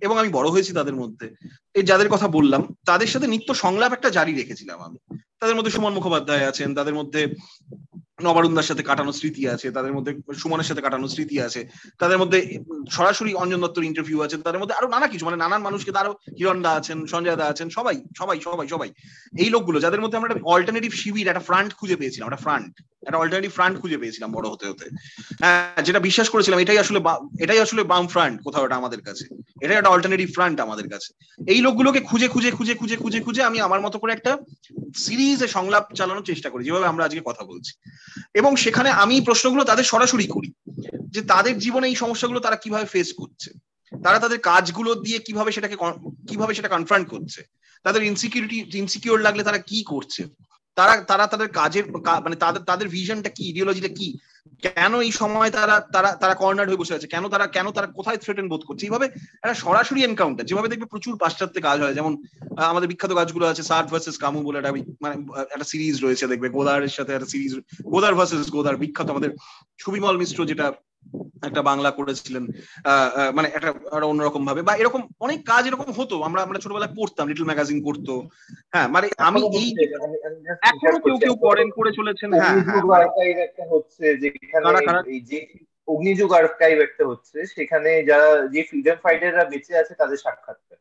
এবং 0.00 0.18
আমি 0.18 0.28
বড় 0.28 0.48
হয়েছি 0.50 0.72
তাদের 0.72 0.94
মধ্যে, 0.94 1.30
এই 1.74 1.82
যাদের 1.82 2.08
কথা 2.08 2.28
বললাম, 2.28 2.74
তাদের 2.84 3.06
সাথে 3.06 3.26
নিত্য 3.26 3.54
সংলাপ 3.54 3.92
একটা 3.92 4.10
জারি 4.10 4.34
রেখেছিলাম 4.34 4.80
আমি। 4.82 4.98
তাদের 5.40 5.56
মধ্যে 5.56 5.70
সুমন 5.70 5.92
মুখোপাধ্যায় 5.92 6.46
আছেন, 6.46 6.74
তাদের 6.74 6.94
মধ্যে 6.94 7.26
নবারুন্দার 8.26 8.68
সাথে 8.70 8.82
কাটানো 8.82 9.12
স্মৃতি 9.12 9.42
আছে, 9.54 9.66
তাদের 9.76 9.92
মধ্যে 9.96 10.12
সুমনের 10.40 10.68
সাথে 10.70 10.82
কাটানো 10.84 11.06
স্মৃতি 11.08 11.36
আছে, 11.46 11.60
তাদের 11.98 12.18
মধ্যে 12.18 12.38
সরাসরি 12.90 13.32
অঞ্জন 13.34 13.60
দত্তর 13.64 13.88
ইন্টারভিউ 13.90 14.18
আছে, 14.26 14.36
তাদের 14.46 14.60
মধ্যে 14.60 14.76
আরও 14.78 14.88
নানা 14.88 15.06
কিছু 15.12 15.24
মানে 15.24 15.36
নানান 15.36 15.62
মানুষকে 15.62 15.92
তারও 15.92 16.12
হিরণ 16.38 16.58
দা 16.62 16.70
আছেন, 16.70 16.98
সঞ্জয় 17.06 17.36
দা 17.36 17.46
আছেন, 17.46 17.68
সবাই 17.70 17.96
সবাই 18.18 18.38
সবাই 18.40 18.68
সবাই। 18.68 18.90
এই 19.42 19.50
লোকগুলো, 19.50 19.78
যাদের 19.80 20.00
মধ্যে 20.00 20.18
আমরা 20.18 20.30
একটা 20.30 20.46
অল্টারনেটিভ 20.54 20.92
শিবির, 20.92 21.28
একটা 21.28 21.46
ফ্রান্ট 21.48 21.70
খুঁজে 21.78 21.96
পেয়েছিলাম, 21.96 22.26
একটা 22.28 22.42
ফ্রান্ট 22.46 22.72
একটা 23.06 23.18
অল্টারনেটিভ 23.18 23.52
ফ্রান্ট 23.54 23.74
খুঁজে 23.80 23.98
পেয়েছিলাম 23.98 24.30
বড় 24.32 24.46
হতে 24.48 24.66
হতে। 24.68 24.86
হ্যাঁ 25.42 25.82
যেটা 25.86 26.00
বিশ্বাস 26.08 26.28
করেছিলাম, 26.28 26.58
এটাই 26.60 26.78
আসলে 26.78 27.00
এটাই 27.44 27.60
আসলে 27.60 27.82
বাম 27.82 28.04
ফ্রান্ট 28.08 28.36
কোথাও 28.46 28.64
এটা 28.66 28.76
আমাদের 28.76 29.00
কাছে। 29.02 29.24
এটাই 29.60 29.76
একটা 29.76 29.90
অল্টারনেটিভ 29.90 30.28
ফ্রান্ট 30.34 30.56
আমাদের 30.60 30.86
কাছে। 30.88 31.10
এই 31.52 31.60
লোকগুলোকে 31.60 32.00
খুঁজে 32.00 32.28
খুঁজে 32.28 32.50
খুঁজে 32.58 32.74
খুঁজে 32.74 32.96
খুঁজে 32.96 33.20
খুঁজে 33.20 33.42
আমি 33.42 33.58
আমার 33.66 33.80
মতো 33.80 33.96
করে 33.98 34.12
একটা 34.12 34.32
সিরিজে 34.96 35.48
সংলাপ 35.48 35.94
চালানোর 35.94 36.24
চেষ্টা 36.24 36.50
করি, 36.50 36.64
যেভাবে 36.64 36.86
আমরা 36.86 37.04
আজকে 37.04 37.20
কথা 37.24 37.44
বলছি। 37.44 37.72
এবং 38.34 38.56
সেখানে 38.56 38.90
আমি 38.90 39.20
প্রশ্নগুলো 39.20 39.64
তাদের 39.64 39.84
সরাসরি 39.84 40.26
করি, 40.26 40.52
যে 41.08 41.22
তাদের 41.22 41.58
জীবনে 41.58 41.88
এই 41.88 41.94
সমস্যাগুলো 41.94 42.40
তারা 42.40 42.56
কীভাবে 42.56 42.84
ফেস 42.84 43.12
করছে? 43.12 43.50
তারা 44.04 44.18
তাদের 44.18 44.38
কাজগুলো 44.38 44.94
দিয়ে 44.94 45.18
কীভাবে 45.18 45.52
সেটাকে 45.52 45.76
কীভাবে 46.28 46.54
সেটা 46.54 46.68
কনফ্রন্ট 46.68 47.08
করছে? 47.08 47.42
তাদের 47.82 48.02
ইনসিকিউরিটি 48.02 48.78
ইনসিকিউর 48.78 49.20
লাগলে 49.20 49.42
তারা 49.42 49.58
কি 49.58 49.82
করছে? 49.82 50.28
তারা 50.74 50.96
তারা 50.96 51.26
তাদের 51.26 51.48
কাজের 51.48 51.90
মানে 51.90 52.36
তাদের 52.36 52.62
তাদের 52.62 52.88
ভিশনটা 52.88 53.28
কি? 53.28 53.48
ইডিওলজিটা 53.48 53.88
কি? 53.88 54.18
কেন 54.66 54.92
এই 55.06 55.12
সময় 55.12 55.50
তারা 55.50 55.76
তারা 55.94 56.10
তারা 56.22 56.34
কর্নার 56.34 56.68
হয়ে 56.68 56.80
বসে 56.82 56.96
আছে? 56.96 57.06
কেন 57.06 57.24
তারা 57.28 57.46
কেন 57.46 57.66
তারা 57.70 57.88
কোথায় 57.98 58.18
থ্রেটেন 58.22 58.46
বোধ 58.48 58.62
করছে? 58.64 58.82
এইভাবে 58.86 59.06
একটা 59.42 59.56
সরাসরি 59.64 60.00
এনকাউন্টার 60.02 60.48
যেভাবে 60.50 60.68
দেখবে 60.68 60.86
প্রচুর 60.92 61.14
পাশ্চাত্যে 61.22 61.60
কাজ 61.60 61.78
হয়। 61.82 61.94
যেমন 61.94 62.12
আমাদের 62.70 62.88
বিখ্যাত 62.88 63.12
কাজগুলো 63.14 63.44
আছে 63.46 63.62
সার্ট 63.62 63.86
ভার্সেস 63.92 64.16
কামু 64.18 64.40
বলে 64.42 64.58
একটা 64.58 64.72
মানে 65.04 65.14
একটা 65.54 65.66
সিরিজ 65.72 65.96
রয়েছে, 66.04 66.24
দেখবে। 66.26 66.48
গোদারের 66.48 66.92
সাথে 66.98 67.12
একটা 67.14 67.28
সিরিজ 67.32 67.52
গোদার 67.92 68.14
ভার্সেস 68.14 68.48
গোদার 68.50 68.76
বিখ্যাত 68.82 69.08
আমাদের 69.14 69.30
সুবিমল 69.78 70.16
মিশ্র 70.22 70.38
যেটা 70.50 70.66
একটা 71.42 71.62
বাংলা 71.62 71.90
করেছিলেন 71.90 72.44
মানে 73.34 73.48
একটা 73.48 73.70
অন্যরকম 74.06 74.42
ভাবে 74.46 74.62
বা 74.62 74.76
এরকম 74.76 75.08
অনেক 75.20 75.40
কাজ 75.46 75.66
এরকম 75.66 75.88
হতো 75.92 76.22
আমরা 76.22 76.42
আমরা 76.42 76.58
ছোটবেলায় 76.58 76.94
পড়তাম 76.96 77.28
লিটল 77.28 77.44
ম্যাগাজিন 77.44 77.78
করতো 77.84 78.12
হ্যাঁ 78.72 78.88
মানে 78.88 79.06
আমি 79.18 79.40
এই 79.52 79.68
এখনও 80.62 80.98
কেউ 80.98 81.16
কেউ 81.18 81.34
করেন 81.36 81.70
করে 81.70 81.92
চলেছেন 81.92 82.28
হ্যাঁ 82.32 82.58
হ্যাঁ 82.62 82.82
একটা 83.38 83.64
হচ্ছে 83.70 84.04
যেখানে 84.16 84.64
অগ্নিযুগ 85.88 86.30
আর্কাইভ 86.32 86.76
একটা 86.78 87.04
হচ্ছে 87.06 87.46
সেখানে 87.46 87.90
যারা 88.02 88.28
যে 88.48 88.62
ফ্রিডম 88.62 88.96
ফাইটাররা 89.02 89.44
বেঁচে 89.44 89.72
আছে 89.76 89.94
তাদের 89.94 90.16
সাক্ষাৎকার 90.16 90.78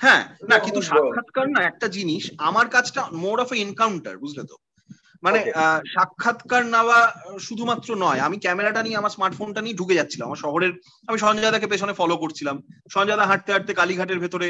হ্যাঁ 0.00 0.22
না 0.48 0.58
কিন্তু 0.58 0.80
সাক্ষাৎকার 0.82 1.46
না 1.50 1.60
একটা 1.62 1.86
জিনিস 1.88 2.24
আমার 2.38 2.66
কাজটা 2.68 3.00
মোর 3.12 3.40
অফ 3.40 3.52
এনকাউন্টার 3.52 4.18
বুঝলে 4.18 4.42
তো? 4.42 4.56
মানে 5.22 5.38
সাক্ষাৎকার 5.94 6.62
নেওয়া 6.74 6.98
শুধুমাত্র 7.38 7.88
নয় 8.04 8.20
আমি 8.26 8.36
ক্যামেরাটা 8.38 8.80
নিয়ে 8.82 9.00
আমার 9.00 9.14
স্মার্টফোনটা 9.16 9.60
নিয়ে 9.62 9.78
ঢুকে 9.80 9.98
যাচ্ছিলাম। 9.98 10.26
আমার 10.26 10.42
শহরের 10.44 10.72
আমি 11.08 11.18
সঞ্জয় 11.18 11.54
দাকে 11.54 11.66
পেছনে 11.72 11.92
ফলো 11.92 12.14
করছিলাম। 12.16 12.56
সঞ্জয় 12.94 13.18
দা 13.18 13.30
হাঁটতে 13.30 13.50
হাঁটতে 13.52 13.72
কালীঘাটের 13.74 14.22
ভেতরে 14.24 14.48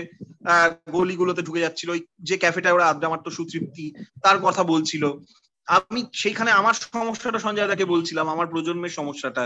গলিগুলোতে 0.93 1.43
ঢুকে 1.43 1.65
যাচ্ছিল। 1.65 1.89
ওই 1.91 2.01
যে 2.29 2.37
ক্যাফেটা 2.37 2.71
ওরা 2.75 2.89
আড্ডা 2.89 3.09
মারতো 3.09 3.31
সুতৃপ্তি 3.31 3.85
তার 4.25 4.37
কথা 4.47 4.63
বলছিল। 4.73 5.05
আমি 5.69 6.01
সেইখানে 6.13 6.51
আমার 6.61 6.75
সমস্যাটা 6.95 7.39
সঞ্জয় 7.39 7.71
দাকে 7.73 7.85
বলছিলাম 7.85 8.27
আমার 8.29 8.47
প্রজন্মের 8.53 8.97
সমস্যাটা। 8.99 9.45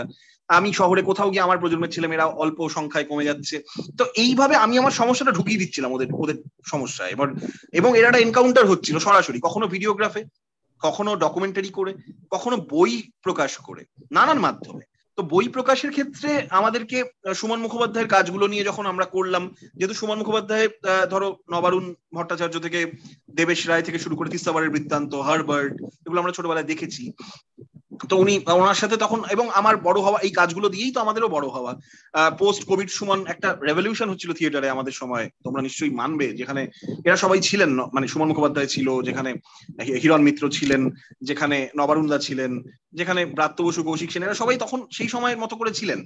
আমি 0.49 0.69
শহরে 0.73 1.01
কোথাও 1.09 1.31
গিয়ে 1.31 1.45
আমার 1.47 1.61
প্রজন্মের 1.61 1.93
ছেলেমেয়েরা 1.95 2.25
অল্প 2.43 2.59
সংখ্যায় 2.69 3.07
কমে 3.09 3.27
যাচ্ছে। 3.29 3.55
তো 3.99 4.03
এইভাবে 4.23 4.55
আমি 4.55 4.75
আমার 4.81 4.93
সমস্যাটা 5.01 5.31
ঢুকিয়ে 5.31 5.61
দিচ্ছিলাম 5.61 5.91
ওদের 5.93 6.09
ওদের 6.23 6.37
সমস্যা 6.71 7.03
এবার 7.07 7.27
এবং 7.79 7.89
এরা 7.99 8.07
একটা 8.09 8.23
এনকাউন্টার 8.25 8.69
হচ্ছিল 8.71 8.95
সরাসরি 8.99 9.39
কখনো 9.47 9.65
ভিডিওগ্রাফে 9.73 10.21
কখনো 10.81 11.11
ডকুমেন্টারি 11.15 11.69
করে, 11.69 11.91
কখনো 12.33 12.55
বই 12.73 12.91
প্রকাশ 13.25 13.51
করে, 13.57 13.81
নানান 14.11 14.39
মাধ্যমে। 14.39 14.85
তো 15.17 15.21
বই 15.23 15.47
প্রকাশের 15.47 15.91
ক্ষেত্রে 15.91 16.29
আমাদেরকে 16.49 16.97
সুমন 17.33 17.59
মুখোপাধ্যায়ের 17.61 18.11
কাজগুলো 18.15 18.45
নিয়ে 18.47 18.67
যখন 18.69 18.85
আমরা 18.85 19.05
করলাম, 19.05 19.43
যেহেতু 19.77 19.95
সুমন 19.99 20.17
মুখোপাধ্যায় 20.19 20.67
ধরো 21.11 21.27
নবারুণ 21.53 21.85
ভট্টাচার্য 22.15 22.55
থেকে 22.59 22.79
দেবেশ 23.29 23.59
রায় 23.69 23.85
থেকে 23.87 23.99
শুরু 23.99 24.15
করে 24.15 24.29
তিস্তাবারের 24.29 24.73
বৃত্তান্ত, 24.73 25.11
হারবার্ট, 25.27 25.75
এগুলো 26.05 26.19
আমরা 26.21 26.35
ছোটবেলায় 26.37 26.69
দেখেছি। 26.71 27.03
তো 28.09 28.15
উনি, 28.17 28.39
ওনার 28.61 28.79
সাথে 28.81 28.97
তখন, 28.97 29.19
এবং 29.35 29.49
আমার 29.49 29.77
বড় 29.77 29.99
হওয়া, 30.01 30.19
এই 30.19 30.29
কাজগুলো 30.29 30.69
দিয়েই 30.69 30.91
তো 30.91 30.99
আমাদেরও 30.99 31.27
বড় 31.27 31.47
হওয়া। 31.47 31.71
পোস্ট 32.41 32.61
কোভিড 32.65 32.89
সুমন 32.89 33.19
একটা 33.27 33.49
রেভলিউশন 33.67 34.09
হচ্ছিল 34.09 34.33
থিয়েটারে 34.33 34.69
আমাদের 34.69 34.91
সময়। 34.91 35.29
তোমরা 35.43 35.61
নিশ্চয়ই 35.61 35.89
মানবে, 35.89 36.27
যেখানে 36.33 36.67
এরা 37.05 37.15
সবাই 37.15 37.41
ছিলেন 37.41 37.71
মানে 37.95 38.07
সুমন 38.07 38.27
মুখোপাধ্যায় 38.27 38.67
ছিল, 38.67 39.01
যেখানে 39.01 39.31
হিরণ 40.01 40.21
মিত্র 40.21 40.49
ছিলেন, 40.49 40.89
যেখানে 41.21 41.69
নবারুন্দা 41.77 42.17
ছিলেন, 42.17 42.63
যেখানে 42.93 43.25
ব্রাত্য 43.25 43.63
বসু, 43.63 43.83
কৌশিক 43.83 44.11
সেন, 44.11 44.23
এরা 44.23 44.33
সবাই 44.33 44.57
তখন 44.57 44.79
সেই 44.91 45.09
সময়ের 45.09 45.37
মতো 45.37 45.55
করে 45.55 45.71
ছিলেন। 45.71 46.01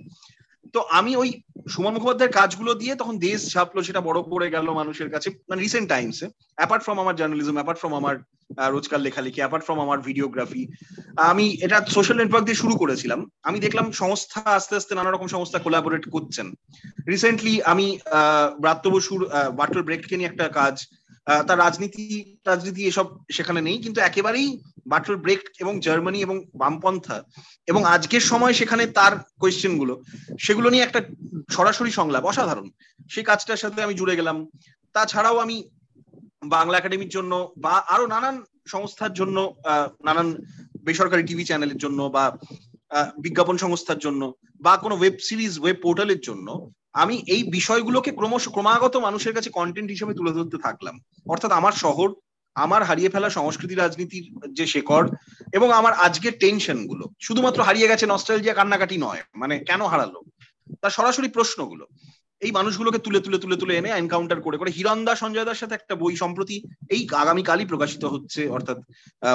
তো 0.73 0.79
আমি 0.99 1.15
ওই 1.15 1.29
সুমন 1.69 1.93
মুখোপাধ্যায়ের 1.93 2.33
কাজগুলো 2.33 2.73
দিয়ে 2.73 2.95
তখন 2.95 3.17
দেশ 3.17 3.53
ছাপলো, 3.53 3.83
সেটা 3.83 4.01
বড় 4.01 4.19
করে 4.21 4.47
গেল 4.49 4.67
মানুষের 4.79 5.09
কাছে 5.09 5.29
মানে 5.49 5.61
রিসেন্ট 5.61 5.89
টাইমসে 5.89 6.25
অ্যাপার্ট 6.55 6.83
ফ্রম 6.83 6.99
আমার 6.99 7.15
জার্নালিজম 7.15 7.53
অ্যাপার্ট 7.53 7.79
ফ্রম 7.79 7.95
আমার 7.95 8.15
রোজকার 8.75 8.99
লেখালেখি 9.05 9.39
অ্যাপার্ট 9.41 9.63
ফ্রম 9.65 9.79
আমার 9.85 9.99
ভিডিওগ্রাফি 10.07 10.63
আমি 11.31 11.45
এটা 11.65 11.77
সোশ্যাল 11.95 12.17
নেটওয়ার্ক 12.19 12.45
দিয়ে 12.47 12.61
শুরু 12.63 12.75
করেছিলাম। 12.81 13.19
আমি 13.47 13.57
দেখলাম 13.65 13.85
সংস্থা 14.01 14.41
আস্তে 14.57 14.73
আস্তে 14.79 14.93
নানা 14.95 15.11
রকম 15.11 15.27
সংস্থা 15.35 15.59
কোলাবোরেট 15.65 16.05
করছেন। 16.15 16.47
রিসেন্টলি 17.13 17.53
আমি 17.71 17.87
ব্রাত্য 18.63 18.85
বসুর 18.93 19.21
ওয়াটার 19.55 19.85
ব্রেককে 19.87 20.15
নিয়ে 20.17 20.29
একটা 20.31 20.45
কাজ 20.61 20.75
তার 21.47 21.61
রাজনীতি 21.65 22.05
রাজনীতি 22.49 22.81
এসব 22.91 23.07
সেখানে 23.37 23.59
নেই, 23.67 23.77
কিন্তু 23.85 23.99
একেবারেই 24.09 24.47
বাটল 24.91 25.15
ব্রেক 25.23 25.41
এবং 25.63 25.73
জার্মানি 25.85 26.19
এবং 26.25 26.37
বামপন্থা 26.61 27.17
এবং 27.71 27.81
আজকের 27.95 28.23
সময় 28.31 28.53
সেখানে 28.59 28.83
তার 28.97 29.13
কোয়েশ্চেনগুলো, 29.41 29.93
সেগুলো 30.45 30.67
নিয়ে 30.73 30.85
একটা 30.85 30.99
সরাসরি 31.55 31.91
সংলাপ, 31.99 32.23
অসাধারণ। 32.25 32.67
সেই 33.13 33.25
কাজটার 33.29 33.61
সাথে 33.63 33.79
আমি 33.85 33.93
জুড়ে 33.99 34.17
গেলাম। 34.19 34.37
তাছাড়াও 34.95 35.37
আমি 35.45 35.57
বাংলা 36.41 36.77
একাডেমির 36.77 37.09
জন্য 37.09 37.53
বা 37.57 37.73
আরও 37.93 38.05
নানান 38.07 38.43
সংস্থার 38.67 39.13
জন্য 39.13 39.37
নানান 40.05 40.27
বেসরকারি 40.83 41.23
টিভি 41.23 41.43
চ্যানেলের 41.45 41.77
জন্য 41.77 41.99
বা 42.15 42.37
বিজ্ঞাপন 43.17 43.57
সংস্থার 43.57 43.99
জন্য 43.99 44.33
বা 44.61 44.77
কোনো 44.77 44.95
ওয়েব 44.97 45.15
সিরিজ, 45.21 45.59
ওয়েব 45.59 45.77
পোর্টালের 45.81 46.19
জন্য 46.19 46.71
আমি 46.93 47.15
এই 47.27 47.43
বিষয়গুলোকে 47.43 48.11
ক্রমশ 48.11 48.49
ক্রমাগত 48.49 48.95
মানুষের 48.97 49.33
কাছে 49.33 49.49
কন্টেন্ট 49.49 49.89
হিসেবে 49.91 50.13
তুলে 50.13 50.31
ধরতে 50.31 50.57
থাকলাম। 50.57 50.95
অর্থাৎ 51.29 51.51
আমার 51.51 51.71
শহর, 51.71 52.09
আমার 52.55 52.83
হারিয়ে 52.83 53.09
ফেলা 53.09 53.29
সংস্কৃতি, 53.29 53.75
রাজনীতির 53.75 54.25
যে 54.53 54.65
শেকড় 54.67 55.07
এবং 55.53 55.71
আমার 55.71 55.93
আজকের 55.93 56.33
টেনশনগুলো 56.39 57.05
শুধুমাত্র 57.19 57.59
হারিয়ে 57.63 57.87
গেছে 57.87 58.05
নস্টালজিয়া 58.05 58.53
কান্নাকাটি 58.53 58.97
নয় 58.97 59.21
মানে 59.35 59.59
কেন 59.59 59.81
হারালো? 59.85 60.19
তার 60.81 60.89
সরাসরি 60.89 61.27
প্রশ্নগুলো। 61.27 61.87
এই 62.41 62.51
মানুষগুলোকে 62.57 62.99
তুলে 63.05 63.19
তুলে 63.25 63.37
তুলে 63.43 63.55
তুলে 63.61 63.73
এনে 63.79 63.89
এনকাউন্টার 64.01 64.39
করে 64.45 64.57
করে 64.59 64.69
হিরণদা 64.77 65.13
সঞ্জয় 65.21 65.47
দার 65.47 65.61
সাথে 65.61 65.77
একটা 65.77 65.93
বই 66.01 66.15
সম্প্রতি 66.23 66.55
এই 66.93 67.01
আগামীকালই 67.23 67.65
প্রকাশিত 67.71 68.03
হচ্ছে, 68.13 68.41
অর্থাৎ 68.55 68.77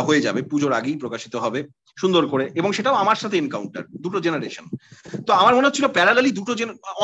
হয়ে 0.06 0.24
যাবে, 0.26 0.40
পুজোর 0.50 0.72
আগেই 0.78 0.96
প্রকাশিত 1.02 1.34
হবে, 1.44 1.60
সুন্দর 2.02 2.24
করে, 2.32 2.44
এবং 2.60 2.70
সেটাও 2.76 3.00
আমার 3.02 3.18
সাথে 3.22 3.36
এনকাউন্টার 3.42 3.84
দুটো 4.04 4.18
জেনারেশন 4.26 4.66
তো 5.26 5.30
আমার 5.40 5.54
মনে 5.56 5.66
হচ্ছিল 5.68 5.86
প্যারালালি 5.96 6.30
দুটো 6.38 6.52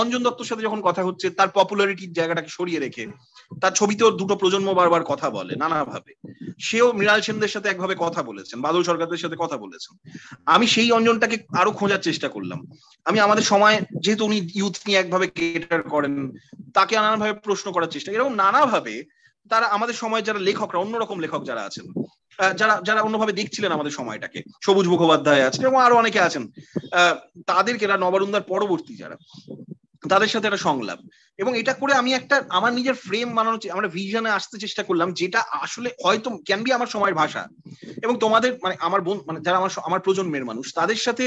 অঞ্জন 0.00 0.20
দত্তর 0.26 0.48
সাথে 0.50 0.66
যখন 0.66 0.80
কথা 0.88 1.02
হচ্ছে, 1.08 1.26
তার 1.38 1.48
পপুলারিটির 1.58 2.16
জায়গাটাকে 2.18 2.50
সরিয়ে 2.58 2.82
রেখে, 2.84 3.04
তার 3.62 3.72
ছবিতেও 3.78 4.10
দুটো 4.20 4.34
প্রজন্ম 4.40 4.68
বারবার 4.78 5.02
কথা 5.10 5.28
বলে, 5.36 5.52
নানাভাবে। 5.62 6.12
সেও 6.66 6.86
মৃণাল 6.98 7.20
সেনদের 7.26 7.52
সাথে 7.54 7.68
একভাবে 7.70 7.94
কথা 8.04 8.20
বলেছেন, 8.28 8.56
বাদল 8.66 8.82
সরকারদের 8.88 9.22
সাথে 9.24 9.36
কথা 9.42 9.56
বলেছেন। 9.64 9.92
আমি 10.54 10.66
সেই 10.74 10.88
অঞ্জনটাকে 10.98 11.36
আরও 11.60 11.70
খোঁজার 11.78 12.00
চেষ্টা 12.08 12.28
করলাম। 12.34 12.58
আমি 13.08 13.18
আমাদের 13.26 13.44
সময়, 13.52 13.76
যেহেতু 14.04 14.22
উনি 14.28 14.38
ইউথ 14.60 14.76
নিয়ে 14.86 15.00
একভাবে 15.02 15.26
কেটার 15.36 15.82
করেন, 15.94 16.14
তাকে 16.76 16.94
নানাভাবে 17.04 17.34
প্রশ্ন 17.46 17.66
করার 17.74 17.92
চেষ্টা 17.94 18.12
এরকম 18.12 18.34
নানাভাবে 18.42 18.94
তারা 19.50 19.66
আমাদের 19.76 19.96
সময় 20.02 20.22
যারা 20.28 20.40
লেখকরা, 20.48 20.82
অন্যরকম 20.84 21.16
লেখক 21.24 21.42
যারা 21.50 21.62
আছেন 21.68 21.86
যারা 22.60 22.74
যারা 22.88 23.00
অন্যভাবে 23.06 23.32
দেখছিলেন 23.40 23.70
আমাদের 23.76 23.96
সময়টাকে, 23.98 24.38
সবুজ 24.66 24.86
মুখোপাধ্যায় 24.92 25.46
আছেন 25.48 25.62
এবং 25.70 25.78
আরও 25.86 26.00
অনেকে 26.02 26.20
আছেন 26.28 26.44
তাদেরকে 27.50 27.84
নবারুন্দার 28.04 28.48
পরবর্তী 28.52 28.92
যারা, 29.02 29.16
তাদের 30.02 30.30
সাথে 30.32 30.46
একটা 30.48 30.64
সংলাপ। 30.68 31.00
এবং 31.42 31.52
এটা 31.60 31.72
করে 31.80 31.92
আমি 32.02 32.10
একটা, 32.18 32.36
আমার 32.58 32.72
নিজের 32.78 32.96
ফ্রেম 33.06 33.28
বানানোর 33.36 33.74
আমরা 33.76 33.88
ভিশনে 33.96 34.30
আসতে 34.38 34.56
চেষ্টা 34.64 34.82
করলাম, 34.88 35.08
যেটা 35.20 35.40
আসলে 35.64 35.88
হয়তো 36.04 36.28
ক্যান 36.46 36.60
বি 36.64 36.70
আমার 36.78 36.92
সময়ের 36.94 37.18
ভাষা 37.22 37.42
এবং 38.04 38.14
তোমাদের 38.24 38.50
মানে 38.64 38.74
আমার 38.86 39.00
বোন 39.06 39.18
মানে 39.28 39.38
যারা 39.46 39.58
আমার 39.60 39.72
আমার 39.88 40.04
প্রজন্মের 40.06 40.48
মানুষ, 40.50 40.66
তাদের 40.78 40.98
সাথে 41.06 41.24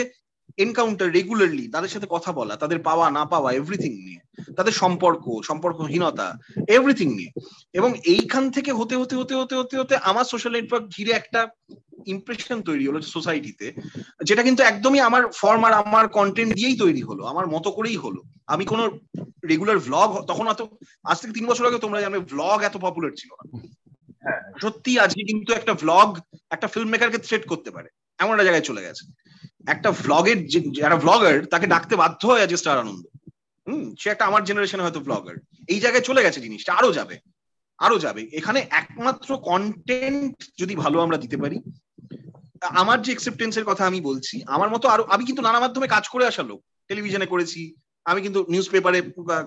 এনকাউন্টার 0.58 1.12
রেগুলারলি 1.12 1.68
তাদের 1.68 1.90
সাথে 1.90 2.08
কথা 2.10 2.32
বলা 2.32 2.56
তাদের 2.56 2.80
পাওয়া 2.80 3.12
না 3.12 3.26
পাওয়া 3.26 3.52
এভরিথিং 3.52 3.92
নিয়ে 3.92 4.20
তাদের 4.56 4.72
সম্পর্ক 4.72 5.42
সম্পর্কহীনতা 5.44 6.38
এভরিথিং 6.68 7.14
নিয়ে। 7.14 7.32
এবং 7.74 7.94
এইখান 8.06 8.52
থেকে 8.52 8.72
হতে 8.72 8.96
হতে 8.96 9.16
হতে 9.16 9.36
হতে 9.36 9.56
হতে 9.56 9.78
হতে 9.78 9.96
আমার 9.96 10.24
সোশ্যাল 10.24 10.54
নেটওয়ার্ক 10.54 10.90
ঘিরে 10.98 11.12
একটা 11.12 11.48
ইমপ্রেশন 12.06 12.62
তৈরি 12.62 12.88
হলো 12.88 13.02
সোসাইটিতে 13.02 13.74
যেটা 14.24 14.44
কিন্তু 14.44 14.64
একদমই 14.64 15.00
আমার 15.00 15.28
ফর্ম 15.28 15.66
আর 15.66 15.74
আমার 15.74 16.08
কন্টেন্ট 16.08 16.56
দিয়েই 16.56 16.78
তৈরি 16.78 17.02
হলো 17.02 17.24
আমার 17.26 17.48
মতো 17.48 17.72
করেই 17.72 17.96
হলো। 17.96 18.22
আমি 18.48 18.66
কোনো 18.66 19.00
রেগুলার 19.48 19.80
ভ্লগ 19.80 20.26
তখন 20.26 20.48
অত 20.48 20.62
আজ 21.04 21.22
থেকে 21.22 21.34
তিন 21.34 21.46
বছর 21.46 21.68
আগে 21.68 21.80
তোমরা 21.80 22.02
জানো 22.02 22.20
ভ্লগ 22.20 22.62
এত 22.62 22.78
পপুলার 22.78 23.12
ছিল 23.18 23.30
না। 23.40 23.60
হ্যাঁ। 24.22 24.60
সত্যি 24.62 25.00
আজকে 25.00 25.24
কিন্তু 25.24 25.54
একটা 25.54 25.74
ভ্লগ 25.74 26.20
একটা 26.50 26.68
ফিল্ম 26.68 26.90
মেকারকে 26.90 27.18
থ্রেট 27.18 27.48
করতে 27.48 27.72
পারে 27.72 27.90
এমন 28.20 28.32
একটা 28.32 28.44
জায়গায় 28.44 28.64
চলে 28.64 28.82
গেছে। 28.82 29.14
একটা 29.68 29.92
ভ্লগের 29.92 30.48
যারা 30.72 30.96
ভ্লগার 30.96 31.46
তাকে 31.46 31.68
ডাকতে 31.68 31.96
বাধ্য 31.96 32.28
হয় 32.28 32.44
আজকে 32.44 32.58
স্টার 32.58 32.78
আনন্দ 32.80 33.04
হম, 33.68 33.96
সে 34.00 34.10
একটা 34.10 34.26
আমার 34.26 34.44
জেনারেশনে 34.44 34.84
হয়তো 34.84 35.00
ভ্লগার 35.00 35.36
এই 35.68 35.80
জায়গায় 35.80 36.02
চলে 36.02 36.24
গেছে 36.24 36.40
জিনিসটা, 36.42 36.74
আরও 36.74 36.92
যাবে 36.92 37.20
আরও 37.80 38.00
যাবে। 38.00 38.30
এখানে 38.32 38.60
একমাত্র 38.72 39.38
কন্টেন্ট 39.38 40.36
যদি 40.60 40.76
ভালো 40.76 41.00
আমরা 41.02 41.18
দিতে 41.18 41.38
পারি, 41.38 41.58
আমার 42.62 43.02
যে 43.02 43.12
এক্সেপ্টেন্স 43.14 43.58
এর 43.58 43.64
কথা 43.64 43.86
আমি 43.86 44.02
বলছি, 44.02 44.44
আমার 44.46 44.70
মতো 44.70 44.88
আরও, 44.88 45.04
আমি 45.04 45.26
কিন্তু 45.26 45.42
নানা 45.42 45.60
মাধ্যমে 45.60 45.88
কাজ 45.88 46.08
করে 46.08 46.26
আসা 46.28 46.44
লোক। 46.44 46.60
টেলিভিশনে 46.88 47.26
করেছি, 47.26 47.76
আমি 48.06 48.22
কিন্তু 48.22 48.46
নিউজ 48.50 48.70
পেপারে 48.70 49.02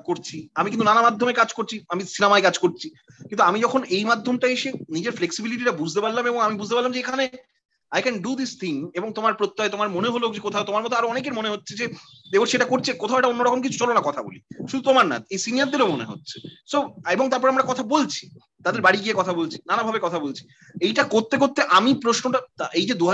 করছি, 0.05 0.49
আমি 0.55 0.71
কিন্তু 0.71 0.87
নানা 0.87 1.03
মাধ্যমে 1.03 1.33
কাজ 1.33 1.53
করছি, 1.53 1.85
আমি 1.89 2.03
সিনেমায় 2.05 2.43
কাজ 2.43 2.59
করছি। 2.59 2.91
কিন্তু 3.29 3.43
আমি 3.43 3.61
যখন 3.61 3.83
এই 3.83 4.05
মাধ্যমটা 4.05 4.49
এসে 4.49 4.73
নিজের 4.89 5.13
ফ্লেক্সিবিলিটিটা 5.13 5.73
বুঝতে 5.73 6.01
পারলাম 6.01 6.27
এবং 6.27 6.41
আমি 6.41 6.57
বুঝতে 6.57 6.75
পারলাম 6.75 6.93
যে 6.93 7.01
এখানে 7.01 7.29
I 7.91 8.03
can 8.03 8.19
do 8.19 8.37
this 8.37 8.61
thing 8.61 8.91
এবং 8.95 9.13
তোমার 9.13 9.35
প্রত্যয়, 9.35 9.69
তোমার 9.69 9.89
মনে 9.89 10.09
হলো 10.09 10.33
যে 10.35 10.41
কোথাও, 10.41 10.65
তোমার 10.65 10.83
মতো 10.83 10.97
আরও 10.97 11.09
অনেকের 11.09 11.35
মনে 11.35 11.49
হচ্ছে 11.49 11.75
যে 11.75 11.87
দেবর 12.33 12.47
সেটা 12.47 12.65
করছে, 12.65 12.93
কোথাও 12.93 13.17
একটা 13.17 13.29
অন্যরকম 13.29 13.63
কিছু 13.63 13.79
চলো 13.79 13.93
না 13.93 14.03
কথা 14.05 14.23
বলি। 14.23 14.41
শুধু 14.71 14.83
তোমার 14.83 15.07
না, 15.07 15.17
এই 15.31 15.39
সিনিয়রদেরও 15.39 15.87
মনে 15.87 16.05
হচ্ছে। 16.05 16.37
সো 16.67 16.89
এবং 17.11 17.31
তারপর 17.31 17.49
আমরা 17.49 17.65
কথা 17.67 17.83
বলছি, 17.83 18.31
তাদের 18.65 18.81
বাড়ি 18.83 18.99
গিয়ে 18.99 19.15
কথা 19.17 19.33
বলছি, 19.33 19.59
নানাভাবে 19.67 19.99
কথা 20.03 20.19
বলছি। 20.19 20.49
এইটা 20.81 21.03
করতে 21.05 21.37
করতে 21.37 21.63
আমি 21.63 21.95
প্রশ্নটা 21.95 22.67
এই 22.75 22.87
যে 22.87 22.95
দু 22.95 23.07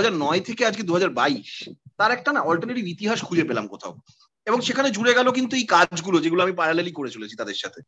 থেকে 0.45 0.65
আজকে 0.65 0.83
দু 0.83 0.93
হাজার 0.93 1.09
বাইশ, 1.09 1.69
তার 1.97 2.11
একটা 2.11 2.31
না 2.31 2.39
অল্টারনেটিভ 2.41 2.85
ইতিহাস 2.87 3.23
খুঁজে 3.23 3.43
পেলাম 3.43 3.67
কোথাও। 3.67 3.95
এবং 4.45 4.61
সেখানে 4.61 4.91
জুড়ে 4.91 5.13
গেল 5.13 5.31
কিন্তু 5.31 5.55
এই 5.55 5.65
কাজগুলো 5.65 6.19
যেগুলো 6.19 6.43
আমি 6.43 6.51
প্যারালালি 6.51 6.91
করে 6.91 7.09
চলেছি 7.09 7.35
তাদের 7.35 7.53
সাথে। 7.53 7.81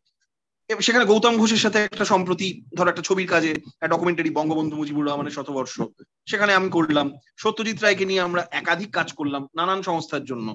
সেখানে 0.69 1.05
গৌতম 1.05 1.37
ঘোষের 1.37 1.57
সাথে 1.57 1.79
একটা 1.79 2.05
সম্প্রতি 2.05 2.47
ধর 2.77 2.87
একটা 2.87 3.01
ছবির 3.01 3.27
কাজে 3.27 3.51
ডকুমেন্টারি 3.89 4.29
বঙ্গবন্ধু 4.29 4.75
মুজিবুর 4.77 5.05
রহমানের 5.05 5.31
শতবর্ষ। 5.31 5.75
সেখানে 6.29 6.51
আমি 6.53 6.69
করলাম 6.69 7.07
সত্যজিৎ 7.37 7.77
রায়কে 7.81 8.05
নিয়ে 8.05 8.25
আমরা 8.27 8.41
একাধিক 8.51 8.89
কাজ 8.91 9.13
করলাম 9.13 9.47
নানান 9.55 9.79
সংস্থার 9.81 10.23
জন্য 10.25 10.47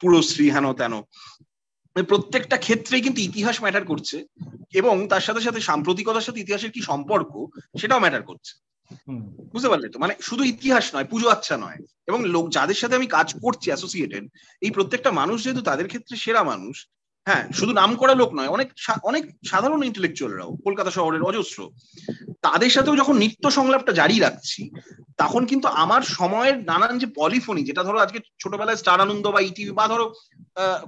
পুরশ্রী 0.00 0.46
হেন 0.50 0.66
তেন। 0.72 0.94
প্রত্যেকটা 2.02 2.56
ক্ষেত্রেই 2.56 3.02
কিন্তু 3.02 3.20
ইতিহাস 3.20 3.56
ম্যাটার 3.62 3.84
করছে 3.84 4.16
এবং 4.74 4.94
তার 5.08 5.20
সাথে 5.20 5.40
সাথে 5.40 5.60
সাম্প্রতিকতার 5.60 6.26
সাথে 6.26 6.40
ইতিহাসের 6.40 6.72
কি 6.72 6.80
সম্পর্ক 6.80 7.32
সেটাও 7.80 8.00
ম্যাটার 8.00 8.22
করছে। 8.22 8.52
বুঝতে 9.52 9.68
পারলে 9.68 9.88
তো? 9.88 9.98
মানে 9.98 10.14
শুধু 10.22 10.42
ইতিহাস 10.44 10.84
নয় 10.94 11.04
পুজো 11.04 11.28
আচ্ছা 11.28 11.54
নয়। 11.56 11.78
এবং 12.06 12.20
লোক 12.24 12.44
যাদের 12.50 12.78
সাথে 12.80 12.94
আমি 12.96 13.06
কাজ 13.16 13.28
করছি 13.42 13.66
অ্যাসোসিয়েটেড 13.70 14.24
এই 14.60 14.70
প্রত্যেকটা 14.70 15.10
মানুষ 15.20 15.36
যেহেতু 15.44 15.62
তাদের 15.62 15.86
ক্ষেত্রে 15.86 16.14
সেরা 16.16 16.42
মানুষ 16.42 16.74
হ্যাঁ 17.26 17.44
শুধু 17.52 17.72
নাম 17.72 17.96
করা 17.96 18.14
লোক 18.14 18.34
নয় 18.34 18.48
অনেক 18.48 18.72
অনেক 19.02 19.24
সাধারণ 19.46 19.82
ইন্টেলেকচুয়ালরাও 19.82 20.56
কলকাতা 20.64 20.90
শহরের 20.90 21.22
অজস্র 21.22 21.70
তাদের 22.42 22.70
সাথেও 22.70 22.96
যখন 22.96 23.16
নিত্য 23.16 23.50
সংলাপটা 23.50 23.92
জারি 23.92 24.18
রাখছি 24.18 24.70
তখন 25.18 25.46
কিন্তু 25.46 25.68
আমার 25.68 26.02
সময়ের 26.02 26.56
নানান 26.64 26.98
যে 26.98 27.06
পলিফোনি 27.16 27.62
যেটা 27.62 27.82
ধরো 27.82 27.98
আজকে 27.98 28.18
ছোটবেলায় 28.40 28.76
স্টার 28.76 29.00
আনন্দ 29.00 29.28
বা 29.30 29.40
ইটিভি 29.40 29.70
বা 29.70 29.88
ধরো 29.88 30.12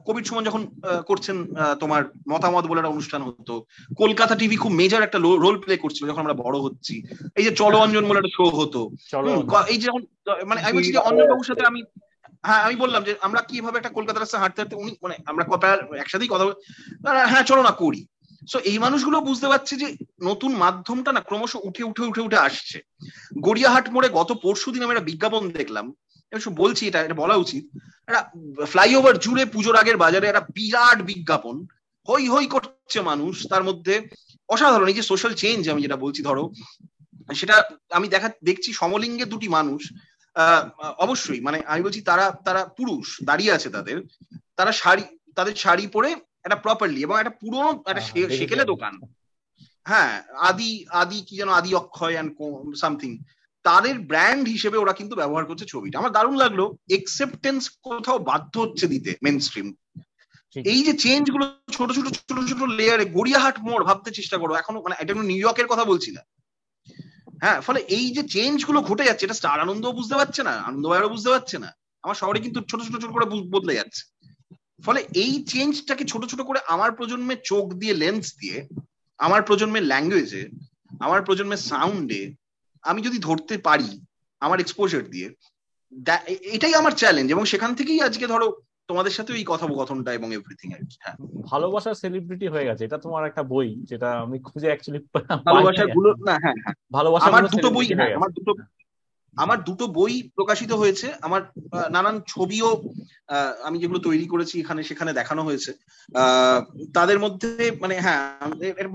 কোভিড 0.05 0.25
সময় 0.27 0.45
যখন 0.45 0.63
করছেন 1.07 1.37
তোমার 1.81 2.03
মতামত 2.31 2.65
বলে 2.67 2.79
একটা 2.79 2.89
অনুষ্ঠান 2.89 3.23
হতো 3.23 3.55
কলকাতা 3.97 4.35
টিভি 4.37 4.57
খুব 4.57 4.73
মেজর 4.73 5.03
একটা 5.03 5.19
রোল 5.19 5.59
প্লে 5.59 5.77
করছিল 5.77 6.07
যখন 6.07 6.21
আমরা 6.21 6.35
বড় 6.35 6.59
হচ্ছি। 6.59 7.03
এই 7.37 7.45
যে 7.45 7.51
চলো 7.51 7.77
অঞ্জন 7.79 8.05
বলে 8.07 8.19
একটা 8.19 8.35
শো 8.37 8.45
হতো। 8.51 8.81
এই 9.69 9.79
যে 9.79 9.89
মানে 10.47 10.61
আমি 10.61 10.73
বলছি 10.73 10.93
যে 10.93 10.99
অঞ্জনবাবুর 10.99 11.45
সাথে 11.45 11.65
আমি 11.67 11.81
হ্যাঁ 12.43 12.63
আমি 12.63 12.77
বললাম 12.77 13.05
যে 13.05 13.15
আমরা 13.21 13.41
কীভাবে 13.41 13.77
একটা 13.79 13.89
কলকাতার 13.89 14.21
রাস্তা 14.21 14.39
হাঁটতে 14.39 14.63
হাঁটতে 14.63 14.77
উনি 14.77 14.97
মানে 15.03 15.17
আমরা 15.27 15.45
একসাথেই 15.99 16.29
কথা 16.31 16.45
হ্যাঁ 17.27 17.43
চলো 17.43 17.63
না, 17.63 17.71
করি। 17.71 18.07
সো 18.49 18.59
এই 18.59 18.79
মানুষগুলো 18.79 19.21
বুঝতে 19.21 19.49
পারছে 19.49 19.77
যে 19.77 19.97
নতুন 20.23 20.57
মাধ্যমটা 20.57 21.13
না 21.13 21.21
ক্রমশ 21.21 21.55
উঠে 21.55 21.85
উঠে 21.85 22.03
উঠে 22.03 22.21
উঠে 22.21 22.37
আসছে। 22.37 22.81
গড়িয়াহাট 23.41 23.91
মোড়ে 23.91 24.09
গত 24.09 24.33
পরশু 24.33 24.73
দিন 24.73 24.83
আমি 24.83 24.93
একটা 24.93 25.05
বিজ্ঞাপন 25.05 25.51
দেখলাম। 25.51 25.95
বলছি 26.55 26.87
এটা 26.87 27.01
এটা 27.01 27.15
বলা 27.15 27.35
উচিত। 27.35 27.65
একটা 28.09 28.31
ফ্লাইওভার 28.67 29.19
জুড়ে 29.19 29.45
পুজোর 29.45 29.77
আগের 29.77 29.97
বাজারে 29.97 30.27
একটা 30.27 30.41
বিরাট 30.41 31.03
বিজ্ঞাপন। 31.03 31.67
হই 32.09 32.29
হই 32.29 32.47
করছে 32.47 33.01
মানুষ। 33.01 33.47
তার 33.49 33.65
মধ্যে 33.65 33.95
অসাধারণ, 34.49 34.89
এই 34.89 34.95
যে 34.95 35.03
সোশ্যাল 35.03 35.35
চেঞ্জ 35.35 35.69
আমি 35.71 35.83
যেটা 35.83 35.97
বলছি, 35.97 36.23
ধরো, 36.23 36.53
সেটা 37.35 37.63
আমি 37.91 38.09
দেখা 38.09 38.31
দেখছি 38.45 38.73
সমলিঙ্গের 38.73 39.29
দুটি 39.29 39.49
মানুষ। 39.49 39.93
অবশ্যই 41.05 41.41
মানে 41.41 41.59
আমি 41.67 41.83
বলছি 41.83 42.01
তারা 42.01 42.27
তারা 42.47 42.63
পুরুষ 42.79 43.07
দাঁড়িয়ে 43.29 43.55
আছে 43.57 43.69
তাদের 43.71 43.97
তারা 44.59 44.73
শাড়ি 44.73 45.05
তাদের 45.35 45.55
শাড়ি 45.55 45.87
পরে 45.87 46.11
একটা 46.45 46.57
প্রপারলি 46.57 47.01
এবং 47.03 47.17
একটা 47.19 47.35
পুরোনো 47.43 47.71
একটা 47.87 48.03
সেকেলে 48.41 48.65
দোকান। 48.65 48.95
হ্যাঁ 49.87 50.13
আদি 50.49 50.71
আদি 51.03 51.19
কি 51.29 51.35
যেন 51.37 51.49
আদি 51.49 51.71
অক্ষয় 51.75 52.15
অ্যান্ড 52.15 52.31
সামথিং 52.83 53.11
তাদের 53.65 53.99
ব্র্যান্ড 54.11 54.45
হিসেবে 54.49 54.77
ওরা 54.79 54.93
কিন্তু 54.93 55.15
ব্যবহার 55.17 55.45
করছে 55.45 55.65
ছবিটা। 55.65 55.99
আমার 55.99 56.13
দারুণ 56.13 56.37
লাগল 56.37 56.61
একসেপ্টেন্স 56.91 57.63
কোথাও 57.87 58.19
বাধ্য 58.19 58.55
হচ্ছে 58.61 58.87
দিতে 58.87 59.11
মেন 59.25 59.37
স্ট্রিম 59.41 59.69
এই 60.57 60.81
যে 60.83 60.93
চেঞ্জগুলো 61.05 61.45
ছোট 61.73 61.89
ছোট 61.93 62.07
ছোট 62.29 62.39
ছোট 62.51 62.61
লেয়ারে 62.79 63.05
গড়িয়াহাট 63.17 63.57
মোড় 63.67 63.85
ভাবতে 63.85 64.11
চেষ্টা 64.11 64.37
করো। 64.39 64.53
এখনও 64.55 64.83
মানে 64.83 64.97
এটা 64.99 65.13
নিউ 65.15 65.41
ইয়র্কের 65.43 65.67
কথা 65.67 65.85
বলছি 65.85 66.11
না। 66.13 66.23
হ্যাঁ 67.43 67.59
ফলে 67.67 67.81
এই 67.97 68.07
যে 68.17 68.23
চেঞ্জগুলো 68.35 68.79
ঘটে 68.89 69.07
যাচ্ছে, 69.09 69.25
এটা 69.27 69.39
স্টার 69.41 69.59
আনন্দ 69.67 69.85
বুঝতে 69.99 70.15
পারছে 70.21 70.41
না 70.49 70.55
আনন্দ 70.69 70.85
ভাইয়ারও 70.91 71.13
বুঝতে 71.15 71.31
পারছে 71.35 71.57
না। 71.65 71.71
আমার 72.05 72.17
শহরে 72.21 72.39
কিন্তু 72.45 72.59
ছোট 72.71 72.81
ছোট 72.87 72.95
ছোট 73.03 73.11
করে 73.17 73.27
বদলে 73.55 73.79
যাচ্ছে। 73.79 74.03
ফলে 74.87 75.01
এই 75.23 75.33
চেঞ্জটাকে 75.53 76.05
ছোট 76.13 76.23
ছোট 76.31 76.41
করে 76.49 76.61
আমার 76.75 76.91
প্রজন্মের 76.99 77.41
চোখ 77.51 77.65
দিয়ে 77.81 77.95
লেন্স 78.03 78.25
দিয়ে, 78.41 78.59
আমার 79.21 79.41
প্রজন্মের 79.49 79.85
ল্যাঙ্গুয়েজে 79.91 80.43
আমার 81.05 81.21
প্রজন্মের 81.27 81.61
সাউন্ডে 81.71 82.23
আমি 82.85 83.01
যদি 83.07 83.19
ধরতে 83.29 83.55
পারি, 83.69 83.91
আমার 84.43 84.59
এক্সপোজার 84.61 85.05
দিয়ে 85.15 85.29
এটাই 86.57 86.75
আমার 86.81 86.93
চ্যালেঞ্জ 87.01 87.29
এবং 87.35 87.45
সেখান 87.53 87.71
থেকেই 87.79 88.01
আজকে 88.09 88.27
ধরো 88.33 88.47
তোমাদের 88.89 89.13
সাথে 89.13 89.31
এই 89.33 89.45
কথোপকথনটা 89.45 90.11
এবং 90.13 90.29
এভরিথিং 90.33 90.69
আর 90.73 90.83
কি 90.83 90.97
হ্যাঁ। 91.01 91.17
ভালোবাসার 91.47 91.95
সেলিব্রিটি 91.95 92.47
হয়ে 92.49 92.67
গেছে 92.69 92.83
এটা 92.85 92.99
তোমার 92.99 93.23
একটা 93.27 93.43
বই 93.45 93.69
যেটা 93.85 94.09
আমি 94.25 94.37
খুঁজে 94.41 94.69
অ্যাকচুয়ালি 94.69 95.01
ভালোবাসারগুলো 95.47 96.09
না 96.29 96.35
হ্যাঁ 96.35 96.57
হ্যাঁ। 96.57 96.77
ভালোবাসা 96.93 97.27
আমার 97.27 97.45
দুটো 97.47 97.69
বই 97.71 97.87
হ্যাঁ 97.91 98.13
আমার 98.19 98.31
দুটো 98.37 98.53
আমার 99.37 99.59
দুটো 99.65 99.85
বই 99.99 100.15
প্রকাশিত 100.35 100.73
হয়েছে 100.73 101.07
আমার 101.21 101.41
নানান 101.91 102.17
ছবিও 102.27 102.69
আমি 103.65 103.77
যেগুলো 103.79 103.99
তৈরি 103.99 104.27
করেছি 104.27 104.55
এখানে 104.61 104.81
সেখানে 104.83 105.13
দেখানো 105.13 105.43
হয়েছে। 105.43 105.71
তাদের 106.95 107.19
মধ্যে 107.19 107.51
মানে 107.81 107.95
হ্যাঁ 108.01 108.21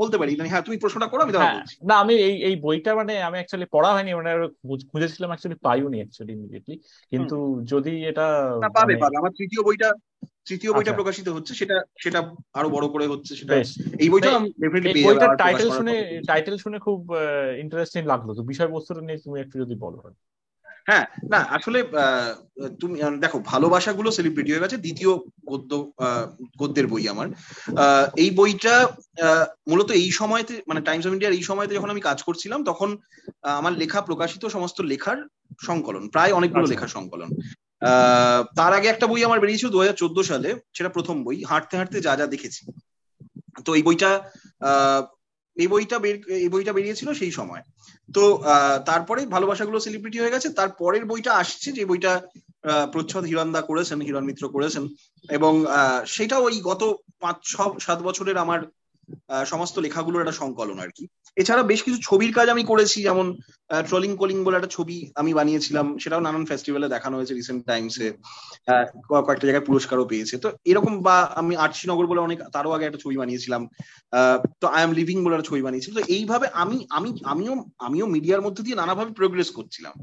বলতে 0.02 0.16
পারি 0.18 0.32
মানে 0.36 0.50
হ্যাঁ 0.50 0.66
তুমি 0.68 0.78
প্রশ্নটা 0.78 1.08
করো 1.10 1.22
আমি 1.24 1.34
হ্যাঁ, 1.36 1.62
না 1.84 1.96
আমি 1.96 2.14
এই 2.28 2.36
এই 2.42 2.56
বইটা 2.56 2.92
মানে 2.96 3.14
আমি 3.22 3.38
অ্যাকচুয়ালি 3.38 3.68
পড়া 3.72 3.92
হয়নি 3.94 4.12
মানে 4.14 4.32
খুঁজেছিলাম 4.92 5.30
অ্যাকচুয়ালি 5.30 5.58
পাইওনি 5.62 5.98
অ্যাকচুয়ালি 5.98 6.32
ইমিডিয়েটলি 6.34 6.76
কিন্তু 7.12 7.38
যদি 7.64 7.94
এটা 8.06 8.28
পাবে 8.76 8.94
মানে 8.94 9.02
পাবে। 9.04 9.16
আমার 9.18 9.32
তৃতীয় 9.32 9.62
বইটা 9.64 9.90
তৃতীয় 10.48 10.72
বইটা 10.74 10.92
আচ্ছা। 10.92 11.00
প্রকাশিত 11.00 11.28
হচ্ছে 11.30 11.54
সেটা 11.54 11.78
সেটা 12.00 12.20
আরও 12.54 12.70
বড় 12.70 12.86
করে 12.88 13.06
হচ্ছে 13.08 13.32
সেটা 13.36 13.54
এই 14.00 14.10
বইটা 14.10 14.32
ডেফিনেটলি 14.60 15.02
বইটার 15.04 15.32
টাইটেল 15.38 15.70
শুনে 15.72 15.94
টাইটেল 16.28 16.56
শুনে 16.58 16.78
খুব 16.80 17.00
ইন্টারেস্টিং 17.58 18.02
লাগল। 18.06 18.30
তো 18.34 18.42
বিষয়বস্তুটা 18.44 19.02
নিয়ে 19.02 19.24
তুমি 19.26 19.38
একটু 19.42 19.56
যদি 19.60 19.76
বলো। 19.76 20.00
হ্যাঁ 20.88 21.06
না 21.34 21.40
আসলে 21.58 21.80
তুমি 22.82 22.96
দেখো 23.24 23.38
ভালোবাসাগুলো 23.52 24.10
সেলিব্রিটি 24.18 24.50
হয়ে 24.52 24.64
গেছে। 24.64 24.78
দ্বিতীয় 24.86 25.12
গদ্য 25.52 25.72
গদ্যের 26.62 26.88
বই 26.92 27.04
আমার। 27.14 27.28
এই 28.24 28.30
বইটা 28.40 28.76
মূলত 29.70 29.90
এই 30.02 30.10
সময়তে 30.20 30.56
মানে 30.70 30.82
টাইমস 30.88 31.06
অফ 31.08 31.14
ইন্ডিয়ার 31.14 31.38
এই 31.38 31.44
সময়তে 31.50 31.74
যখন 31.78 31.90
আমি 31.94 32.02
কাজ 32.10 32.18
করছিলাম 32.28 32.60
তখন 32.70 32.90
আমার 33.60 33.74
লেখা 33.82 34.00
প্রকাশিত 34.02 34.44
সমস্ত 34.56 34.78
লেখার 34.92 35.20
সংকলন 35.68 36.04
প্রায় 36.14 36.32
অনেকগুলো 36.40 36.64
আচ্ছা। 36.64 36.74
লেখার 36.74 36.92
সংকলন। 36.98 37.30
তার 38.58 38.72
আগে 38.78 38.88
একটা 38.90 39.06
বই 39.08 39.22
আমার 39.28 39.42
বেরিয়েছিল 39.42 39.70
দু 39.72 39.80
হাজার 39.82 40.00
চোদ্দ 40.02 40.18
সালে 40.32 40.50
সেটা 40.74 40.90
প্রথম 40.90 41.16
বই 41.26 41.38
হাঁটতে 41.50 41.74
হাঁটতে 41.78 41.98
যা 42.06 42.14
যা 42.20 42.26
দেখেছি। 42.34 42.62
তো 43.66 43.70
এই 43.78 43.84
বইটা 43.88 44.10
এই 45.62 45.68
বইটা 45.74 45.98
এই 46.46 46.50
বইটা 46.54 46.72
বেরিয়েছিল 46.78 47.10
সেই 47.22 47.32
সময়। 47.40 47.64
তো 48.16 48.24
তারপরে 48.90 49.22
ভালোবাসাগুলো 49.36 49.78
সেলিব্রিটি 49.86 50.18
হয়ে 50.20 50.34
গেছে। 50.36 50.48
তারপরের 50.60 51.04
বইটা 51.12 51.32
আসছে, 51.42 51.70
যে 51.78 51.84
বইটা 51.92 52.12
প্রচ্ছদ 52.94 53.24
হিরন্দা 53.32 53.62
করেছেন, 53.70 54.00
হিরণ 54.08 54.26
মিত্র 54.30 54.44
করেছেন। 54.56 54.84
এবং 55.38 55.54
সেটাও 56.16 56.42
ওই 56.48 56.56
গত 56.70 56.82
পাঁচ, 57.24 57.38
ছ, 57.52 57.54
সাত 57.86 58.00
বছরের 58.08 58.38
আমার 58.44 58.60
সমস্ত 59.52 59.76
লেখাগুলোর 59.86 60.24
একটা 60.24 60.40
সংকলন 60.42 60.78
আর 60.86 60.92
কি। 60.98 61.06
এছাড়া 61.38 61.64
বেশ 61.72 61.80
কিছু 61.86 61.98
ছবির 62.08 62.32
কাজ 62.38 62.48
আমি 62.56 62.64
করেছি, 62.72 62.98
যেমন 63.08 63.28
ট্রলিং 63.90 64.12
কলিং 64.22 64.38
বলে 64.46 64.58
একটা 64.58 64.74
ছবি 64.78 64.98
আমি 65.22 65.32
বানিয়েছিলাম, 65.40 65.86
সেটাও 66.02 66.22
নানান 66.26 66.46
ফেস্টিভ্যালে 66.50 66.88
দেখানো 66.96 67.16
হয়েছে 67.18 67.34
রিসেন্ট 67.34 67.62
টাইমসে 67.70 68.08
কয়েকটা 69.10 69.46
জায়গায় 69.48 69.66
পুরস্কারও 69.70 70.10
পেয়েছে। 70.12 70.36
তো 70.44 70.48
এরকম 70.72 70.94
বা 71.08 71.16
আমি 71.42 71.54
আটশিনগর 71.66 72.06
বলে 72.12 72.22
অনেক, 72.28 72.40
তারও 72.56 72.76
আগে 72.76 72.86
একটা 72.88 73.02
ছবি 73.04 73.16
বানিয়েছিলাম। 73.22 73.62
তো 74.62 74.66
আই 74.76 74.82
এম 74.86 74.92
লিভিং 75.00 75.18
বলে 75.24 75.36
একটা 75.36 75.50
ছবি 75.50 75.62
বানিয়েছিলাম 75.68 75.96
তো 76.00 76.04
এইভাবে 76.16 76.46
আমি 76.64 76.78
আমি, 76.98 77.10
আমিও 77.34 77.54
আমিও 77.88 78.06
মিডিয়ার 78.16 78.46
মধ্যে 78.46 78.66
দিয়ে 78.66 78.80
নানাভাবে 78.82 79.12
প্রোগ্রেস 79.20 79.50
করছিলাম। 79.58 79.94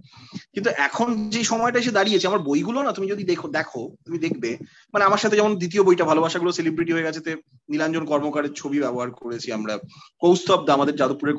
কিন্তু 0.55 0.71
এখন 0.87 1.09
যে 1.35 1.41
সময়টা 1.53 1.79
এসে 1.83 1.97
দাঁড়িয়েছে, 1.99 2.29
আমার 2.31 2.43
বইগুলো 2.49 2.79
না, 2.87 2.91
তুমি 2.97 3.07
যদি 3.13 3.23
দেখো 3.33 3.47
দেখো, 3.59 3.83
তুমি 4.05 4.19
দেখবে। 4.27 4.51
মানে 4.93 5.03
আমার 5.09 5.21
সাথে 5.23 5.39
যেমন 5.39 5.53
দ্বিতীয় 5.61 5.83
বইটা, 5.87 6.05
ভালোবাসাগুলো 6.11 6.51
সেলিব্রিটি 6.59 6.93
হয়ে 6.93 7.07
গেছে 7.09 7.21
নীলাঞ্জন 7.69 8.05
কর্মকারের 8.05 8.53
ছবি 8.53 8.79
ব্যবহার 8.81 9.11
করেছি 9.11 9.49
আমরা। 9.53 9.79
কৌস্তব 10.21 10.61
দা 10.65 10.73
আমাদের 10.75 10.97
যাদবপুরের 10.97 11.37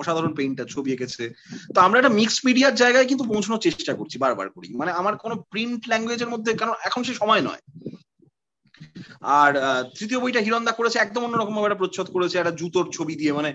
অসাধারণ 0.00 0.34
পেইন্টার 0.34 0.66
ছবি 0.66 0.92
এঁকেছে। 0.92 1.24
তো 1.74 1.80
আমরা 1.80 1.98
একটা 1.98 2.16
মিক্স 2.20 2.36
মিডিয়ার 2.46 2.74
জায়গায় 2.74 3.06
কিন্তু 3.06 3.24
পৌঁছানোর 3.24 3.60
চেষ্টা 3.60 3.94
করছি, 3.94 4.18
বারবার 4.18 4.48
করি। 4.50 4.68
মানে 4.76 4.90
আমার 4.92 5.16
কোনো 5.16 5.34
প্রিন্ট 5.50 5.82
ল্যাঙ্গুয়েজের 5.88 6.28
মধ্যে 6.28 6.54
কারণ 6.54 6.74
এখন 6.84 7.02
সে 7.02 7.14
সময় 7.14 7.40
নয়। 7.40 7.62
আর 9.40 9.52
তৃতীয় 9.98 10.20
বইটা 10.20 10.40
হিরন্দা 10.40 10.72
করেছে, 10.72 10.98
একদম 10.98 11.24
অন্যরকম 11.24 11.54
ভাবে 11.56 11.74
প্রচ্ছদ 11.74 12.06
করেছে, 12.10 12.38
একটা 12.38 12.50
জুতোর 12.50 12.86
ছবি 12.92 13.14
দিয়ে। 13.14 13.32
মানে 13.32 13.50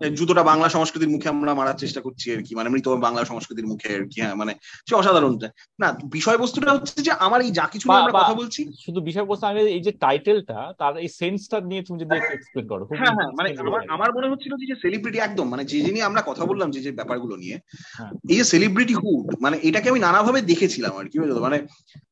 জুতোটা 0.00 0.42
বাংলা 0.42 0.68
সংস্কৃতির 0.68 1.12
মুখে 1.14 1.28
আমরা 1.28 1.52
মারার 1.54 1.78
চেষ্টা 1.78 2.00
করছি 2.00 2.26
আর 2.34 2.40
কি 2.46 2.52
মানে 2.54 2.68
মৃত 2.68 2.86
বাংলা 2.98 3.22
সংস্কৃতির 3.24 3.66
মুখে 3.66 3.88
আর 3.96 4.04
কি 4.04 4.18
হ্যাঁ 4.20 4.34
মানে 4.34 4.52
সে 4.88 4.94
অসাধারণ 4.96 5.34
না 5.78 5.88
বিষয়বস্তুটা 6.16 6.70
হচ্ছে 6.72 6.94
যে 7.02 7.12
আমার 7.26 7.40
এই 7.40 7.50
যা 7.50 7.66
কিছু 7.66 7.86
আমরা 7.90 8.12
কথা 8.12 8.34
বলছি 8.34 8.60
শুধু 8.84 9.00
বিষয়বস্তু 9.00 9.44
আমি 9.46 9.60
এই 9.76 9.82
যে 9.86 9.92
টাইটেলটা 10.04 10.58
তার 10.80 10.92
এই 10.96 11.10
সেন্সটা 11.20 11.56
নিয়ে 11.60 11.82
তুমি 11.82 11.96
যদি 12.00 12.10
একটু 12.12 12.32
এক্সপ্লেন 12.34 12.66
করো 12.68 12.82
হ্যাঁ 12.92 13.14
হ্যাঁ 13.18 13.30
মানে 13.38 13.48
আমার 13.88 14.10
মনে 14.16 14.30
হচ্ছিল 14.30 14.52
যে 14.62 14.76
সেলিব্রিটি 14.84 15.18
একদম 15.20 15.46
মানে 15.48 15.62
যে 15.64 15.78
নিয়ে 15.86 16.08
আমরা 16.08 16.22
কথা 16.22 16.44
বললাম 16.50 16.68
যে 16.70 16.80
যে 16.80 16.90
ব্যাপারগুলো 16.92 17.34
নিয়ে 17.36 17.56
হ্যাঁ। 17.98 18.12
এই 18.30 18.36
যে 18.38 18.44
সেলিব্রিটি 18.44 18.94
হুড 18.94 19.26
মানে 19.44 19.56
এটাকে 19.62 19.90
আমি 19.92 20.00
নানাভাবে 20.00 20.40
দেখেছিলাম 20.42 20.92
আর 20.96 21.06
কি 21.10 21.16
মানে 21.46 21.58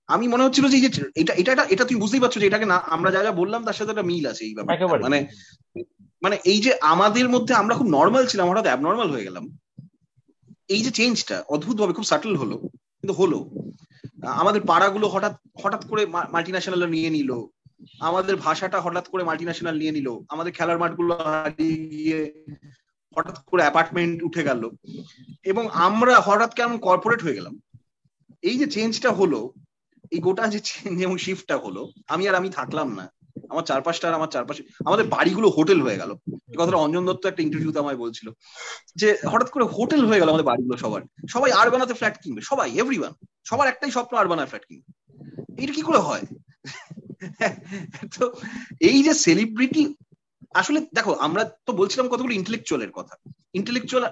আমি 0.06 0.28
মনে 0.28 0.44
হচ্ছিল 0.44 0.68
যে 0.68 0.78
এটা 1.14 1.32
এটা 1.32 1.66
এটা 1.70 1.84
তুমি 1.84 2.00
বুঝতেই 2.00 2.20
পারছ 2.20 2.38
যে 2.38 2.46
এটাকে 2.46 2.64
না 2.64 2.74
আমরা 2.74 3.10
যা 3.10 3.22
যা 3.22 3.32
বললাম 3.32 3.64
তার 3.64 3.74
সাথে 3.74 3.90
একটা 3.90 4.02
মিল 4.02 4.26
আছে 4.26 4.44
এই 4.44 4.54
ব্যাপারে। 4.54 5.02
মানে 5.02 5.26
মানে 6.22 6.38
এই 6.44 6.60
যে 6.60 6.78
আমাদের 6.80 7.28
মধ্যে 7.28 7.54
আমরা 7.54 7.74
খুব 7.74 7.86
নর্মাল 7.86 8.26
ছিলাম 8.26 8.50
হঠাৎ 8.50 8.64
অ্যাবনর্মাল 8.64 9.10
হয়ে 9.10 9.24
গেলাম। 9.24 9.58
এই 10.68 10.82
যে 10.82 10.90
চেঞ্জটা 10.90 11.44
অদ্ভুত 11.48 11.80
ভাবে 11.80 11.92
খুব 11.92 12.04
সাটল 12.04 12.36
হলো 12.36 12.58
কিন্তু 12.58 13.12
হলো। 13.12 13.50
আমাদের 14.22 14.62
পাড়াগুলো 14.62 15.08
হঠাৎ 15.08 15.36
হঠাৎ 15.64 15.86
করে 15.86 16.06
মাল্টি 16.06 16.52
ন্যাশনাল 16.52 16.86
নিয়ে 16.86 17.10
নিল। 17.10 17.46
আমাদের 18.00 18.36
ভাষাটা 18.36 18.80
হঠাৎ 18.80 19.08
করে 19.08 19.24
মাল্টি 19.24 19.44
ন্যাশনাল 19.44 19.78
নিয়ে 19.78 19.92
নিল। 19.92 20.18
আমাদের 20.28 20.52
খেলার 20.52 20.78
মাঠগুলো 20.78 21.14
হারিয়ে 21.14 22.32
হঠাৎ 23.16 23.38
করে 23.38 23.62
অ্যাপার্টমেন্ট 23.62 24.22
উঠে 24.22 24.42
গেল। 24.42 24.70
এবং 25.44 25.68
আমরা 25.72 26.20
হঠাৎ 26.20 26.54
কেমন 26.54 26.78
কর্পোরেট 26.78 27.22
হয়ে 27.22 27.34
গেলাম। 27.34 27.60
এই 28.42 28.58
যে 28.58 28.66
চেঞ্জটা 28.66 29.10
হলো 29.10 29.52
এই 30.12 30.18
গোটা 30.18 30.48
যে 30.48 30.60
চেঞ্জ 30.60 31.02
এবং 31.02 31.18
শিফটটা 31.18 31.56
হলো, 31.56 31.88
আমি 32.08 32.28
আর 32.28 32.34
আমি 32.34 32.48
থাকলাম 32.50 32.94
না। 32.94 33.12
আমার 33.48 33.64
চারপাশটা 33.64 34.08
আর 34.08 34.14
আমার 34.14 34.28
চারপাশে 34.28 34.62
আমাদের 34.84 35.06
বাড়িগুলো 35.06 35.48
হোটেল 35.48 35.82
হয়ে 35.82 35.96
গেল। 35.96 36.10
এই 36.32 36.56
কথাটা 36.58 36.76
অঞ্জন 36.76 37.06
দত্ত 37.06 37.26
একটা 37.26 37.42
ইন্টারভিউতে 37.42 37.78
আমায় 37.78 37.96
বলছিল 37.96 38.30
যে, 38.96 39.16
হঠাৎ 39.28 39.50
করে 39.50 39.64
হোটেল 39.64 40.06
হয়ে 40.06 40.20
গেল 40.20 40.28
আমাদের 40.28 40.46
বাড়িগুলো 40.46 40.76
সবার। 40.76 41.02
সবাই 41.28 41.52
আর 41.52 41.70
বানাতে 41.70 41.94
ফ্ল্যাট 41.94 42.22
কিনবে, 42.22 42.40
সবাই 42.40 42.72
এভরিওয়ান 42.72 43.12
সবার 43.44 43.68
একটাই 43.68 43.90
স্বপ্ন 43.90 44.16
আর 44.16 44.28
বানায় 44.28 44.46
ফ্ল্যাট 44.46 44.64
কিনবে। 44.68 44.90
এটা 45.62 45.72
কি 45.72 45.82
করে 45.82 45.98
হয়? 45.98 46.22
তো 48.18 48.32
এই 48.80 49.02
যে 49.02 49.14
সেলিব্রিটি 49.14 49.94
আসলে 50.60 50.78
দেখো 50.94 51.12
আমরা 51.26 51.42
তো 51.66 51.70
বলছিলাম 51.72 52.06
কতগুলো 52.08 52.32
ইন্টেলেকচুয়ালের 52.34 52.92
কথা। 52.98 53.14
ইন্টেলেকচুয়াল 53.54 54.04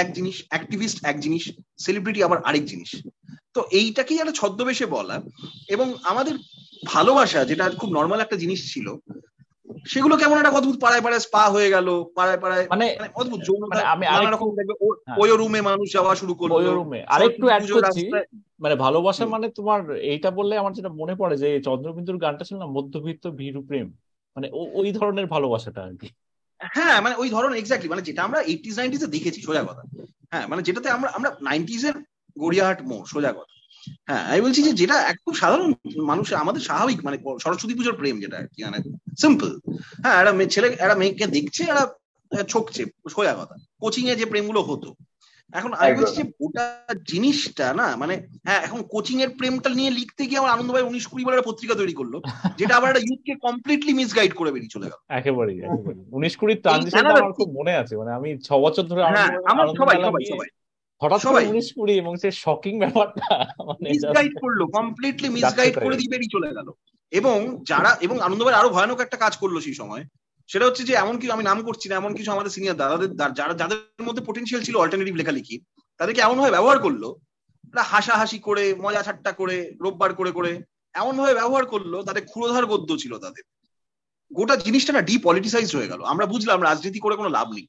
এক 0.00 0.08
জিনিস 0.12 0.36
অ্যাক্টিভিস্ট 0.50 0.98
এক 1.04 1.16
জিনিস 1.20 1.44
সেলিব্রিটি 1.84 2.20
আবার 2.26 2.38
আরেক 2.48 2.64
জিনিস। 2.64 2.90
তো 3.54 3.60
এইটাকেই 3.70 4.20
একটা 4.20 4.38
ছদ্মবেশে 4.40 4.86
বলা 4.86 5.16
এবং 5.68 5.86
আমাদের 6.02 6.34
ভালোবাসা 6.86 7.40
যেটা 7.44 7.64
খুব 7.80 7.90
নর্মাল 7.98 8.20
একটা 8.20 8.36
জিনিস 8.36 8.60
ছিল 8.72 8.86
সেগুলো 9.86 10.14
কেমন 10.16 10.36
একটা 10.38 10.50
অদ্ভুত 10.50 10.76
পাড়ায় 10.80 11.02
পাড়ায় 11.04 11.20
স্পা 11.20 11.42
হয়ে 11.48 11.72
গেল 11.74 11.88
পাড়ায় 12.16 12.40
পাড়ায় 12.42 12.64
মানে 12.70 12.86
অদ্ভুত 13.14 13.40
মানে 13.72 13.82
আমি 13.92 14.04
নানা 14.06 14.30
রকম 14.30 14.48
দেখবে 14.56 14.74
ওই 15.22 15.30
রুমে 15.36 15.60
মানুষ 15.60 15.86
যাওয়া 15.92 16.12
শুরু 16.14 16.34
করল। 16.34 16.52
ওই 16.52 16.64
রুমে 16.64 17.00
আরেকটু 17.14 17.46
অ্যাড 17.46 17.62
করছি 17.72 18.02
মানে 18.60 18.74
ভালোবাসা 18.74 19.24
মানে 19.26 19.46
তোমার 19.50 19.80
এইটা 20.12 20.30
বললে 20.30 20.54
আমার 20.58 20.72
যেটা 20.72 20.88
মনে 20.88 21.14
পড়ে 21.14 21.36
যে 21.36 21.48
চন্দ্রবিন্দুর 21.60 22.22
গানটা 22.24 22.44
ছিল 22.44 22.56
না 22.58 22.66
মধ্যবিত্ত 22.66 23.24
ভীরু 23.30 23.62
প্রেম? 23.62 23.86
মানে 24.40 24.50
ওই 24.52 24.92
ধরনের 24.92 25.26
ভালোবাসাটা 25.26 25.82
আর 25.84 25.94
কি। 25.96 26.08
হ্যাঁ 26.60 27.00
মানে 27.00 27.14
ওই 27.14 27.30
ধরনের 27.30 27.58
এক্স্যাক্টলি 27.58 27.90
মানে 27.90 28.02
যেটা 28.02 28.22
আমরা 28.24 28.40
এইটিস 28.40 28.78
নাইনটিস 28.78 29.02
এ 29.02 29.06
দেখেছি, 29.06 29.42
সোজা 29.42 29.62
কথা। 29.62 29.82
হ্যাঁ 30.30 30.46
মানে 30.46 30.62
যেটাতে 30.62 30.90
আমরা 30.90 31.10
আমরা 31.10 31.36
নাইনটিস 31.40 31.84
এর 31.84 31.94
গড়িয়াহাট 32.38 32.82
মোড়, 32.82 33.04
সোজা 33.04 33.32
কথা। 33.32 33.54
হ্যাঁ 34.06 34.24
আমি 34.24 34.40
বলছি 34.40 34.62
যে 34.62 34.72
যেটা 34.72 34.96
একদম 35.02 35.32
সাধারণ 35.32 35.72
মানুষ, 36.04 36.32
আমাদের 36.32 36.60
স্বাভাবিক 36.60 37.04
মানে 37.04 37.18
সরস্বতী 37.42 37.74
পুজোর 37.74 37.96
প্রেম 37.96 38.20
যেটা 38.20 38.36
আর 38.38 38.46
কি 38.46 38.64
মানে 38.64 38.78
সিম্পল 39.20 39.50
হ্যাঁ 40.02 40.16
একটা 40.20 40.46
ছেলে, 40.46 40.68
একটা 40.68 40.94
মেয়েকে 40.94 41.26
দেখছে, 41.26 41.62
একটা 41.62 42.44
ছকছে, 42.44 42.84
সোজা 43.10 43.34
কথা। 43.34 43.54
কোচিং 43.80 44.08
এ 44.08 44.14
যে 44.14 44.26
প্রেমগুলো 44.26 44.62
হতো 44.62 44.94
এখন 45.52 45.72
আমি 45.72 45.94
বলছি 45.94 46.22
যে 46.22 46.32
ওটা 46.40 46.84
জিনিসটা 47.08 47.74
না? 47.74 47.96
মানে 47.96 48.26
হ্যাঁ 48.44 48.60
এখন 48.60 48.82
কোচিং 48.82 49.22
এর 49.22 49.30
প্রেমটা 49.30 49.68
নিয়ে 49.68 49.90
লিখতে 49.90 50.26
গিয়ে 50.26 50.38
আমার 50.38 50.50
আনন্দ 50.50 50.72
ভাই 50.72 50.82
উনিশ 50.82 51.06
কুড়ি 51.06 51.24
বলে 51.24 51.42
পত্রিকা 51.44 51.74
তৈরি 51.74 51.92
করল 51.92 52.20
যেটা 52.56 52.76
আবার 52.76 52.88
একটা 52.90 53.00
ইউথকে 53.00 53.34
কমপ্লিটলি 53.34 53.92
মিসগাইড 53.92 54.34
করে 54.34 54.52
বেরিয়ে 54.52 54.70
চলে 54.70 54.86
গেল। 54.86 54.98
একেবারেই 55.08 55.58
একেবারেই। 55.58 56.04
উনিশ 56.12 56.36
কুড়ির 56.36 56.60
ট্রানজিশন 56.60 57.06
আমার 57.06 57.32
খুব 57.32 57.52
মনে 57.52 57.72
আছে। 57.72 57.96
মানে 57.96 58.12
আমি 58.12 58.38
ছ 58.38 58.52
বছর 58.52 58.82
ধরে 58.82 59.02
হ্যাঁ, 59.02 59.28
আমার 59.44 59.66
সবাই 59.68 59.96
সবাই 60.04 60.24
সবাই। 60.24 60.48
হঠাৎ 61.02 61.26
করে 61.26 61.46
উনিশ 61.46 61.72
কুড়ি 61.72 61.94
এবং 61.94 62.16
সে 62.16 62.30
শকিং 62.30 62.78
ব্যাপারটা 62.78 63.46
মানে 63.64 63.90
মিসগাইড 63.90 64.32
করল 64.42 64.66
কমপ্লিটলি 64.66 65.28
মিসগাইড 65.28 65.74
করে 65.82 65.96
দিয়ে 65.96 66.10
বেরিয়ে 66.10 66.32
চলে 66.32 66.54
গেল। 66.54 66.70
এবং 67.10 67.64
যারা 67.68 67.96
এবং 68.00 68.20
আনন্দ 68.20 68.44
ভাই 68.44 68.54
আরও 68.54 68.68
ভয়ানক 68.68 69.00
একটা 69.00 69.16
কাজ 69.16 69.36
করল 69.36 69.60
সেই 69.60 69.74
সময়। 69.74 70.04
সেটা 70.50 70.66
হচ্ছে 70.66 70.82
যে 70.84 70.94
এমন 70.94 71.18
কিছু 71.18 71.32
আমি 71.32 71.44
নাম 71.44 71.62
করছি 71.62 71.88
না, 71.88 71.94
এমন 71.96 72.14
কিছু 72.14 72.32
আমাদের 72.32 72.50
সিনিয়র 72.50 72.76
দাদাদের 72.76 73.10
যারা, 73.34 73.54
যাদের 73.54 74.02
মধ্যে 74.02 74.22
পোটেন্সিয়াল 74.24 74.64
ছিল 74.64 74.76
অল্টারনেটিভ 74.76 75.14
লেখালেখি, 75.14 75.60
তাদেরকে 75.98 76.20
এমন 76.20 76.36
ভাবে 76.38 76.50
ব্যবহার 76.50 76.78
করল 76.78 77.14
হাসাহাসি 77.78 78.38
করে, 78.38 78.74
মজা 78.74 79.02
ঠাট্টা 79.02 79.32
করে, 79.32 79.56
রোববার 79.80 80.14
করে 80.14 80.30
করে 80.30 80.62
এমন 80.94 81.16
ভাবে 81.16 81.34
ব্যবহার 81.34 81.64
করল 81.66 82.02
তাদের 82.02 82.24
ক্ষুরোধার 82.24 82.66
গদ্য 82.66 82.98
ছিল 82.98 83.18
তাদের। 83.18 83.42
গোটা 84.32 84.56
জিনিসটা 84.56 84.92
না 84.92 85.00
ডিপলিটিসাইজ 85.00 85.76
হয়ে 85.76 85.88
গেল। 85.88 86.02
আমরা 86.02 86.26
বুঝলাম 86.26 86.62
রাজনীতি 86.62 86.98
করে 86.98 87.16
কোনো 87.16 87.28
লাভ 87.28 87.48
নেই। 87.52 87.66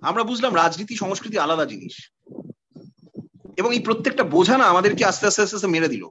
আমরা 0.00 0.22
বুঝলাম 0.24 0.56
রাজনীতি, 0.56 0.96
সংস্কৃতি 0.96 1.38
আলাদা 1.38 1.64
জিনিস। 1.64 1.94
এবং 3.56 3.74
এই 3.74 3.80
প্রত্যেকটা 3.80 4.24
বোঝা 4.24 4.58
না 4.58 4.64
আমাদেরকে 4.64 5.04
আস্তে 5.04 5.26
আস্তে 5.26 5.42
আস্তে 5.42 5.56
আস্তে 5.56 5.68
মেরে 5.68 5.88
দিল। 5.88 6.04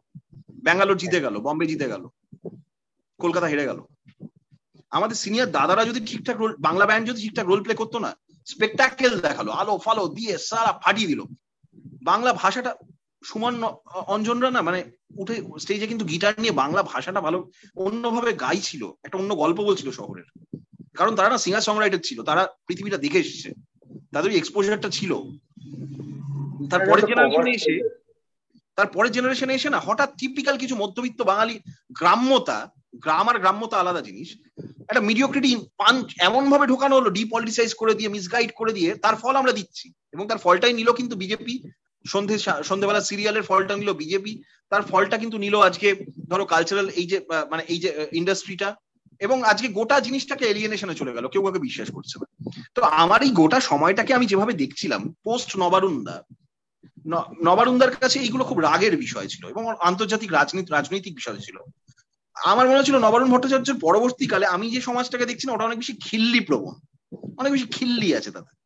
ব্যাঙ্গালোর 0.64 0.98
জিতে 0.98 1.22
গেল, 1.22 1.36
বম্বে 1.38 1.66
জিতে 1.68 1.88
গেল, 1.88 2.04
কলকাতা 3.18 3.48
হেরে 3.48 3.66
গেল। 3.66 3.80
আমাদের 4.94 5.16
সিনিয়র 5.16 5.54
দাদারা 5.58 5.84
যদি 5.86 6.00
ঠিকঠাক 6.06 6.38
রোল 6.38 6.52
বাংলা 6.60 6.86
ব্যান্ড 6.86 7.06
যদি 7.10 7.20
ঠিকঠাক 7.22 7.46
রোল 7.48 7.62
প্লে 7.64 7.74
করতো 7.76 7.98
না 8.00 8.12
স্পেকটাকেল 8.48 9.14
দেখাল 9.20 9.48
আলো 9.50 9.74
ফালো 9.78 10.04
দিয়ে 10.08 10.34
সারা 10.50 10.72
ফাটিয়ে 10.84 11.08
দিল। 11.08 11.22
বাংলা 12.10 12.32
ভাষাটা 12.34 12.72
সুমন 13.24 13.54
অঞ্জনরা 14.14 14.50
না 14.52 14.62
মানে 14.62 14.80
উঠে 15.18 15.36
স্টেজে 15.60 15.88
কিন্তু 15.88 16.06
গিটার 16.06 16.34
নিয়ে 16.38 16.54
বাংলা 16.62 16.82
ভাষাটা 16.84 17.22
ভালো 17.22 17.38
অন্যভাবে 17.76 18.32
গাইছিল 18.34 18.84
একটা 19.04 19.18
অন্য 19.18 19.32
গল্প 19.36 19.60
বলছিল 19.70 19.90
শহরের। 19.92 20.28
কারণ 20.98 21.16
তারা 21.16 21.30
না 21.30 21.38
সিঙ্গার 21.38 21.62
সং 21.62 21.76
রাইটার 21.80 22.06
ছিল 22.06 22.20
তারা 22.24 22.44
পৃথিবীটা 22.68 22.98
দেখে 22.98 23.20
এসেছে। 23.20 23.50
তাদের 24.12 24.32
এক্সপোজারটা 24.32 24.90
ছিল। 24.90 25.12
তারপরের 26.72 27.06
জেনারেশনে 27.06 27.52
এসে 27.52 27.74
তারপরের 28.78 29.12
জেনারেশনে 29.12 29.54
এসে 29.54 29.70
না 29.70 29.80
হঠাৎ 29.80 30.10
টিপিক্যাল 30.20 30.56
কিছু 30.58 30.76
মধ্যবিত্ত 30.76 31.20
বাঙালি 31.22 31.56
গ্রাম্যতা 32.00 32.58
গ্রাম 32.96 33.26
আর 33.30 33.38
গ্রাম্যতা 33.40 33.76
আলাদা 33.78 34.02
জিনিস। 34.02 34.30
একটা 34.90 35.02
মিডিওক্রিটি 35.10 35.52
এমন 36.28 36.44
ভাবে 36.52 36.66
ঢোকানো 36.72 36.94
হলো 36.98 37.10
ডিপলিটিসাইজ 37.18 37.72
করে 37.82 37.94
দিয়ে 37.98 38.14
মিসগাইড 38.16 38.52
করে 38.60 38.72
দিয়ে, 38.78 38.90
তার 39.04 39.16
ফল 39.22 39.36
আমরা 39.42 39.54
দিচ্ছি। 39.60 39.86
এবং 40.16 40.24
তার 40.30 40.40
ফলটাই 40.46 40.74
নিল 40.80 40.90
কিন্তু 41.00 41.16
বিজেপি 41.24 41.56
সন্ধে 42.06 42.36
সন্ধেবেলা 42.70 43.02
সিরিয়ালের 43.10 43.48
ফলটা 43.50 43.74
নিল 43.82 43.90
বিজেপি 44.02 44.34
তার 44.72 44.84
ফলটা 44.92 45.16
কিন্তু 45.24 45.38
নিল 45.46 45.56
আজকে, 45.68 45.88
ধরো 46.32 46.46
কালচারাল 46.54 46.88
এই 47.00 47.08
যে 47.12 47.18
মানে 47.52 47.64
এই 47.74 47.80
যে 47.84 47.90
ইন্ডাস্ট্রিটা 48.20 48.70
এবং 49.22 49.38
আজকে 49.52 49.68
গোটা 49.78 49.96
জিনিসটাকে 50.08 50.46
এলিয়েনেশনে 50.52 51.00
চলে 51.02 51.16
গেল, 51.16 51.26
কেউ 51.34 51.42
কাউকে 51.44 51.66
বিশ্বাস 51.68 51.90
করছে 51.96 52.16
না। 52.22 52.28
তো 52.76 52.82
আমার 53.04 53.20
এই 53.28 53.32
গোটা 53.42 53.60
সময়টাকে 53.70 54.12
আমি 54.18 54.26
যেভাবে 54.32 54.54
দেখছিলাম 54.64 55.02
পোস্ট 55.28 55.50
নবারুন্দা 55.64 56.16
নবারুন্দার 57.48 57.92
কাছে 58.04 58.18
এইগুলো 58.26 58.44
খুব 58.50 58.60
রাগের 58.68 58.96
বিষয় 59.06 59.28
ছিল 59.34 59.44
এবং 59.54 59.64
আন্তর্জাতিক 59.90 60.30
রাজনীতি, 60.38 60.70
রাজনৈতিক 60.72 61.14
বিষয় 61.20 61.40
ছিল। 61.46 61.58
আমার 62.36 62.68
মনে 62.68 62.78
হচ্ছিল 62.78 62.98
নবরণ 62.98 63.32
ভট্টাচার্যের 63.32 63.76
পরবর্তীকালে 63.82 64.46
আমি 64.46 64.70
যে 64.70 64.82
সমাজটাকে 64.82 65.26
দেখছি 65.26 65.48
না, 65.48 65.54
ওটা 65.54 65.64
অনেক 65.64 65.78
বেশি 65.78 65.94
খিল্লি 65.94 66.40
প্রবণ। 66.40 66.74
অনেক 67.38 67.52
বেশি 67.52 67.66
খিল্লি 67.66 68.16
আছে 68.16 68.32
তাতে। 68.32 68.52
তো 68.56 68.63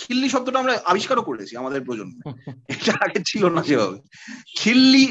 খিল্লি 0.00 0.28
শব্দটা 0.28 0.58
আমরা 0.58 0.74
আবিষ্কারও 0.84 1.22
করেছি 1.22 1.56
আমাদের 1.56 1.80
প্রজন্মে। 1.86 2.20
এটা 2.74 2.92
আগে 3.06 3.20
ছিল 3.26 3.42
না 3.48 3.60
সেভাবে। 3.68 3.98
খিল্লি 4.56 5.04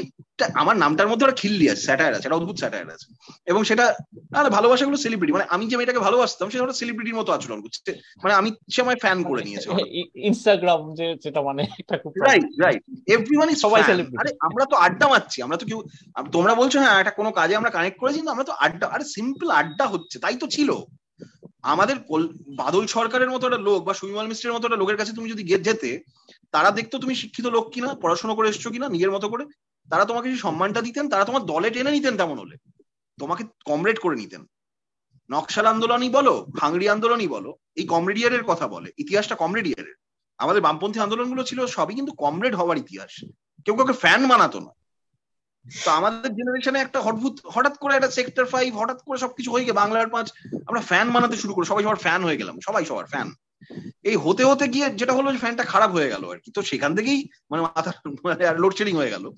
আমার 0.54 0.76
নামটার 0.78 1.08
মধ্যে 1.08 1.26
একটা 1.26 1.40
খিল্লি 1.42 1.70
আছে 1.70 1.84
স্যাটায়ার 1.88 2.14
আছে 2.14 2.28
একটা 2.28 2.40
অদ্ভুত 2.40 2.58
স্যাটায়ার 2.60 2.96
আছে। 2.96 3.08
এবং 3.52 3.64
সেটা 3.64 3.86
আরে 4.34 4.50
ভালোবাসাগুলো 4.50 4.98
সেলিব্রিটি 4.98 5.34
মানে 5.34 5.46
আমি 5.50 5.64
যে 5.68 5.76
মেয়েটাকে 5.78 6.00
ভালোবাসতাম 6.00 6.50
সেটা 6.50 6.64
একটা 6.64 6.74
সেলিব্রিটির 6.74 7.16
মতো 7.16 7.32
আচরণ 7.34 7.62
করছে। 7.62 7.92
মানে 8.24 8.34
আমি 8.34 8.50
সে 8.74 8.82
আমায় 8.82 9.00
ফ্যান 9.02 9.24
করে 9.24 9.42
নিয়েছে। 9.44 9.68
ইনস্টাগ্রাম 10.30 10.82
যে 10.94 11.16
যেটা 11.24 11.42
মানে 11.42 11.64
রাইট 12.28 12.46
রাইট 12.64 12.82
এভরিওয়ান 13.16 13.50
ইজ 13.50 13.58
সবাই 13.58 13.82
সেলিব্রিটি 13.84 14.22
আরে 14.22 14.32
আমরা 14.42 14.66
তো 14.66 14.76
আড্ডা 14.76 15.08
মারছি 15.08 15.38
আমরা 15.42 15.58
তো 15.58 15.66
কেউ 15.66 15.80
তোমরা 16.32 16.54
বলছো 16.56 16.78
হ্যাঁ 16.80 17.00
একটা 17.00 17.14
কোনো 17.20 17.32
কাজে 17.32 17.54
আমরা 17.56 17.72
কানেক্ট 17.78 17.98
করেছি 18.00 18.18
কিন্তু 18.18 18.34
আমরা 18.34 18.46
তো 18.50 18.54
আড্ডা 18.66 18.86
আরে 18.88 19.06
সিম্পল 19.16 19.48
আড্ডা 19.52 19.86
হচ্ছে 19.88 20.20
তাই 20.20 20.38
তো 20.42 20.48
ছিল। 20.48 20.72
আমাদের 21.72 21.96
বাদল 22.56 22.86
সরকারের 22.88 23.30
মতো 23.30 23.44
একটা 23.48 23.58
লোক 23.58 23.84
বা 23.84 23.94
সুবিমল 23.94 24.28
মিস্ত্রির 24.28 24.54
মতো 24.54 24.66
একটা 24.68 24.78
লোকের 24.78 24.98
কাছে 24.98 25.14
তুমি 25.14 25.28
যদি 25.30 25.44
যেতে, 25.44 26.04
তারা 26.52 26.70
দেখতো 26.72 26.96
তুমি 27.00 27.16
শিক্ষিত 27.16 27.46
লোক 27.46 27.66
কিনা, 27.74 27.90
পড়াশোনা 27.94 28.34
করে 28.36 28.50
এসছো 28.50 28.70
কিনা, 28.70 28.88
নিজের 28.90 29.12
মতো 29.12 29.30
করে, 29.30 29.46
তারা 29.90 30.06
তোমাকে 30.06 30.28
যে 30.30 30.38
সম্মানটা 30.38 30.82
দিতেন, 30.82 31.10
তারা 31.10 31.24
তোমার 31.26 31.44
দলে 31.46 31.70
টেনে 31.70 31.92
নিতেন 31.92 32.18
তেমন 32.18 32.38
হলে। 32.40 32.56
তোমাকে 33.20 33.44
কমরেড 33.66 33.98
করে 34.00 34.16
নিতেন। 34.16 34.42
নকশাল 35.30 35.66
আন্দোলনই 35.66 36.10
বলো 36.10 36.34
হাংরি 36.62 36.90
আন্দোলনই 36.90 37.28
বলো, 37.28 37.56
এই 37.76 37.86
কমরেডিয়ারের 37.88 38.44
কথা 38.44 38.68
বলে, 38.68 38.92
ইতিহাসটা 38.98 39.36
কমরেডিয়ারের 39.36 39.96
আমাদের 40.38 40.62
বামপন্থী 40.62 41.00
আন্দোলনগুলো 41.00 41.44
ছিল 41.44 41.66
সবই 41.66 41.96
কিন্তু 41.96 42.14
কমরেড 42.14 42.56
হওয়ার 42.56 42.78
ইতিহাস। 42.78 43.14
কেউ 43.66 43.76
কাউকে 43.76 43.94
ফ্যান 43.94 44.22
মানাতো 44.26 44.60
না। 44.60 44.72
তো 45.84 45.92
আমাদের 45.92 46.32
জেনারেশনে 46.36 46.80
একটা 46.80 47.00
অদ্ভুত, 47.00 47.36
হঠাৎ 47.56 47.78
করে 47.78 47.96
একটা 47.96 48.12
সেক্টর 48.12 48.46
ফাইভ 48.46 48.78
হঠাৎ 48.78 49.00
করে 49.06 49.18
সবকিছু 49.20 49.52
হয়ে 49.52 49.64
গিয়ে 49.64 49.74
বাংলার 49.74 50.10
পাঁচ, 50.10 50.32
আমরা 50.68 50.82
ফ্যান 50.82 51.12
বানাতে 51.12 51.38
শুরু 51.38 51.54
করি, 51.54 51.66
সবাই 51.66 51.84
সবার 51.84 51.96
ফ্যান 51.96 52.24
হয়ে 52.24 52.38
গেলাম, 52.38 52.56
সবাই 52.68 52.86
সবার 52.86 53.06
ফ্যান 53.06 53.34
এই 54.04 54.16
হতে 54.16 54.44
হতে 54.46 54.68
গিয়ে 54.68 54.90
যেটা 54.90 55.14
হলো 55.14 55.34
ফ্যানটা 55.34 55.64
খারাপ 55.64 55.92
হয়ে 55.92 56.10
গেল 56.10 56.30
আর 56.32 56.40
কি। 56.40 56.52
তো 56.52 56.62
সেখান 56.62 56.96
থেকেই 56.96 57.30
মানে 57.52 57.62
মাথা 57.62 57.92
মানে 58.24 58.46
লোডশেডিং 58.64 58.96
হয়ে 58.96 59.10
গেল। 59.10 59.32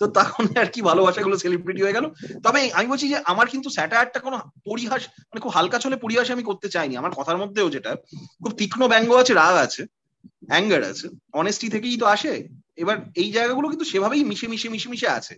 তো 0.00 0.06
তখন 0.06 0.44
আর 0.62 0.66
কি 0.66 0.82
ভালোবাসাগুলো 0.82 1.36
সেলিব্রিটি 1.38 1.82
হয়ে 1.82 1.92
গেল। 1.92 2.06
তবে 2.42 2.70
আমি 2.72 2.86
বলছি 2.86 3.08
যে 3.08 3.18
আমার 3.24 3.46
কিন্তু 3.48 3.70
স্যাটায়ারটা 3.70 4.18
কোনো 4.18 4.36
পরিহাস 4.64 5.02
মানে 5.30 5.40
খুব 5.40 5.52
হালকা 5.52 5.78
চলে 5.78 5.96
পরিহাস 5.96 6.30
আমি 6.30 6.42
করতে 6.42 6.68
চাইনি। 6.68 6.96
আমার 6.96 7.10
কথার 7.10 7.36
মধ্যেও 7.36 7.70
যেটা, 7.70 7.96
খুব 8.42 8.52
তীক্ষ্ণ 8.52 8.88
ব্যঙ্গ 8.88 9.16
আছে, 9.16 9.34
রাগ 9.34 9.56
আছে 9.56 9.82
অ্যাঙ্গার 10.48 10.82
আছে 10.84 11.08
অনেস্টি 11.32 11.68
থেকেই 11.68 11.96
তো 11.96 12.06
আসে। 12.06 12.48
এবার 12.82 12.96
এই 13.22 13.28
জায়গাগুলো 13.36 13.66
কিন্তু 13.72 13.86
সেভাবেই 13.92 14.22
মিশে 14.30 14.46
মিশে 14.52 14.68
মিশে 14.74 14.88
মিশে 14.92 15.08
আছে। 15.18 15.34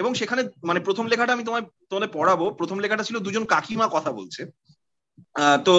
এবং 0.00 0.10
সেখানে 0.20 0.42
মানে 0.68 0.80
প্রথম 0.86 1.04
লেখাটা 1.12 1.34
আমি 1.36 1.44
তোমায়, 1.48 1.64
তোমাদের 1.90 2.10
পড়াবো। 2.16 2.46
প্রথম 2.58 2.78
লেখাটা 2.84 3.06
ছিল 3.08 3.16
দুজন 3.26 3.44
কাকিমা 3.54 3.86
কথা 3.96 4.10
বলছে। 4.18 4.42
তো 5.66 5.74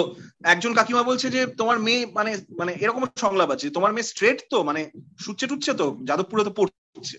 একজন 0.52 0.72
কাকিমা 0.78 1.02
বলছে 1.10 1.26
যে, 1.36 1.40
তোমার 1.60 1.76
মেয়ে 1.86 2.02
মানে 2.18 2.30
মানে 2.60 2.72
এরকম 2.84 3.02
সংলাপ 3.24 3.50
আছে। 3.54 3.66
তোমার 3.76 3.90
মেয়ে 3.94 4.08
স্ট্রেট 4.10 4.38
তো 4.52 4.58
মানে 4.68 4.80
সুচ্ছে 5.24 5.46
টুচ্ছে 5.50 5.72
তো, 5.80 5.86
যাদবপুরে 6.08 6.42
তো 6.48 6.52
পড়ছে। 6.58 7.16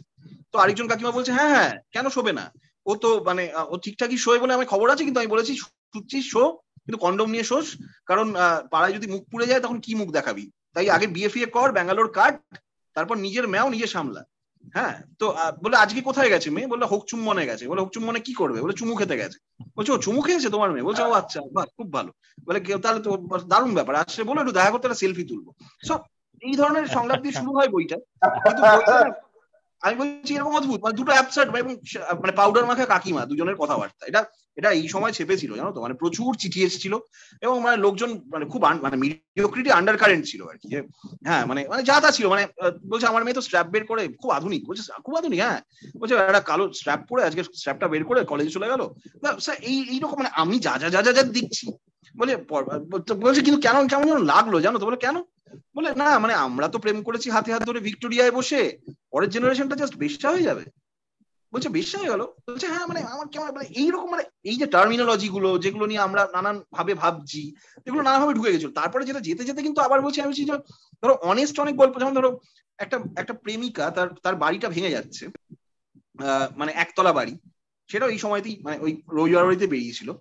তো 0.51 0.55
আরেকজন 0.63 0.87
কাকিমা 0.91 1.15
বলছে 1.17 1.31
হ্যাঁ 1.37 1.51
হ্যাঁ 1.55 1.73
কেন 1.93 2.05
শোবে 2.15 2.33
না? 2.39 2.45
ও 2.89 2.91
তো 3.03 3.09
মানে 3.27 3.43
ও 3.71 3.75
ঠিকঠাকই 3.85 4.19
শোয় 4.25 4.39
বলে 4.41 4.55
আমার 4.55 4.71
খবর 4.73 4.87
আছে, 4.93 5.03
কিন্তু 5.07 5.19
আমি 5.21 5.29
বলেছি 5.35 5.51
সুচ্ছিস 5.93 6.25
শো, 6.33 6.43
কিন্তু 6.83 6.99
কন্ডম 7.05 7.27
নিয়ে 7.33 7.45
শোস। 7.51 7.67
কারণ 8.09 8.27
পাড়ায় 8.73 8.95
যদি 8.97 9.07
মুখ 9.13 9.23
পুড়ে 9.31 9.49
যায়, 9.51 9.61
তখন 9.65 9.77
কি 9.85 9.91
মুখ 9.99 10.09
দেখাবি? 10.17 10.45
তাই 10.75 10.87
আগে 10.95 11.07
বিয়ে 11.15 11.29
ফিয়ে 11.33 11.47
কর, 11.55 11.67
ব্যাঙ্গালোর 11.77 12.09
কাট 12.17 12.35
তারপর 12.97 13.15
নিজের 13.17 13.47
মেয়েও 13.47 13.69
নিজে 13.69 13.87
সামলা 13.87 14.23
হ্যাঁ? 14.73 15.01
তো 15.19 15.35
বলে, 15.63 15.77
আজকে 15.77 16.01
কোথায় 16.01 16.29
গেছে 16.29 16.49
মেয়ে? 16.49 16.67
বলল 16.67 16.83
হোক 16.83 17.05
চুম্বনে 17.07 17.45
গেছে। 17.45 17.67
বলে, 17.67 17.81
হোক 17.81 17.89
চুম্বনে 17.89 18.19
কি 18.19 18.33
করবে? 18.33 18.61
বলে, 18.61 18.73
চুমু 18.73 18.95
খেতে 18.95 19.17
গেছে। 19.17 19.63
বলছে, 19.77 19.91
ও, 19.91 19.97
চুমু 19.97 20.21
খেয়েছে 20.21 20.49
তোমার 20.49 20.71
মেয়ে? 20.71 20.83
বলছে, 20.83 21.01
ও 21.01 21.11
আচ্ছা 21.11 21.41
বাহ, 21.53 21.65
খুব 21.65 21.93
ভালো। 21.93 22.11
বলে 22.45 22.59
তাহলে 22.59 22.99
তো 22.99 23.17
দারুণ 23.47 23.73
ব্যাপার। 23.73 23.95
আসলে 23.95 24.23
বলে, 24.23 24.39
একটু 24.39 24.51
দেখা 24.51 24.71
করতে 24.71 24.95
সেলফি 24.95 25.23
তুলবো। 25.23 25.53
সব 25.87 25.99
এই 26.41 26.55
ধরনের 26.55 26.85
সংলাপ 26.87 27.19
দিয়ে 27.19 27.33
শুরু 27.33 27.51
হয় 27.51 27.67
বইটা। 27.67 27.95
কিন্তু 27.95 28.63
আমি 29.81 29.95
বলছি 30.01 30.31
এরকম 30.37 30.53
অদ্ভুত 30.59 30.79
মানে 30.83 30.95
দুটো 30.99 31.11
অ্যাবসার্ট 31.15 31.49
এবং 31.63 31.73
মানে 32.23 32.33
পাউডার 32.39 32.63
মাখা 32.69 32.85
কাকিমা, 32.93 33.21
দুজনের 33.29 33.57
কথাবার্তা। 33.61 34.03
এটা 34.11 34.21
এটা 34.57 34.69
এই 34.79 34.87
সময় 34.93 35.13
ছেপেছিল, 35.17 35.51
জানো 35.59 35.71
তো? 35.75 35.79
মানে 35.85 35.95
প্রচুর 36.01 36.31
চিঠি 36.41 36.59
এসেছিল, 36.67 36.93
এবং 37.45 37.55
মানে 37.65 37.77
লোকজন 37.85 38.09
মানে 38.33 38.45
খুব 38.51 38.61
মানে 38.85 38.97
মিডিওক্রিটি 39.03 39.69
আন্ডার 39.79 39.95
কারেন্ট 40.01 40.23
ছিল 40.31 40.41
আর 40.51 40.57
কি 40.61 40.67
হ্যাঁ 41.27 41.43
মানে 41.49 41.61
মানে 41.71 41.81
যা 41.89 41.95
তা 42.03 42.09
ছিল 42.17 42.25
মানে 42.33 42.43
বলছে 42.91 43.05
আমার 43.11 43.23
মেয়ে 43.23 43.37
তো 43.37 43.43
স্ট্র্যাপ 43.47 43.67
বের 43.73 43.83
করে, 43.91 44.03
খুব 44.21 44.29
আধুনিক, 44.37 44.61
বলছে, 44.67 44.83
খুব 45.05 45.13
আধুনিক 45.19 45.39
হ্যাঁ। 45.43 45.59
বলছে 45.99 46.13
একটা 46.29 46.41
কালো 46.49 46.63
স্ট্র্যাপ 46.79 47.01
পরে 47.09 47.21
আজকে 47.27 47.41
স্ট্র্যাপটা 47.59 47.87
বের 47.93 48.03
করে 48.09 48.19
কলেজে 48.31 48.55
চলে 48.55 48.71
গেল। 48.71 48.81
এই 49.69 49.77
এইরকম 49.93 50.17
মানে 50.21 50.31
আমি 50.41 50.55
যা 50.65 50.73
যা 50.81 50.87
যা 50.93 51.01
যা 51.05 51.11
যা 51.17 51.23
দিচ্ছি, 51.35 51.65
বলে 52.15 52.33
বলছে, 53.23 53.41
কিন্তু 53.45 53.59
কেন, 53.65 53.75
কেমন 53.91 54.05
যেন 54.11 54.19
লাগল, 54.33 54.53
জানো 54.65 54.77
তো? 54.79 54.85
বলে, 54.89 55.03
কেন? 55.05 55.17
বলে, 55.75 55.95
না 55.95 56.19
মানে 56.19 56.33
আমরা 56.33 56.67
তো 56.67 56.79
প্রেম 56.79 57.03
করেছি 57.03 57.29
হাতে 57.29 57.53
হাত 57.53 57.63
ধরে 57.63 57.79
ভিক্টোরিয়ায় 57.79 58.31
বসে। 58.31 58.77
পরের 59.11 59.29
জেনারেশনটা 59.29 59.75
জাস্ট 59.75 59.95
বেশ্যা 59.95 60.31
হয়ে 60.31 60.43
যাবে। 60.43 60.65
বলছে, 61.53 61.69
বেশ্যা 61.69 61.99
হয়ে 61.99 62.09
গেল। 62.09 62.21
বলছে 62.21 62.67
হ্যাঁ 62.67 62.87
মানে 62.87 63.01
আমার 63.01 63.27
কেমন 63.27 63.45
মানে 63.45 63.67
এইরকম 63.75 64.11
মানে 64.11 64.23
এই 64.43 64.57
যে 64.57 64.65
টার্মিনোলজি 64.65 65.29
গুলো, 65.29 65.57
যেগুলো 65.57 65.85
নিয়ে 65.85 65.99
আমরা 65.99 66.27
নানান 66.33 66.63
ভাবে 66.73 66.93
ভাবছি, 66.93 67.55
এগুলো 67.85 68.03
নানা 68.03 68.19
ভাবে 68.19 68.33
ঢুকে 68.33 68.51
গেছিল। 68.51 68.71
তারপরে 68.71 69.05
যেটা, 69.05 69.19
যেতে 69.19 69.43
যেতে 69.43 69.61
কিন্তু 69.61 69.81
আবার 69.81 70.01
বলছি, 70.01 70.21
আমি 70.21 70.33
যে, 70.33 70.45
ধরো 71.03 71.13
অনেস্ট 71.13 71.59
অনেক 71.59 71.75
গল্প, 71.75 71.99
যেমন 71.99 72.13
ধরো 72.13 72.39
একটা 72.77 72.99
একটা 73.17 73.33
প্রেমিকা 73.33 73.89
তার 73.89 74.07
তার 74.23 74.35
বাড়িটা 74.35 74.69
ভেঙে 74.69 74.91
যাচ্ছে 74.91 75.27
মানে 76.57 76.71
একতলা 76.75 77.13
বাড়ি। 77.13 77.37
সেটাও 77.87 78.09
এই 78.09 78.17
সময়তেই 78.17 78.59
মানে 78.63 78.77
ওই 78.79 79.01
রবিবার 79.09 79.45
বাড়িতে 79.45 79.67
বেরিয়েছিল। 79.67 80.13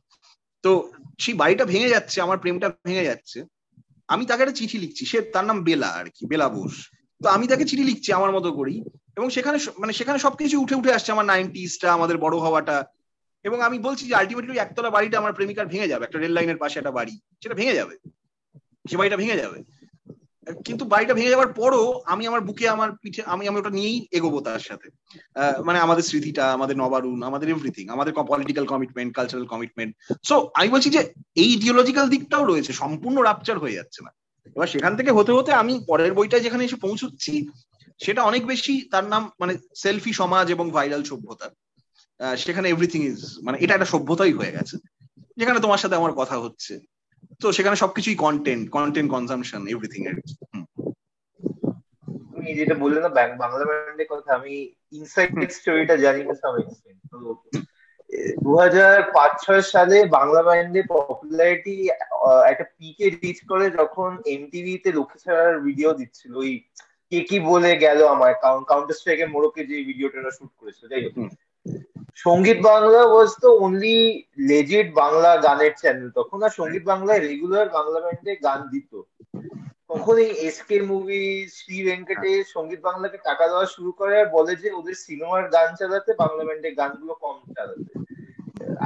তো 0.62 0.92
সেই 1.18 1.34
বাড়িটা 1.34 1.64
ভেঙে 1.64 1.88
যাচ্ছে, 1.88 2.20
আমার 2.20 2.38
প্রেমটা 2.38 2.68
ভেঙে 2.84 3.04
যাচ্ছে। 3.04 3.44
আমি 4.08 4.24
তাকে 4.26 4.42
একটা 4.42 4.58
চিঠি 4.60 4.76
লিখছি, 4.78 5.02
সে 5.06 5.18
তার 5.34 5.44
নাম 5.44 5.58
বেলা 5.68 5.88
আর 6.00 6.06
কি, 6.14 6.22
বেলা 6.26 6.48
বোস। 6.48 6.74
তো 7.20 7.26
আমি 7.28 7.46
তাকে 7.46 7.64
চিঠি 7.64 7.84
লিখছি 7.84 8.10
আমার 8.12 8.30
মতো 8.32 8.52
করি 8.52 8.76
এবং 9.16 9.30
সেখানে 9.30 9.58
মানে 9.78 9.92
সেখানে 9.92 10.18
সবকিছু 10.18 10.56
উঠে 10.60 10.74
উঠে 10.74 10.92
আসছে 10.92 11.10
আমার 11.12 11.26
নাইনটিসটা, 11.32 11.88
আমাদের 11.92 12.16
বড় 12.18 12.36
হওয়াটা, 12.38 12.76
এবং 13.44 13.58
আমি 13.62 13.76
বলছি 13.78 14.04
যে 14.08 14.14
আলটিমেটলি 14.14 14.58
একতলা 14.58 14.90
বাড়িটা 14.90 15.16
আমার 15.18 15.32
প্রেমিকার 15.32 15.66
ভেঙে 15.66 15.88
যাবে, 15.88 16.04
একটা 16.04 16.18
রেল 16.18 16.32
লাইনের 16.32 16.56
পাশে 16.56 16.76
একটা 16.78 16.90
বাড়ি, 16.90 17.14
সেটা 17.42 17.54
ভেঙে 17.54 17.74
যাবে, 17.74 17.94
সে 18.88 18.96
বাড়িটা 18.96 19.16
ভেঙে 19.16 19.36
যাবে। 19.36 19.58
কিন্তু 20.66 20.84
বাড়িটা 20.84 21.14
ভেঙে 21.14 21.30
যাওয়ার 21.30 21.50
পরও 21.52 21.84
আমি 22.12 22.26
আমার 22.26 22.40
বুকে, 22.40 22.68
আমার 22.68 22.88
পিঠে, 23.02 23.22
আমি 23.32 23.48
আমি 23.48 23.58
ওটা 23.58 23.70
নিয়েই 23.70 23.98
এগোবো 24.12 24.40
তার 24.40 24.58
সাথে। 24.58 24.88
মানে 25.66 25.78
আমাদের 25.78 26.02
স্মৃতিটা, 26.02 26.52
আমাদের 26.52 26.76
নবারুণ, 26.76 27.22
আমাদের 27.22 27.48
এভরিথিং 27.48 27.84
আমাদের 27.88 28.12
political 28.32 28.66
commitment 28.66 29.10
cultural 29.16 29.46
commitment 29.46 29.92
so 30.28 30.50
আমি 30.54 30.68
বলছি 30.68 30.90
যে 30.90 31.00
এই 31.34 31.48
ইডিওলজিক্যাল 31.52 32.06
দিকটাও 32.08 32.44
রয়েছে, 32.44 32.72
সম্পূর্ণ 32.72 33.16
রাপচার 33.22 33.56
হয়ে 33.58 33.78
যাচ্ছে 33.78 34.00
না। 34.06 34.10
এবার 34.56 34.66
সেখান 34.66 34.92
থেকে 34.96 35.10
হতে 35.10 35.32
হতে 35.32 35.50
আমি 35.52 35.74
পরের 35.86 36.12
বইটা 36.14 36.38
যেখানে 36.38 36.64
এসে 36.64 36.76
পৌঁছচ্ছি, 36.76 37.32
সেটা 38.04 38.20
অনেক 38.22 38.46
বেশি 38.46 38.74
তার 38.92 39.04
নাম 39.04 39.30
মানে 39.40 39.54
সেলফি 39.74 40.12
সমাজ 40.12 40.46
এবং 40.50 40.70
ভাইরাল 40.70 41.02
সভ্যতা। 41.02 41.46
সেখানে 42.36 42.66
এভরিথিং 42.68 43.00
ইজ 43.10 43.20
মানে 43.42 43.56
এটা 43.60 43.74
একটা 43.74 43.92
সভ্যতাই 43.92 44.32
হয়ে 44.32 44.54
গেছে। 44.56 44.76
যেখানে 45.36 45.58
তোমার 45.60 45.78
সাথে 45.78 45.96
আমার 45.96 46.12
কথা 46.12 46.36
হচ্ছে। 46.38 46.74
তো 47.42 47.46
সেখানে 47.56 47.76
সবকিছুই 47.82 48.16
কন্টেন্ট 48.24 48.64
কন্টেন্ট 48.76 49.08
কনজামশন 49.14 49.62
এভরিথিং 49.74 50.02
এর। 50.10 50.16
তুমি 52.32 52.50
যেটা 52.58 52.74
বললে 52.82 52.98
না 53.04 53.10
বাংলা 53.42 53.64
ব্যান্ডের 53.68 54.08
কথা 54.12 54.30
আমি 54.38 54.54
ইনসাইড 54.98 55.30
স্টোরিটা 55.58 55.94
জানি 56.04 56.20
না 56.28 56.34
এক্সটেন্ট 56.62 57.00
তো 57.12 57.18
দু 58.44 58.52
হাজার 58.62 58.94
পাঁচ 59.16 59.32
ছয় 59.44 59.62
সালে 59.74 59.96
বাংলা 60.16 60.40
ব্যান্ডের 60.46 60.86
পপুলারিটি 60.90 61.74
একটা 62.50 62.64
পিকে 62.76 63.06
রিচ 63.10 63.38
করে 63.50 63.66
যখন 63.78 64.10
এমটিভি 64.34 64.72
তে 64.84 64.90
লক্ষ্মী 64.98 65.18
ছাড়ার 65.24 65.56
ভিডিও 65.66 65.90
দিচ্ছিল। 66.00 66.32
ওই 66.42 66.52
কে 67.12 67.18
কি 67.28 67.36
বলে 67.50 67.70
গেল 67.84 68.00
আমার 68.14 68.32
কাউন্টার 68.70 68.96
স্ট্রাইকের 68.98 69.32
মোড়কে 69.34 69.62
যে 69.70 69.76
ভিডিওটা 69.88 70.30
শুট 70.38 70.52
করেছিল 70.60 70.84
যাই 70.92 71.02
হোক। 71.04 71.14
সংগীত 72.18 72.58
বাংলা 72.70 73.00
ওয়াজ 73.06 73.30
তো 73.42 73.48
অনলি 73.66 73.96
লেজিট 74.48 74.88
বাংলা 75.02 75.30
গানের 75.46 75.74
চ্যানেল 75.80 76.08
তখন 76.18 76.38
আর 76.46 76.52
সংগীত 76.60 76.84
বাংলায় 76.92 77.20
রেগুলার 77.20 77.68
বাংলা 77.76 77.98
ব্যান্ডে 78.04 78.32
গান 78.46 78.60
দিত। 78.72 78.92
তখন 79.90 80.14
এই 80.24 80.30
S 80.48 80.58
K 80.68 80.76
movie 80.90 81.22
Shri 81.56 81.76
Venkatesh 81.88 82.42
সংগীত 82.56 82.80
বাংলাকে 82.88 83.18
টাকা 83.28 83.44
দেওয়া 83.50 83.66
শুরু 83.74 83.90
করে 83.98 84.14
আর 84.22 84.28
বলে 84.36 84.52
যে 84.62 84.68
ওদের 84.78 84.96
সিনেমার 85.04 85.44
গান 85.56 85.68
চালাতে 85.80 86.10
বাংলা 86.22 86.42
ব্যান্ডের 86.46 86.74
গানগুলো 86.80 87.14
কম 87.24 87.36
চালাতে। 87.56 87.92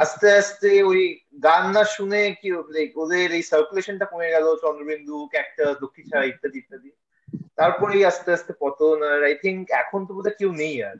আস্তে 0.02 0.26
আস্তে 0.40 0.70
ওই 0.90 1.02
গান 1.46 1.64
না 1.76 1.82
শুনে 1.96 2.20
কি 2.40 2.48
লাইক 2.74 2.90
ওদের 3.02 3.28
এই 3.38 3.44
সার্কুলেশনটা 3.50 4.06
কমে 4.12 4.34
গেল 4.34 4.46
চন্দ্রবিন্দু 4.64 5.16
ক্যাক্টাস 5.34 5.74
লক্ষ্মী 5.82 6.02
ছাড়া 6.10 6.24
ইত্যাদি 6.32 6.58
ইত্যাদি। 6.62 6.90
তারপরেই 7.58 8.02
আস্তে 8.10 8.28
আস্তে 8.36 8.52
পতন 8.62 8.96
আর 9.10 9.20
আই 9.28 9.34
থিঙ্ক 9.42 9.60
এখন 9.82 10.00
তো 10.06 10.12
বোধহয় 10.16 10.36
কেউ 10.40 10.50
নেই 10.62 10.74
আর। 10.88 10.96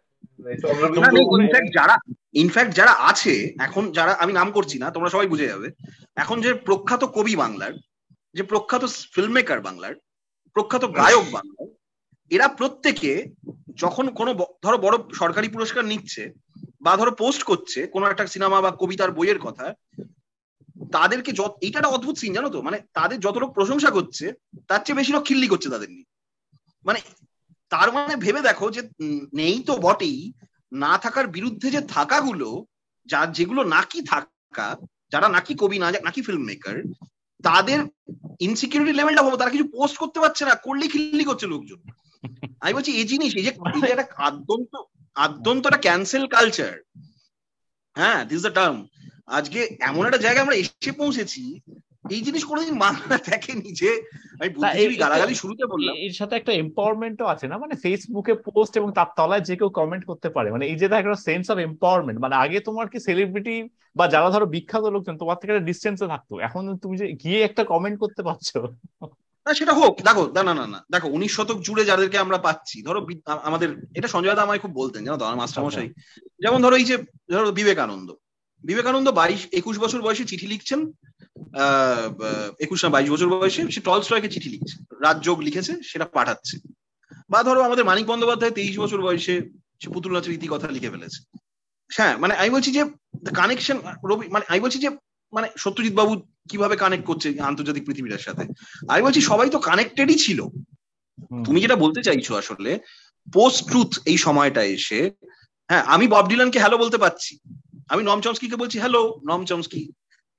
যারা 1.78 1.96
ইনফ্যাক্ট 2.34 2.74
যারা 2.74 2.92
আছে, 2.92 3.54
এখন 3.58 3.92
যারা, 3.92 4.12
আমি 4.12 4.32
নাম 4.32 4.52
করছি 4.52 4.78
না, 4.78 4.90
তোমরা 4.90 5.10
সবাই 5.10 5.26
বুঝে 5.26 5.46
যাবে। 5.46 5.70
এখন 6.16 6.40
যে 6.40 6.54
প্রখ্যাত 6.54 7.04
কবি 7.04 7.36
বাংলার, 7.36 7.72
যে 8.34 8.42
প্রখ্যাত 8.42 8.84
ফিল্ম 9.14 9.32
মেকার 9.32 9.60
বাংলার, 9.60 9.94
প্রখ্যাত 10.52 10.84
গায়ক 10.84 11.26
বাংলার, 11.32 11.66
এরা 12.30 12.48
প্রত্যেকে 12.48 13.26
যখন 13.74 14.10
কোনো 14.10 14.34
ধরো 14.62 14.78
বড় 14.78 14.96
সরকারি 15.14 15.48
পুরস্কার 15.48 15.84
নিচ্ছে 15.84 16.32
বা 16.80 16.96
ধরো 16.96 17.10
পোস্ট 17.10 17.42
করছে 17.42 17.86
কোনো 17.86 18.06
একটা 18.06 18.26
সিনেমা 18.26 18.60
বা 18.60 18.70
কবিতার 18.70 19.10
বইয়ের 19.12 19.38
কথা, 19.38 19.74
তাদেরকে 20.92 21.32
যত, 21.32 21.52
এইটা 21.60 21.78
একটা 21.78 21.88
অদ্ভুত 21.88 22.16
সিন 22.18 22.34
জানো 22.34 22.48
তো? 22.48 22.62
মানে 22.62 22.78
তাদের 22.94 23.20
যত 23.20 23.36
লোক 23.36 23.50
প্রশংসা 23.52 23.90
করছে, 23.90 24.32
তার 24.68 24.80
চেয়ে 24.84 24.96
বেশি 24.96 25.12
লোক 25.12 25.24
খিল্লি 25.24 25.48
করছে 25.48 25.68
তাদের 25.70 25.90
নিয়ে। 25.90 26.04
মানে 26.84 27.00
তার 27.68 27.92
মানে 27.92 28.16
ভেবে 28.16 28.40
দেখো 28.40 28.70
যে 28.70 28.82
নেই 29.34 29.62
তো 29.62 29.76
বটেই 29.76 30.32
না 30.72 30.92
থাকার 30.98 31.26
বিরুদ্ধে 31.26 31.68
যে 31.70 31.80
থাকাগুলো 31.86 32.48
যা 33.06 33.20
যেগুলো 33.26 33.62
নাকি 33.66 33.98
থাকা 34.02 34.66
যারা 35.12 35.28
নাকি 35.28 35.52
কবি 35.54 35.76
না 35.78 35.86
নাকি 36.04 36.20
ফিল্ম 36.22 36.42
মেকার 36.44 36.76
তাদের 37.44 37.78
ইনসিকিউরিটি 38.40 38.92
লেভেলটা 38.92 39.22
ভাবো 39.22 39.36
তারা 39.36 39.50
কিছু 39.50 39.66
পোস্ট 39.68 39.96
করতে 39.98 40.18
পারছে 40.20 40.42
না 40.44 40.54
করলেই 40.64 40.92
খিল্লি 40.92 41.24
করছে 41.24 41.46
লোকজন। 41.46 41.80
আমি 42.60 42.72
বলছি 42.74 42.90
এই 42.92 43.06
জিনিস 43.06 43.30
এই 43.36 43.44
যে 43.44 43.50
একটা 43.94 44.06
আদ্যন্ত 44.24 44.72
আদ্যন্ত 45.16 45.62
একটা 45.66 45.84
ক্যান্সেল 45.86 46.24
কালচার 46.26 46.74
হ্যাঁ 47.96 48.20
দিস 48.24 48.40
দ্য 48.42 48.52
টার্ম 48.52 48.76
আজকে 49.28 49.60
এমন 49.80 50.02
একটা 50.04 50.24
জায়গায় 50.24 50.44
আমরা 50.44 50.56
এসে 50.56 50.92
পৌঁছেছি 50.92 51.42
এই 52.10 52.20
জিনিস 52.22 52.42
কোনোদিন 52.44 52.74
মানা 52.78 53.16
দেখেনি 53.30 53.68
যে 53.72 53.90
আমি 54.40 54.48
বুদ্ধিজীবী 54.48 54.96
গালাগালি 54.96 55.34
শুরুতে 55.34 55.64
বললাম। 55.66 55.94
এর 55.96 56.12
সাথে 56.12 56.34
একটা 56.36 56.52
এম্পাওয়ারমেন্টও 56.52 57.26
আছে 57.26 57.46
না? 57.48 57.56
মানে 57.58 57.74
ফেসবুকে 57.74 58.34
পোস্ট 58.34 58.76
এবং 58.76 58.92
তার 58.92 59.06
তলায় 59.16 59.40
যে 59.40 59.54
কেউ 59.56 59.68
কমেন্ট 59.68 60.04
করতে 60.04 60.28
পারে। 60.28 60.48
মানে 60.50 60.64
এই 60.66 60.76
যে 60.76 60.84
একটা 60.84 61.14
সেন্স 61.14 61.50
অফ 61.50 61.58
এম্পাওয়ারমেন্ট 61.58 62.18
মানে 62.20 62.34
আগে 62.34 62.60
তোমার 62.60 62.86
কি 62.88 62.98
সেলিব্রিটি 63.00 63.56
বা 63.96 64.04
যারা 64.08 64.28
ধরো 64.30 64.46
বিখ্যাত 64.46 64.84
লোকজন 64.84 65.18
তোমার 65.18 65.36
থেকে 65.36 65.52
একটা 65.52 65.66
ডিস্টেন্সে 65.66 66.06
থাকতো। 66.06 66.34
এখন 66.38 66.62
তুমি 66.76 66.94
যে 66.96 67.06
গিয়ে 67.12 67.40
একটা 67.42 67.62
কমেন্ট 67.64 67.96
করতে 68.00 68.22
পারছ। 68.22 68.48
না 69.46 69.54
সেটা 69.54 69.72
হোক 69.72 69.94
দেখো 70.02 70.22
না 70.34 70.42
না 70.42 70.54
না 70.54 70.66
না। 70.66 70.78
দেখো 70.90 71.08
উনিশ 71.08 71.32
শতক 71.36 71.58
জুড়ে 71.60 71.82
যাদেরকে 71.84 72.18
আমরা 72.18 72.38
পাচ্ছি 72.38 72.82
ধরো 72.82 73.00
আমাদের 73.26 73.68
এটা 73.94 74.08
সঞ্জয় 74.08 74.34
দা 74.34 74.42
আমায় 74.42 74.58
খুব 74.58 74.72
বলতেন 74.72 75.04
জানো 75.04 75.18
তো 75.18 75.24
আমার 75.24 75.36
মাস্টারমশাই। 75.36 75.88
যেমন 76.40 76.62
ধরো 76.62 76.76
এই 76.76 76.84
যে 76.84 76.96
ধরো 77.30 77.52
বিবেকানন্দ। 77.52 78.08
বিবেকানন্দ 78.64 79.08
বাইশ 79.10 79.40
একুশ 79.52 79.76
বছর 79.78 80.00
বয়সে 80.02 80.24
চিঠি 80.24 80.46
লিখছেন 80.46 80.80
একুশ 82.64 82.78
না 82.84 82.88
বাইশ 82.94 83.08
বছর 83.10 83.28
বয়সে 83.32 83.62
সে 83.74 83.80
টলস্টয়কে 83.88 84.32
চিঠি 84.34 84.48
লিখছে। 84.54 84.74
রাজযোগ 85.06 85.36
লিখেছে 85.46 85.72
সেটা 85.90 86.06
পাঠাচ্ছে। 86.16 86.56
বা 87.30 87.40
ধরো 87.46 87.60
আমাদের 87.68 87.84
মানিক 87.84 88.06
বন্দ্যোপাধ্যায় 88.06 88.54
তেইশ 88.58 88.74
বছর 88.78 89.00
বয়সে 89.06 89.34
সে 89.80 89.88
পুতুল 89.94 90.12
নাচের 90.14 90.36
ইতি 90.36 90.46
কথা 90.54 90.66
লিখে 90.76 90.92
ফেলেছে। 90.94 91.20
হ্যাঁ 91.90 92.14
মানে 92.22 92.34
আমি 92.40 92.50
বলছি 92.50 92.70
যে 92.76 92.82
কানেকশন 93.40 93.76
রবি 94.10 94.24
মানে 94.34 94.44
আমি 94.48 94.60
বলছি 94.64 94.78
যে 94.84 94.90
মানে 95.32 95.48
সত্যজিৎ 95.56 95.94
বাবু 96.00 96.12
কীভাবে 96.50 96.76
কানেক্ট 96.76 97.04
করছে 97.06 97.28
আন্তর্জাতিক 97.50 97.84
পৃথিবীটার 97.86 98.24
সাথে? 98.26 98.44
আমি 98.92 99.02
বলছি 99.06 99.20
সবাই 99.20 99.48
তো 99.50 99.58
কানেক্টেডই 99.58 100.18
ছিল। 100.24 100.38
তুমি 101.46 101.58
যেটা 101.60 101.76
বলতে 101.76 102.00
চাইছো 102.02 102.32
আসলে 102.36 102.70
পোস্ট 103.28 103.60
ট্রুথ 103.68 103.90
এই 104.10 104.18
সময়টা 104.18 104.62
এসে 104.76 105.00
হ্যাঁ 105.70 105.84
আমি 105.94 106.06
বব 106.08 106.24
ডিলানকে 106.28 106.58
হ্যালো 106.62 106.76
বলতে 106.78 106.98
পারছি। 106.98 107.32
আমি 107.88 108.02
নম 108.02 108.18
চমস্কিকে 108.20 108.56
বলছি 108.56 108.76
হ্যালো 108.78 109.02
নম 109.30 109.40
চমস্কি। 109.44 109.82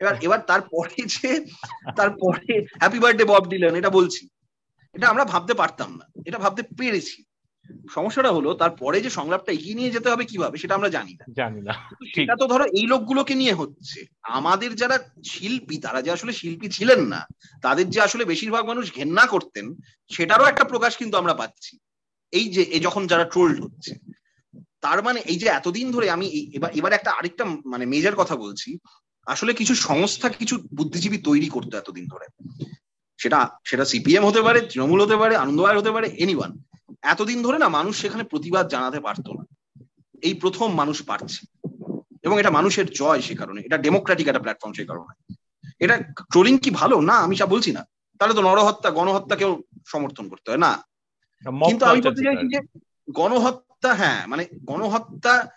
এবার 0.01 0.15
এবার 0.21 0.39
তারপরে 0.41 0.95
যে 1.15 1.29
তারপরে 1.95 2.53
হ্যাপি 2.79 2.99
বার্থডে 2.99 3.25
বব 3.25 3.43
ডিলান 3.47 3.75
এটা 3.75 3.89
বলছি। 3.89 4.23
এটা 4.95 5.09
আমরা 5.09 5.25
ভাবতে 5.25 5.53
পারতাম 5.53 5.89
না 5.97 6.05
এটা 6.25 6.37
ভাবতে 6.39 6.63
পেরেছি। 6.79 7.23
সমস্যাটা 7.89 8.31
হলো 8.31 8.49
তারপরে 8.53 8.97
যে 9.01 9.09
সংলাপটা 9.09 9.51
এগিয়ে 9.51 9.75
নিয়ে 9.75 9.91
যেতে 9.91 10.07
হবে 10.09 10.23
কীভাবে 10.25 10.57
সেটা 10.57 10.75
আমরা 10.75 10.89
জানি 10.89 11.13
না। 11.13 11.25
জানি 11.33 11.61
না। 11.61 11.73
সেটা 12.15 12.33
তো 12.35 12.45
ধরো 12.47 12.65
এই 12.65 12.85
লোকগুলোকে 12.87 13.35
নিয়ে 13.35 13.53
হচ্ছে। 13.53 13.99
আমাদের 14.21 14.75
যারা 14.75 14.97
শিল্পী 15.23 15.77
তারা 15.77 16.01
যে 16.01 16.11
আসলে 16.11 16.33
শিল্পী 16.33 16.67
ছিলেন 16.69 17.01
না 17.05 17.21
তাদের 17.61 17.89
যে 17.89 17.99
আসলে 18.01 18.23
বেশিরভাগ 18.25 18.63
মানুষ 18.65 18.85
ঘেন্না 18.95 19.25
করতেন 19.25 19.65
সেটারও 20.11 20.45
একটা 20.45 20.63
প্রকাশ 20.63 20.97
কিন্তু 20.97 21.17
আমরা 21.17 21.33
পাচ্ছি। 21.33 21.73
এই 22.33 22.45
যে 22.49 22.61
যখন 22.79 23.07
যারা 23.07 23.25
ট্রোল্ড 23.25 23.57
হচ্ছে 23.63 23.91
তার 24.81 24.99
মানে 25.03 25.19
এই 25.19 25.37
যে 25.37 25.47
এতদিন 25.49 25.87
ধরে 25.91 26.07
আমি 26.09 26.27
এবার 26.53 26.71
এবার 26.75 26.93
একটা 26.93 27.11
আরেকটা 27.11 27.43
মানে 27.65 27.85
মেজার 27.85 28.15
কথা 28.15 28.35
বলছি। 28.35 28.69
আসলে 29.25 29.53
কিছু 29.53 29.75
সংস্থা 29.75 30.29
কিছু 30.29 30.59
বুদ্ধিজীবী 30.75 31.17
তৈরি 31.17 31.49
করতো 31.49 31.77
এতদিন 31.77 32.07
ধরে। 32.07 32.53
সেটা 33.17 33.49
সেটা 33.67 33.85
সিপিএম 33.85 34.25
হতে 34.25 34.41
পারে 34.41 34.61
তৃণমূল 34.61 35.03
হতে 35.03 35.17
পারে 35.17 35.35
আনন্দবায় 35.35 35.77
হতে 35.77 35.91
পারে 35.91 36.07
এনিওয়ান 36.07 36.57
এতদিন 37.01 37.43
ধরে 37.43 37.57
না 37.57 37.69
মানুষ 37.69 38.01
সেখানে 38.01 38.23
প্রতিবাদ 38.23 38.67
জানাতে 38.67 38.99
পারতো 38.99 39.33
না। 39.33 39.45
এই 40.21 40.33
প্রথম 40.33 40.73
মানুষ 40.73 41.03
পারছে। 41.03 41.57
এবং 42.21 42.39
এটা 42.39 42.49
মানুষের 42.49 42.85
জয় 42.85 43.21
সে 43.21 43.35
কারণে। 43.35 43.61
এটা 43.61 43.77
ডেমোক্রেটিক 43.77 44.27
একটা 44.27 44.39
প্ল্যাটফর্ম 44.39 44.73
সে 44.73 44.85
কারণে। 44.85 45.35
এটা 45.79 45.97
ট্রোলিং 45.97 46.57
কি 46.57 46.69
ভালো? 46.69 47.01
না 47.01 47.13
আমি 47.13 47.35
যা 47.35 47.45
বলছি 47.45 47.71
না। 47.71 47.85
তাহলে 48.19 48.33
তো 48.33 48.41
নরহত্যা 48.41 48.91
গণহত্যা 48.91 49.35
কেউ 49.35 49.61
সমর্থন 49.87 50.29
করতে 50.29 50.51
হয়। 50.51 50.57
না। 50.57 50.85
কিন্তু 51.65 51.85
আমি 51.85 52.01
বলতে 52.01 52.23
চাইছি 52.23 52.47
যে 52.47 52.79
গণহত্যা 53.11 53.70
হ্যাঁ 53.89 54.27
মানে 54.27 54.47
গণহত্যা 54.65 55.47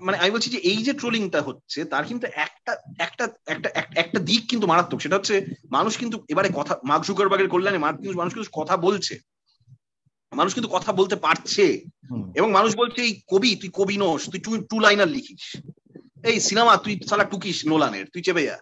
মানে 0.00 0.18
আমি 0.18 0.30
বলছি 0.30 0.50
যে 0.50 0.58
এই 0.58 0.76
যে 0.76 0.92
ট্রোলিংটা 0.92 1.42
হচ্ছে 1.42 1.84
তার 1.84 2.04
কিন্তু 2.04 2.26
একটা 2.34 2.76
একটা 2.98 3.28
একটা 3.46 3.70
একটা 3.94 4.18
দিক 4.18 4.48
কিন্তু 4.48 4.66
মারাত্মক। 4.66 5.00
সেটা 5.00 5.16
হচ্ছে 5.16 5.46
মানুষ 5.70 5.98
কিন্তু 5.98 6.24
এবারে 6.28 6.48
কথা 6.54 6.78
মার্ক 6.84 7.04
জুকারবার্গের 7.04 7.48
কল্যাণে 7.48 7.78
মানুষ 7.78 8.34
কিন্তু 8.34 8.60
কথা 8.60 8.76
বলছে। 8.76 9.18
মানুষ 10.32 10.54
কিন্তু 10.54 10.68
কথা 10.72 10.92
বলতে 10.92 11.16
পারছে। 11.16 11.82
এবং 12.34 12.52
মানুষ 12.52 12.76
বলছে 12.76 13.02
এই 13.02 13.22
কবি 13.28 13.56
তুই 13.56 13.70
কবি 13.72 13.96
নোস 13.96 14.30
তুই 14.30 14.62
টু 14.70 14.80
লাইনার 14.80 15.08
লিখিস। 15.08 15.62
এই 16.24 16.40
সিনেমা 16.40 16.76
তুই 16.76 17.00
সালা 17.08 17.24
টুকিস 17.24 17.66
নোলানের 17.66 18.06
তুই 18.12 18.22
চেপে 18.22 18.44
যা। 18.44 18.58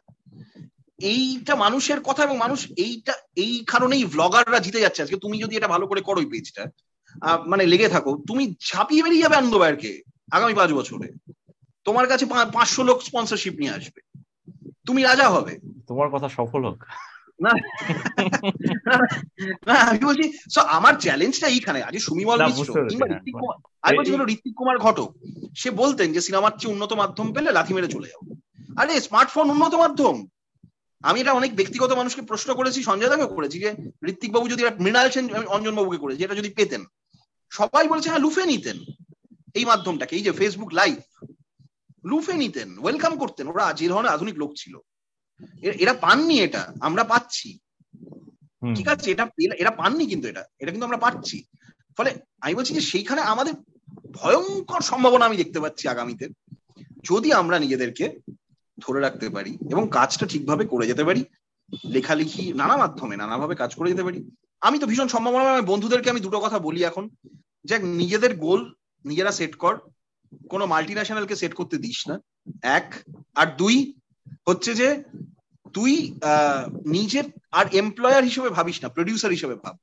এইটা 0.99 1.57
মানুষের 1.57 2.01
কথা 2.01 2.25
এবং 2.25 2.37
মানুষ 2.37 2.67
এইটা 2.77 3.15
এই 3.37 3.65
কারণেই 3.67 4.05
ভ্লগাররা 4.05 4.59
জিতে 4.59 4.81
যাচ্ছে। 4.81 5.03
আজকে 5.03 5.17
তুমি 5.17 5.39
যদি 5.39 5.57
এটা 5.57 5.69
ভালো 5.69 5.87
করে 5.87 6.01
করো 6.01 6.21
এই 6.21 6.27
পেজটা 6.27 6.67
মানে 7.47 7.67
লেগে 7.67 7.89
থাকো। 7.89 8.13
তুমি 8.29 8.55
ঝাঁপিয়ে 8.69 9.03
বেরিয়ে 9.03 9.23
যাবে 9.23 9.37
আনন্দবায়ারকে 9.37 10.03
আগামী 10.31 10.55
পাঁচ 10.55 10.71
বছরে। 10.73 11.09
তোমার 11.85 12.07
কাছে 12.09 12.25
পাঁচশো 12.27 12.83
লোক 12.83 12.99
স্পন্সরশিপ 13.03 13.55
নিয়ে 13.59 13.77
আসবে। 13.79 14.01
তুমি 14.87 15.03
রাজা 15.03 15.27
হবে। 15.29 15.59
তোমার 15.89 16.09
কথা 16.15 16.29
সফল 16.29 16.63
হোক। 16.67 16.81
না 19.69 19.75
আমি 19.89 20.01
বলছি 20.09 20.25
আমার 20.79 20.95
চ্যালেঞ্জটা 21.01 21.49
এইখানে। 21.49 21.83
আজ 21.83 21.95
সুমিমল 22.09 22.39
মিশ্র 22.47 22.71
আমি 23.83 23.97
বলছি 23.99 24.13
ধরো 24.13 24.27
ঋত্বিক 24.35 24.55
কুমার 24.59 24.79
ঘটক। 24.79 25.09
সে 25.61 25.69
বলতেন 25.71 26.09
যে 26.13 26.21
সিনেমার 26.21 26.53
চেয়ে 26.59 26.73
উন্নত 26.75 26.93
মাধ্যম 26.93 27.27
পেলে 27.33 27.51
লাথি 27.53 27.73
মেরে 27.75 27.95
চলে 27.95 28.11
যাব 28.13 28.23
আরে 28.81 28.93
স্মার্টফোন 29.01 29.47
উন্নত 29.55 29.75
মাধ্যম। 29.75 30.17
আমি 31.03 31.19
এটা 31.21 31.33
অনেক 31.33 31.51
ব্যক্তিগত 31.57 31.91
মানুষকে 31.93 32.23
প্রশ্ন 32.23 32.51
করেছি 32.55 32.79
সঞ্জয় 32.83 33.11
দাকে 33.13 33.27
করেছি 33.37 33.57
যে 33.65 33.71
ঋত্বিক 34.11 34.31
বাবু 34.33 34.47
যদি 34.49 34.63
মৃণাল 34.85 35.07
সেন 35.11 35.25
অঞ্জন 35.47 35.75
বাবুকে 35.77 36.03
করেছি 36.05 36.21
এটা 36.23 36.35
যদি 36.35 36.51
পেতেন। 36.59 36.83
সবাই 37.53 37.89
বলছে 37.89 38.09
হ্যাঁ 38.11 38.25
লুফে 38.25 38.45
নিতেন। 38.47 38.79
এই 39.55 39.65
মাধ্যমটাকে 39.65 40.17
এই 40.17 40.25
যে 40.27 40.33
ফেসবুক 40.33 40.71
লাইভ 40.81 40.99
লুফে 42.05 42.35
নিতেন 42.37 42.69
ওয়েলকাম 42.79 43.13
করতেন। 43.19 43.47
ওরা 43.49 43.73
যে 43.73 43.87
ধরনের 43.89 44.15
আধুনিক 44.15 44.37
লোক 44.39 44.51
ছিল। 44.57 44.75
এরা 45.83 45.95
পাননি 45.95 46.37
এটা 46.41 46.63
আমরা 46.81 47.05
পাচ্ছি। 47.05 47.49
ঠিক 48.77 48.89
আছে 48.89 49.11
এটা 49.11 49.25
এরা 49.63 49.71
পাননি 49.71 50.05
কিন্তু 50.07 50.29
এটা 50.29 50.43
এটা 50.59 50.71
কিন্তু 50.71 50.87
আমরা 50.87 50.97
পাচ্ছি। 50.97 51.39
ফলে 51.97 52.11
আমি 52.41 52.55
বলছি 52.55 52.73
যে 52.75 52.81
সেইখানে 52.81 53.21
আমাদের 53.21 53.55
ভয়ঙ্কর 54.13 54.81
সম্ভাবনা 54.81 55.25
আমি 55.27 55.37
দেখতে 55.37 55.59
পাচ্ছি 55.61 55.89
আগামীতে। 55.89 56.27
যদি 57.05 57.29
আমরা 57.33 57.57
নিজেদেরকে 57.59 58.05
ধরে 58.79 59.01
রাখতে 59.01 59.27
পারি 59.29 59.53
এবং 59.71 59.89
কাজটা 59.91 60.27
ঠিকভাবে 60.27 60.65
করে 60.65 60.85
যেতে 60.87 61.05
পারি 61.05 61.23
লেখালেখি 61.85 62.53
নানা 62.53 62.77
মাধ্যমে 62.77 63.15
নানাভাবে 63.17 63.55
কাজ 63.55 63.71
করে 63.75 63.91
যেতে 63.91 64.03
পারি 64.03 64.19
আমি 64.63 64.79
তো 64.79 64.87
ভীষণ 64.87 65.09
সম্ভাবনা 65.09 65.53
আমি 65.53 65.67
বন্ধুদেরকে 65.67 66.11
আমি 66.11 66.21
দুটো 66.21 66.41
কথা 66.41 66.59
বলি 66.59 66.85
এখন। 66.85 67.11
যে 67.65 67.79
নিজেদের 67.79 68.37
গোল 68.37 68.75
নিজেরা 69.05 69.33
সেট 69.33 69.55
কর। 69.55 69.79
কোনো 70.49 70.67
মাল্টি 70.67 70.93
ন্যাশনালকে 70.93 71.37
সেট 71.37 71.55
করতে 71.55 71.77
দিস 71.79 72.09
না। 72.09 72.21
এক। 72.63 72.95
আর 73.35 73.47
দুই, 73.57 73.95
হচ্ছে 74.49 74.75
যে 74.75 74.89
তুই 75.73 75.93
নিজের 76.87 77.25
আর 77.53 77.67
এমপ্লয়ার 77.73 78.25
হিসেবে 78.25 78.49
ভাবিস 78.49 78.83
না 78.83 78.89
প্রডিউসার 78.89 79.31
হিসেবে 79.31 79.55
ভাব। 79.55 79.77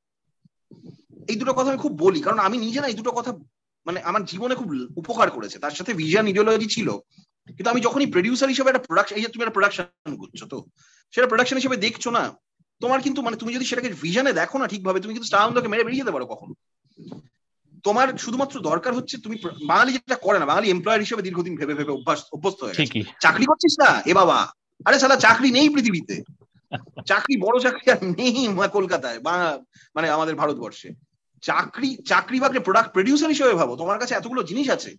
এই 1.30 1.36
দুটো 1.36 1.54
কথা 1.54 1.70
আমি 1.70 1.78
খুব 1.78 2.00
বলি, 2.00 2.22
কারণ 2.22 2.40
আমি 2.40 2.58
নিজে 2.58 2.82
না 2.82 2.88
এই 2.88 2.94
দুটো 2.94 3.12
কথা 3.12 3.32
মানে 3.86 4.00
আমার 4.02 4.26
জীবনে 4.26 4.56
খুব 4.56 4.70
উপকার 4.96 5.32
করেছে। 5.32 5.60
তার 5.60 5.72
সাথে 5.72 5.94
ভিজন 5.94 6.28
ইডিওলজি 6.28 6.68
ছিল। 6.68 6.90
কিন্তু 7.48 7.70
আমি 7.70 7.82
যখনই 7.82 8.12
প্রডিউসার 8.12 8.50
হিসেবে 8.50 8.70
একটা 8.70 8.84
প্রোডাকশন 8.84 9.16
এই 9.16 9.22
যে 9.22 9.28
তুমি 9.28 9.44
একটা 9.44 9.54
প্রোডাকশন 9.54 10.16
করছ 10.16 10.44
তো, 10.44 10.66
সেটা 11.12 11.28
প্রোডাকশন 11.28 11.56
হিসেবে 11.56 11.78
দেখছ 11.78 12.08
না। 12.08 12.24
তোমার 12.82 13.02
কিন্তু 13.02 13.22
মানে 13.22 13.38
তুমি 13.38 13.54
যদি 13.54 13.66
সেটাকে 13.66 13.90
ভিশনে 14.02 14.34
দেখো 14.34 14.58
না 14.58 14.68
ঠিকভাবে 14.68 15.00
তুমি 15.00 15.14
কিন্তু 15.14 15.28
স্টার 15.28 15.70
মেরে 15.70 15.84
বেরিয়ে 15.84 16.02
যেতে 16.02 16.12
পারো 16.12 16.26
কখনো। 16.26 16.54
তোমার 17.84 18.18
শুধুমাত্র 18.18 18.60
দরকার 18.60 18.94
হচ্ছে 18.94 19.18
তুমি 19.18 19.36
বাঙালি 19.66 19.94
যেটা 19.94 20.16
করে 20.16 20.40
না 20.40 20.46
বাঙালি 20.46 20.70
এমপ্লয়ার 20.70 21.00
হিসেবে 21.00 21.22
দীর্ঘদিন 21.22 21.56
ভেবে 21.56 21.74
ভেবে 21.74 21.92
অভ্যাস 21.92 22.26
অভ্যস্ত 22.34 22.64
হয়ে 22.64 22.74
গেছে। 22.74 23.04
চাকরি 23.22 23.46
করছিস 23.46 23.74
না? 23.80 24.02
এ 24.06 24.14
বাবা। 24.14 24.54
আরে 24.86 25.00
সালা 25.00 25.16
চাকরি 25.16 25.52
নেই 25.52 25.70
পৃথিবীতে। 25.70 26.24
চাকরি 27.06 27.42
বড় 27.42 27.60
চাকরি 27.60 27.92
আর 27.92 27.98
নেই 28.04 28.48
কলকাতায় 28.72 29.20
বা 29.20 29.60
মানে 29.96 30.10
আমাদের 30.10 30.36
ভারতবর্ষে। 30.36 30.90
চাকরি 31.42 31.98
চাকরি 32.08 32.40
বাকরি 32.40 32.60
প্রোডাক্ট 32.60 32.94
প্রডিউসার 32.94 33.30
হিসেবে 33.30 33.54
ভাবো 33.54 33.76
তোমার 33.76 34.00
কাছে 34.00 34.16
এতগুলো 34.16 34.44
জিনিস 34.44 34.70
আছে। 34.70 34.96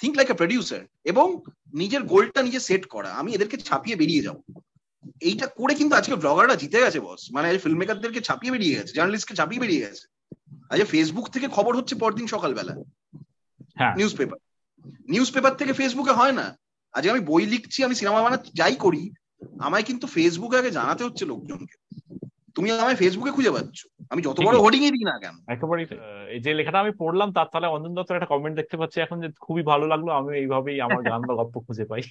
থিঙ্ক 0.00 0.16
লাইক 0.16 0.30
এ 0.30 0.34
প্রডিউসার 0.34 0.80
এবং 1.04 1.40
নিজের 1.74 2.02
গোলটা 2.02 2.42
নিজে 2.42 2.60
সেট 2.60 2.86
করা। 2.86 3.10
আমি 3.14 3.34
এদেরকে 3.34 3.56
ছাপিয়ে 3.56 3.96
বেরিয়ে 3.96 4.22
যাব। 4.22 4.42
এইটা 5.20 5.46
করে 5.46 5.74
কিন্তু 5.74 5.96
আজকে 5.96 6.14
ব্লগাররা 6.14 6.54
জিতে 6.54 6.80
গেছে 6.80 7.00
বস 7.00 7.28
মানে 7.32 7.58
ফিল্ম 7.58 7.78
মেকারদেরকে 7.78 8.20
ছাপিয়ে 8.20 8.52
বেরিয়ে 8.52 8.74
গেছে 8.74 8.92
জার্নালিস্টকে 8.92 9.34
ছাপিয়ে 9.34 9.60
বেরিয়ে 9.60 9.80
গেছে। 9.80 10.04
আজ 10.70 10.82
ফেসবুক 10.82 11.28
থেকে 11.28 11.48
খবর 11.48 11.76
হচ্ছে 11.76 11.94
পরদিন 11.94 12.26
সকালবেলা। 12.26 12.74
নিউজ 13.96 14.16
পেপার 14.16 14.38
নিউজ 15.08 15.32
পেপার 15.32 15.54
থেকে 15.54 15.72
ফেসবুকে 15.72 16.10
হয় 16.10 16.32
না। 16.32 16.58
আজকে 16.92 17.10
আমি 17.10 17.20
বই 17.20 17.46
লিখছি 17.46 17.84
আমি 17.84 17.94
সিনেমা 17.94 18.22
বানা 18.22 18.38
যাই 18.54 18.76
করি 18.76 19.10
আমায় 19.58 19.82
কিন্তু 19.82 20.06
ফেসবুকে 20.06 20.56
আগে 20.56 20.70
জানাতে 20.70 21.04
হচ্ছে 21.04 21.24
লোকজনকে। 21.24 21.76
তুমি 22.54 22.70
আমায় 22.70 22.96
ফেসবুকে 22.96 23.30
খুঁজে 23.30 23.50
পাচ্ছ। 23.50 23.86
আমি 24.10 24.22
যত 24.22 24.40
বড় 24.40 24.58
হোর্ডিং 24.58 24.84
এ 24.84 24.90
দিই 24.90 25.04
না 25.04 25.18
কেন? 25.18 25.34
একেবারেই 25.48 25.86
এই 26.30 26.40
যে 26.40 26.54
লেখাটা 26.54 26.80
আমি 26.80 26.90
পড়লাম 26.98 27.32
তার 27.32 27.46
তাহলে 27.52 27.66
অঞ্জন 27.66 27.94
দত্তের 27.94 28.16
একটা 28.16 28.26
কমেন্ট 28.26 28.56
দেখতে 28.56 28.76
পাচ্ছি। 28.76 29.00
এখন 29.00 29.20
যে 29.20 29.28
খুবই 29.40 29.62
ভালো 29.62 29.86
লাগল 29.86 30.10
আমি 30.10 30.38
এইভাবেই 30.38 30.80
আমার 30.80 31.02
গান 31.02 31.22
বা 31.22 31.34
গল্প 31.34 31.58
খুঁজে 31.58 31.84
পাই। 31.84 32.02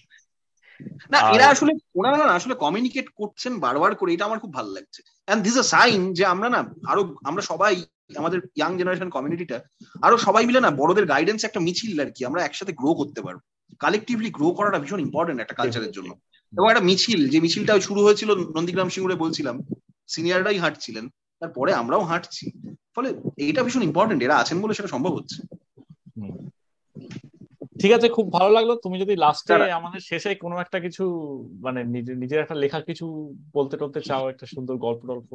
না 1.11 1.19
এরা 1.29 1.47
আসলে 1.47 1.73
ওনারা 1.95 2.17
না 2.17 2.25
আসলে 2.25 2.53
কমিউনিকেট 2.53 3.09
করছেন 3.15 3.59
বারবার 3.59 3.95
করে 3.95 4.13
এটা 4.13 4.25
আমার 4.25 4.39
খুব 4.39 4.53
ভালো 4.53 4.69
লাগছে। 4.71 5.03
এন্ড 5.27 5.43
দিস 5.43 5.57
আ 5.57 5.63
সাইন 5.63 6.13
যে 6.13 6.25
আমরা 6.25 6.49
না 6.49 6.73
আরও 6.85 7.15
আমরা 7.23 7.41
সবাই 7.41 7.83
আমাদের 8.15 8.39
ইয়াং 8.55 8.77
জেনারেশন 8.77 9.09
কমিউনিটিটা 9.09 9.59
আরও 10.01 10.17
সবাই 10.17 10.45
মিলে 10.45 10.59
না 10.59 10.69
বড়দের 10.71 11.05
গাইডেন্স 11.05 11.43
একটা 11.43 11.59
মিছিল 11.59 11.99
আর 11.99 12.11
কি 12.11 12.25
আমরা 12.25 12.43
একসাথে 12.43 12.73
গ্রো 12.73 12.93
করতে 12.93 13.21
পারব। 13.21 13.39
কালেকটিভলি 13.79 14.29
গ্রো 14.29 14.51
করাটা 14.51 14.79
ভীষণ 14.79 14.99
ইম্পর্টেন্ট 14.99 15.41
একটা 15.41 15.53
কালচারের 15.53 15.91
জন্য। 15.91 16.11
এবং 16.57 16.69
একটা 16.69 16.83
মিছিল 16.83 17.29
যে 17.29 17.39
মিছিলটা 17.39 17.79
শুরু 17.79 18.03
হয়েছিল 18.03 18.35
নন্দীগ্রাম 18.35 18.89
সিঙ্গুরে 18.89 19.15
বলছিলাম 19.15 19.61
সিনিয়ররাই 20.07 20.57
হাঁটছিলেন 20.57 21.09
তারপরে 21.39 21.73
আমরাও 21.73 22.03
হাঁটছি। 22.03 22.51
ফলে 22.95 23.13
এটা 23.37 23.63
ভীষণ 23.63 23.81
ইম্পর্টেন্ট 23.81 24.23
এরা 24.23 24.37
আছেন 24.37 24.61
বলে 24.61 24.73
সেটা 24.73 24.87
সম্ভব 24.87 25.15
হচ্ছে। 25.15 25.41
ঠিক 27.79 27.91
আছে 27.91 28.07
খুব 28.09 28.25
ভালো 28.33 28.49
লাগল। 28.49 28.71
তুমি 28.75 28.97
যদি 28.99 29.13
লাস্টে 29.15 29.53
আমাদের 29.53 29.99
শেষে 29.99 30.35
কোনো 30.35 30.55
একটা 30.59 30.79
কিছু 30.79 31.03
মানে 31.65 31.79
নিজের 32.23 32.39
একটা 32.39 32.55
লেখা 32.55 32.79
কিছু 32.81 33.05
বলতে 33.53 33.77
টলতে 33.77 34.01
চাও 34.01 34.29
একটা 34.29 34.45
সুন্দর 34.45 34.75
গল্প 34.77 35.01
টল্প। 35.07 35.31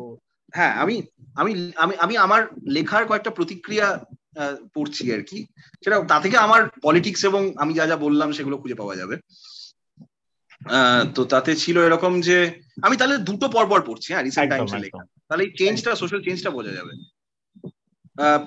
হ্যাঁ 0.52 0.72
আমি 0.72 1.02
আমি 1.34 1.52
আমি 1.76 1.94
আমি 1.98 2.14
আমার 2.16 2.40
লেখার 2.66 3.04
কয়েকটা 3.06 3.30
প্রতিক্রিয়া 3.30 4.04
পড়ছি 4.74 5.04
আর 5.12 5.22
কি। 5.22 5.38
সেটা 5.84 5.96
তা 6.04 6.16
থেকে 6.20 6.36
আমার 6.36 6.60
পলিটিক্স 6.82 7.24
এবং 7.24 7.42
আমি 7.56 7.72
যা 7.74 7.86
যা 7.86 7.96
বললাম 7.96 8.28
সেগুলো 8.32 8.56
খুঁজে 8.56 8.74
পাওয়া 8.74 8.96
যাবে। 8.96 9.16
তো 11.14 11.24
তাতে 11.24 11.52
ছিল 11.56 11.76
এরকম 11.82 12.20
যে 12.20 12.38
আমি 12.82 12.96
তাহলে 12.96 13.16
দুটো 13.18 13.46
পরপর 13.48 13.80
পড়ছি 13.82 14.08
হ্যাঁ 14.12 14.24
রিসেন্ট 14.24 14.50
টাইমস 14.50 14.72
লেখা। 14.74 15.02
তাহলে 15.28 15.42
এই 15.44 15.50
চেঞ্জটা 15.58 15.90
সোশ্যাল 15.94 16.20
চেঞ্জটা 16.22 16.50
বোঝা 16.50 16.72
যাবে। 16.72 16.92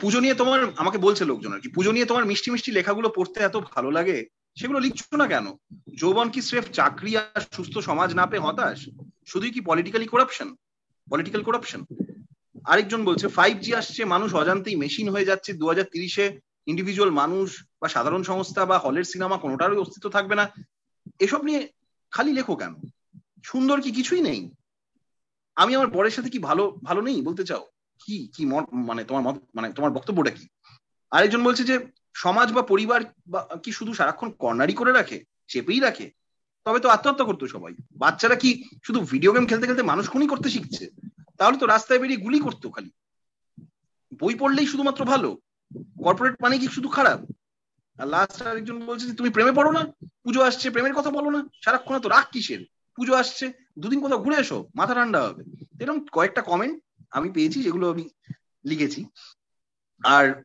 পুজো 0.02 0.20
নিয়ে 0.24 0.36
তোমার, 0.42 0.60
আমাকে 0.82 0.98
বলছে 1.06 1.24
লোকজন 1.32 1.52
আর 1.54 1.62
কি, 1.64 1.70
পুজো 1.76 1.92
নিয়ে 1.96 2.10
তোমার 2.10 2.26
মিষ্টি 2.32 2.50
মিষ্টি 2.52 2.72
লেখাগুলো 2.78 3.08
পড়তে 3.18 3.40
এত 3.44 3.56
ভালো 3.74 3.90
লাগে, 3.98 4.18
সেগুলো 4.60 4.80
লিখছো 4.86 5.16
না 5.22 5.28
কেন? 5.34 5.46
যৌবন 6.02 6.28
কি 6.34 6.40
স্রেফ 6.48 6.66
চাকরি 6.78 7.12
আর 7.18 7.42
সুস্থ 7.56 7.74
সমাজ 7.88 8.10
না 8.20 8.26
পেয়ে 8.30 8.46
হতাশ? 8.46 8.80
শুধুই 9.32 9.52
কি 9.56 9.62
পলিটিক্যালি 9.70 10.08
করাপশন 10.14 10.50
পলিটিক্যাল 11.08 11.44
করাপশন 11.48 11.82
আরেকজন 12.72 13.02
বলছে 13.10 13.26
ফাইভ 13.38 13.56
জি 13.66 13.72
আসছে, 13.82 14.02
মানুষ 14.14 14.30
অজান্তেই 14.42 14.76
মেশিন 14.84 15.08
হয়ে 15.14 15.30
যাচ্ছে 15.30 15.52
দু 15.60 15.66
হাজার 15.72 15.88
তিরিশে 15.94 16.26
ইন্ডিভিজুয়াল 16.72 17.12
মানুষ 17.22 17.48
বা 17.82 17.88
সাধারণ 17.96 18.22
সংস্থা 18.24 18.62
বা 18.66 18.78
হলের 18.80 19.06
সিনেমা 19.12 19.38
কোনোটারই 19.44 19.82
অস্তিত্ব 19.84 20.08
থাকবে 20.10 20.36
না। 20.40 20.46
এসব 21.26 21.42
নিয়ে 21.48 21.62
খালি 22.12 22.32
লেখো 22.38 22.56
কেন? 22.62 22.74
সুন্দর 23.50 23.78
কি 23.82 23.92
কিছুই 23.92 24.22
নেই? 24.22 24.40
আমি 25.58 25.72
আমার 25.76 25.90
বরের 25.96 26.16
সাথে 26.18 26.30
কি 26.34 26.40
ভালো 26.40 26.64
ভালো 26.88 27.02
নেই 27.02 27.20
বলতে 27.28 27.44
চাও? 27.50 27.64
কি 28.04 28.18
কি 28.36 28.44
মানে 28.90 29.02
তোমার 29.10 29.24
মত 29.28 29.36
মানে 29.58 29.68
তোমার 29.78 29.92
বক্তব্যটা 29.98 30.32
কি? 30.38 30.46
আরেকজন 31.16 31.42
বলছে 31.48 31.64
যে, 31.70 31.76
সমাজ 32.24 32.48
বা 32.56 32.64
পরিবার 32.72 33.00
কি 33.64 33.72
শুধু 33.78 33.92
সারাক্ষণ 34.00 34.30
কর্নারি 34.44 34.74
করে 34.80 34.92
রাখে, 35.00 35.18
চেপেই 35.52 35.80
রাখে? 35.88 36.08
তবে 36.66 36.80
তো 36.84 36.88
আত্মহত্যা 36.96 37.26
করতো 37.30 37.44
সবাই। 37.56 37.74
বাচ্চারা 38.02 38.36
কি 38.44 38.50
শুধু 38.86 39.00
ভিডিও 39.12 39.34
গেম 39.36 39.46
খেলতে 39.50 39.68
খেলতে 39.68 39.90
মানুষ 39.92 40.06
খুনি 40.14 40.28
করতে 40.34 40.48
শিখছে? 40.56 40.86
তাহলে 41.38 41.58
তো 41.62 41.66
রাস্তায় 41.66 42.00
বেরিয়ে 42.02 42.24
গুলি 42.26 42.40
করতো 42.46 42.68
খালি। 42.76 42.92
বই 44.20 44.36
পড়লেই 44.42 44.68
শুধুমাত্র 44.72 45.02
ভালো। 45.12 45.30
কর্পোরেট 46.06 46.36
মানে 46.44 46.56
কি 46.62 46.68
শুধু 46.78 46.90
খারাপ? 46.98 47.20
আর 48.00 48.08
লাস্ট 48.14 48.40
আরেকজন 48.50 48.78
বলছে 48.90 49.06
যে, 49.10 49.16
তুমি 49.20 49.30
প্রেমে 49.36 49.58
পড়ো 49.60 49.72
না? 49.78 49.84
পুজো 50.24 50.42
আসছে, 50.48 50.68
প্রেমের 50.74 50.98
কথা 50.98 51.12
বলো 51.18 51.30
না? 51.36 51.42
সারাক্ষণ 51.64 51.96
তো 52.04 52.10
রাগ 52.16 52.26
কিসের? 52.34 52.62
পুজো 52.98 53.14
আসছে, 53.22 53.46
দুদিন 53.82 54.00
কোথাও 54.04 54.24
ঘুরে 54.26 54.38
এসো, 54.44 54.58
মাথা 54.80 54.94
ঠান্ডা 54.98 55.20
হবে। 55.26 55.42
এরকম 55.82 56.00
কয়েকটা 56.16 56.42
কমেন্ট 56.50 56.76
আমি 57.12 57.32
পেয়েছি, 57.32 57.64
যেগুলো 57.64 57.92
আমি 57.92 58.10
লিখেছি। 58.66 59.06
আর 60.04 60.44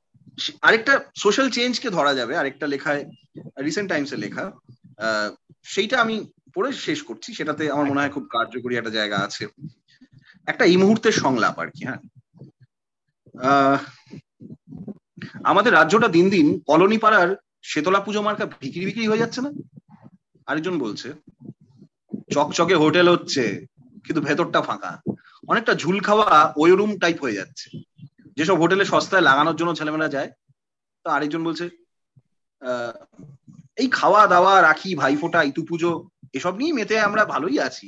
আরেকটা 0.62 1.05
সোশ্যাল 1.16 1.51
চেঞ্জকে 1.51 1.90
ধরা 1.90 2.14
যাবে, 2.14 2.36
আরেকটা 2.36 2.66
লেখায় 2.66 3.02
রিসেন্ট 3.62 3.89
টাইমসে 3.89 4.16
লেখা। 4.16 4.52
সেইটা 5.64 6.01
আমি 6.01 6.32
পড়ে 6.55 6.72
শেষ 6.72 7.02
করছি। 7.02 7.34
সেটাতে 7.34 7.70
আমার 7.70 7.86
মনে 7.86 8.01
হয় 8.01 8.10
খুব 8.10 8.28
কার্যকরী 8.30 8.76
একটা 8.76 8.90
জায়গা 8.90 9.18
আছে। 9.18 9.47
একটা 10.47 10.64
এই 10.64 10.76
মুহূর্তের 10.76 11.12
সংলাপ 11.12 11.59
আর 11.59 11.68
কি 11.70 11.84
হ্যাঁ। 11.84 12.01
আমাদের 15.44 15.72
রাজ্যটা 15.72 16.09
দিন 16.09 16.30
দিন 16.30 16.47
কলোনি 16.66 16.98
পাড়ার 16.98 17.36
শেতলা 17.62 18.01
পুজো 18.01 18.22
মার্কা 18.22 18.47
বিক্রি 18.47 18.84
বিক্রি 18.86 19.06
হয়ে 19.06 19.18
যাচ্ছে 19.18 19.40
না? 19.40 19.51
আরেকজন 20.47 20.78
বলছে, 20.78 21.12
চকচকে 22.32 22.74
হোটেল 22.74 23.09
হচ্ছে, 23.09 23.66
কিন্তু 24.05 24.20
ভেতরটা 24.20 24.62
ফাঁকা। 24.62 24.93
অনেকটা 25.51 25.73
ঝুল 25.82 25.97
খাওয়া 26.06 26.28
ওই 26.62 26.70
রুম 26.78 26.93
টাইপ 27.02 27.19
হয়ে 27.24 27.39
যাচ্ছে। 27.40 27.66
যেসব 28.36 28.56
হোটেলে 28.62 28.85
সস্তায় 28.93 29.27
লাগানোর 29.28 29.59
জন্য 29.60 29.70
ছেলেমেয়েরা 29.78 30.14
যায়, 30.16 30.31
তো 31.05 31.09
আরেকজন 31.14 31.43
বলছে 31.48 31.64
এই 33.81 33.89
খাওয়া 33.98 34.23
দাওয়া 34.35 34.52
রাখি, 34.69 34.90
ভাইফোঁটা 35.02 35.40
ইতু 35.51 35.62
পুজো 35.69 35.93
এসব 36.39 36.55
নিয়ে 36.60 36.77
মেতে 36.78 36.94
আমরা 37.09 37.23
ভালোই 37.32 37.59
আছি। 37.69 37.86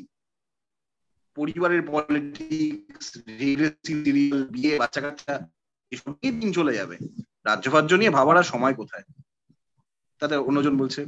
পরিবারের 1.37 1.83
পলিটিক্স 1.91 3.07
বিয়ে 4.55 4.73
বাচ্চা 4.83 5.01
কাচ্চা 5.05 5.35
এসব 5.93 6.11
নিয়ে 6.21 6.35
দিন 6.41 6.51
চলে 6.59 6.73
যাবে। 6.79 6.97
রাজ্য 7.49 7.67
ফাজ্য 7.75 7.93
নিয়ে 8.01 8.17
ভাবার 8.17 8.37
আর 8.41 8.47
সময় 8.53 8.75
কোথায়? 8.81 9.07
তাতে 10.21 10.35
অন্যজন 10.49 10.75
বলছে, 10.83 11.01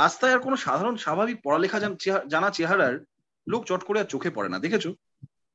রাস্তায় 0.00 0.34
আর 0.34 0.40
কোনো 0.46 0.56
সাধারণ 0.66 0.96
স্বাভাবিক 1.04 1.38
পড়ালেখা 1.44 1.78
জানা 2.32 2.48
চেহারার 2.56 2.94
লোক 3.46 3.62
চট 3.68 3.82
করে 3.88 3.98
আর 4.02 4.08
চোখে 4.12 4.30
পড়ে 4.36 4.48
না। 4.52 4.58
দেখেছ? 4.64 4.84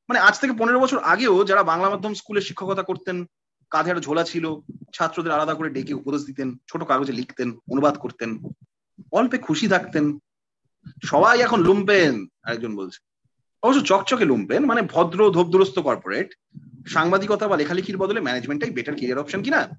মানে 0.10 0.20
আজ 0.20 0.40
থেকে 0.40 0.54
পনেরো 0.54 0.80
বছর 0.80 1.00
আগেও 1.00 1.44
যারা 1.44 1.64
বাংলা 1.64 1.90
মাধ্যম 1.90 2.14
স্কুলে 2.14 2.42
শিক্ষকতা 2.42 2.84
করতেন 2.84 3.26
কাঁধে 3.70 3.90
একটা 3.90 4.02
ঝোলা 4.02 4.24
ছিল, 4.24 4.56
ছাত্রদের 4.94 5.32
আলাদা 5.32 5.54
করে 5.54 5.70
ডেকে 5.70 5.94
উপদেশ 5.94 6.26
দিতেন, 6.26 6.58
ছোট 6.72 6.84
কাগজে 6.84 7.14
লিখতেন, 7.14 7.52
অনুবাদ 7.52 7.98
করতেন, 7.98 8.38
অল্পে 9.12 9.38
খুশি 9.38 9.68
থাকতেন। 9.68 10.20
সবাই 11.06 11.40
এখন 11.40 11.60
লুম্পেন, 11.60 12.28
আরেকজন 12.44 12.76
বলছে। 12.76 13.06
অবশ্য 13.64 13.82
চকচকে 13.82 14.26
লুম্পেন 14.26 14.66
মানে 14.66 14.82
ভদ্র, 14.82 15.30
ধোপদুরস্ত 15.30 15.80
কর্পোরেট 15.80 16.34
সাংবাদিকতা 16.88 17.48
বা 17.48 17.58
লেখালেখির 17.58 17.98
বদলে 17.98 18.22
ম্যানেজমেন্টটাই 18.22 18.72
বেটার 18.72 18.96
কেরিয়ার 18.96 19.20
অপশন 19.20 19.44
কিনা? 19.44 19.70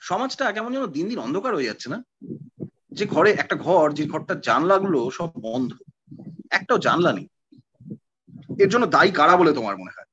সমাজটা 0.00 0.52
কেমন 0.52 0.72
যেন 0.72 0.86
দিন 0.86 1.08
দিন 1.08 1.18
অন্ধকার 1.18 1.54
হয়ে 1.54 1.64
যাচ্ছে 1.64 1.90
না? 1.90 2.04
যে 2.92 3.06
ঘরে 3.06 3.30
একটা 3.32 3.56
ঘর, 3.56 3.92
যে 3.92 4.06
ঘরটা 4.06 4.34
জানলাগুলো 4.34 5.10
সব 5.10 5.30
বন্ধ। 5.40 5.72
একটাও 6.50 6.78
জানলা 6.78 7.12
নেই। 7.12 7.28
এর 8.58 8.68
জন্য 8.68 8.86
দায়ী 8.86 9.10
কারা 9.10 9.36
বলে 9.36 9.52
তোমার 9.52 9.76
মনে 9.76 9.94
হয়? 9.96 10.08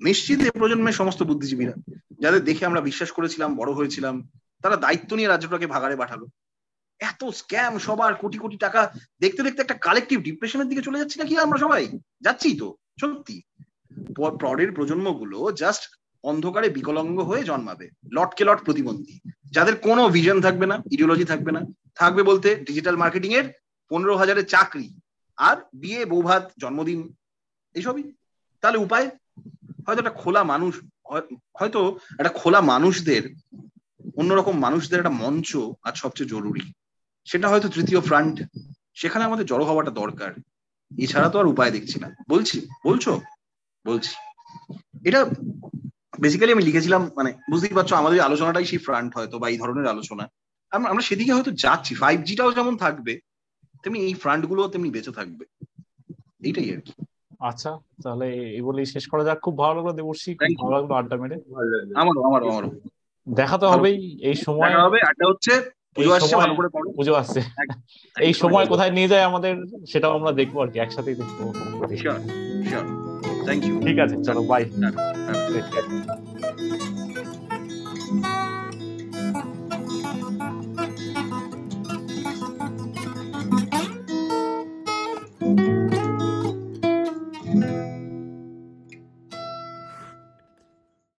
নিশ্চিত 0.00 0.40
এ 0.40 0.50
প্রজন্মের 0.50 0.92
সমস্ত 0.92 1.22
বুদ্ধিজীবীরা, 1.22 1.72
যাদের 2.20 2.44
দেখে 2.44 2.66
আমরা 2.66 2.80
বিশ্বাস 2.80 3.10
করেছিলাম, 3.10 3.56
বড় 3.56 3.72
হয়েছিলাম, 3.72 4.28
তারা 4.62 4.76
দায়িত্ব 4.76 5.16
নিয়ে 5.16 5.28
রাজ্যটাকে 5.28 5.66
ভাগাড়ে 5.66 5.96
পাঠালো। 5.96 6.26
এত 7.00 7.24
স্ক্যাম 7.24 7.78
সবার 7.78 8.14
কোটি 8.14 8.38
কোটি 8.38 8.56
টাকা, 8.56 8.92
দেখতে 9.20 9.42
দেখতে 9.42 9.62
একটা 9.62 9.74
কালেকটিভ 9.74 10.20
ডিপ্রেশনের 10.20 10.68
দিকে 10.68 10.82
চলে 10.82 10.98
যাচ্ছি 10.98 11.18
নাকি 11.18 11.38
আমরা 11.38 11.58
সবাই? 11.58 11.98
যাচ্ছি 12.20 12.56
তো, 12.58 12.76
সত্যি। 13.00 13.42
পরের 14.16 14.72
প্রজন্মগুলো 14.72 15.52
জাস্ট 15.52 15.82
অন্ধকারে 16.24 16.68
বিকলঙ্গ 16.68 17.20
হয়ে 17.20 17.44
জন্মাবে, 17.44 17.90
লটকে 18.12 18.44
লট 18.44 18.64
প্রতিবন্ধী। 18.64 19.20
যাদের 19.50 19.76
কোনো 19.76 20.08
ভিজন 20.08 20.40
থাকবে 20.40 20.66
না 20.66 20.82
ইডিওলজি 20.90 21.24
থাকবে 21.24 21.52
না, 21.52 21.60
থাকবে 21.94 22.22
বলতে 22.22 22.56
ডিজিটাল 22.56 22.96
মার্কেটিং 22.96 23.32
এর 23.34 23.52
পনেরো 23.88 24.16
হাজারের 24.16 24.46
চাকরি। 24.46 24.98
আর 25.36 25.56
বিয়ে 25.74 26.04
বৌভাত 26.04 26.52
জন্মদিন 26.60 27.12
এইসবই 27.74 28.12
তাহলে 28.60 28.78
উপায়? 28.78 29.10
হয়তো 29.86 30.00
একটা 30.00 30.10
খোলা 30.10 30.44
মানুষ 30.44 30.80
হয়তো 31.60 31.98
একটা 32.18 32.28
খোলা 32.28 32.60
মানুষদের, 32.60 33.22
অন্যরকম 34.16 34.58
মানুষদের 34.58 34.98
একটা 34.98 35.10
মঞ্চ 35.10 35.56
আজ 35.82 35.94
সবচেয়ে 35.96 36.30
জরুরি। 36.30 36.72
সেটা 37.24 37.48
হয়তো 37.48 37.68
তৃতীয় 37.68 38.00
ফ্রন্ট 38.00 38.36
সেখানে 38.94 39.24
আমাদের 39.24 39.46
জড়ো 39.46 39.64
হওয়াটা 39.66 39.90
দরকার। 39.90 40.32
এছাড়া 40.98 41.28
তো 41.28 41.38
আর 41.38 41.46
উপায় 41.46 41.70
দেখছি 41.70 42.00
না। 42.00 42.08
বলছি, 42.28 42.68
বলছো? 42.84 43.20
বলছি। 43.86 44.14
এটা 45.08 45.24
বেসিক্যালি 46.20 46.52
আমি 46.52 46.62
লিখেছিলাম 46.62 47.10
মানে 47.16 47.32
বুঝতেই 47.50 47.74
পারছ, 47.74 47.92
আমাদের 47.92 48.20
আলোচনাটাই 48.20 48.64
সেই 48.64 48.78
ফ্রন্ট 48.78 49.16
হয়তো, 49.16 49.38
বা 49.38 49.48
এই 49.48 49.58
ধরনের 49.58 49.86
আলোচনা। 49.86 50.28
আমরা 50.70 51.02
সেদিকে 51.02 51.32
হয়তো 51.32 51.50
যাচ্ছি। 51.50 51.94
ফাইভ 51.94 52.22
জিটাও 52.22 52.52
যেমন 52.52 52.76
থাকবে, 52.76 53.20
তেমনি 53.82 54.00
এই 54.00 54.14
ফ্রন্টগুলো 54.14 54.68
তেমনি 54.68 54.90
বেঁচে 54.90 55.12
থাকবে। 55.12 55.44
এইটাই 56.44 56.76
আর 56.76 56.80
কি। 56.80 56.92
আচ্ছা 57.42 57.70
তাহলে 58.04 58.26
এই 58.56 58.62
বলেই 58.66 58.86
শেষ 58.94 59.04
করা 59.10 59.22
যাক। 59.28 59.38
খুব 59.44 59.54
ভালো 59.62 59.72
লাগল 59.78 59.90
দেবর্ষী 59.98 60.30
খুব 60.34 60.54
ভালো 60.62 60.72
লাগল 60.76 60.92
আড্ডা 61.00 61.16
মেরে। 61.22 61.36
আমার 62.00 62.14
আমারও 62.22 62.46
আমারও 62.50 62.70
দেখা 63.26 63.56
তো 63.62 63.66
হবেই 63.72 63.96
এই 64.28 64.36
সময় 64.46 64.72
হবে 64.84 64.98
আড্ডা 65.10 65.26
হচ্ছে 65.30 65.52
পুজো 65.96 66.10
আসছে 66.16 66.34
ভালো 66.42 66.54
করে 66.58 66.68
পড়ো। 66.74 66.88
পুজো 66.98 67.12
আসছে। 67.20 67.40
এই 68.16 68.32
সময় 68.42 68.66
কোথায় 68.72 68.92
নিয়ে 68.96 69.10
যায় 69.12 69.24
আমাদের 69.30 69.54
সেটাও 69.90 70.12
আমরা 70.18 70.30
দেখব 70.40 70.54
আর 70.64 70.68
কি 70.72 70.78
একসাথেই 70.80 71.16
দেখব। 71.20 71.38
ঠিক 73.84 73.96
আছে 74.04 74.16
চলো 74.26 74.42
বাই 74.50 74.62